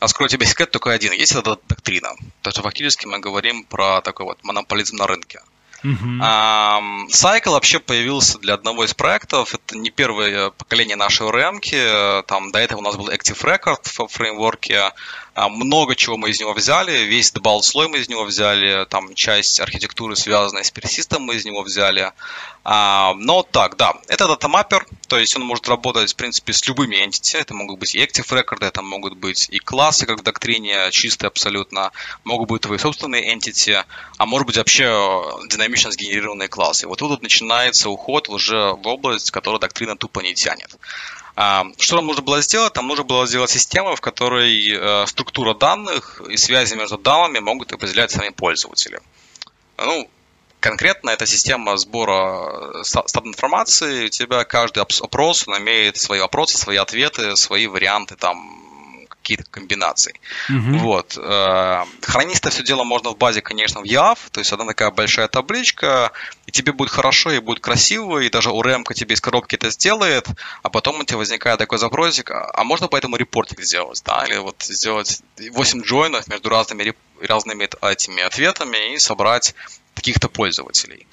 открою 0.00 0.28
тебе 0.28 0.46
секрет 0.46 0.70
только 0.70 0.92
один. 0.92 1.12
Есть 1.12 1.34
эта 1.34 1.58
доктрина. 1.68 2.10
То 2.42 2.50
есть, 2.50 2.60
фактически 2.60 3.06
мы 3.06 3.18
говорим 3.18 3.64
про 3.64 4.00
такой 4.02 4.26
вот 4.26 4.38
монополизм 4.44 4.96
на 4.96 5.06
рынке. 5.06 5.40
Uh-huh. 5.84 6.18
Um, 6.20 7.06
Cycle 7.06 7.52
вообще 7.52 7.78
появился 7.78 8.38
для 8.38 8.54
одного 8.54 8.84
из 8.84 8.94
проектов. 8.94 9.54
Это 9.54 9.78
не 9.78 9.90
первое 9.90 10.50
поколение 10.50 10.96
нашей 10.96 11.26
ORM. 11.26 11.60
-ки. 11.60 12.22
Там 12.24 12.50
до 12.50 12.58
этого 12.58 12.80
у 12.80 12.82
нас 12.82 12.96
был 12.96 13.08
Active 13.08 13.40
Record 13.42 13.82
в 13.84 14.08
фреймворке. 14.08 14.90
А, 15.38 15.48
много 15.48 15.94
чего 15.94 16.16
мы 16.16 16.30
из 16.30 16.40
него 16.40 16.52
взяли, 16.52 17.04
весь 17.04 17.32
default 17.32 17.62
слой 17.62 17.86
мы 17.86 17.98
из 17.98 18.08
него 18.08 18.24
взяли, 18.24 18.84
там 18.86 19.14
часть 19.14 19.60
архитектуры, 19.60 20.16
связанной 20.16 20.64
с 20.64 20.72
персистом, 20.72 21.22
мы 21.22 21.36
из 21.36 21.44
него 21.44 21.62
взяли. 21.62 22.10
А, 22.64 23.14
но 23.14 23.44
так, 23.44 23.76
да, 23.76 23.94
это 24.08 24.26
датамаппер, 24.26 24.84
то 25.06 25.16
есть 25.16 25.36
он 25.36 25.44
может 25.44 25.68
работать, 25.68 26.12
в 26.12 26.16
принципе, 26.16 26.52
с 26.52 26.66
любыми 26.66 26.96
entity. 26.96 27.38
Это 27.38 27.54
могут 27.54 27.78
быть 27.78 27.94
и 27.94 28.00
active 28.00 28.28
record, 28.30 28.66
это 28.66 28.82
могут 28.82 29.14
быть 29.16 29.46
и 29.48 29.60
классы, 29.60 30.06
как 30.06 30.18
в 30.18 30.24
доктрине, 30.24 30.90
чистые 30.90 31.28
абсолютно, 31.28 31.92
могут 32.24 32.48
быть 32.48 32.62
твои 32.62 32.78
собственные 32.78 33.32
entity, 33.32 33.84
а 34.16 34.26
может 34.26 34.44
быть 34.44 34.56
вообще 34.56 34.86
динамично 35.48 35.92
сгенерированные 35.92 36.48
классы. 36.48 36.88
Вот 36.88 36.98
тут 36.98 37.22
начинается 37.22 37.90
уход 37.90 38.28
уже 38.28 38.72
в 38.72 38.88
область, 38.88 39.30
которую 39.30 39.60
доктрина 39.60 39.96
тупо 39.96 40.18
не 40.18 40.34
тянет. 40.34 40.76
А, 41.40 41.64
что 41.78 41.94
нам 41.94 42.06
нужно 42.06 42.22
было 42.22 42.42
сделать? 42.42 42.74
Нам 42.74 42.88
нужно 42.88 43.04
было 43.04 43.24
сделать 43.24 43.48
систему, 43.48 43.94
в 43.94 44.00
которой 44.00 44.72
э, 44.72 45.06
структура 45.06 45.54
данных 45.54 46.20
и 46.28 46.36
связи 46.36 46.74
между 46.74 46.98
данными 46.98 47.38
могут 47.38 47.72
определять 47.72 48.10
сами 48.10 48.30
пользователи. 48.30 48.98
Ну, 49.76 50.10
конкретно 50.58 51.10
это 51.10 51.26
система 51.26 51.76
сбора 51.76 52.80
э, 52.80 52.82
стат 52.82 53.24
информации. 53.24 54.06
У 54.06 54.08
тебя 54.08 54.42
каждый 54.42 54.82
опрос 54.82 55.46
имеет 55.46 55.96
свои 55.96 56.18
вопросы, 56.18 56.58
свои 56.58 56.76
ответы, 56.76 57.36
свои 57.36 57.68
варианты 57.68 58.16
там 58.16 58.67
какие-то 59.28 59.44
комбинации. 59.50 60.14
Mm-hmm. 60.48 60.78
Вот. 60.78 61.18
Э, 61.18 61.84
хранить 62.00 62.38
это 62.38 62.48
все 62.48 62.62
дело 62.62 62.84
можно 62.84 63.10
в 63.10 63.18
базе, 63.18 63.42
конечно, 63.42 63.80
в 63.80 63.84
YAV, 63.84 64.18
то 64.32 64.40
есть 64.40 64.52
одна 64.52 64.64
такая 64.64 64.90
большая 64.90 65.28
табличка, 65.28 66.12
и 66.46 66.50
тебе 66.50 66.72
будет 66.72 66.90
хорошо, 66.90 67.30
и 67.32 67.38
будет 67.38 67.60
красиво, 67.60 68.20
и 68.20 68.30
даже 68.30 68.48
URM 68.48 68.84
тебе 68.94 69.14
из 69.14 69.20
коробки 69.20 69.56
это 69.56 69.68
сделает, 69.70 70.26
а 70.62 70.70
потом 70.70 71.00
у 71.00 71.04
тебя 71.04 71.18
возникает 71.18 71.58
такой 71.58 71.78
запросик, 71.78 72.30
а, 72.30 72.64
можно 72.64 72.88
поэтому 72.88 73.16
репортинг 73.16 73.60
сделать, 73.60 74.02
да, 74.06 74.24
или 74.26 74.38
вот 74.38 74.62
сделать 74.62 75.20
8 75.38 75.82
джойнов 75.82 76.26
между 76.28 76.48
разными, 76.48 76.94
разными 77.20 77.68
этими 77.82 78.22
ответами 78.22 78.94
и 78.94 78.98
собрать 78.98 79.54
каких-то 79.94 80.28
пользователей. 80.28 81.06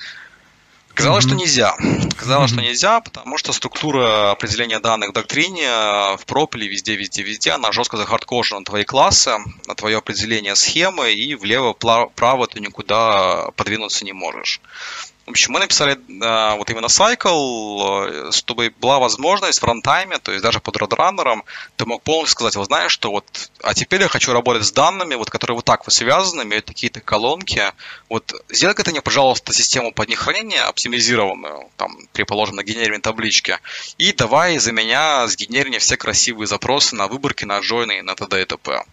Казалось, 0.96 1.26
mm-hmm. 1.26 1.28
что 1.28 1.36
нельзя. 1.36 1.76
Казалось, 2.18 2.52
mm-hmm. 2.52 2.54
что 2.54 2.62
нельзя, 2.62 3.02
потому 3.02 3.38
что 3.38 3.54
структура 3.54 4.32
определения 4.32 4.80
данных 4.80 5.10
в 5.10 5.14
доктрине, 5.14 5.68
в 6.18 6.22
пропеле, 6.26 6.68
везде, 6.68 6.96
везде, 6.96 7.22
везде, 7.22 7.52
она 7.52 7.72
жестко 7.72 7.98
захардкожена 7.98 8.60
на 8.60 8.66
твои 8.66 8.86
классы, 8.86 9.38
на 9.68 9.76
твое 9.76 9.98
определение 9.98 10.56
схемы, 10.56 11.12
и 11.12 11.36
влево-право 11.36 12.48
ты 12.48 12.62
никуда 12.62 13.52
подвинуться 13.58 14.06
не 14.06 14.14
можешь. 14.14 14.62
В 15.26 15.32
общем, 15.32 15.54
мы 15.54 15.60
написали 15.60 15.94
э, 15.94 16.58
вот 16.58 16.70
именно 16.70 16.86
cycle, 16.86 18.32
чтобы 18.32 18.72
была 18.80 19.00
возможность 19.00 19.60
в 19.60 19.66
рантайме, 19.66 20.20
то 20.20 20.32
есть 20.32 20.44
даже 20.44 20.60
под 20.60 20.78
родраннером, 20.78 21.44
ты 21.78 21.86
мог 21.88 22.04
полностью 22.04 22.34
сказать, 22.34 22.56
вот 22.56 22.66
знаешь, 22.66 22.92
что 22.92 23.10
вот, 23.10 23.26
а 23.64 23.74
теперь 23.74 24.02
я 24.02 24.08
хочу 24.08 24.34
работать 24.34 24.64
с 24.64 24.72
данными, 24.72 25.16
вот, 25.16 25.32
которые 25.32 25.56
вот 25.56 25.66
так 25.66 25.88
вот 25.88 25.94
связаны, 25.94 26.44
имеют 26.44 26.66
такие-то 26.66 27.02
колонки, 27.02 27.64
вот 28.08 28.34
сделай 28.50 28.76
это 28.78 28.92
мне, 28.92 29.02
пожалуйста, 29.02 29.52
систему 29.52 29.92
под 29.92 30.10
них 30.10 30.20
хранения 30.20 30.64
оптимизированную, 30.64 31.70
там, 31.76 31.98
предположим, 32.14 32.58
на 32.58 32.64
генерированной 32.64 33.02
табличке, 33.02 33.60
и 33.98 34.12
давай 34.12 34.60
за 34.60 34.74
меня 34.74 35.26
сгенерирование 35.26 35.80
все 35.80 35.98
красивые 35.98 36.46
запросы 36.46 36.96
на 36.96 37.08
выборки, 37.08 37.46
на 37.46 37.60
джойны, 37.60 38.04
на 38.04 38.16
т.д. 38.16 38.44
и 38.44 38.46
т.п. 38.46 38.84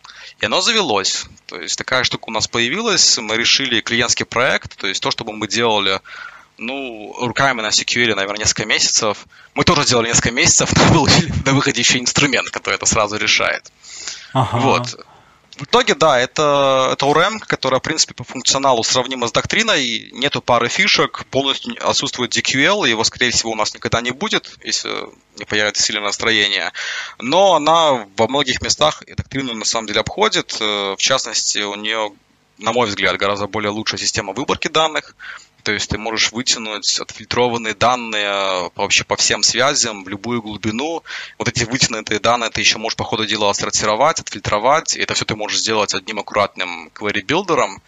И 0.42 0.44
оно 0.44 0.60
завелось. 0.60 1.26
То 1.46 1.60
есть 1.60 1.78
такая 1.78 2.02
штука 2.02 2.24
у 2.26 2.32
нас 2.32 2.48
появилась, 2.48 3.16
мы 3.18 3.36
решили 3.36 3.80
клиентский 3.80 4.26
проект, 4.26 4.76
то 4.76 4.88
есть 4.88 5.00
то, 5.00 5.12
чтобы 5.12 5.32
мы 5.32 5.46
делали 5.46 6.00
ну, 6.58 7.14
руками 7.20 7.60
на 7.60 7.68
SQL, 7.68 8.16
наверное, 8.16 8.40
несколько 8.40 8.66
месяцев. 8.66 9.26
Мы 9.54 9.62
тоже 9.62 9.84
делали 9.84 10.08
несколько 10.08 10.32
месяцев, 10.32 10.72
но 10.76 10.92
был 10.92 11.08
на 11.46 11.52
выходе 11.52 11.80
еще 11.80 12.00
инструмент, 12.00 12.50
который 12.50 12.74
это 12.74 12.86
сразу 12.86 13.16
решает. 13.18 13.70
Ага. 14.32 14.58
Вот. 14.58 15.06
В 15.62 15.64
итоге, 15.64 15.94
да, 15.94 16.18
это, 16.18 16.88
это 16.92 17.06
URM, 17.06 17.38
которая, 17.38 17.78
в 17.78 17.84
принципе, 17.84 18.14
по 18.14 18.24
функционалу 18.24 18.82
сравнима 18.82 19.28
с 19.28 19.32
доктриной. 19.32 20.10
Нету 20.10 20.42
пары 20.42 20.68
фишек, 20.68 21.24
полностью 21.26 21.76
отсутствует 21.88 22.36
DQL, 22.36 22.88
его, 22.88 23.04
скорее 23.04 23.30
всего, 23.30 23.52
у 23.52 23.54
нас 23.54 23.72
никогда 23.72 24.00
не 24.00 24.10
будет, 24.10 24.56
если 24.64 24.90
не 25.38 25.44
появится 25.44 25.80
сильное 25.80 26.02
настроение. 26.02 26.72
Но 27.20 27.54
она 27.54 28.08
во 28.16 28.26
многих 28.26 28.60
местах 28.60 29.02
и 29.02 29.14
доктрину 29.14 29.54
на 29.54 29.64
самом 29.64 29.86
деле 29.86 30.00
обходит. 30.00 30.56
Э, 30.58 30.96
в 30.98 31.00
частности, 31.00 31.60
у 31.60 31.76
нее 31.76 32.10
на 32.58 32.72
мой 32.72 32.86
взгляд, 32.86 33.16
гораздо 33.16 33.46
более 33.46 33.70
лучшая 33.70 34.00
система 34.00 34.32
выборки 34.32 34.68
данных. 34.68 35.16
То 35.62 35.72
есть 35.72 35.90
ты 35.90 35.98
можешь 35.98 36.32
вытянуть 36.32 36.98
отфильтрованные 36.98 37.74
данные 37.74 38.70
вообще 38.74 39.04
по 39.04 39.16
всем 39.16 39.42
связям 39.42 40.04
в 40.04 40.08
любую 40.08 40.42
глубину. 40.42 41.02
Вот 41.38 41.48
эти 41.48 41.64
вытянутые 41.64 42.18
данные 42.18 42.50
ты 42.50 42.60
еще 42.60 42.78
можешь 42.78 42.96
по 42.96 43.04
ходу 43.04 43.26
дела 43.26 43.50
отсортировать, 43.50 44.20
отфильтровать. 44.20 44.96
И 44.96 45.00
это 45.00 45.14
все 45.14 45.24
ты 45.24 45.36
можешь 45.36 45.60
сделать 45.60 45.94
одним 45.94 46.18
аккуратным 46.18 46.90
query-билдером. 46.94 47.80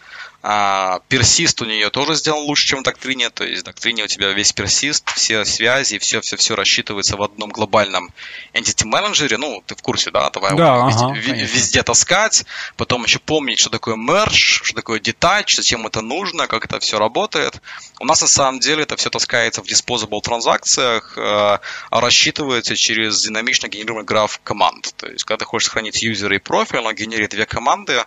А, 0.47 0.99
персист 1.07 1.59
у 1.63 1.65
нее 1.65 1.89
тоже 1.89 2.13
сделан 2.13 2.43
лучше, 2.43 2.67
чем 2.67 2.81
в 2.81 2.83
доктрине. 2.83 3.31
То 3.31 3.43
есть 3.43 3.63
в 3.63 3.65
доктрине 3.65 4.03
у 4.03 4.07
тебя 4.07 4.31
весь 4.31 4.53
персист, 4.53 5.11
все 5.15 5.43
связи, 5.43 5.97
все-все-все 5.97 6.55
рассчитывается 6.55 7.17
в 7.17 7.23
одном 7.23 7.49
глобальном 7.49 8.11
entity 8.53 8.85
менеджере. 8.85 9.37
Ну, 9.37 9.63
ты 9.65 9.75
в 9.75 9.81
курсе, 9.81 10.11
да? 10.11 10.29
Давай 10.29 10.55
да, 10.55 10.85
везде, 10.85 11.05
ага, 11.05 11.15
везде 11.15 11.81
таскать. 11.81 12.45
Потом 12.77 13.05
еще 13.05 13.17
помнить, 13.17 13.57
что 13.57 13.71
такое 13.71 13.95
merge, 13.95 14.61
что 14.61 14.75
такое 14.75 14.99
detach, 14.99 15.55
зачем 15.55 15.87
это 15.87 16.01
нужно, 16.01 16.45
как 16.45 16.65
это 16.65 16.79
все 16.79 16.99
работает. 16.99 17.59
У 17.99 18.05
нас 18.05 18.21
на 18.21 18.27
самом 18.27 18.59
деле 18.59 18.83
это 18.83 18.97
все 18.97 19.09
таскается 19.09 19.63
в 19.63 19.65
disposable 19.65 20.21
транзакциях, 20.21 21.17
э, 21.17 21.57
рассчитывается 21.89 22.75
через 22.75 23.19
динамично 23.23 23.67
генерируемый 23.67 24.05
граф 24.05 24.39
команд. 24.43 24.93
То 24.95 25.07
есть, 25.07 25.23
когда 25.23 25.39
ты 25.39 25.45
хочешь 25.45 25.69
сохранить 25.69 26.03
юзера 26.03 26.35
и 26.35 26.39
профиль, 26.39 26.81
он 26.81 26.93
генерит 26.93 27.31
две 27.31 27.47
команды, 27.47 28.03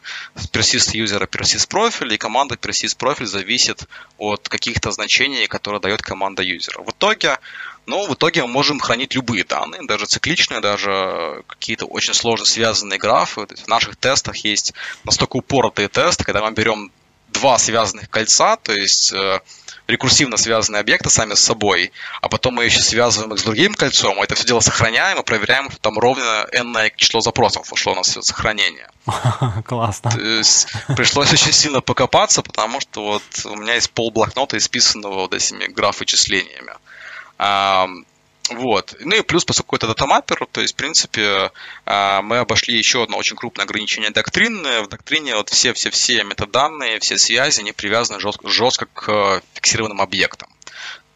persist 0.52 0.92
user 0.92 1.24
и 1.24 1.26
persist 1.26 1.66
профиль, 1.68 2.14
и 2.14 2.27
команда 2.28 2.56
persist 2.56 2.98
профиль 2.98 3.26
зависит 3.26 3.88
от 4.18 4.50
каких-то 4.50 4.90
значений, 4.90 5.46
которые 5.46 5.80
дает 5.80 6.02
команда 6.02 6.42
юзера. 6.42 6.82
В 6.82 6.90
итоге 6.90 7.38
но 7.86 8.04
в 8.04 8.12
итоге 8.12 8.42
мы 8.42 8.48
можем 8.48 8.80
хранить 8.80 9.14
любые 9.14 9.44
данные, 9.44 9.80
даже 9.86 10.04
цикличные, 10.04 10.60
даже 10.60 11.42
какие-то 11.46 11.86
очень 11.86 12.12
сложно 12.12 12.44
связанные 12.44 12.98
графы. 12.98 13.46
То 13.46 13.54
есть 13.54 13.64
в 13.64 13.68
наших 13.68 13.96
тестах 13.96 14.36
есть 14.44 14.74
настолько 15.04 15.38
упоротые 15.38 15.88
тесты, 15.88 16.22
когда 16.24 16.42
мы 16.42 16.50
берем 16.52 16.92
два 17.28 17.56
связанных 17.56 18.10
кольца, 18.10 18.56
то 18.56 18.72
есть 18.74 19.14
э, 19.14 19.40
рекурсивно 19.88 20.36
связанные 20.36 20.80
объекты 20.80 21.10
сами 21.10 21.34
с 21.34 21.40
собой, 21.40 21.92
а 22.20 22.28
потом 22.28 22.54
мы 22.54 22.66
еще 22.66 22.80
связываем 22.80 23.32
их 23.32 23.40
с 23.40 23.42
другим 23.42 23.74
кольцом, 23.74 24.16
мы 24.16 24.24
это 24.24 24.34
все 24.34 24.46
дело 24.46 24.60
сохраняем 24.60 25.18
и 25.18 25.24
проверяем, 25.24 25.70
что 25.70 25.80
там 25.80 25.98
ровно 25.98 26.46
n 26.52 26.76
число 26.96 27.20
запросов 27.20 27.72
ушло 27.72 27.94
на 27.94 28.02
все 28.02 28.20
сохранение. 28.20 28.88
Классно. 29.64 30.10
То 30.10 30.20
есть 30.20 30.68
пришлось 30.94 31.32
очень 31.32 31.52
сильно 31.52 31.80
покопаться, 31.80 32.42
потому 32.42 32.80
что 32.80 33.02
вот 33.02 33.22
у 33.46 33.56
меня 33.56 33.74
есть 33.74 33.90
пол 33.90 34.10
блокнота, 34.10 34.58
исписанного 34.58 35.14
вот 35.14 35.34
этими 35.34 35.66
граф 35.66 36.00
вычислениями. 36.00 36.72
Вот. 38.50 38.96
Ну 39.00 39.16
и 39.16 39.22
плюс, 39.22 39.44
поскольку 39.44 39.76
это 39.76 39.86
датамаппер, 39.88 40.46
то 40.50 40.60
есть, 40.60 40.74
в 40.74 40.76
принципе, 40.76 41.50
а, 41.84 42.22
мы 42.22 42.38
обошли 42.38 42.76
еще 42.76 43.02
одно 43.02 43.16
очень 43.16 43.36
крупное 43.36 43.64
ограничение 43.64 44.10
доктрины. 44.10 44.82
В 44.82 44.88
доктрине 44.88 45.36
вот 45.36 45.50
все-все-все 45.50 46.24
метаданные, 46.24 46.98
все 47.00 47.18
связи, 47.18 47.60
они 47.60 47.72
привязаны 47.72 48.20
жестко, 48.20 48.48
жестко 48.48 48.86
к 48.86 49.42
фиксированным 49.54 50.00
объектам. 50.00 50.48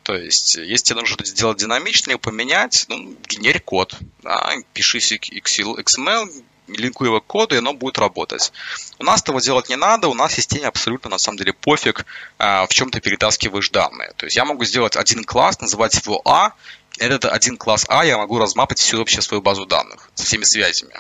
То 0.03 0.15
есть, 0.15 0.57
если 0.57 0.87
тебе 0.87 1.01
нужно 1.01 1.25
сделать 1.25 1.59
динамично 1.59 2.13
и 2.13 2.17
поменять, 2.17 2.87
ну, 2.89 3.15
генери 3.29 3.59
код, 3.59 3.97
да, 4.23 4.53
пиши 4.73 4.99
XML, 4.99 6.29
линкуй 6.69 7.09
его 7.09 7.21
коду, 7.21 7.55
и 7.55 7.59
оно 7.59 7.73
будет 7.73 7.99
работать. 7.99 8.53
У 8.99 9.05
нас 9.05 9.23
этого 9.23 9.41
делать 9.41 9.69
не 9.69 9.77
надо, 9.77 10.09
у 10.09 10.15
нас 10.15 10.35
системе 10.35 10.67
абсолютно 10.67 11.11
на 11.11 11.19
самом 11.19 11.39
деле 11.39 11.53
пофиг, 11.53 12.07
а, 12.39 12.67
в 12.67 12.75
чем 12.75 12.91
ты 12.91 13.01
перетаскиваешь 13.01 13.71
данные. 13.71 14.13
То 14.17 14.27
есть 14.27 14.37
я 14.37 14.45
могу 14.45 14.65
сделать 14.65 14.97
один 14.97 15.25
класс, 15.25 15.61
называть 15.61 15.95
его 16.05 16.21
А, 16.25 16.53
этот 16.99 17.25
один 17.25 17.57
класс 17.57 17.85
А 17.89 18.05
я 18.05 18.19
могу 18.19 18.39
размапать 18.39 18.79
всю 18.79 18.99
вообще 18.99 19.23
свою 19.23 19.43
базу 19.43 19.67
данных 19.67 20.11
со 20.15 20.25
всеми 20.25 20.45
связями. 20.45 20.95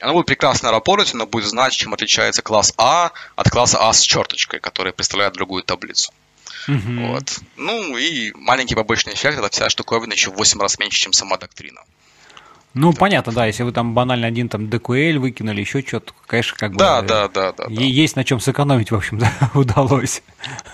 Оно 0.00 0.12
будет 0.12 0.26
прекрасно 0.26 0.70
работать, 0.70 1.14
оно 1.14 1.26
будет 1.26 1.46
знать, 1.46 1.72
чем 1.72 1.92
отличается 1.92 2.42
класс 2.42 2.72
А 2.76 3.10
от 3.36 3.50
класса 3.50 3.78
А 3.80 3.92
с 3.92 4.02
черточкой, 4.02 4.60
который 4.60 4.92
представляет 4.92 5.34
другую 5.34 5.62
таблицу. 5.62 6.12
Mm-hmm. 6.68 7.08
Вот. 7.08 7.40
Ну 7.56 7.96
и 7.96 8.32
маленький 8.34 8.74
побочный 8.74 9.14
эффект, 9.14 9.38
это 9.38 9.48
вся 9.50 9.68
штуковина 9.68 10.12
еще 10.12 10.30
в 10.30 10.36
8 10.36 10.60
раз 10.60 10.78
меньше, 10.78 11.00
чем 11.00 11.12
сама 11.12 11.36
доктрина. 11.36 11.82
Ну, 12.74 12.92
да. 12.92 12.98
понятно, 12.98 13.32
да, 13.32 13.46
если 13.46 13.62
вы 13.62 13.72
там 13.72 13.94
банально 13.94 14.26
один 14.26 14.48
там 14.48 14.66
DQL 14.66 15.18
выкинули, 15.18 15.60
еще 15.60 15.82
что-то, 15.82 16.12
конечно, 16.26 16.56
как 16.56 16.72
бы... 16.72 16.78
Да, 16.78 17.02
да, 17.02 17.28
да, 17.28 17.52
да. 17.52 17.64
Есть 17.68 18.16
на 18.16 18.24
чем 18.24 18.40
сэкономить, 18.40 18.90
в 18.90 18.94
общем, 18.94 19.18
да, 19.18 19.32
удалось. 19.54 20.22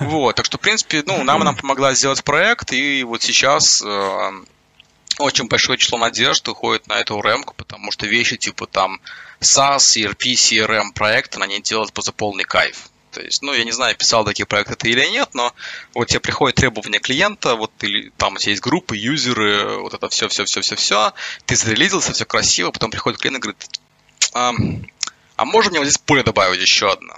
Вот, 0.01 0.37
так 0.37 0.45
что, 0.45 0.59
в 0.59 0.61
принципе, 0.61 1.03
ну, 1.07 1.23
нам 1.23 1.43
нам 1.45 1.57
помогла 1.57 1.95
сделать 1.95 2.23
проект, 2.25 2.73
и 2.73 3.05
вот 3.05 3.23
сейчас 3.23 3.83
э, 3.83 4.31
очень 5.19 5.47
большое 5.49 5.79
число 5.79 5.99
надежд 5.99 6.49
уходит 6.49 6.89
на 6.89 6.95
эту 6.95 7.21
ремку, 7.21 7.55
потому 7.57 7.93
что 7.93 8.07
вещи 8.07 8.37
типа 8.37 8.67
там 8.67 9.01
SaaS, 9.41 9.97
ERP, 9.97 10.33
CRM 10.33 10.93
проекты, 10.95 11.41
они 11.41 11.61
делают 11.61 11.93
за 11.97 12.13
полный 12.13 12.45
кайф. 12.45 12.89
То 13.15 13.23
есть, 13.23 13.43
ну, 13.43 13.55
я 13.55 13.65
не 13.65 13.71
знаю, 13.71 13.97
писал 13.97 14.25
такие 14.25 14.45
проекты 14.45 14.75
ты 14.75 14.91
или 14.91 15.07
нет, 15.09 15.31
но 15.35 15.55
вот 15.95 16.09
тебе 16.09 16.19
приходит 16.21 16.57
требование 16.57 17.01
клиента, 17.01 17.55
вот 17.55 17.71
или 17.83 18.11
там 18.17 18.35
у 18.35 18.39
тебя 18.39 18.51
есть 18.51 18.63
группы, 18.63 18.97
юзеры, 18.97 19.79
вот 19.79 19.95
это 19.95 20.09
все, 20.09 20.29
все, 20.29 20.45
все, 20.45 20.61
все, 20.63 20.75
все, 20.75 21.15
ты 21.47 21.55
зарелизился, 21.55 22.13
все 22.13 22.25
красиво, 22.25 22.73
потом 22.73 22.91
приходит 22.91 23.21
клиент 23.21 23.39
и 23.39 23.41
говорит, 23.41 23.71
а, 24.33 24.53
а 25.37 25.45
можно 25.45 25.71
мне 25.71 25.79
вот 25.79 25.87
здесь 25.87 25.99
поле 25.99 26.25
добавить 26.25 26.61
еще 26.61 26.91
одно? 26.91 27.17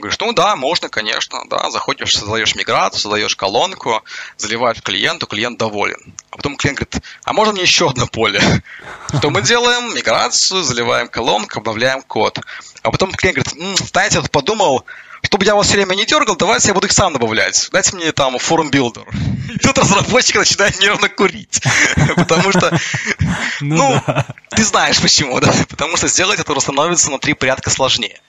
Говоришь, 0.00 0.18
ну 0.18 0.32
да, 0.32 0.56
можно, 0.56 0.88
конечно, 0.88 1.40
да, 1.50 1.70
заходишь, 1.70 2.16
создаешь 2.16 2.54
миграцию, 2.54 3.00
создаешь 3.00 3.36
колонку, 3.36 4.02
заливаешь 4.38 4.82
клиенту, 4.82 5.26
клиент 5.26 5.58
доволен. 5.58 6.14
А 6.30 6.36
потом 6.36 6.56
клиент 6.56 6.78
говорит, 6.78 7.04
а 7.24 7.34
можно 7.34 7.52
мне 7.52 7.62
еще 7.62 7.90
одно 7.90 8.06
поле? 8.06 8.40
Что 9.18 9.28
мы 9.28 9.42
делаем? 9.42 9.94
Миграцию, 9.94 10.62
заливаем 10.62 11.08
колонку, 11.08 11.58
обновляем 11.58 12.00
код. 12.00 12.38
А 12.82 12.90
потом 12.90 13.12
клиент 13.12 13.46
говорит, 13.46 13.78
знаете, 13.78 14.20
я 14.22 14.22
подумал, 14.22 14.86
чтобы 15.22 15.44
я 15.44 15.54
вас 15.54 15.66
все 15.66 15.76
время 15.76 15.94
не 15.94 16.06
дергал, 16.06 16.36
давайте 16.36 16.68
я 16.68 16.74
буду 16.74 16.86
их 16.86 16.92
сам 16.92 17.12
добавлять. 17.12 17.68
Дайте 17.72 17.96
мне 17.96 18.12
там 18.12 18.38
form 18.38 18.70
builder. 18.70 19.06
И 19.54 19.58
тут 19.58 19.78
разработчик 19.78 20.36
начинает 20.36 20.78
нервно 20.80 21.08
курить. 21.08 21.62
Потому 22.16 22.50
что, 22.52 22.78
ну, 23.60 24.02
ну 24.06 24.24
ты 24.50 24.64
знаешь 24.64 25.00
почему, 25.00 25.40
да? 25.40 25.52
Потому 25.68 25.96
что 25.96 26.08
сделать 26.08 26.38
это 26.40 26.60
становится 26.60 27.10
на 27.10 27.18
три 27.18 27.34
порядка 27.34 27.70
сложнее. 27.70 28.20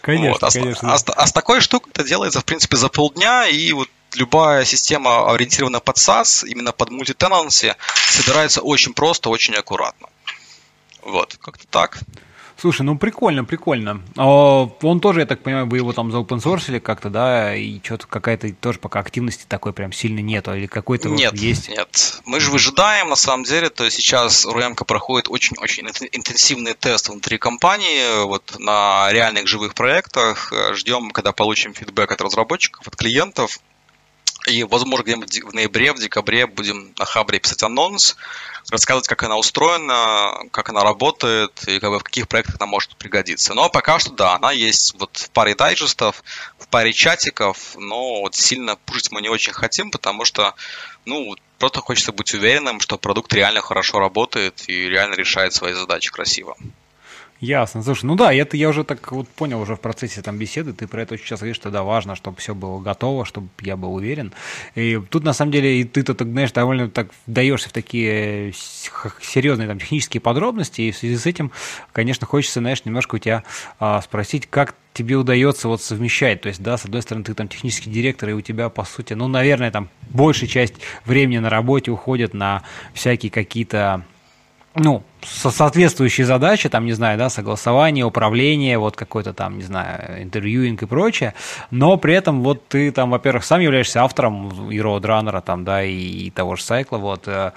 Конечно, 0.00 0.48
а, 0.48 0.50
конечно. 0.50 0.92
А, 0.92 0.98
а 1.16 1.26
с 1.26 1.32
такой 1.32 1.60
штукой 1.60 1.92
это 1.92 2.04
делается, 2.04 2.40
в 2.40 2.44
принципе, 2.44 2.76
за 2.76 2.88
полдня, 2.88 3.46
и 3.46 3.72
вот 3.72 3.88
любая 4.14 4.64
система, 4.64 5.32
ориентированная 5.32 5.80
под 5.80 5.96
SaaS, 5.96 6.46
именно 6.46 6.72
под 6.72 6.90
мультитенанси, 6.90 7.76
собирается 8.08 8.60
очень 8.60 8.92
просто, 8.92 9.30
очень 9.30 9.54
аккуратно. 9.54 10.08
Вот, 11.02 11.36
как-то 11.40 11.66
так. 11.68 11.98
Слушай, 12.60 12.82
ну 12.82 12.98
прикольно, 12.98 13.42
прикольно. 13.44 14.02
А, 14.16 14.68
он 14.82 15.00
тоже, 15.00 15.20
я 15.20 15.26
так 15.26 15.42
понимаю, 15.42 15.66
вы 15.66 15.78
его 15.78 15.94
там 15.94 16.12
заопенсорсили 16.12 16.78
как-то, 16.78 17.08
да, 17.08 17.56
и 17.56 17.80
что-то 17.82 18.06
какая-то 18.06 18.52
тоже 18.52 18.78
пока 18.78 19.00
активности 19.00 19.46
такой 19.48 19.72
прям 19.72 19.92
сильно 19.92 20.20
нету, 20.20 20.54
или 20.54 20.66
какой-то 20.66 21.08
нет, 21.08 21.32
вот 21.32 21.40
есть? 21.40 21.70
Нет, 21.70 22.20
мы 22.26 22.38
же 22.38 22.50
выжидаем, 22.50 23.08
на 23.08 23.16
самом 23.16 23.44
деле, 23.44 23.70
то 23.70 23.84
есть 23.84 23.96
сейчас 23.96 24.44
РУМК 24.44 24.84
проходит 24.84 25.30
очень-очень 25.30 25.86
интенсивный 26.12 26.74
тест 26.74 27.08
внутри 27.08 27.38
компании, 27.38 28.24
вот 28.24 28.56
на 28.58 29.10
реальных 29.10 29.46
живых 29.46 29.72
проектах, 29.74 30.52
ждем, 30.72 31.12
когда 31.12 31.32
получим 31.32 31.72
фидбэк 31.72 32.12
от 32.12 32.20
разработчиков, 32.20 32.86
от 32.86 32.94
клиентов, 32.94 33.58
и, 34.46 34.64
возможно, 34.64 35.04
где-нибудь 35.04 35.42
в 35.44 35.54
ноябре, 35.54 35.92
в 35.92 35.98
декабре 35.98 36.46
будем 36.46 36.92
на 36.98 37.04
Хабре 37.04 37.38
писать 37.38 37.62
анонс, 37.62 38.16
рассказывать, 38.70 39.08
как 39.08 39.22
она 39.22 39.36
устроена, 39.36 40.48
как 40.50 40.68
она 40.68 40.82
работает 40.82 41.52
и 41.66 41.80
как 41.80 41.90
бы, 41.90 41.98
в 41.98 42.04
каких 42.04 42.28
проектах 42.28 42.56
она 42.58 42.66
может 42.66 42.96
пригодиться. 42.96 43.54
Но 43.54 43.68
пока 43.68 43.98
что, 43.98 44.10
да, 44.12 44.34
она 44.34 44.52
есть 44.52 44.94
вот 44.98 45.16
в 45.16 45.30
паре 45.30 45.54
дайджестов, 45.54 46.22
в 46.58 46.68
паре 46.68 46.92
чатиков, 46.92 47.76
но 47.76 48.22
вот 48.22 48.34
сильно 48.34 48.76
пушить 48.76 49.10
мы 49.10 49.20
не 49.20 49.28
очень 49.28 49.52
хотим, 49.52 49.90
потому 49.90 50.24
что, 50.24 50.54
ну, 51.04 51.34
просто 51.58 51.80
хочется 51.80 52.12
быть 52.12 52.32
уверенным, 52.34 52.80
что 52.80 52.98
продукт 52.98 53.32
реально 53.34 53.60
хорошо 53.60 53.98
работает 53.98 54.64
и 54.68 54.88
реально 54.88 55.14
решает 55.14 55.52
свои 55.52 55.74
задачи 55.74 56.10
красиво. 56.10 56.56
Ясно. 57.40 57.82
Слушай, 57.82 58.04
ну 58.04 58.16
да, 58.16 58.34
это 58.34 58.58
я 58.58 58.68
уже 58.68 58.84
так 58.84 59.12
вот 59.12 59.26
понял 59.26 59.62
уже 59.62 59.74
в 59.74 59.80
процессе 59.80 60.20
там 60.20 60.36
беседы, 60.36 60.74
ты 60.74 60.86
про 60.86 61.02
это 61.02 61.14
очень 61.14 61.24
часто 61.24 61.46
говоришь, 61.46 61.56
что 61.56 61.70
да, 61.70 61.82
важно, 61.82 62.14
чтобы 62.14 62.36
все 62.36 62.54
было 62.54 62.78
готово, 62.80 63.24
чтобы 63.24 63.48
я 63.62 63.78
был 63.78 63.94
уверен. 63.94 64.34
И 64.74 65.00
тут 65.08 65.24
на 65.24 65.32
самом 65.32 65.50
деле 65.50 65.80
и 65.80 65.84
ты-то, 65.84 66.14
так, 66.14 66.28
знаешь, 66.28 66.52
довольно 66.52 66.90
так 66.90 67.08
даешься 67.26 67.70
в 67.70 67.72
такие 67.72 68.52
серьезные 69.22 69.68
там 69.68 69.78
технические 69.78 70.20
подробности, 70.20 70.82
и 70.82 70.90
в 70.90 70.96
связи 70.98 71.16
с 71.16 71.24
этим, 71.24 71.50
конечно, 71.92 72.26
хочется, 72.26 72.60
знаешь, 72.60 72.84
немножко 72.84 73.14
у 73.14 73.18
тебя 73.18 73.42
а, 73.78 74.02
спросить, 74.02 74.46
как 74.46 74.74
тебе 74.92 75.16
удается 75.16 75.68
вот 75.68 75.80
совмещать, 75.80 76.42
то 76.42 76.48
есть, 76.48 76.62
да, 76.62 76.76
с 76.76 76.84
одной 76.84 77.00
стороны, 77.00 77.24
ты 77.24 77.32
там 77.32 77.48
технический 77.48 77.88
директор, 77.88 78.28
и 78.28 78.34
у 78.34 78.42
тебя, 78.42 78.68
по 78.68 78.84
сути, 78.84 79.14
ну, 79.14 79.28
наверное, 79.28 79.70
там 79.70 79.88
большая 80.10 80.48
часть 80.50 80.74
времени 81.06 81.38
на 81.38 81.48
работе 81.48 81.90
уходит 81.90 82.34
на 82.34 82.64
всякие 82.92 83.30
какие-то 83.30 84.04
ну, 84.74 85.02
со 85.22 85.50
соответствующие 85.50 86.26
задачи, 86.26 86.68
там, 86.68 86.86
не 86.86 86.92
знаю, 86.92 87.18
да, 87.18 87.28
согласование, 87.28 88.04
управление, 88.04 88.78
вот 88.78 88.96
какой-то 88.96 89.32
там, 89.32 89.58
не 89.58 89.64
знаю, 89.64 90.22
интервьюинг 90.22 90.82
и 90.82 90.86
прочее, 90.86 91.34
но 91.70 91.96
при 91.96 92.14
этом 92.14 92.42
вот 92.42 92.66
ты 92.68 92.92
там, 92.92 93.10
во-первых, 93.10 93.44
сам 93.44 93.60
являешься 93.60 94.02
автором 94.02 94.70
и 94.70 94.78
Roadrunner, 94.78 95.42
там, 95.42 95.64
да, 95.64 95.82
и, 95.82 95.94
и 95.94 96.30
того 96.30 96.56
же 96.56 96.62
сайкла, 96.62 96.98
вот, 96.98 97.26
э, 97.26 97.52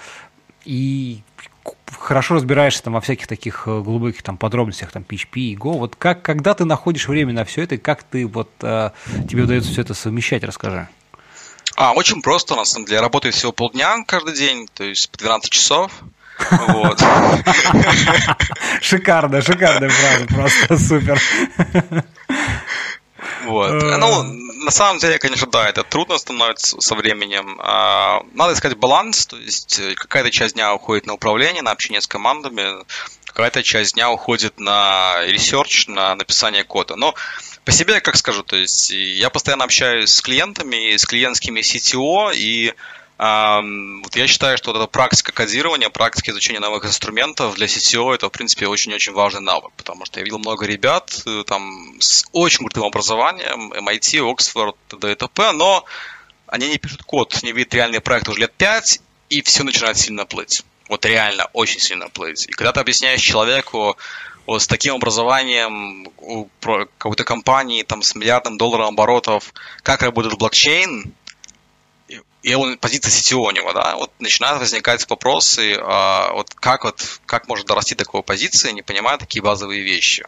и 0.66 1.22
хорошо 2.00 2.36
разбираешься 2.36 2.84
там 2.84 2.94
во 2.94 3.02
всяких 3.02 3.28
таких 3.28 3.64
э, 3.68 3.80
глубоких 3.82 4.24
там 4.24 4.38
подробностях, 4.38 4.92
там, 4.92 5.04
PHP 5.04 5.40
и 5.40 5.56
Go, 5.56 5.78
вот 5.78 5.96
как, 5.96 6.24
когда 6.24 6.56
ты 6.56 6.66
находишь 6.66 7.08
время 7.08 7.34
на 7.34 7.46
все 7.46 7.62
это, 7.64 7.78
как 7.78 8.04
ты 8.04 8.26
вот, 8.26 8.50
э, 8.62 8.90
тебе 9.30 9.44
удается 9.44 9.72
все 9.72 9.82
это 9.82 9.94
совмещать, 9.94 10.44
расскажи. 10.44 10.88
А, 11.76 11.94
очень 11.94 12.22
просто, 12.22 12.56
на 12.56 12.66
самом 12.66 12.86
деле, 12.86 12.98
я 12.98 13.02
работаю 13.02 13.32
всего 13.32 13.52
полдня 13.52 14.04
каждый 14.06 14.36
день, 14.36 14.68
то 14.74 14.84
есть 14.84 15.10
по 15.10 15.18
12 15.18 15.52
часов, 15.52 15.92
вот. 16.50 17.00
Шикарно, 18.82 19.42
шикарная 19.42 19.90
фраза, 19.90 20.26
просто 20.26 20.78
супер. 20.78 21.22
Вот. 23.46 23.72
Э. 23.72 23.98
Ну, 23.98 24.24
на 24.64 24.72
самом 24.72 25.00
деле, 25.00 25.20
конечно, 25.20 25.48
да, 25.48 25.68
это 25.68 25.84
трудно 25.84 26.18
становится 26.18 26.80
со 26.80 26.96
временем. 26.96 27.60
А, 27.62 28.24
надо 28.34 28.54
искать 28.54 28.78
баланс, 28.78 29.26
то 29.26 29.38
есть 29.38 29.80
э, 29.80 29.96
какая-то 29.96 30.32
часть 30.32 30.56
дня 30.56 30.74
уходит 30.74 31.06
на 31.06 31.14
управление, 31.14 31.62
на 31.62 31.72
общение 31.72 32.02
с 32.02 32.08
командами, 32.08 32.84
какая-то 33.26 33.64
часть 33.64 33.96
дня 33.96 34.12
уходит 34.12 34.60
на 34.60 35.16
research, 35.26 35.88
на 35.88 36.16
написание 36.16 36.64
кода. 36.64 36.96
Но 36.96 37.16
по 37.66 37.72
себе, 37.72 38.00
как 38.00 38.16
скажу, 38.16 38.44
то 38.44 38.56
есть 38.56 38.92
я 38.92 39.30
постоянно 39.30 39.66
общаюсь 39.66 40.12
с 40.12 40.22
клиентами, 40.22 40.96
с 40.96 41.06
клиентскими 41.06 41.62
CTO, 41.62 42.34
и 42.36 42.74
вот 43.18 44.16
я 44.16 44.28
считаю, 44.28 44.58
что 44.58 44.72
вот 44.72 44.80
эта 44.80 44.88
практика 44.88 45.32
кодирования, 45.32 45.90
практика 45.90 46.32
изучения 46.32 46.60
новых 46.60 46.86
инструментов 46.86 47.56
для 47.56 47.68
CTO 47.68 48.14
это, 48.16 48.28
в 48.28 48.32
принципе, 48.32 48.68
очень-очень 48.68 49.14
важный 49.14 49.42
навык, 49.42 49.72
потому 49.78 50.06
что 50.06 50.20
я 50.20 50.24
видел 50.24 50.40
много 50.40 50.66
ребят 50.66 51.22
э, 51.26 51.44
там 51.46 51.96
с 52.00 52.26
очень 52.32 52.60
крутым 52.60 52.84
образованием, 52.84 53.72
MIT, 53.72 54.20
Oxford, 54.20 54.76
т.д. 54.90 55.12
и 55.12 55.16
т.п., 55.16 55.52
но 55.52 55.86
они 56.48 56.68
не 56.70 56.78
пишут 56.78 57.04
код, 57.04 57.42
не 57.44 57.52
видят 57.52 57.74
реальный 57.76 58.02
проект 58.02 58.28
уже 58.30 58.42
лет 58.42 58.54
пять, 58.54 59.00
и 59.30 59.42
все 59.42 59.64
начинает 59.64 59.98
сильно 59.98 60.26
плыть. 60.26 60.64
Вот 60.90 61.06
реально 61.06 61.48
очень 61.54 61.80
сильно 61.80 62.10
плыть. 62.10 62.48
И 62.48 62.52
когда 62.52 62.72
ты 62.72 62.80
объясняешь 62.80 63.22
человеку, 63.22 63.96
вот 64.46 64.62
с 64.62 64.68
таким 64.68 64.96
образованием 64.96 66.08
у 66.18 66.48
какой-то 66.60 67.24
компании 67.24 67.84
там, 67.84 68.02
с 68.02 68.16
миллиардом 68.16 68.58
долларов 68.58 68.90
оборотов, 68.90 69.54
как 69.84 70.02
работает 70.02 70.38
блокчейн, 70.38 71.14
и 72.44 72.54
он 72.56 72.78
позиция 72.78 73.10
CTO 73.10 73.38
у 73.38 73.52
него, 73.52 73.72
да, 73.72 73.96
вот 73.96 74.12
начинают 74.20 74.60
возникать 74.60 75.10
вопросы, 75.10 75.78
а, 75.80 76.34
вот 76.34 76.54
как 76.54 76.84
вот, 76.84 77.22
как 77.26 77.48
может 77.48 77.66
дорасти 77.66 77.96
до 77.96 78.04
такой 78.04 78.22
позиции, 78.22 78.72
не 78.72 78.82
понимая 78.82 79.18
такие 79.18 79.42
базовые 79.42 79.82
вещи. 79.82 80.26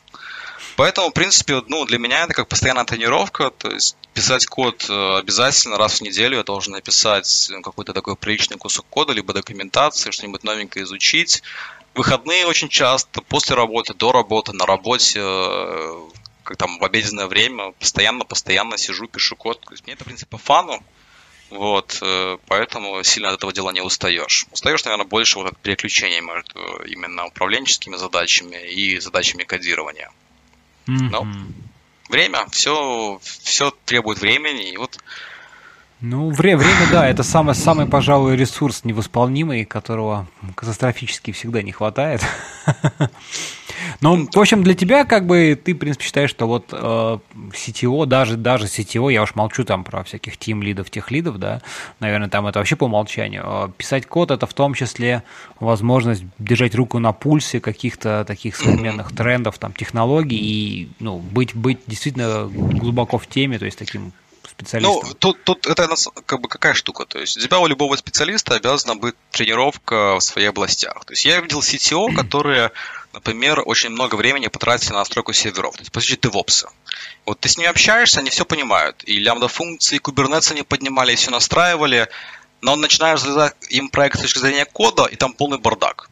Поэтому, 0.77 1.09
в 1.09 1.13
принципе, 1.13 1.61
ну, 1.67 1.85
для 1.85 1.97
меня 1.97 2.23
это 2.23 2.33
как 2.33 2.47
постоянная 2.47 2.85
тренировка, 2.85 3.49
то 3.49 3.69
есть 3.69 3.97
писать 4.13 4.45
код 4.45 4.85
э, 4.89 5.17
обязательно 5.17 5.77
раз 5.77 5.99
в 5.99 6.01
неделю 6.01 6.37
я 6.37 6.43
должен 6.43 6.73
написать 6.73 7.51
какой-то 7.63 7.93
такой 7.93 8.15
приличный 8.15 8.57
кусок 8.57 8.85
кода, 8.89 9.13
либо 9.13 9.33
документации, 9.33 10.11
что-нибудь 10.11 10.43
новенькое 10.43 10.83
изучить. 10.83 11.43
Выходные 11.93 12.45
очень 12.45 12.69
часто, 12.69 13.21
после 13.21 13.55
работы, 13.55 13.93
до 13.93 14.11
работы, 14.11 14.51
на 14.53 14.65
работе, 14.65 15.19
э, 15.21 16.09
как 16.43 16.57
там 16.57 16.77
в 16.79 16.83
обеденное 16.83 17.27
время, 17.27 17.71
постоянно-постоянно 17.79 18.77
сижу, 18.77 19.07
пишу 19.07 19.35
код. 19.35 19.61
То 19.61 19.71
есть 19.71 19.85
мне 19.85 19.93
это, 19.93 20.03
в 20.03 20.07
принципе, 20.07 20.29
по 20.29 20.37
фану, 20.37 20.83
вот, 21.49 21.99
э, 22.01 22.37
поэтому 22.47 23.03
сильно 23.03 23.29
от 23.29 23.35
этого 23.35 23.53
дела 23.53 23.71
не 23.71 23.81
устаешь. 23.81 24.45
Устаешь, 24.51 24.83
наверное, 24.83 25.05
больше 25.05 25.37
вот 25.37 25.51
от 25.51 25.57
переключения 25.59 26.21
между 26.21 26.59
именно 26.85 27.25
управленческими 27.25 27.95
задачами 27.95 28.57
и 28.71 28.99
задачами 28.99 29.43
кодирования. 29.43 30.11
Mm-hmm. 30.87 31.09
Но 31.11 31.27
время, 32.09 32.45
все, 32.51 33.19
все 33.21 33.71
требует 33.85 34.19
времени, 34.19 34.71
и 34.71 34.77
вот 34.77 34.97
ну, 36.01 36.29
время, 36.29 36.57
время, 36.57 36.87
да, 36.91 37.07
это 37.07 37.23
самый, 37.23 37.55
самый, 37.55 37.87
пожалуй, 37.87 38.35
ресурс 38.35 38.83
невосполнимый, 38.83 39.65
которого 39.65 40.27
катастрофически 40.55 41.31
всегда 41.31 41.61
не 41.61 41.71
хватает. 41.71 42.21
Ну, 44.01 44.27
в 44.31 44.39
общем, 44.39 44.63
для 44.63 44.73
тебя, 44.73 45.05
как 45.05 45.25
бы, 45.25 45.59
ты, 45.61 45.73
в 45.73 45.77
принципе, 45.77 46.05
считаешь, 46.05 46.29
что 46.29 46.47
вот 46.47 46.69
э, 46.71 47.17
CTO, 47.33 48.05
даже, 48.05 48.37
даже 48.37 48.65
CTO, 48.65 49.11
я 49.11 49.23
уж 49.23 49.35
молчу 49.35 49.63
там 49.63 49.83
про 49.83 50.03
всяких 50.03 50.37
тим-лидов, 50.37 50.89
тех 50.89 51.11
лидов, 51.11 51.37
да, 51.37 51.61
наверное, 51.99 52.29
там 52.29 52.47
это 52.47 52.59
вообще 52.59 52.75
по 52.75 52.85
умолчанию. 52.85 53.43
Э, 53.45 53.69
писать 53.77 54.05
код– 54.05 54.31
это 54.31 54.47
в 54.47 54.53
том 54.53 54.73
числе 54.73 55.23
возможность 55.59 56.23
держать 56.39 56.75
руку 56.75 56.99
на 56.99 57.11
пульсе 57.11 57.59
каких-то 57.59 58.25
таких 58.27 58.55
современных 58.55 59.11
трендов, 59.15 59.57
там, 59.57 59.73
технологий 59.73 60.37
и, 60.37 60.89
ну, 60.99 61.17
быть, 61.17 61.55
быть 61.55 61.79
действительно 61.87 62.47
глубоко 62.47 63.17
в 63.17 63.27
теме, 63.27 63.59
то 63.59 63.65
есть 63.65 63.77
таким 63.77 64.13
специалистом? 64.55 65.01
Ну, 65.09 65.13
тут, 65.13 65.43
тут 65.43 65.67
это 65.67 65.87
как 66.25 66.41
бы 66.41 66.47
какая 66.47 66.73
штука. 66.73 67.05
То 67.05 67.19
есть 67.19 67.37
у 67.37 67.39
тебя 67.39 67.59
у 67.59 67.67
любого 67.67 67.95
специалиста 67.95 68.55
обязана 68.55 68.95
быть 68.95 69.15
тренировка 69.31 70.17
в 70.17 70.21
своих 70.21 70.49
областях. 70.49 71.05
То 71.05 71.13
есть 71.13 71.25
я 71.25 71.39
видел 71.39 71.59
CTO, 71.59 72.13
которые, 72.15 72.71
например, 73.15 73.63
очень 73.65 73.89
много 73.89 74.15
времени 74.15 74.47
потратили 74.47 74.91
на 74.91 74.99
настройку 74.99 75.33
серверов. 75.33 75.75
То 75.75 75.81
есть, 75.81 75.91
по 75.91 75.99
сути, 76.01 76.19
DevOps. 76.19 76.67
Вот 77.25 77.39
ты 77.39 77.49
с 77.49 77.57
ними 77.57 77.69
общаешься, 77.69 78.19
они 78.19 78.29
все 78.29 78.45
понимают. 78.45 79.03
И 79.05 79.17
лямбда-функции, 79.17 79.97
кубернетс 79.97 80.51
они 80.51 80.61
поднимали, 80.61 81.13
и 81.13 81.15
все 81.15 81.31
настраивали. 81.31 82.07
Но 82.61 82.73
он 82.73 82.81
начинает 82.81 83.19
залезать 83.19 83.55
им 83.69 83.89
проект 83.89 84.17
с 84.17 84.21
точки 84.21 84.39
зрения 84.39 84.65
кода, 84.65 85.05
и 85.05 85.15
там 85.15 85.33
полный 85.33 85.57
бардак. 85.57 86.09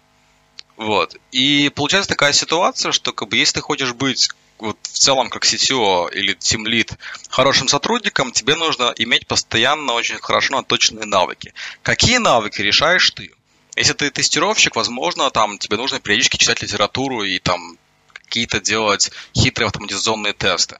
Вот. 0.77 1.15
И 1.31 1.71
получается 1.75 2.09
такая 2.09 2.33
ситуация, 2.33 2.91
что 2.91 3.11
как 3.11 3.29
бы 3.29 3.37
если 3.37 3.55
ты 3.55 3.61
хочешь 3.61 3.93
быть 3.93 4.29
вот 4.59 4.77
в 4.81 4.97
целом 4.97 5.29
как 5.29 5.45
CTO 5.45 6.11
или 6.13 6.35
Team 6.35 6.63
Lead 6.65 6.97
хорошим 7.29 7.67
сотрудником, 7.67 8.31
тебе 8.31 8.55
нужно 8.55 8.93
иметь 8.97 9.27
постоянно 9.27 9.93
очень 9.93 10.17
хорошо 10.17 10.55
наточенные 10.55 11.05
навыки. 11.05 11.53
Какие 11.83 12.17
навыки 12.17 12.61
решаешь 12.61 13.11
ты? 13.11 13.33
Если 13.75 13.93
ты 13.93 14.09
тестировщик, 14.11 14.75
возможно, 14.75 15.31
там 15.31 15.57
тебе 15.57 15.77
нужно 15.77 15.99
периодически 15.99 16.37
читать 16.37 16.61
литературу 16.61 17.23
и 17.23 17.39
там 17.39 17.77
какие-то 18.13 18.59
делать 18.59 19.11
хитрые 19.35 19.67
автоматизационные 19.67 20.33
тесты. 20.33 20.77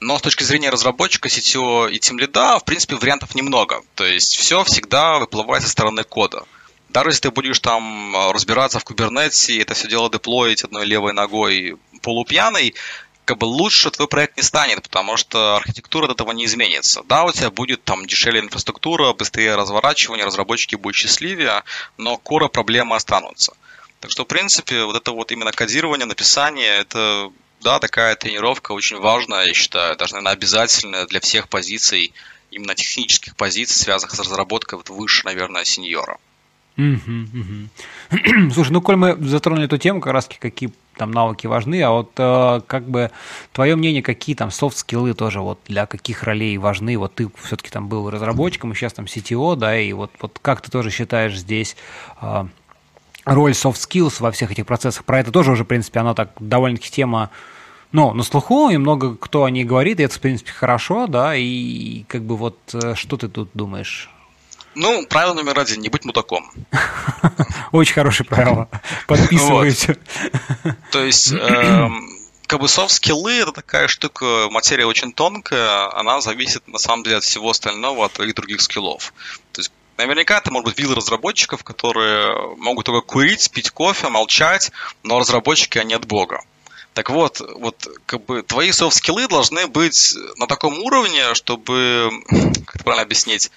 Но 0.00 0.18
с 0.18 0.22
точки 0.22 0.42
зрения 0.42 0.70
разработчика, 0.70 1.28
CTO 1.28 1.90
и 1.90 1.98
Team 1.98 2.18
Lead, 2.18 2.60
в 2.60 2.64
принципе, 2.64 2.96
вариантов 2.96 3.34
немного. 3.34 3.82
То 3.94 4.04
есть 4.04 4.34
все 4.36 4.64
всегда 4.64 5.18
выплывает 5.18 5.62
со 5.62 5.68
стороны 5.68 6.04
кода. 6.04 6.44
Даже 6.88 7.10
если 7.10 7.22
ты 7.22 7.30
будешь 7.30 7.60
там 7.60 8.30
разбираться 8.32 8.78
в 8.78 8.84
кубернете, 8.84 9.60
это 9.60 9.74
все 9.74 9.88
дело 9.88 10.10
деплоить 10.10 10.64
одной 10.64 10.86
левой 10.86 11.12
ногой 11.12 11.76
полупьяный, 12.00 12.74
как 13.26 13.38
бы 13.38 13.44
лучше 13.44 13.90
твой 13.90 14.06
проект 14.06 14.36
не 14.36 14.42
станет, 14.44 14.82
потому 14.82 15.16
что 15.16 15.56
архитектура 15.56 16.06
от 16.06 16.12
этого 16.12 16.30
не 16.30 16.44
изменится. 16.44 17.02
Да, 17.08 17.24
у 17.24 17.32
тебя 17.32 17.50
будет 17.50 17.82
там 17.82 18.06
дешевле 18.06 18.38
инфраструктура, 18.40 19.12
быстрее 19.12 19.56
разворачивание, 19.56 20.24
разработчики 20.24 20.76
будут 20.76 20.94
счастливее, 20.94 21.64
но 21.98 22.18
кора 22.18 22.46
проблемы 22.48 22.94
останутся. 22.94 23.54
Так 24.00 24.12
что, 24.12 24.22
в 24.22 24.28
принципе, 24.28 24.84
вот 24.84 24.96
это 24.96 25.10
вот 25.10 25.32
именно 25.32 25.50
кодирование, 25.50 26.06
написание, 26.06 26.78
это, 26.78 27.32
да, 27.62 27.80
такая 27.80 28.14
тренировка 28.14 28.70
очень 28.70 28.98
важная, 28.98 29.46
я 29.46 29.54
считаю, 29.54 29.96
даже, 29.96 30.14
наверное, 30.14 30.32
обязательная 30.32 31.06
для 31.06 31.18
всех 31.18 31.48
позиций, 31.48 32.12
именно 32.52 32.76
технических 32.76 33.34
позиций, 33.34 33.74
связанных 33.74 34.14
с 34.14 34.20
разработкой 34.20 34.78
вот 34.78 34.88
выше, 34.88 35.22
наверное, 35.24 35.64
сеньора. 35.64 36.18
Слушай, 36.76 38.70
ну, 38.70 38.80
коль 38.82 38.96
мы 38.96 39.16
затронули 39.16 39.64
эту 39.64 39.78
тему, 39.78 40.00
как 40.00 40.12
раз 40.12 40.28
какие 40.38 40.70
там 40.96 41.10
навыки 41.10 41.46
важны, 41.46 41.82
а 41.82 41.90
вот 41.90 42.10
э, 42.16 42.60
как 42.66 42.88
бы 42.88 43.10
твое 43.52 43.76
мнение, 43.76 44.02
какие 44.02 44.34
там 44.34 44.50
софт-скиллы 44.50 45.14
тоже 45.14 45.40
вот 45.40 45.60
для 45.66 45.86
каких 45.86 46.22
ролей 46.22 46.56
важны? 46.58 46.96
Вот 46.98 47.14
ты 47.14 47.30
все-таки 47.42 47.70
там 47.70 47.88
был 47.88 48.10
разработчиком, 48.10 48.72
и 48.72 48.74
сейчас 48.74 48.94
там 48.94 49.04
CTO, 49.04 49.56
да, 49.56 49.78
и 49.78 49.92
вот, 49.92 50.10
вот 50.20 50.38
как 50.40 50.60
ты 50.60 50.70
тоже 50.70 50.90
считаешь 50.90 51.38
здесь 51.38 51.76
э, 52.20 52.44
роль 53.24 53.52
soft 53.52 53.74
skills 53.74 54.16
во 54.20 54.30
всех 54.30 54.50
этих 54.50 54.66
процессах? 54.66 55.04
Про 55.04 55.20
это 55.20 55.30
тоже 55.30 55.52
уже, 55.52 55.64
в 55.64 55.68
принципе, 55.68 56.00
она 56.00 56.14
так 56.14 56.30
довольно-таки 56.40 56.90
тема 56.90 57.30
ну, 57.92 58.12
на 58.12 58.22
слуху, 58.22 58.70
и 58.70 58.76
много 58.76 59.16
кто 59.16 59.44
о 59.44 59.50
ней 59.50 59.64
говорит, 59.64 60.00
и 60.00 60.02
это, 60.02 60.14
в 60.14 60.20
принципе, 60.20 60.50
хорошо, 60.50 61.06
да, 61.06 61.34
и 61.36 62.04
как 62.08 62.22
бы 62.22 62.36
вот 62.36 62.58
э, 62.74 62.94
что 62.94 63.16
ты 63.16 63.28
тут 63.28 63.50
думаешь? 63.54 64.10
Ну, 64.76 65.06
правило 65.06 65.32
номер 65.32 65.58
один– 65.58 65.80
не 65.80 65.88
быть 65.88 66.04
мудаком. 66.04 66.52
Очень 67.72 67.94
хорошее 67.94 68.28
правило. 68.28 68.68
Подписывайте. 69.06 69.96
То 70.90 71.02
есть, 71.02 71.32
эм, 71.32 72.10
как 72.46 72.60
бы 72.60 72.68
софт-скиллы– 72.68 73.38
это 73.40 73.52
такая 73.52 73.88
штука, 73.88 74.48
материя 74.50 74.84
очень 74.84 75.14
тонкая, 75.14 75.90
она 75.98 76.20
зависит, 76.20 76.68
на 76.68 76.78
самом 76.78 77.04
деле, 77.04 77.16
от 77.16 77.24
всего 77.24 77.48
остального, 77.48 78.04
от 78.04 78.12
твоих 78.12 78.34
других 78.34 78.60
скиллов. 78.60 79.14
То 79.52 79.60
есть, 79.60 79.72
Наверняка 79.96 80.42
ты, 80.42 80.50
может 80.50 80.66
быть, 80.66 80.78
видел 80.78 80.94
разработчиков, 80.94 81.64
которые 81.64 82.54
могут 82.58 82.84
только 82.84 83.00
курить, 83.00 83.50
пить 83.50 83.70
кофе, 83.70 84.10
молчать, 84.10 84.70
но 85.02 85.18
разработчики, 85.18 85.78
они 85.78 85.94
от 85.94 86.06
бога. 86.06 86.44
Так 86.92 87.08
вот, 87.08 87.40
вот 87.40 87.88
как 88.04 88.22
бы 88.26 88.42
твои 88.42 88.72
софт-скиллы 88.72 89.26
должны 89.26 89.68
быть 89.68 90.14
на 90.36 90.46
таком 90.46 90.78
уровне, 90.80 91.32
чтобы, 91.32 92.10
как 92.66 92.74
это 92.74 92.84
правильно 92.84 93.04
объяснить, 93.04 93.50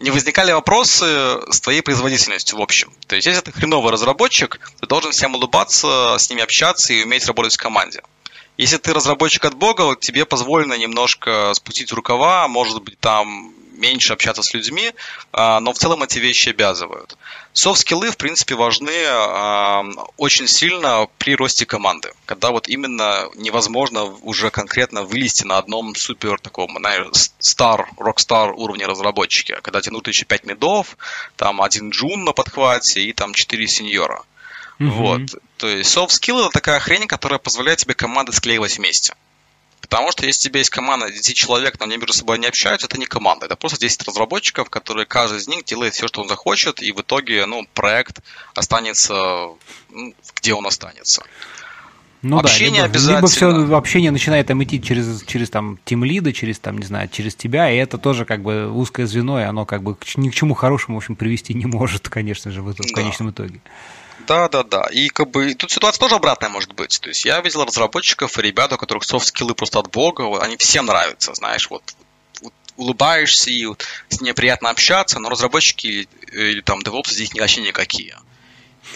не 0.00 0.10
возникали 0.10 0.52
вопросы 0.52 1.04
с 1.50 1.60
твоей 1.60 1.82
производительностью 1.82 2.58
в 2.58 2.62
общем. 2.62 2.92
То 3.06 3.16
есть, 3.16 3.26
если 3.26 3.40
ты 3.40 3.52
хреновый 3.52 3.92
разработчик, 3.92 4.60
ты 4.80 4.86
должен 4.86 5.12
всем 5.12 5.34
улыбаться, 5.34 6.16
с 6.18 6.30
ними 6.30 6.42
общаться 6.42 6.92
и 6.92 7.04
уметь 7.04 7.26
работать 7.26 7.54
в 7.54 7.58
команде. 7.58 8.02
Если 8.56 8.76
ты 8.76 8.92
разработчик 8.92 9.44
от 9.44 9.54
бога, 9.54 9.96
тебе 10.00 10.24
позволено 10.24 10.74
немножко 10.74 11.52
спустить 11.54 11.92
рукава, 11.92 12.48
может 12.48 12.82
быть, 12.82 12.98
там 12.98 13.52
меньше 13.78 14.12
общаться 14.12 14.42
с 14.42 14.52
людьми, 14.52 14.92
а, 15.32 15.60
но 15.60 15.72
в 15.72 15.78
целом 15.78 16.02
эти 16.02 16.18
вещи 16.18 16.50
обязывают. 16.50 17.16
Софт-скиллы, 17.52 18.10
в 18.10 18.16
принципе, 18.16 18.54
важны 18.54 18.92
а, 19.06 19.84
очень 20.16 20.46
сильно 20.46 21.08
при 21.18 21.34
росте 21.34 21.64
команды, 21.66 22.12
когда 22.26 22.50
вот 22.50 22.68
именно 22.68 23.28
невозможно 23.34 24.04
уже 24.04 24.50
конкретно 24.50 25.02
вылезти 25.02 25.44
на 25.44 25.58
одном 25.58 25.94
супер 25.94 26.38
таком, 26.40 26.76
знаешь, 26.78 27.30
стар, 27.38 27.88
рок-стар 27.96 28.52
уровне 28.52 28.86
разработчика, 28.86 29.60
когда 29.62 29.80
тебе 29.80 29.92
нужно 29.92 30.10
еще 30.10 30.24
5 30.24 30.44
медов, 30.44 30.96
там 31.36 31.62
один 31.62 31.90
джун 31.90 32.24
на 32.24 32.32
подхвате 32.32 33.02
и 33.02 33.12
там 33.12 33.32
4 33.32 33.66
сеньора. 33.66 34.22
Mm-hmm. 34.78 34.88
Вот. 34.90 35.20
То 35.56 35.68
есть 35.68 35.96
soft 35.96 36.10
skill 36.10 36.40
это 36.40 36.50
такая 36.50 36.78
хрень, 36.78 37.06
которая 37.06 37.38
позволяет 37.38 37.80
тебе 37.80 37.94
команды 37.94 38.32
склеивать 38.32 38.78
вместе. 38.78 39.14
Потому 39.88 40.12
что 40.12 40.26
если 40.26 40.48
у 40.48 40.50
тебя 40.50 40.58
есть 40.58 40.70
команда 40.70 41.10
10 41.10 41.34
человек, 41.34 41.78
но 41.78 41.86
они 41.86 41.96
между 41.96 42.12
собой 42.12 42.38
не 42.38 42.46
общаются, 42.46 42.86
это 42.86 42.98
не 42.98 43.06
команда. 43.06 43.46
Это 43.46 43.56
просто 43.56 43.78
10 43.80 44.06
разработчиков, 44.06 44.68
которые 44.68 45.06
каждый 45.06 45.38
из 45.38 45.48
них 45.48 45.64
делает 45.64 45.94
все, 45.94 46.08
что 46.08 46.20
он 46.20 46.28
захочет, 46.28 46.82
и 46.82 46.92
в 46.92 47.00
итоге 47.00 47.46
ну, 47.46 47.66
проект 47.72 48.20
останется, 48.54 49.48
ну, 49.88 50.14
где 50.36 50.52
он 50.52 50.66
останется. 50.66 51.22
Ну 52.20 52.38
общение 52.38 52.82
да, 52.82 52.86
либо, 52.88 52.90
обязательно. 52.90 53.16
Либо 53.16 53.28
все 53.28 53.76
общение 53.76 54.10
начинает 54.10 54.48
там 54.48 54.62
идти 54.62 54.82
через, 54.82 55.22
через 55.22 55.48
там 55.50 55.78
тимлида, 55.84 56.32
через 56.32 56.58
там, 56.58 56.76
не 56.76 56.84
знаю, 56.84 57.08
через 57.08 57.34
тебя, 57.34 57.70
и 57.70 57.76
это 57.76 57.96
тоже 57.96 58.24
как 58.24 58.42
бы 58.42 58.70
узкое 58.70 59.06
звено, 59.06 59.40
и 59.40 59.44
оно 59.44 59.64
как 59.64 59.82
бы 59.82 59.96
ни 60.16 60.28
к 60.28 60.34
чему 60.34 60.54
хорошему, 60.54 60.98
в 60.98 60.98
общем, 60.98 61.16
привести 61.16 61.54
не 61.54 61.66
может, 61.66 62.08
конечно 62.10 62.50
же, 62.50 62.60
в, 62.60 62.74
в 62.74 62.92
конечном 62.92 63.30
итоге. 63.30 63.60
Да, 63.64 63.70
да, 64.28 64.62
да. 64.62 64.86
И 64.92 65.08
как 65.08 65.30
бы 65.30 65.54
тут 65.54 65.70
ситуация 65.70 66.00
тоже 66.00 66.16
обратная 66.16 66.50
может 66.50 66.74
быть. 66.74 67.00
То 67.00 67.08
есть 67.08 67.24
я 67.24 67.40
видел 67.40 67.64
разработчиков 67.64 68.38
и 68.38 68.42
ребят, 68.42 68.72
у 68.72 68.76
которых 68.76 69.04
софт-скиллы 69.04 69.54
просто 69.54 69.78
от 69.78 69.90
бога, 69.90 70.42
они 70.42 70.56
всем 70.58 70.84
нравятся, 70.84 71.32
знаешь, 71.34 71.70
вот, 71.70 71.82
вот 72.42 72.52
улыбаешься 72.76 73.50
и 73.50 73.64
вот, 73.64 73.86
с 74.10 74.20
ней 74.20 74.34
приятно 74.34 74.68
общаться, 74.68 75.18
но 75.18 75.30
разработчики 75.30 75.86
или, 75.86 76.08
или 76.32 76.60
там 76.60 76.80
DevOps 76.80 77.10
здесь 77.10 77.32
вообще 77.32 77.62
никакие. 77.62 78.18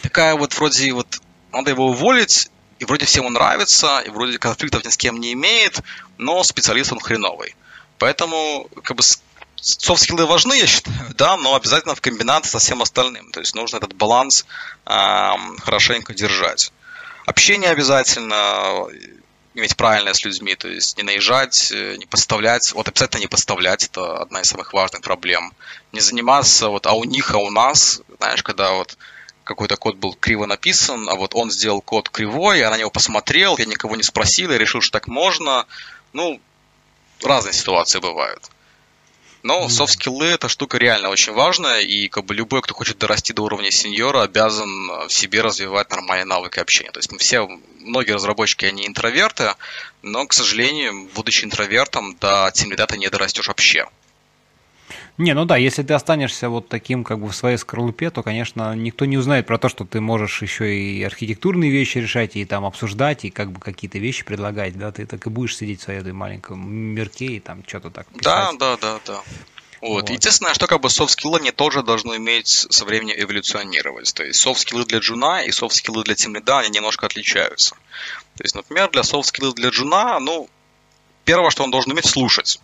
Такая 0.03 0.35
вот 0.35 0.55
вроде 0.55 0.93
вот 0.93 1.21
надо 1.51 1.71
его 1.71 1.87
уволить, 1.87 2.51
и 2.79 2.85
вроде 2.85 3.07
всем 3.07 3.25
он 3.27 3.33
нравится, 3.33 4.01
и 4.01 4.11
вроде 4.11 4.39
конфликтов 4.39 4.85
ни 4.85 4.91
с 4.91 4.97
кем 4.97 5.19
не 5.19 5.33
имеет, 5.33 5.81
но 6.19 6.43
специалист 6.43 6.93
он 6.93 7.01
хреновый. 7.01 7.55
Поэтому 7.99 8.69
как 8.83 8.97
бы 8.97 9.03
софт-скиллы 9.63 10.27
важны, 10.27 10.55
я 10.55 10.67
считаю, 10.67 11.15
да, 11.15 11.37
но 11.37 11.55
обязательно 11.55 11.95
в 11.95 12.01
комбинации 12.01 12.51
со 12.51 12.59
всем 12.59 12.83
остальным. 12.83 13.31
То 13.31 13.41
есть 13.41 13.55
нужно 13.55 13.77
этот 13.77 13.95
баланс 13.95 14.45
э, 14.87 15.31
хорошенько 15.61 16.13
держать. 16.15 16.73
Общение 17.27 17.71
обязательно 17.71 18.89
иметь 19.55 19.77
правильное 19.77 20.15
с 20.15 20.25
людьми, 20.25 20.55
то 20.57 20.67
есть 20.67 20.97
не 20.97 21.05
наезжать, 21.05 21.71
э, 21.71 21.97
не 21.97 22.07
подставлять. 22.07 22.73
Вот 22.73 22.89
обязательно 22.89 23.21
не 23.21 23.29
подставлять, 23.29 23.85
это 23.85 24.21
одна 24.21 24.41
из 24.41 24.49
самых 24.49 24.73
важных 24.73 25.03
проблем. 25.03 25.53
Не 25.93 26.01
заниматься 26.01 26.69
вот 26.69 26.87
а 26.87 26.93
у 26.93 27.05
них, 27.05 27.33
а 27.33 27.39
у 27.39 27.51
нас, 27.51 28.03
знаешь, 28.19 28.43
когда 28.43 28.73
вот 28.73 28.99
какой-то 29.45 29.77
код 29.77 29.97
был 29.97 30.15
криво 30.15 30.47
написан, 30.47 31.09
а 31.09 31.15
вот 31.15 31.35
он 31.35 31.51
сделал 31.51 31.81
код 31.81 32.09
кривой, 32.09 32.59
я 32.59 32.71
на 32.71 32.79
него 32.79 32.91
посмотрел, 32.91 33.57
я 33.59 33.65
никого 33.67 33.95
не 33.95 34.03
спросил, 34.03 34.51
я 34.51 34.59
решил, 34.59 34.81
что 34.81 34.93
так 34.93 35.07
можно. 35.07 35.67
Ну, 36.13 36.41
разные 37.23 37.53
ситуации 37.53 38.01
бывают. 38.01 38.43
Но 39.43 39.69
софт-скиллы 39.69 40.27
это 40.27 40.49
штука 40.49 40.79
реально 40.79 41.09
очень 41.09 41.33
важная, 41.33 41.81
и 41.81 42.09
как 42.09 42.25
бы 42.25 42.35
любой, 42.35 42.63
кто 42.63 42.75
хочет 42.75 42.99
дорасти 42.99 43.33
до 43.33 43.43
уровня 43.43 43.73
сеньора, 43.73 44.23
обязан 44.23 44.91
э, 44.91 45.09
в 45.09 45.13
себе 45.13 45.41
развивать 45.41 45.91
нормальные 45.91 46.27
навыки 46.27 46.61
общения. 46.61 46.93
То 46.93 46.99
есть 46.99 47.11
мы 47.11 47.19
все, 47.19 47.49
многие 47.81 48.13
разработчики, 48.13 48.67
они 48.67 48.87
интроверты, 48.87 49.55
но, 50.03 50.27
к 50.27 50.33
сожалению, 50.33 51.09
будучи 51.15 51.45
интровертом, 51.45 52.17
до 52.21 52.53
тимлида 52.55 52.87
ты 52.87 52.99
не 52.99 53.09
дорастешь 53.09 53.49
вообще. 53.49 53.89
Не, 55.23 55.35
ну 55.35 55.45
да, 55.45 55.57
если 55.57 55.85
ты 55.85 55.95
останешься 55.95 56.49
вот 56.49 56.69
таким 56.69 57.05
как 57.05 57.21
бы 57.21 57.29
в 57.29 57.37
своей 57.37 57.57
скорлупе, 57.57 58.11
то, 58.11 58.25
конечно, 58.25 58.75
никто 58.75 59.05
не 59.05 59.17
узнает 59.17 59.47
про 59.47 59.57
то, 59.57 59.69
что 59.69 59.85
ты 59.85 60.01
можешь 60.01 60.43
еще 60.43 60.75
и 60.75 61.01
архитектурные 61.05 61.71
вещи 61.71 61.99
решать, 61.99 62.35
и 62.35 62.45
там 62.45 62.65
обсуждать, 62.65 63.25
и 63.25 63.31
как 63.31 63.53
бы 63.53 63.61
какие-то 63.61 63.99
вещи 63.99 64.25
предлагать, 64.25 64.77
да, 64.77 64.91
ты 64.91 65.07
так 65.07 65.25
и 65.25 65.31
будешь 65.31 65.57
сидеть 65.57 65.81
в 65.81 65.85
своей 65.85 66.03
маленьком 66.11 66.69
мирке 66.69 67.27
и 67.27 67.41
там 67.41 67.63
что-то 67.65 67.91
так 67.91 68.09
писать. 68.09 68.25
Да, 68.25 68.53
да, 68.59 68.77
да, 68.77 69.01
да. 69.07 69.23
Вот. 69.81 70.09
вот. 70.09 70.11
Единственное, 70.11 70.55
что 70.55 70.67
как 70.67 70.81
бы 70.81 70.91
софт-скиллы 70.91 71.39
они 71.39 71.53
тоже 71.53 71.85
должны 71.85 72.17
иметь 72.17 72.49
со 72.49 72.85
временем 72.85 73.15
эволюционировать. 73.17 74.13
То 74.13 74.25
есть 74.25 74.41
софт-скиллы 74.41 74.85
для 74.87 74.99
джуна 74.99 75.45
и 75.45 75.53
софт-скиллы 75.53 76.03
для 76.03 76.17
тимлида, 76.17 76.59
они 76.59 76.71
немножко 76.71 77.07
отличаются. 77.07 77.77
То 78.37 78.43
есть, 78.43 78.57
например, 78.57 78.91
для 78.91 79.05
софт-скиллы 79.05 79.53
для 79.55 79.69
джуна, 79.69 80.19
ну, 80.19 80.49
первое, 81.25 81.51
что 81.51 81.63
он 81.63 81.71
должен 81.71 81.93
уметь 81.93 82.07
слушать. 82.07 82.61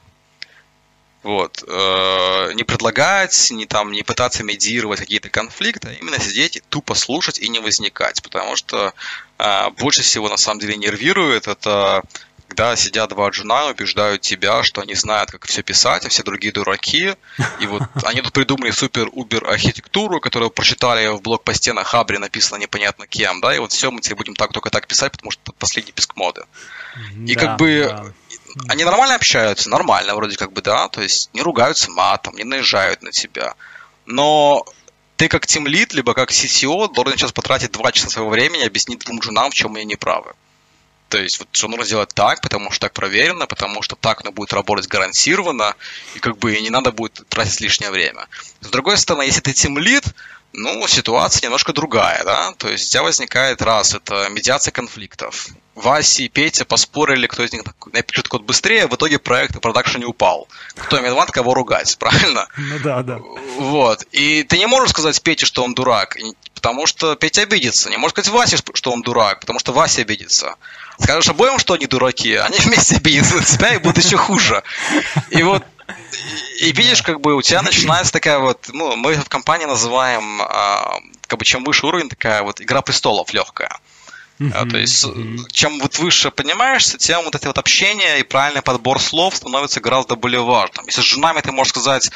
Вот. 1.28 1.62
Э, 1.68 2.52
не 2.54 2.64
предлагать, 2.64 3.50
не, 3.50 3.66
там, 3.66 3.92
не 3.92 4.02
пытаться 4.02 4.42
медиировать 4.44 5.00
какие-то 5.00 5.28
конфликты, 5.28 5.88
а 5.88 5.92
именно 5.92 6.18
сидеть 6.18 6.56
и 6.56 6.62
тупо 6.70 6.94
слушать 6.94 7.38
и 7.38 7.50
не 7.50 7.58
возникать. 7.58 8.22
Потому 8.22 8.56
что 8.56 8.94
э, 9.38 9.70
больше 9.78 10.00
всего 10.00 10.30
на 10.30 10.38
самом 10.38 10.60
деле 10.60 10.76
нервирует 10.76 11.46
это 11.46 12.02
когда 12.48 12.76
сидят 12.76 13.10
два 13.10 13.28
джуна 13.28 13.68
и 13.68 13.72
убеждают 13.72 14.22
тебя, 14.22 14.62
что 14.62 14.80
они 14.80 14.94
знают, 14.94 15.30
как 15.30 15.44
все 15.44 15.62
писать, 15.62 16.06
а 16.06 16.08
все 16.08 16.22
другие 16.22 16.50
дураки. 16.50 17.14
И 17.60 17.66
вот 17.66 17.82
они 18.04 18.22
тут 18.22 18.32
придумали 18.32 18.70
супер-убер 18.70 19.46
архитектуру, 19.46 20.20
которую 20.20 20.50
прочитали 20.50 21.08
в 21.08 21.20
блог-посте 21.20 21.74
на 21.74 21.84
Хабре, 21.84 22.18
написано 22.18 22.58
непонятно 22.58 23.06
кем, 23.06 23.42
да, 23.42 23.54
и 23.54 23.58
вот 23.58 23.72
все, 23.72 23.90
мы 23.90 24.00
тебе 24.00 24.16
будем 24.16 24.34
так 24.34 24.54
только 24.54 24.70
так 24.70 24.86
писать, 24.86 25.12
потому 25.12 25.30
что 25.30 25.42
это 25.44 25.52
последний 25.52 25.92
писк 25.92 26.16
моды. 26.16 26.44
И 27.26 27.34
да, 27.34 27.40
как 27.40 27.58
бы 27.58 27.86
да. 27.86 28.06
Они 28.66 28.84
нормально 28.84 29.14
общаются, 29.14 29.70
нормально 29.70 30.14
вроде 30.14 30.36
как 30.36 30.52
бы, 30.52 30.62
да, 30.62 30.88
то 30.88 31.02
есть 31.02 31.30
не 31.32 31.42
ругаются 31.42 31.90
матом, 31.90 32.36
не 32.36 32.44
наезжают 32.44 33.02
на 33.02 33.12
тебя. 33.12 33.54
Но 34.06 34.66
ты 35.16 35.28
как 35.28 35.46
тимлид, 35.46 35.92
либо 35.92 36.14
как 36.14 36.30
CTO 36.30 36.92
должен 36.92 37.16
сейчас 37.16 37.32
потратить 37.32 37.72
два 37.72 37.92
часа 37.92 38.08
своего 38.08 38.30
времени 38.30 38.62
объяснить 38.62 39.00
двум 39.00 39.22
женам, 39.22 39.50
в 39.50 39.54
чем 39.54 39.74
они 39.76 39.84
неправы. 39.84 40.34
То 41.08 41.18
есть, 41.18 41.38
вот, 41.38 41.48
что 41.52 41.68
нужно 41.68 41.86
сделать 41.86 42.12
так, 42.14 42.42
потому 42.42 42.70
что 42.70 42.82
так 42.86 42.92
проверено, 42.92 43.46
потому 43.46 43.80
что 43.82 43.96
так 43.96 44.20
оно 44.20 44.30
будет 44.30 44.52
работать 44.52 44.88
гарантированно, 44.88 45.74
и 46.14 46.18
как 46.18 46.36
бы 46.38 46.54
и 46.54 46.60
не 46.60 46.70
надо 46.70 46.92
будет 46.92 47.26
тратить 47.28 47.60
лишнее 47.60 47.90
время. 47.90 48.26
С 48.60 48.68
другой 48.68 48.98
стороны, 48.98 49.22
если 49.22 49.40
ты 49.40 49.54
тимлид, 49.54 50.04
ну, 50.52 50.86
ситуация 50.86 51.46
немножко 51.46 51.72
другая, 51.72 52.22
да, 52.24 52.52
то 52.52 52.68
есть 52.68 52.88
у 52.88 52.92
тебя 52.92 53.02
возникает 53.04 53.62
раз, 53.62 53.94
это 53.94 54.28
медиация 54.28 54.70
конфликтов, 54.70 55.48
Вася 55.82 56.22
и 56.22 56.28
Петя 56.28 56.64
поспорили, 56.64 57.26
кто 57.26 57.44
из 57.44 57.52
них 57.52 57.62
напишет 57.92 58.28
код 58.28 58.42
быстрее, 58.42 58.86
в 58.86 58.94
итоге 58.94 59.18
проект 59.18 59.54
на 59.54 59.60
продакшене 59.60 60.06
упал. 60.06 60.48
Кто 60.74 60.98
виноват, 60.98 61.30
кого 61.30 61.54
ругать, 61.54 61.96
правильно? 61.98 62.48
Ну 62.56 62.78
да, 62.80 63.02
да. 63.02 63.18
Вот. 63.56 64.02
И 64.12 64.42
ты 64.42 64.58
не 64.58 64.66
можешь 64.66 64.90
сказать 64.90 65.20
Пете, 65.22 65.46
что 65.46 65.62
он 65.62 65.74
дурак, 65.74 66.16
потому 66.54 66.86
что 66.86 67.14
Петя 67.14 67.42
обидится. 67.42 67.90
Не 67.90 67.96
можешь 67.96 68.12
сказать 68.12 68.32
Васе, 68.32 68.58
что 68.74 68.92
он 68.92 69.02
дурак, 69.02 69.40
потому 69.40 69.58
что 69.58 69.72
Вася 69.72 70.02
обидится. 70.02 70.56
Скажешь 71.00 71.30
обоим, 71.30 71.58
что 71.58 71.74
они 71.74 71.86
дураки, 71.86 72.34
они 72.34 72.58
вместе 72.64 72.96
обидятся 72.96 73.36
на 73.36 73.44
тебя 73.44 73.74
и 73.74 73.78
будут 73.78 74.04
еще 74.04 74.16
хуже. 74.16 74.62
И 75.30 75.42
вот 75.42 75.64
и 76.60 76.72
видишь, 76.72 77.02
как 77.02 77.20
бы 77.20 77.34
у 77.34 77.42
тебя 77.42 77.62
начинается 77.62 78.12
такая 78.12 78.38
вот, 78.38 78.66
ну, 78.72 78.96
мы 78.96 79.14
в 79.14 79.28
компании 79.28 79.64
называем, 79.64 80.42
а, 80.42 80.98
как 81.26 81.38
бы 81.38 81.44
чем 81.44 81.64
выше 81.64 81.86
уровень, 81.86 82.08
такая 82.08 82.42
вот 82.42 82.60
игра 82.60 82.82
престолов 82.82 83.32
легкая. 83.32 83.78
Uh-huh, 84.40 84.70
То 84.70 84.78
есть, 84.78 85.04
uh-huh. 85.04 85.46
чем 85.50 85.80
вот 85.80 85.98
выше 85.98 86.30
поднимаешься, 86.30 86.96
тем 86.96 87.24
вот 87.24 87.34
это 87.34 87.48
вот 87.48 87.58
общение 87.58 88.20
и 88.20 88.22
правильный 88.22 88.62
подбор 88.62 89.00
слов 89.00 89.34
становится 89.34 89.80
гораздо 89.80 90.14
более 90.14 90.42
важным. 90.42 90.86
Если 90.86 91.00
с 91.00 91.04
женами 91.04 91.40
ты 91.40 91.50
можешь 91.50 91.70
сказать, 91.70 92.10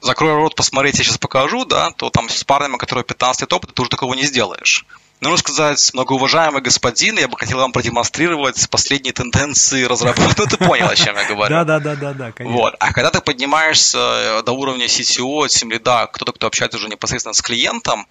закрой 0.00 0.34
рот, 0.34 0.54
посмотреть, 0.54 0.98
я 0.98 1.04
сейчас 1.04 1.18
покажу, 1.18 1.64
да, 1.64 1.90
то 1.90 2.10
там 2.10 2.28
с 2.28 2.44
парнями, 2.44 2.76
которые 2.76 3.04
15 3.04 3.42
лет 3.42 3.52
опыта, 3.52 3.72
ты 3.72 3.82
уже 3.82 3.90
такого 3.90 4.14
не 4.14 4.24
сделаешь. 4.24 4.84
Нужно 5.20 5.36
сказать, 5.36 5.90
многоуважаемый 5.92 6.62
господин, 6.62 7.18
я 7.18 7.28
бы 7.28 7.36
хотел 7.36 7.58
вам 7.58 7.72
продемонстрировать 7.72 8.70
последние 8.70 9.12
тенденции 9.12 9.84
разработки. 9.84 10.34
Ну, 10.38 10.46
ты 10.46 10.56
понял, 10.56 10.88
о 10.88 10.96
чем 10.96 11.14
я 11.14 11.26
говорю. 11.28 11.54
Да, 11.54 11.64
да, 11.64 11.78
да, 11.78 11.94
да, 11.94 12.12
да, 12.14 12.32
конечно. 12.32 12.58
Вот. 12.58 12.74
А 12.80 12.92
когда 12.94 13.10
ты 13.10 13.20
поднимаешься 13.20 13.98
э, 13.98 14.42
до 14.42 14.52
уровня 14.52 14.86
CTO, 14.86 15.46
тем 15.48 15.70
лида, 15.70 16.08
кто-то, 16.10 16.32
кто 16.32 16.46
общается 16.46 16.78
уже 16.78 16.88
непосредственно 16.88 17.34
с 17.34 17.42
клиентом, 17.42 18.06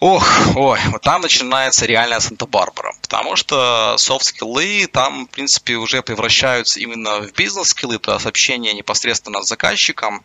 Ох, 0.00 0.56
ой, 0.56 0.80
вот 0.86 1.02
там 1.02 1.20
начинается 1.20 1.84
реальная 1.84 2.20
Санта-Барбара, 2.20 2.94
потому 3.02 3.36
что 3.36 3.96
софт-скиллы 3.98 4.86
там, 4.86 5.26
в 5.26 5.30
принципе, 5.30 5.74
уже 5.74 6.02
превращаются 6.02 6.80
именно 6.80 7.20
в 7.20 7.34
бизнес-скиллы, 7.34 7.98
то 7.98 8.14
есть 8.14 8.24
общение 8.24 8.72
непосредственно 8.72 9.42
с 9.42 9.48
заказчиком, 9.48 10.22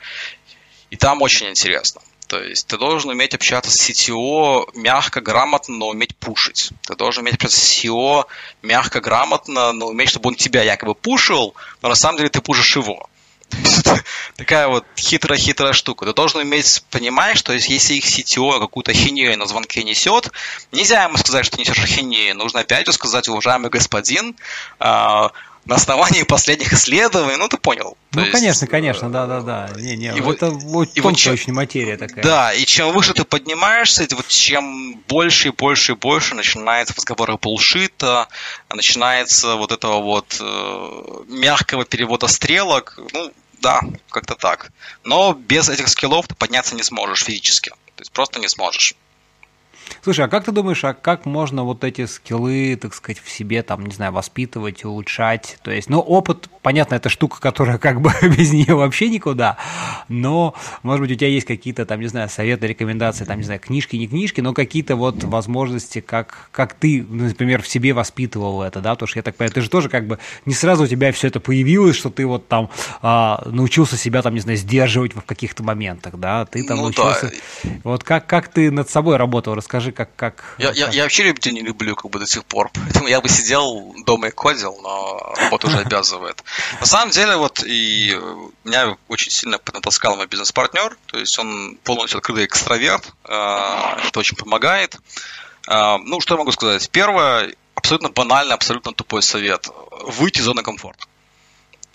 и 0.92 0.96
там 0.96 1.22
очень 1.22 1.50
интересно. 1.50 2.02
То 2.28 2.42
есть 2.42 2.68
ты 2.68 2.78
должен 2.78 3.10
уметь 3.10 3.36
общаться 3.36 3.70
с 3.70 3.90
CTO 3.90 4.70
мягко, 4.76 5.20
грамотно, 5.20 5.76
но 5.76 5.90
уметь 5.90 6.16
пушить. 6.16 6.72
Ты 6.88 6.96
должен 6.96 7.24
уметь 7.24 7.36
общаться 7.36 7.60
с 7.60 7.84
CTO 7.84 8.26
мягко, 8.62 9.02
грамотно, 9.02 9.74
но 9.74 9.88
уметь, 9.88 10.10
чтобы 10.10 10.30
он 10.30 10.36
тебя 10.36 10.64
якобы 10.64 10.96
пушил, 10.96 11.54
но 11.82 11.90
на 11.90 11.96
самом 11.96 12.18
деле 12.18 12.30
ты 12.30 12.40
пушишь 12.40 12.78
его. 12.78 13.10
Такая 14.36 14.68
вот 14.68 14.86
хитрая-хитрая 14.98 15.74
штука. 15.74 16.06
Ты 16.06 16.14
должен 16.14 16.42
уметь 16.42 16.84
понимать, 16.90 17.38
что 17.38 17.54
если 17.54 17.94
их 17.94 18.06
CTO 18.06 18.60
какую-то 18.60 18.94
хинею 18.94 19.38
на 19.38 19.46
звонке 19.46 19.84
несет, 19.84 20.32
нельзя 20.72 21.04
ему 21.04 21.18
сказать, 21.18 21.46
что 21.46 21.58
несешь 21.58 21.84
хинею. 21.86 22.36
Нужно 22.36 22.62
опять 22.62 22.86
же 22.86 22.94
сказать, 22.94 23.28
уважаемый 23.28 23.70
господин, 23.70 24.36
а, 24.80 25.32
на 25.66 25.76
основании 25.76 26.24
последних 26.24 26.74
исследований, 26.74 27.38
ну 27.38 27.48
ты 27.48 27.58
понял. 27.58 27.98
Ну, 28.14 28.22
есть, 28.22 28.32
конечно, 28.32 28.68
конечно, 28.68 29.10
да-да-да. 29.10 29.70
Не, 29.76 29.98
не, 29.98 30.08
и 30.08 30.22
это 30.22 30.50
вот, 30.50 30.90
и 30.94 31.02
вот 31.02 31.18
чем, 31.18 31.34
очень 31.34 31.54
материя 31.54 31.98
такая. 31.98 32.24
Да, 32.24 32.54
и 32.54 32.66
чем 32.66 32.94
выше 32.94 33.14
ты 33.14 33.24
поднимаешься, 33.26 34.08
вот 34.12 34.28
чем 34.28 35.00
больше 35.08 35.50
и 35.50 35.52
больше 35.52 35.94
и 35.94 35.96
больше 35.96 36.36
начинается 36.36 36.94
разговоры 36.96 37.38
булшита, 37.38 38.28
начинается 38.70 39.56
вот 39.56 39.72
этого 39.72 40.02
вот 40.02 40.38
э, 40.40 41.24
мягкого 41.28 41.84
перевода 41.86 42.28
стрелок, 42.28 43.00
ну, 43.14 43.32
да, 43.60 43.82
как-то 44.10 44.36
так. 44.36 44.72
Но 45.04 45.34
без 45.34 45.70
этих 45.70 45.88
скиллов 45.88 46.28
ты 46.28 46.36
подняться 46.36 46.76
не 46.76 46.84
сможешь 46.84 47.24
физически. 47.24 47.70
То 47.70 48.02
есть 48.02 48.12
просто 48.12 48.40
не 48.40 48.48
сможешь. 48.48 48.96
Слушай, 50.06 50.26
а 50.26 50.28
как 50.28 50.44
ты 50.44 50.52
думаешь, 50.52 50.84
а 50.84 50.94
как 50.94 51.26
можно 51.26 51.64
вот 51.64 51.84
эти 51.84 52.06
скиллы, 52.06 52.78
так 52.80 52.94
сказать, 52.94 53.20
в 53.20 53.28
себе, 53.28 53.64
там, 53.64 53.88
не 53.88 53.92
знаю, 53.92 54.12
воспитывать, 54.12 54.86
улучшать? 54.86 55.58
То 55.64 55.72
есть, 55.72 55.90
ну, 55.90 56.00
опыт, 56.00 56.48
понятно, 56.62 56.94
это 56.94 57.10
штука, 57.10 57.42
которая 57.42 57.80
как 57.80 58.02
бы 58.02 58.12
без 58.22 58.54
нее 58.54 58.76
вообще 58.76 59.10
никуда, 59.10 59.58
но, 60.08 60.54
может 60.84 61.02
быть, 61.02 61.12
у 61.12 61.16
тебя 61.16 61.30
есть 61.30 61.48
какие-то, 61.48 61.88
там, 61.88 62.02
не 62.02 62.06
знаю, 62.06 62.30
советы, 62.30 62.68
рекомендации, 62.68 63.26
там, 63.26 63.40
не 63.40 63.46
знаю, 63.46 63.60
книжки, 63.60 63.96
не 63.96 64.08
книжки, 64.08 64.42
но 64.42 64.54
какие-то 64.54 64.96
вот 64.96 65.24
возможности, 65.24 66.02
как, 66.02 66.50
как 66.52 66.76
ты, 66.76 67.04
например, 67.10 67.64
в 67.64 67.68
себе 67.68 67.92
воспитывал 67.96 68.62
это, 68.62 68.82
да, 68.82 68.92
потому 68.92 69.08
что 69.08 69.18
я 69.18 69.24
так 69.24 69.36
понимаю, 69.36 69.54
ты 69.54 69.62
же 69.62 69.72
тоже 69.72 69.90
как 69.90 70.06
бы 70.06 70.20
не 70.46 70.54
сразу 70.54 70.84
у 70.84 70.88
тебя 70.88 71.12
все 71.14 71.30
это 71.30 71.40
появилось, 71.40 71.96
что 71.96 72.12
ты 72.12 72.28
вот 72.28 72.48
там 72.48 72.70
а, 73.02 73.42
научился 73.48 73.98
себя, 73.98 74.22
там, 74.22 74.36
не 74.36 74.40
знаю, 74.40 74.60
сдерживать 74.60 75.16
в 75.16 75.22
каких-то 75.22 75.64
моментах, 75.64 76.20
да, 76.20 76.46
ты 76.46 76.64
там 76.64 76.78
ну, 76.78 76.84
научился... 76.84 77.32
Да. 77.64 77.70
Вот 77.84 78.04
как, 78.04 78.28
как 78.28 78.50
ты 78.50 78.70
над 78.70 78.88
собой 78.88 79.18
работал, 79.18 79.56
расскажи, 79.56 79.95
как... 79.96 80.16
как, 80.16 80.56
я, 80.58 80.68
как... 80.68 80.78
Я, 80.78 80.90
я 80.90 81.04
вообще 81.04 81.24
людей 81.24 81.54
не 81.54 81.62
люблю 81.62 81.96
как 81.96 82.12
бы 82.12 82.20
до 82.20 82.28
сих 82.28 82.46
пор, 82.46 82.70
поэтому 82.74 83.08
я 83.08 83.22
бы 83.22 83.30
сидел 83.30 83.96
дома 84.06 84.28
и 84.28 84.32
кодил, 84.32 84.78
но 84.82 85.34
работа 85.38 85.68
уже 85.68 85.78
обязывает. 85.86 86.44
На 86.80 86.86
самом 86.86 87.12
деле, 87.12 87.38
вот 87.38 87.64
и 87.66 88.20
меня 88.64 88.98
очень 89.08 89.32
сильно 89.32 89.60
натаскал 89.74 90.16
мой 90.16 90.28
бизнес-партнер, 90.28 90.98
то 91.08 91.18
есть 91.18 91.38
он 91.40 91.78
полностью 91.84 92.20
открытый 92.20 92.46
экстраверт, 92.46 93.12
э, 93.24 94.08
это 94.08 94.20
очень 94.20 94.38
помогает. 94.38 94.98
Э, 95.68 95.98
ну, 95.98 96.20
что 96.22 96.36
я 96.36 96.38
могу 96.38 96.52
сказать? 96.52 96.90
Первое, 96.92 97.56
абсолютно 97.76 98.10
банальный, 98.10 98.54
абсолютно 98.54 98.94
тупой 98.94 99.22
совет. 99.22 99.68
Выйти 100.04 100.40
из 100.40 100.44
зоны 100.44 100.64
комфорта. 100.64 101.06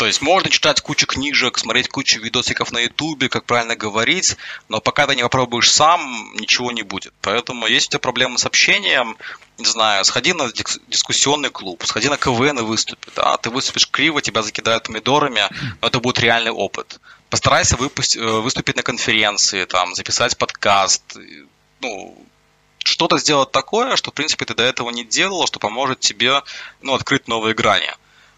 То 0.01 0.06
есть 0.06 0.22
можно 0.22 0.48
читать 0.48 0.81
кучу 0.81 1.06
книжек, 1.06 1.59
смотреть 1.59 1.90
кучу 1.90 2.20
видосиков 2.20 2.72
на 2.72 2.78
ютубе, 2.78 3.28
как 3.28 3.44
правильно 3.44 3.77
говорить, 3.77 4.39
но 4.70 4.81
пока 4.81 5.06
ты 5.06 5.14
не 5.14 5.22
попробуешь 5.22 5.70
сам, 5.70 6.32
ничего 6.36 6.72
не 6.72 6.81
будет. 6.81 7.12
Поэтому 7.20 7.66
если 7.66 7.89
у 7.89 7.90
тебя 7.90 7.98
проблемы 7.98 8.39
с 8.39 8.47
общением, 8.47 9.18
не 9.59 9.66
знаю, 9.66 10.02
сходи 10.06 10.32
на 10.32 10.51
дискуссионный 10.89 11.51
клуб, 11.51 11.85
сходи 11.85 12.09
на 12.09 12.16
КВН 12.16 12.60
и 12.60 12.62
выступи. 12.62 13.10
Да? 13.14 13.36
Ты 13.36 13.51
выступишь 13.51 13.90
криво, 13.90 14.22
тебя 14.22 14.40
закидают 14.40 14.85
помидорами, 14.85 15.43
но 15.82 15.89
это 15.89 16.01
будет 16.01 16.18
реальный 16.18 16.51
опыт. 16.51 16.98
Постарайся 17.28 17.77
выпусти, 17.77 18.16
э, 18.16 18.40
выступить 18.40 18.77
на 18.77 18.82
конференции, 18.82 19.66
там, 19.66 19.94
записать 19.94 20.39
подкаст, 20.39 21.18
ну, 21.81 22.16
что-то 22.85 23.18
сделать 23.18 23.52
такое, 23.52 23.97
что, 23.97 24.12
в 24.12 24.14
принципе, 24.14 24.47
ты 24.47 24.55
до 24.55 24.62
этого 24.62 24.89
не 24.89 25.05
делал, 25.05 25.47
что 25.47 25.59
поможет 25.59 26.01
тебе 26.01 26.40
ну, 26.81 26.94
открыть 26.94 27.28
новые 27.28 27.55
грани. 27.55 27.90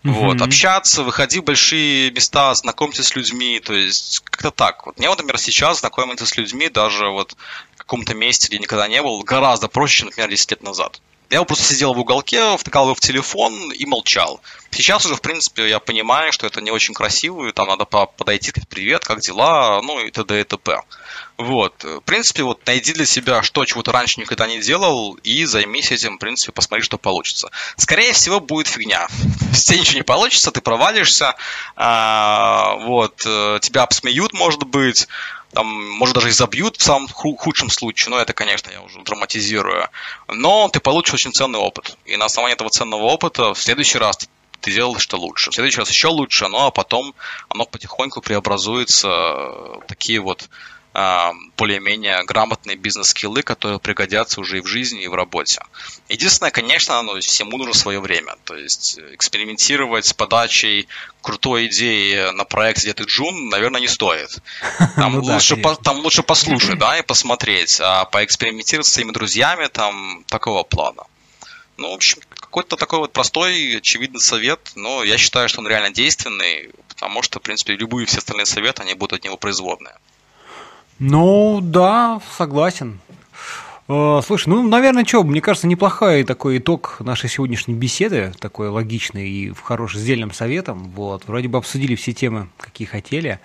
Mm-hmm. 0.05 0.12
Вот, 0.12 0.43
общаться, 0.43 1.05
выходи 1.05 1.39
в 1.39 1.45
большие 1.45 2.11
места, 2.11 2.53
знакомься 2.55 3.05
с 3.05 3.15
людьми, 3.15 3.61
то 3.61 3.73
есть 3.73 4.20
как-то 4.24 4.51
так. 4.51 4.85
Вот 4.87 4.99
мне, 4.99 5.09
вот, 5.09 5.19
например, 5.19 5.39
сейчас 5.39 5.81
знакомиться 5.81 6.27
с 6.27 6.37
людьми 6.37 6.69
даже 6.69 7.09
вот 7.09 7.37
в 7.74 7.79
каком-то 7.79 8.15
месте, 8.15 8.49
где 8.49 8.59
никогда 8.59 8.89
не 8.89 9.01
был, 9.01 9.23
гораздо 9.23 9.69
проще, 9.69 9.99
чем, 9.99 10.07
например, 10.07 10.31
10 10.31 10.51
лет 10.51 10.62
назад. 10.62 11.01
Я 11.33 11.43
просто 11.45 11.65
сидел 11.65 11.95
в 11.95 11.99
уголке, 11.99 12.59
втыкал 12.59 12.85
его 12.85 12.95
в 12.95 13.01
телефон 13.01 13.73
и 13.73 13.87
молчал. 13.87 14.43
Сейчас 14.71 15.07
уже, 15.07 15.17
в 15.17 15.23
принципе, 15.23 15.67
я 15.67 15.81
понимаю, 15.81 16.31
что 16.31 16.47
это 16.47 16.61
не 16.61 16.71
очень 16.71 16.93
красиво, 16.93 17.49
и 17.49 17.53
там 17.53 17.69
надо 17.69 17.87
подойти, 17.87 18.51
сказать 18.51 18.69
привет, 18.69 19.03
как 19.03 19.21
дела, 19.21 19.81
ну 19.81 19.99
и 19.99 20.11
т.д. 20.11 20.43
и 20.43 20.45
т.п. 20.45 20.83
Вот. 21.39 21.85
В 21.85 22.01
принципе, 22.01 22.43
вот 22.43 22.61
найди 22.67 22.93
для 22.93 23.07
себя, 23.07 23.43
что 23.43 23.65
чего 23.65 23.83
ты 23.83 23.93
раньше 23.93 24.21
никогда 24.21 24.47
не 24.47 24.61
делал, 24.61 25.15
и 25.23 25.47
займись 25.47 25.91
этим, 25.91 26.17
в 26.17 26.19
принципе, 26.19 26.53
посмотри, 26.53 26.85
что 26.85 26.99
получится. 26.99 27.51
Скорее 27.77 28.13
всего, 28.13 28.39
будет 28.39 28.67
фигня. 28.67 29.09
Все 29.55 29.79
ничего 29.79 29.97
не 29.97 30.05
получится, 30.05 30.51
ты 30.51 30.61
провалишься, 30.61 31.35
а, 31.77 32.75
вот, 32.81 33.23
э, 33.25 33.59
тебя 33.63 33.85
обсмеют, 33.85 34.35
может 34.35 34.65
быть, 34.65 35.09
там, 35.53 35.66
может, 35.66 36.15
даже 36.15 36.29
и 36.29 36.33
забьют 36.33 36.77
в 36.77 36.83
самом 36.83 37.09
худшем 37.09 37.70
случае, 37.70 38.11
но 38.11 38.19
это, 38.19 38.33
конечно, 38.33 38.70
я 38.70 38.81
уже 38.81 39.03
драматизирую. 39.03 39.89
Но 40.29 40.69
ты 40.69 40.81
получишь 40.81 41.15
очень 41.15 41.33
ценный 41.33 41.59
опыт. 41.59 41.97
И 42.07 42.16
на 42.16 42.24
основании 42.27 42.55
этого 42.55 42.70
ценного 42.70 43.03
опыта 43.03 43.55
в 43.55 43.61
следующий 43.61 43.99
раз 43.99 44.19
ты 44.61 44.73
делаешь 44.73 45.03
что 45.03 45.19
лучше. 45.19 45.51
В 45.51 45.55
следующий 45.55 45.81
раз 45.81 45.91
еще 45.91 46.09
лучше, 46.09 46.49
ну 46.49 46.66
а 46.66 46.70
потом 46.70 47.15
оно 47.49 47.66
потихоньку 47.66 48.20
преобразуется 48.23 49.09
в 49.09 49.83
такие 49.87 50.20
вот 50.20 50.49
более-менее 50.94 52.23
грамотные 52.24 52.77
бизнес-скиллы, 52.77 53.43
которые 53.43 53.78
пригодятся 53.78 54.40
уже 54.40 54.59
и 54.59 54.60
в 54.60 54.66
жизни, 54.66 55.02
и 55.02 55.09
в 55.09 55.14
работе. 55.14 55.62
Единственное, 56.09 56.51
конечно, 56.51 57.01
ну, 57.02 57.19
всему 57.19 57.56
нужно 57.56 57.73
свое 57.73 57.98
время. 57.98 58.36
То 58.44 58.56
есть 58.56 58.98
экспериментировать 59.12 60.05
с 60.05 60.12
подачей 60.12 60.89
крутой 61.23 61.69
идеи 61.69 62.31
на 62.32 62.44
проект, 62.44 62.82
где 62.82 62.93
ты 62.93 63.05
джун, 63.05 63.48
наверное, 63.48 63.81
не 63.81 63.89
стоит. 63.89 64.39
Там, 64.97 65.14
ну, 65.14 65.23
лучше, 65.23 65.56
да, 65.56 65.62
по, 65.62 65.77
там 65.77 65.98
лучше 66.01 66.23
послушать, 66.23 66.78
да, 66.78 66.98
и 66.98 67.02
посмотреть, 67.02 67.81
а 67.81 68.05
поэкспериментировать 68.05 68.86
с 68.86 68.93
своими 68.93 69.12
друзьями 69.12 69.69
там 69.69 70.24
такого 70.27 70.62
плана. 70.62 71.05
Ну, 71.78 71.90
в 71.90 71.94
общем, 71.94 72.19
какой-то 72.28 72.77
такой 72.77 72.98
вот 72.98 73.12
простой, 73.12 73.78
очевидный 73.78 74.20
совет, 74.20 74.73
но 74.74 75.02
я 75.05 75.16
считаю, 75.16 75.48
что 75.48 75.60
он 75.60 75.69
реально 75.69 75.90
действенный, 75.90 76.70
потому 76.89 77.23
что, 77.23 77.39
в 77.39 77.43
принципе, 77.43 77.74
любые 77.74 78.06
все 78.06 78.19
остальные 78.19 78.47
советы, 78.47 78.82
они 78.82 78.94
будут 78.94 79.20
от 79.20 79.24
него 79.24 79.36
производные. 79.36 79.94
Ну, 81.05 81.59
да, 81.61 82.20
согласен. 82.39 83.01
Э, 83.89 84.20
слушай, 84.24 84.49
ну, 84.49 84.62
наверное, 84.62 85.05
что, 85.05 85.24
мне 85.24 85.41
кажется, 85.41 85.66
неплохой 85.66 86.23
такой 86.23 86.59
итог 86.59 86.99
нашей 87.01 87.29
сегодняшней 87.29 87.74
беседы, 87.74 88.33
такой 88.39 88.69
логичный 88.69 89.29
и 89.29 89.51
в 89.51 89.62
хорошем, 89.62 89.99
с 89.99 90.05
дельным 90.05 90.31
советом. 90.31 90.93
Вот, 90.95 91.24
вроде 91.27 91.49
бы 91.49 91.59
обсудили 91.59 91.97
все 91.97 92.12
темы, 92.12 92.51
какие 92.57 92.87
хотели. 92.87 93.41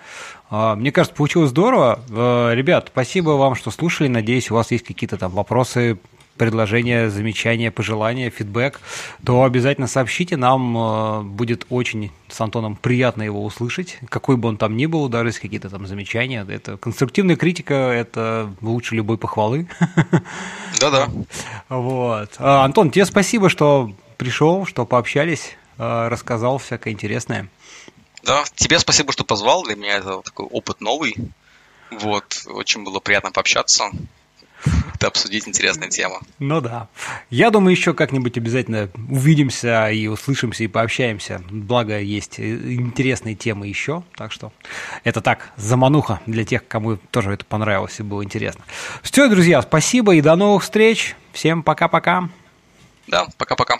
Э, 0.52 0.76
мне 0.76 0.92
кажется, 0.92 1.16
получилось 1.16 1.50
здорово. 1.50 1.98
Э, 2.10 2.54
ребят, 2.54 2.90
спасибо 2.92 3.30
вам, 3.30 3.56
что 3.56 3.72
слушали. 3.72 4.06
Надеюсь, 4.06 4.52
у 4.52 4.54
вас 4.54 4.70
есть 4.70 4.84
какие-то 4.84 5.16
там 5.16 5.32
вопросы, 5.32 5.98
предложения, 6.38 7.10
замечания, 7.10 7.70
пожелания, 7.70 8.30
фидбэк, 8.30 8.80
то 9.24 9.42
обязательно 9.42 9.86
сообщите. 9.86 10.36
Нам 10.36 10.76
э, 10.76 11.22
будет 11.22 11.66
очень 11.68 12.10
с 12.28 12.40
Антоном 12.40 12.76
приятно 12.76 13.22
его 13.22 13.44
услышать, 13.44 13.98
какой 14.08 14.36
бы 14.36 14.48
он 14.48 14.56
там 14.56 14.76
ни 14.76 14.86
был, 14.86 15.08
даже 15.08 15.30
если 15.30 15.40
какие-то 15.40 15.68
там 15.68 15.86
замечания. 15.86 16.46
Это 16.48 16.76
конструктивная 16.76 17.36
критика, 17.36 17.74
это 17.74 18.50
лучше 18.60 18.94
любой 18.94 19.18
похвалы. 19.18 19.68
Да-да. 20.80 21.08
Вот. 21.68 22.30
А, 22.38 22.64
Антон, 22.64 22.90
тебе 22.90 23.04
спасибо, 23.04 23.50
что 23.50 23.92
пришел, 24.16 24.64
что 24.64 24.86
пообщались, 24.86 25.56
э, 25.78 26.08
рассказал 26.08 26.58
всякое 26.58 26.92
интересное. 26.92 27.48
Да, 28.22 28.44
тебе 28.54 28.78
спасибо, 28.78 29.12
что 29.12 29.24
позвал. 29.24 29.64
Для 29.64 29.76
меня 29.76 29.96
это 29.96 30.20
такой 30.22 30.46
опыт 30.46 30.80
новый. 30.80 31.14
Вот, 31.90 32.42
очень 32.46 32.84
было 32.84 33.00
приятно 33.00 33.30
пообщаться 33.30 33.90
это 34.94 35.06
обсудить 35.06 35.46
интересные 35.46 35.90
темы. 35.90 36.18
Ну 36.38 36.60
да. 36.60 36.88
Я 37.30 37.50
думаю, 37.50 37.72
еще 37.72 37.94
как-нибудь 37.94 38.36
обязательно 38.36 38.90
увидимся 39.08 39.90
и 39.90 40.06
услышимся 40.06 40.64
и 40.64 40.66
пообщаемся. 40.66 41.42
Благо, 41.50 41.98
есть 42.00 42.40
интересные 42.40 43.34
темы 43.34 43.68
еще. 43.68 44.02
Так 44.16 44.32
что 44.32 44.52
это 45.04 45.20
так, 45.20 45.52
замануха 45.56 46.20
для 46.26 46.44
тех, 46.44 46.66
кому 46.66 46.96
тоже 47.10 47.32
это 47.32 47.44
понравилось 47.44 48.00
и 48.00 48.02
было 48.02 48.24
интересно. 48.24 48.64
Все, 49.02 49.28
друзья, 49.28 49.62
спасибо 49.62 50.14
и 50.14 50.20
до 50.20 50.34
новых 50.36 50.62
встреч. 50.64 51.14
Всем 51.32 51.62
пока-пока. 51.62 52.28
Да, 53.06 53.26
пока-пока. 53.36 53.78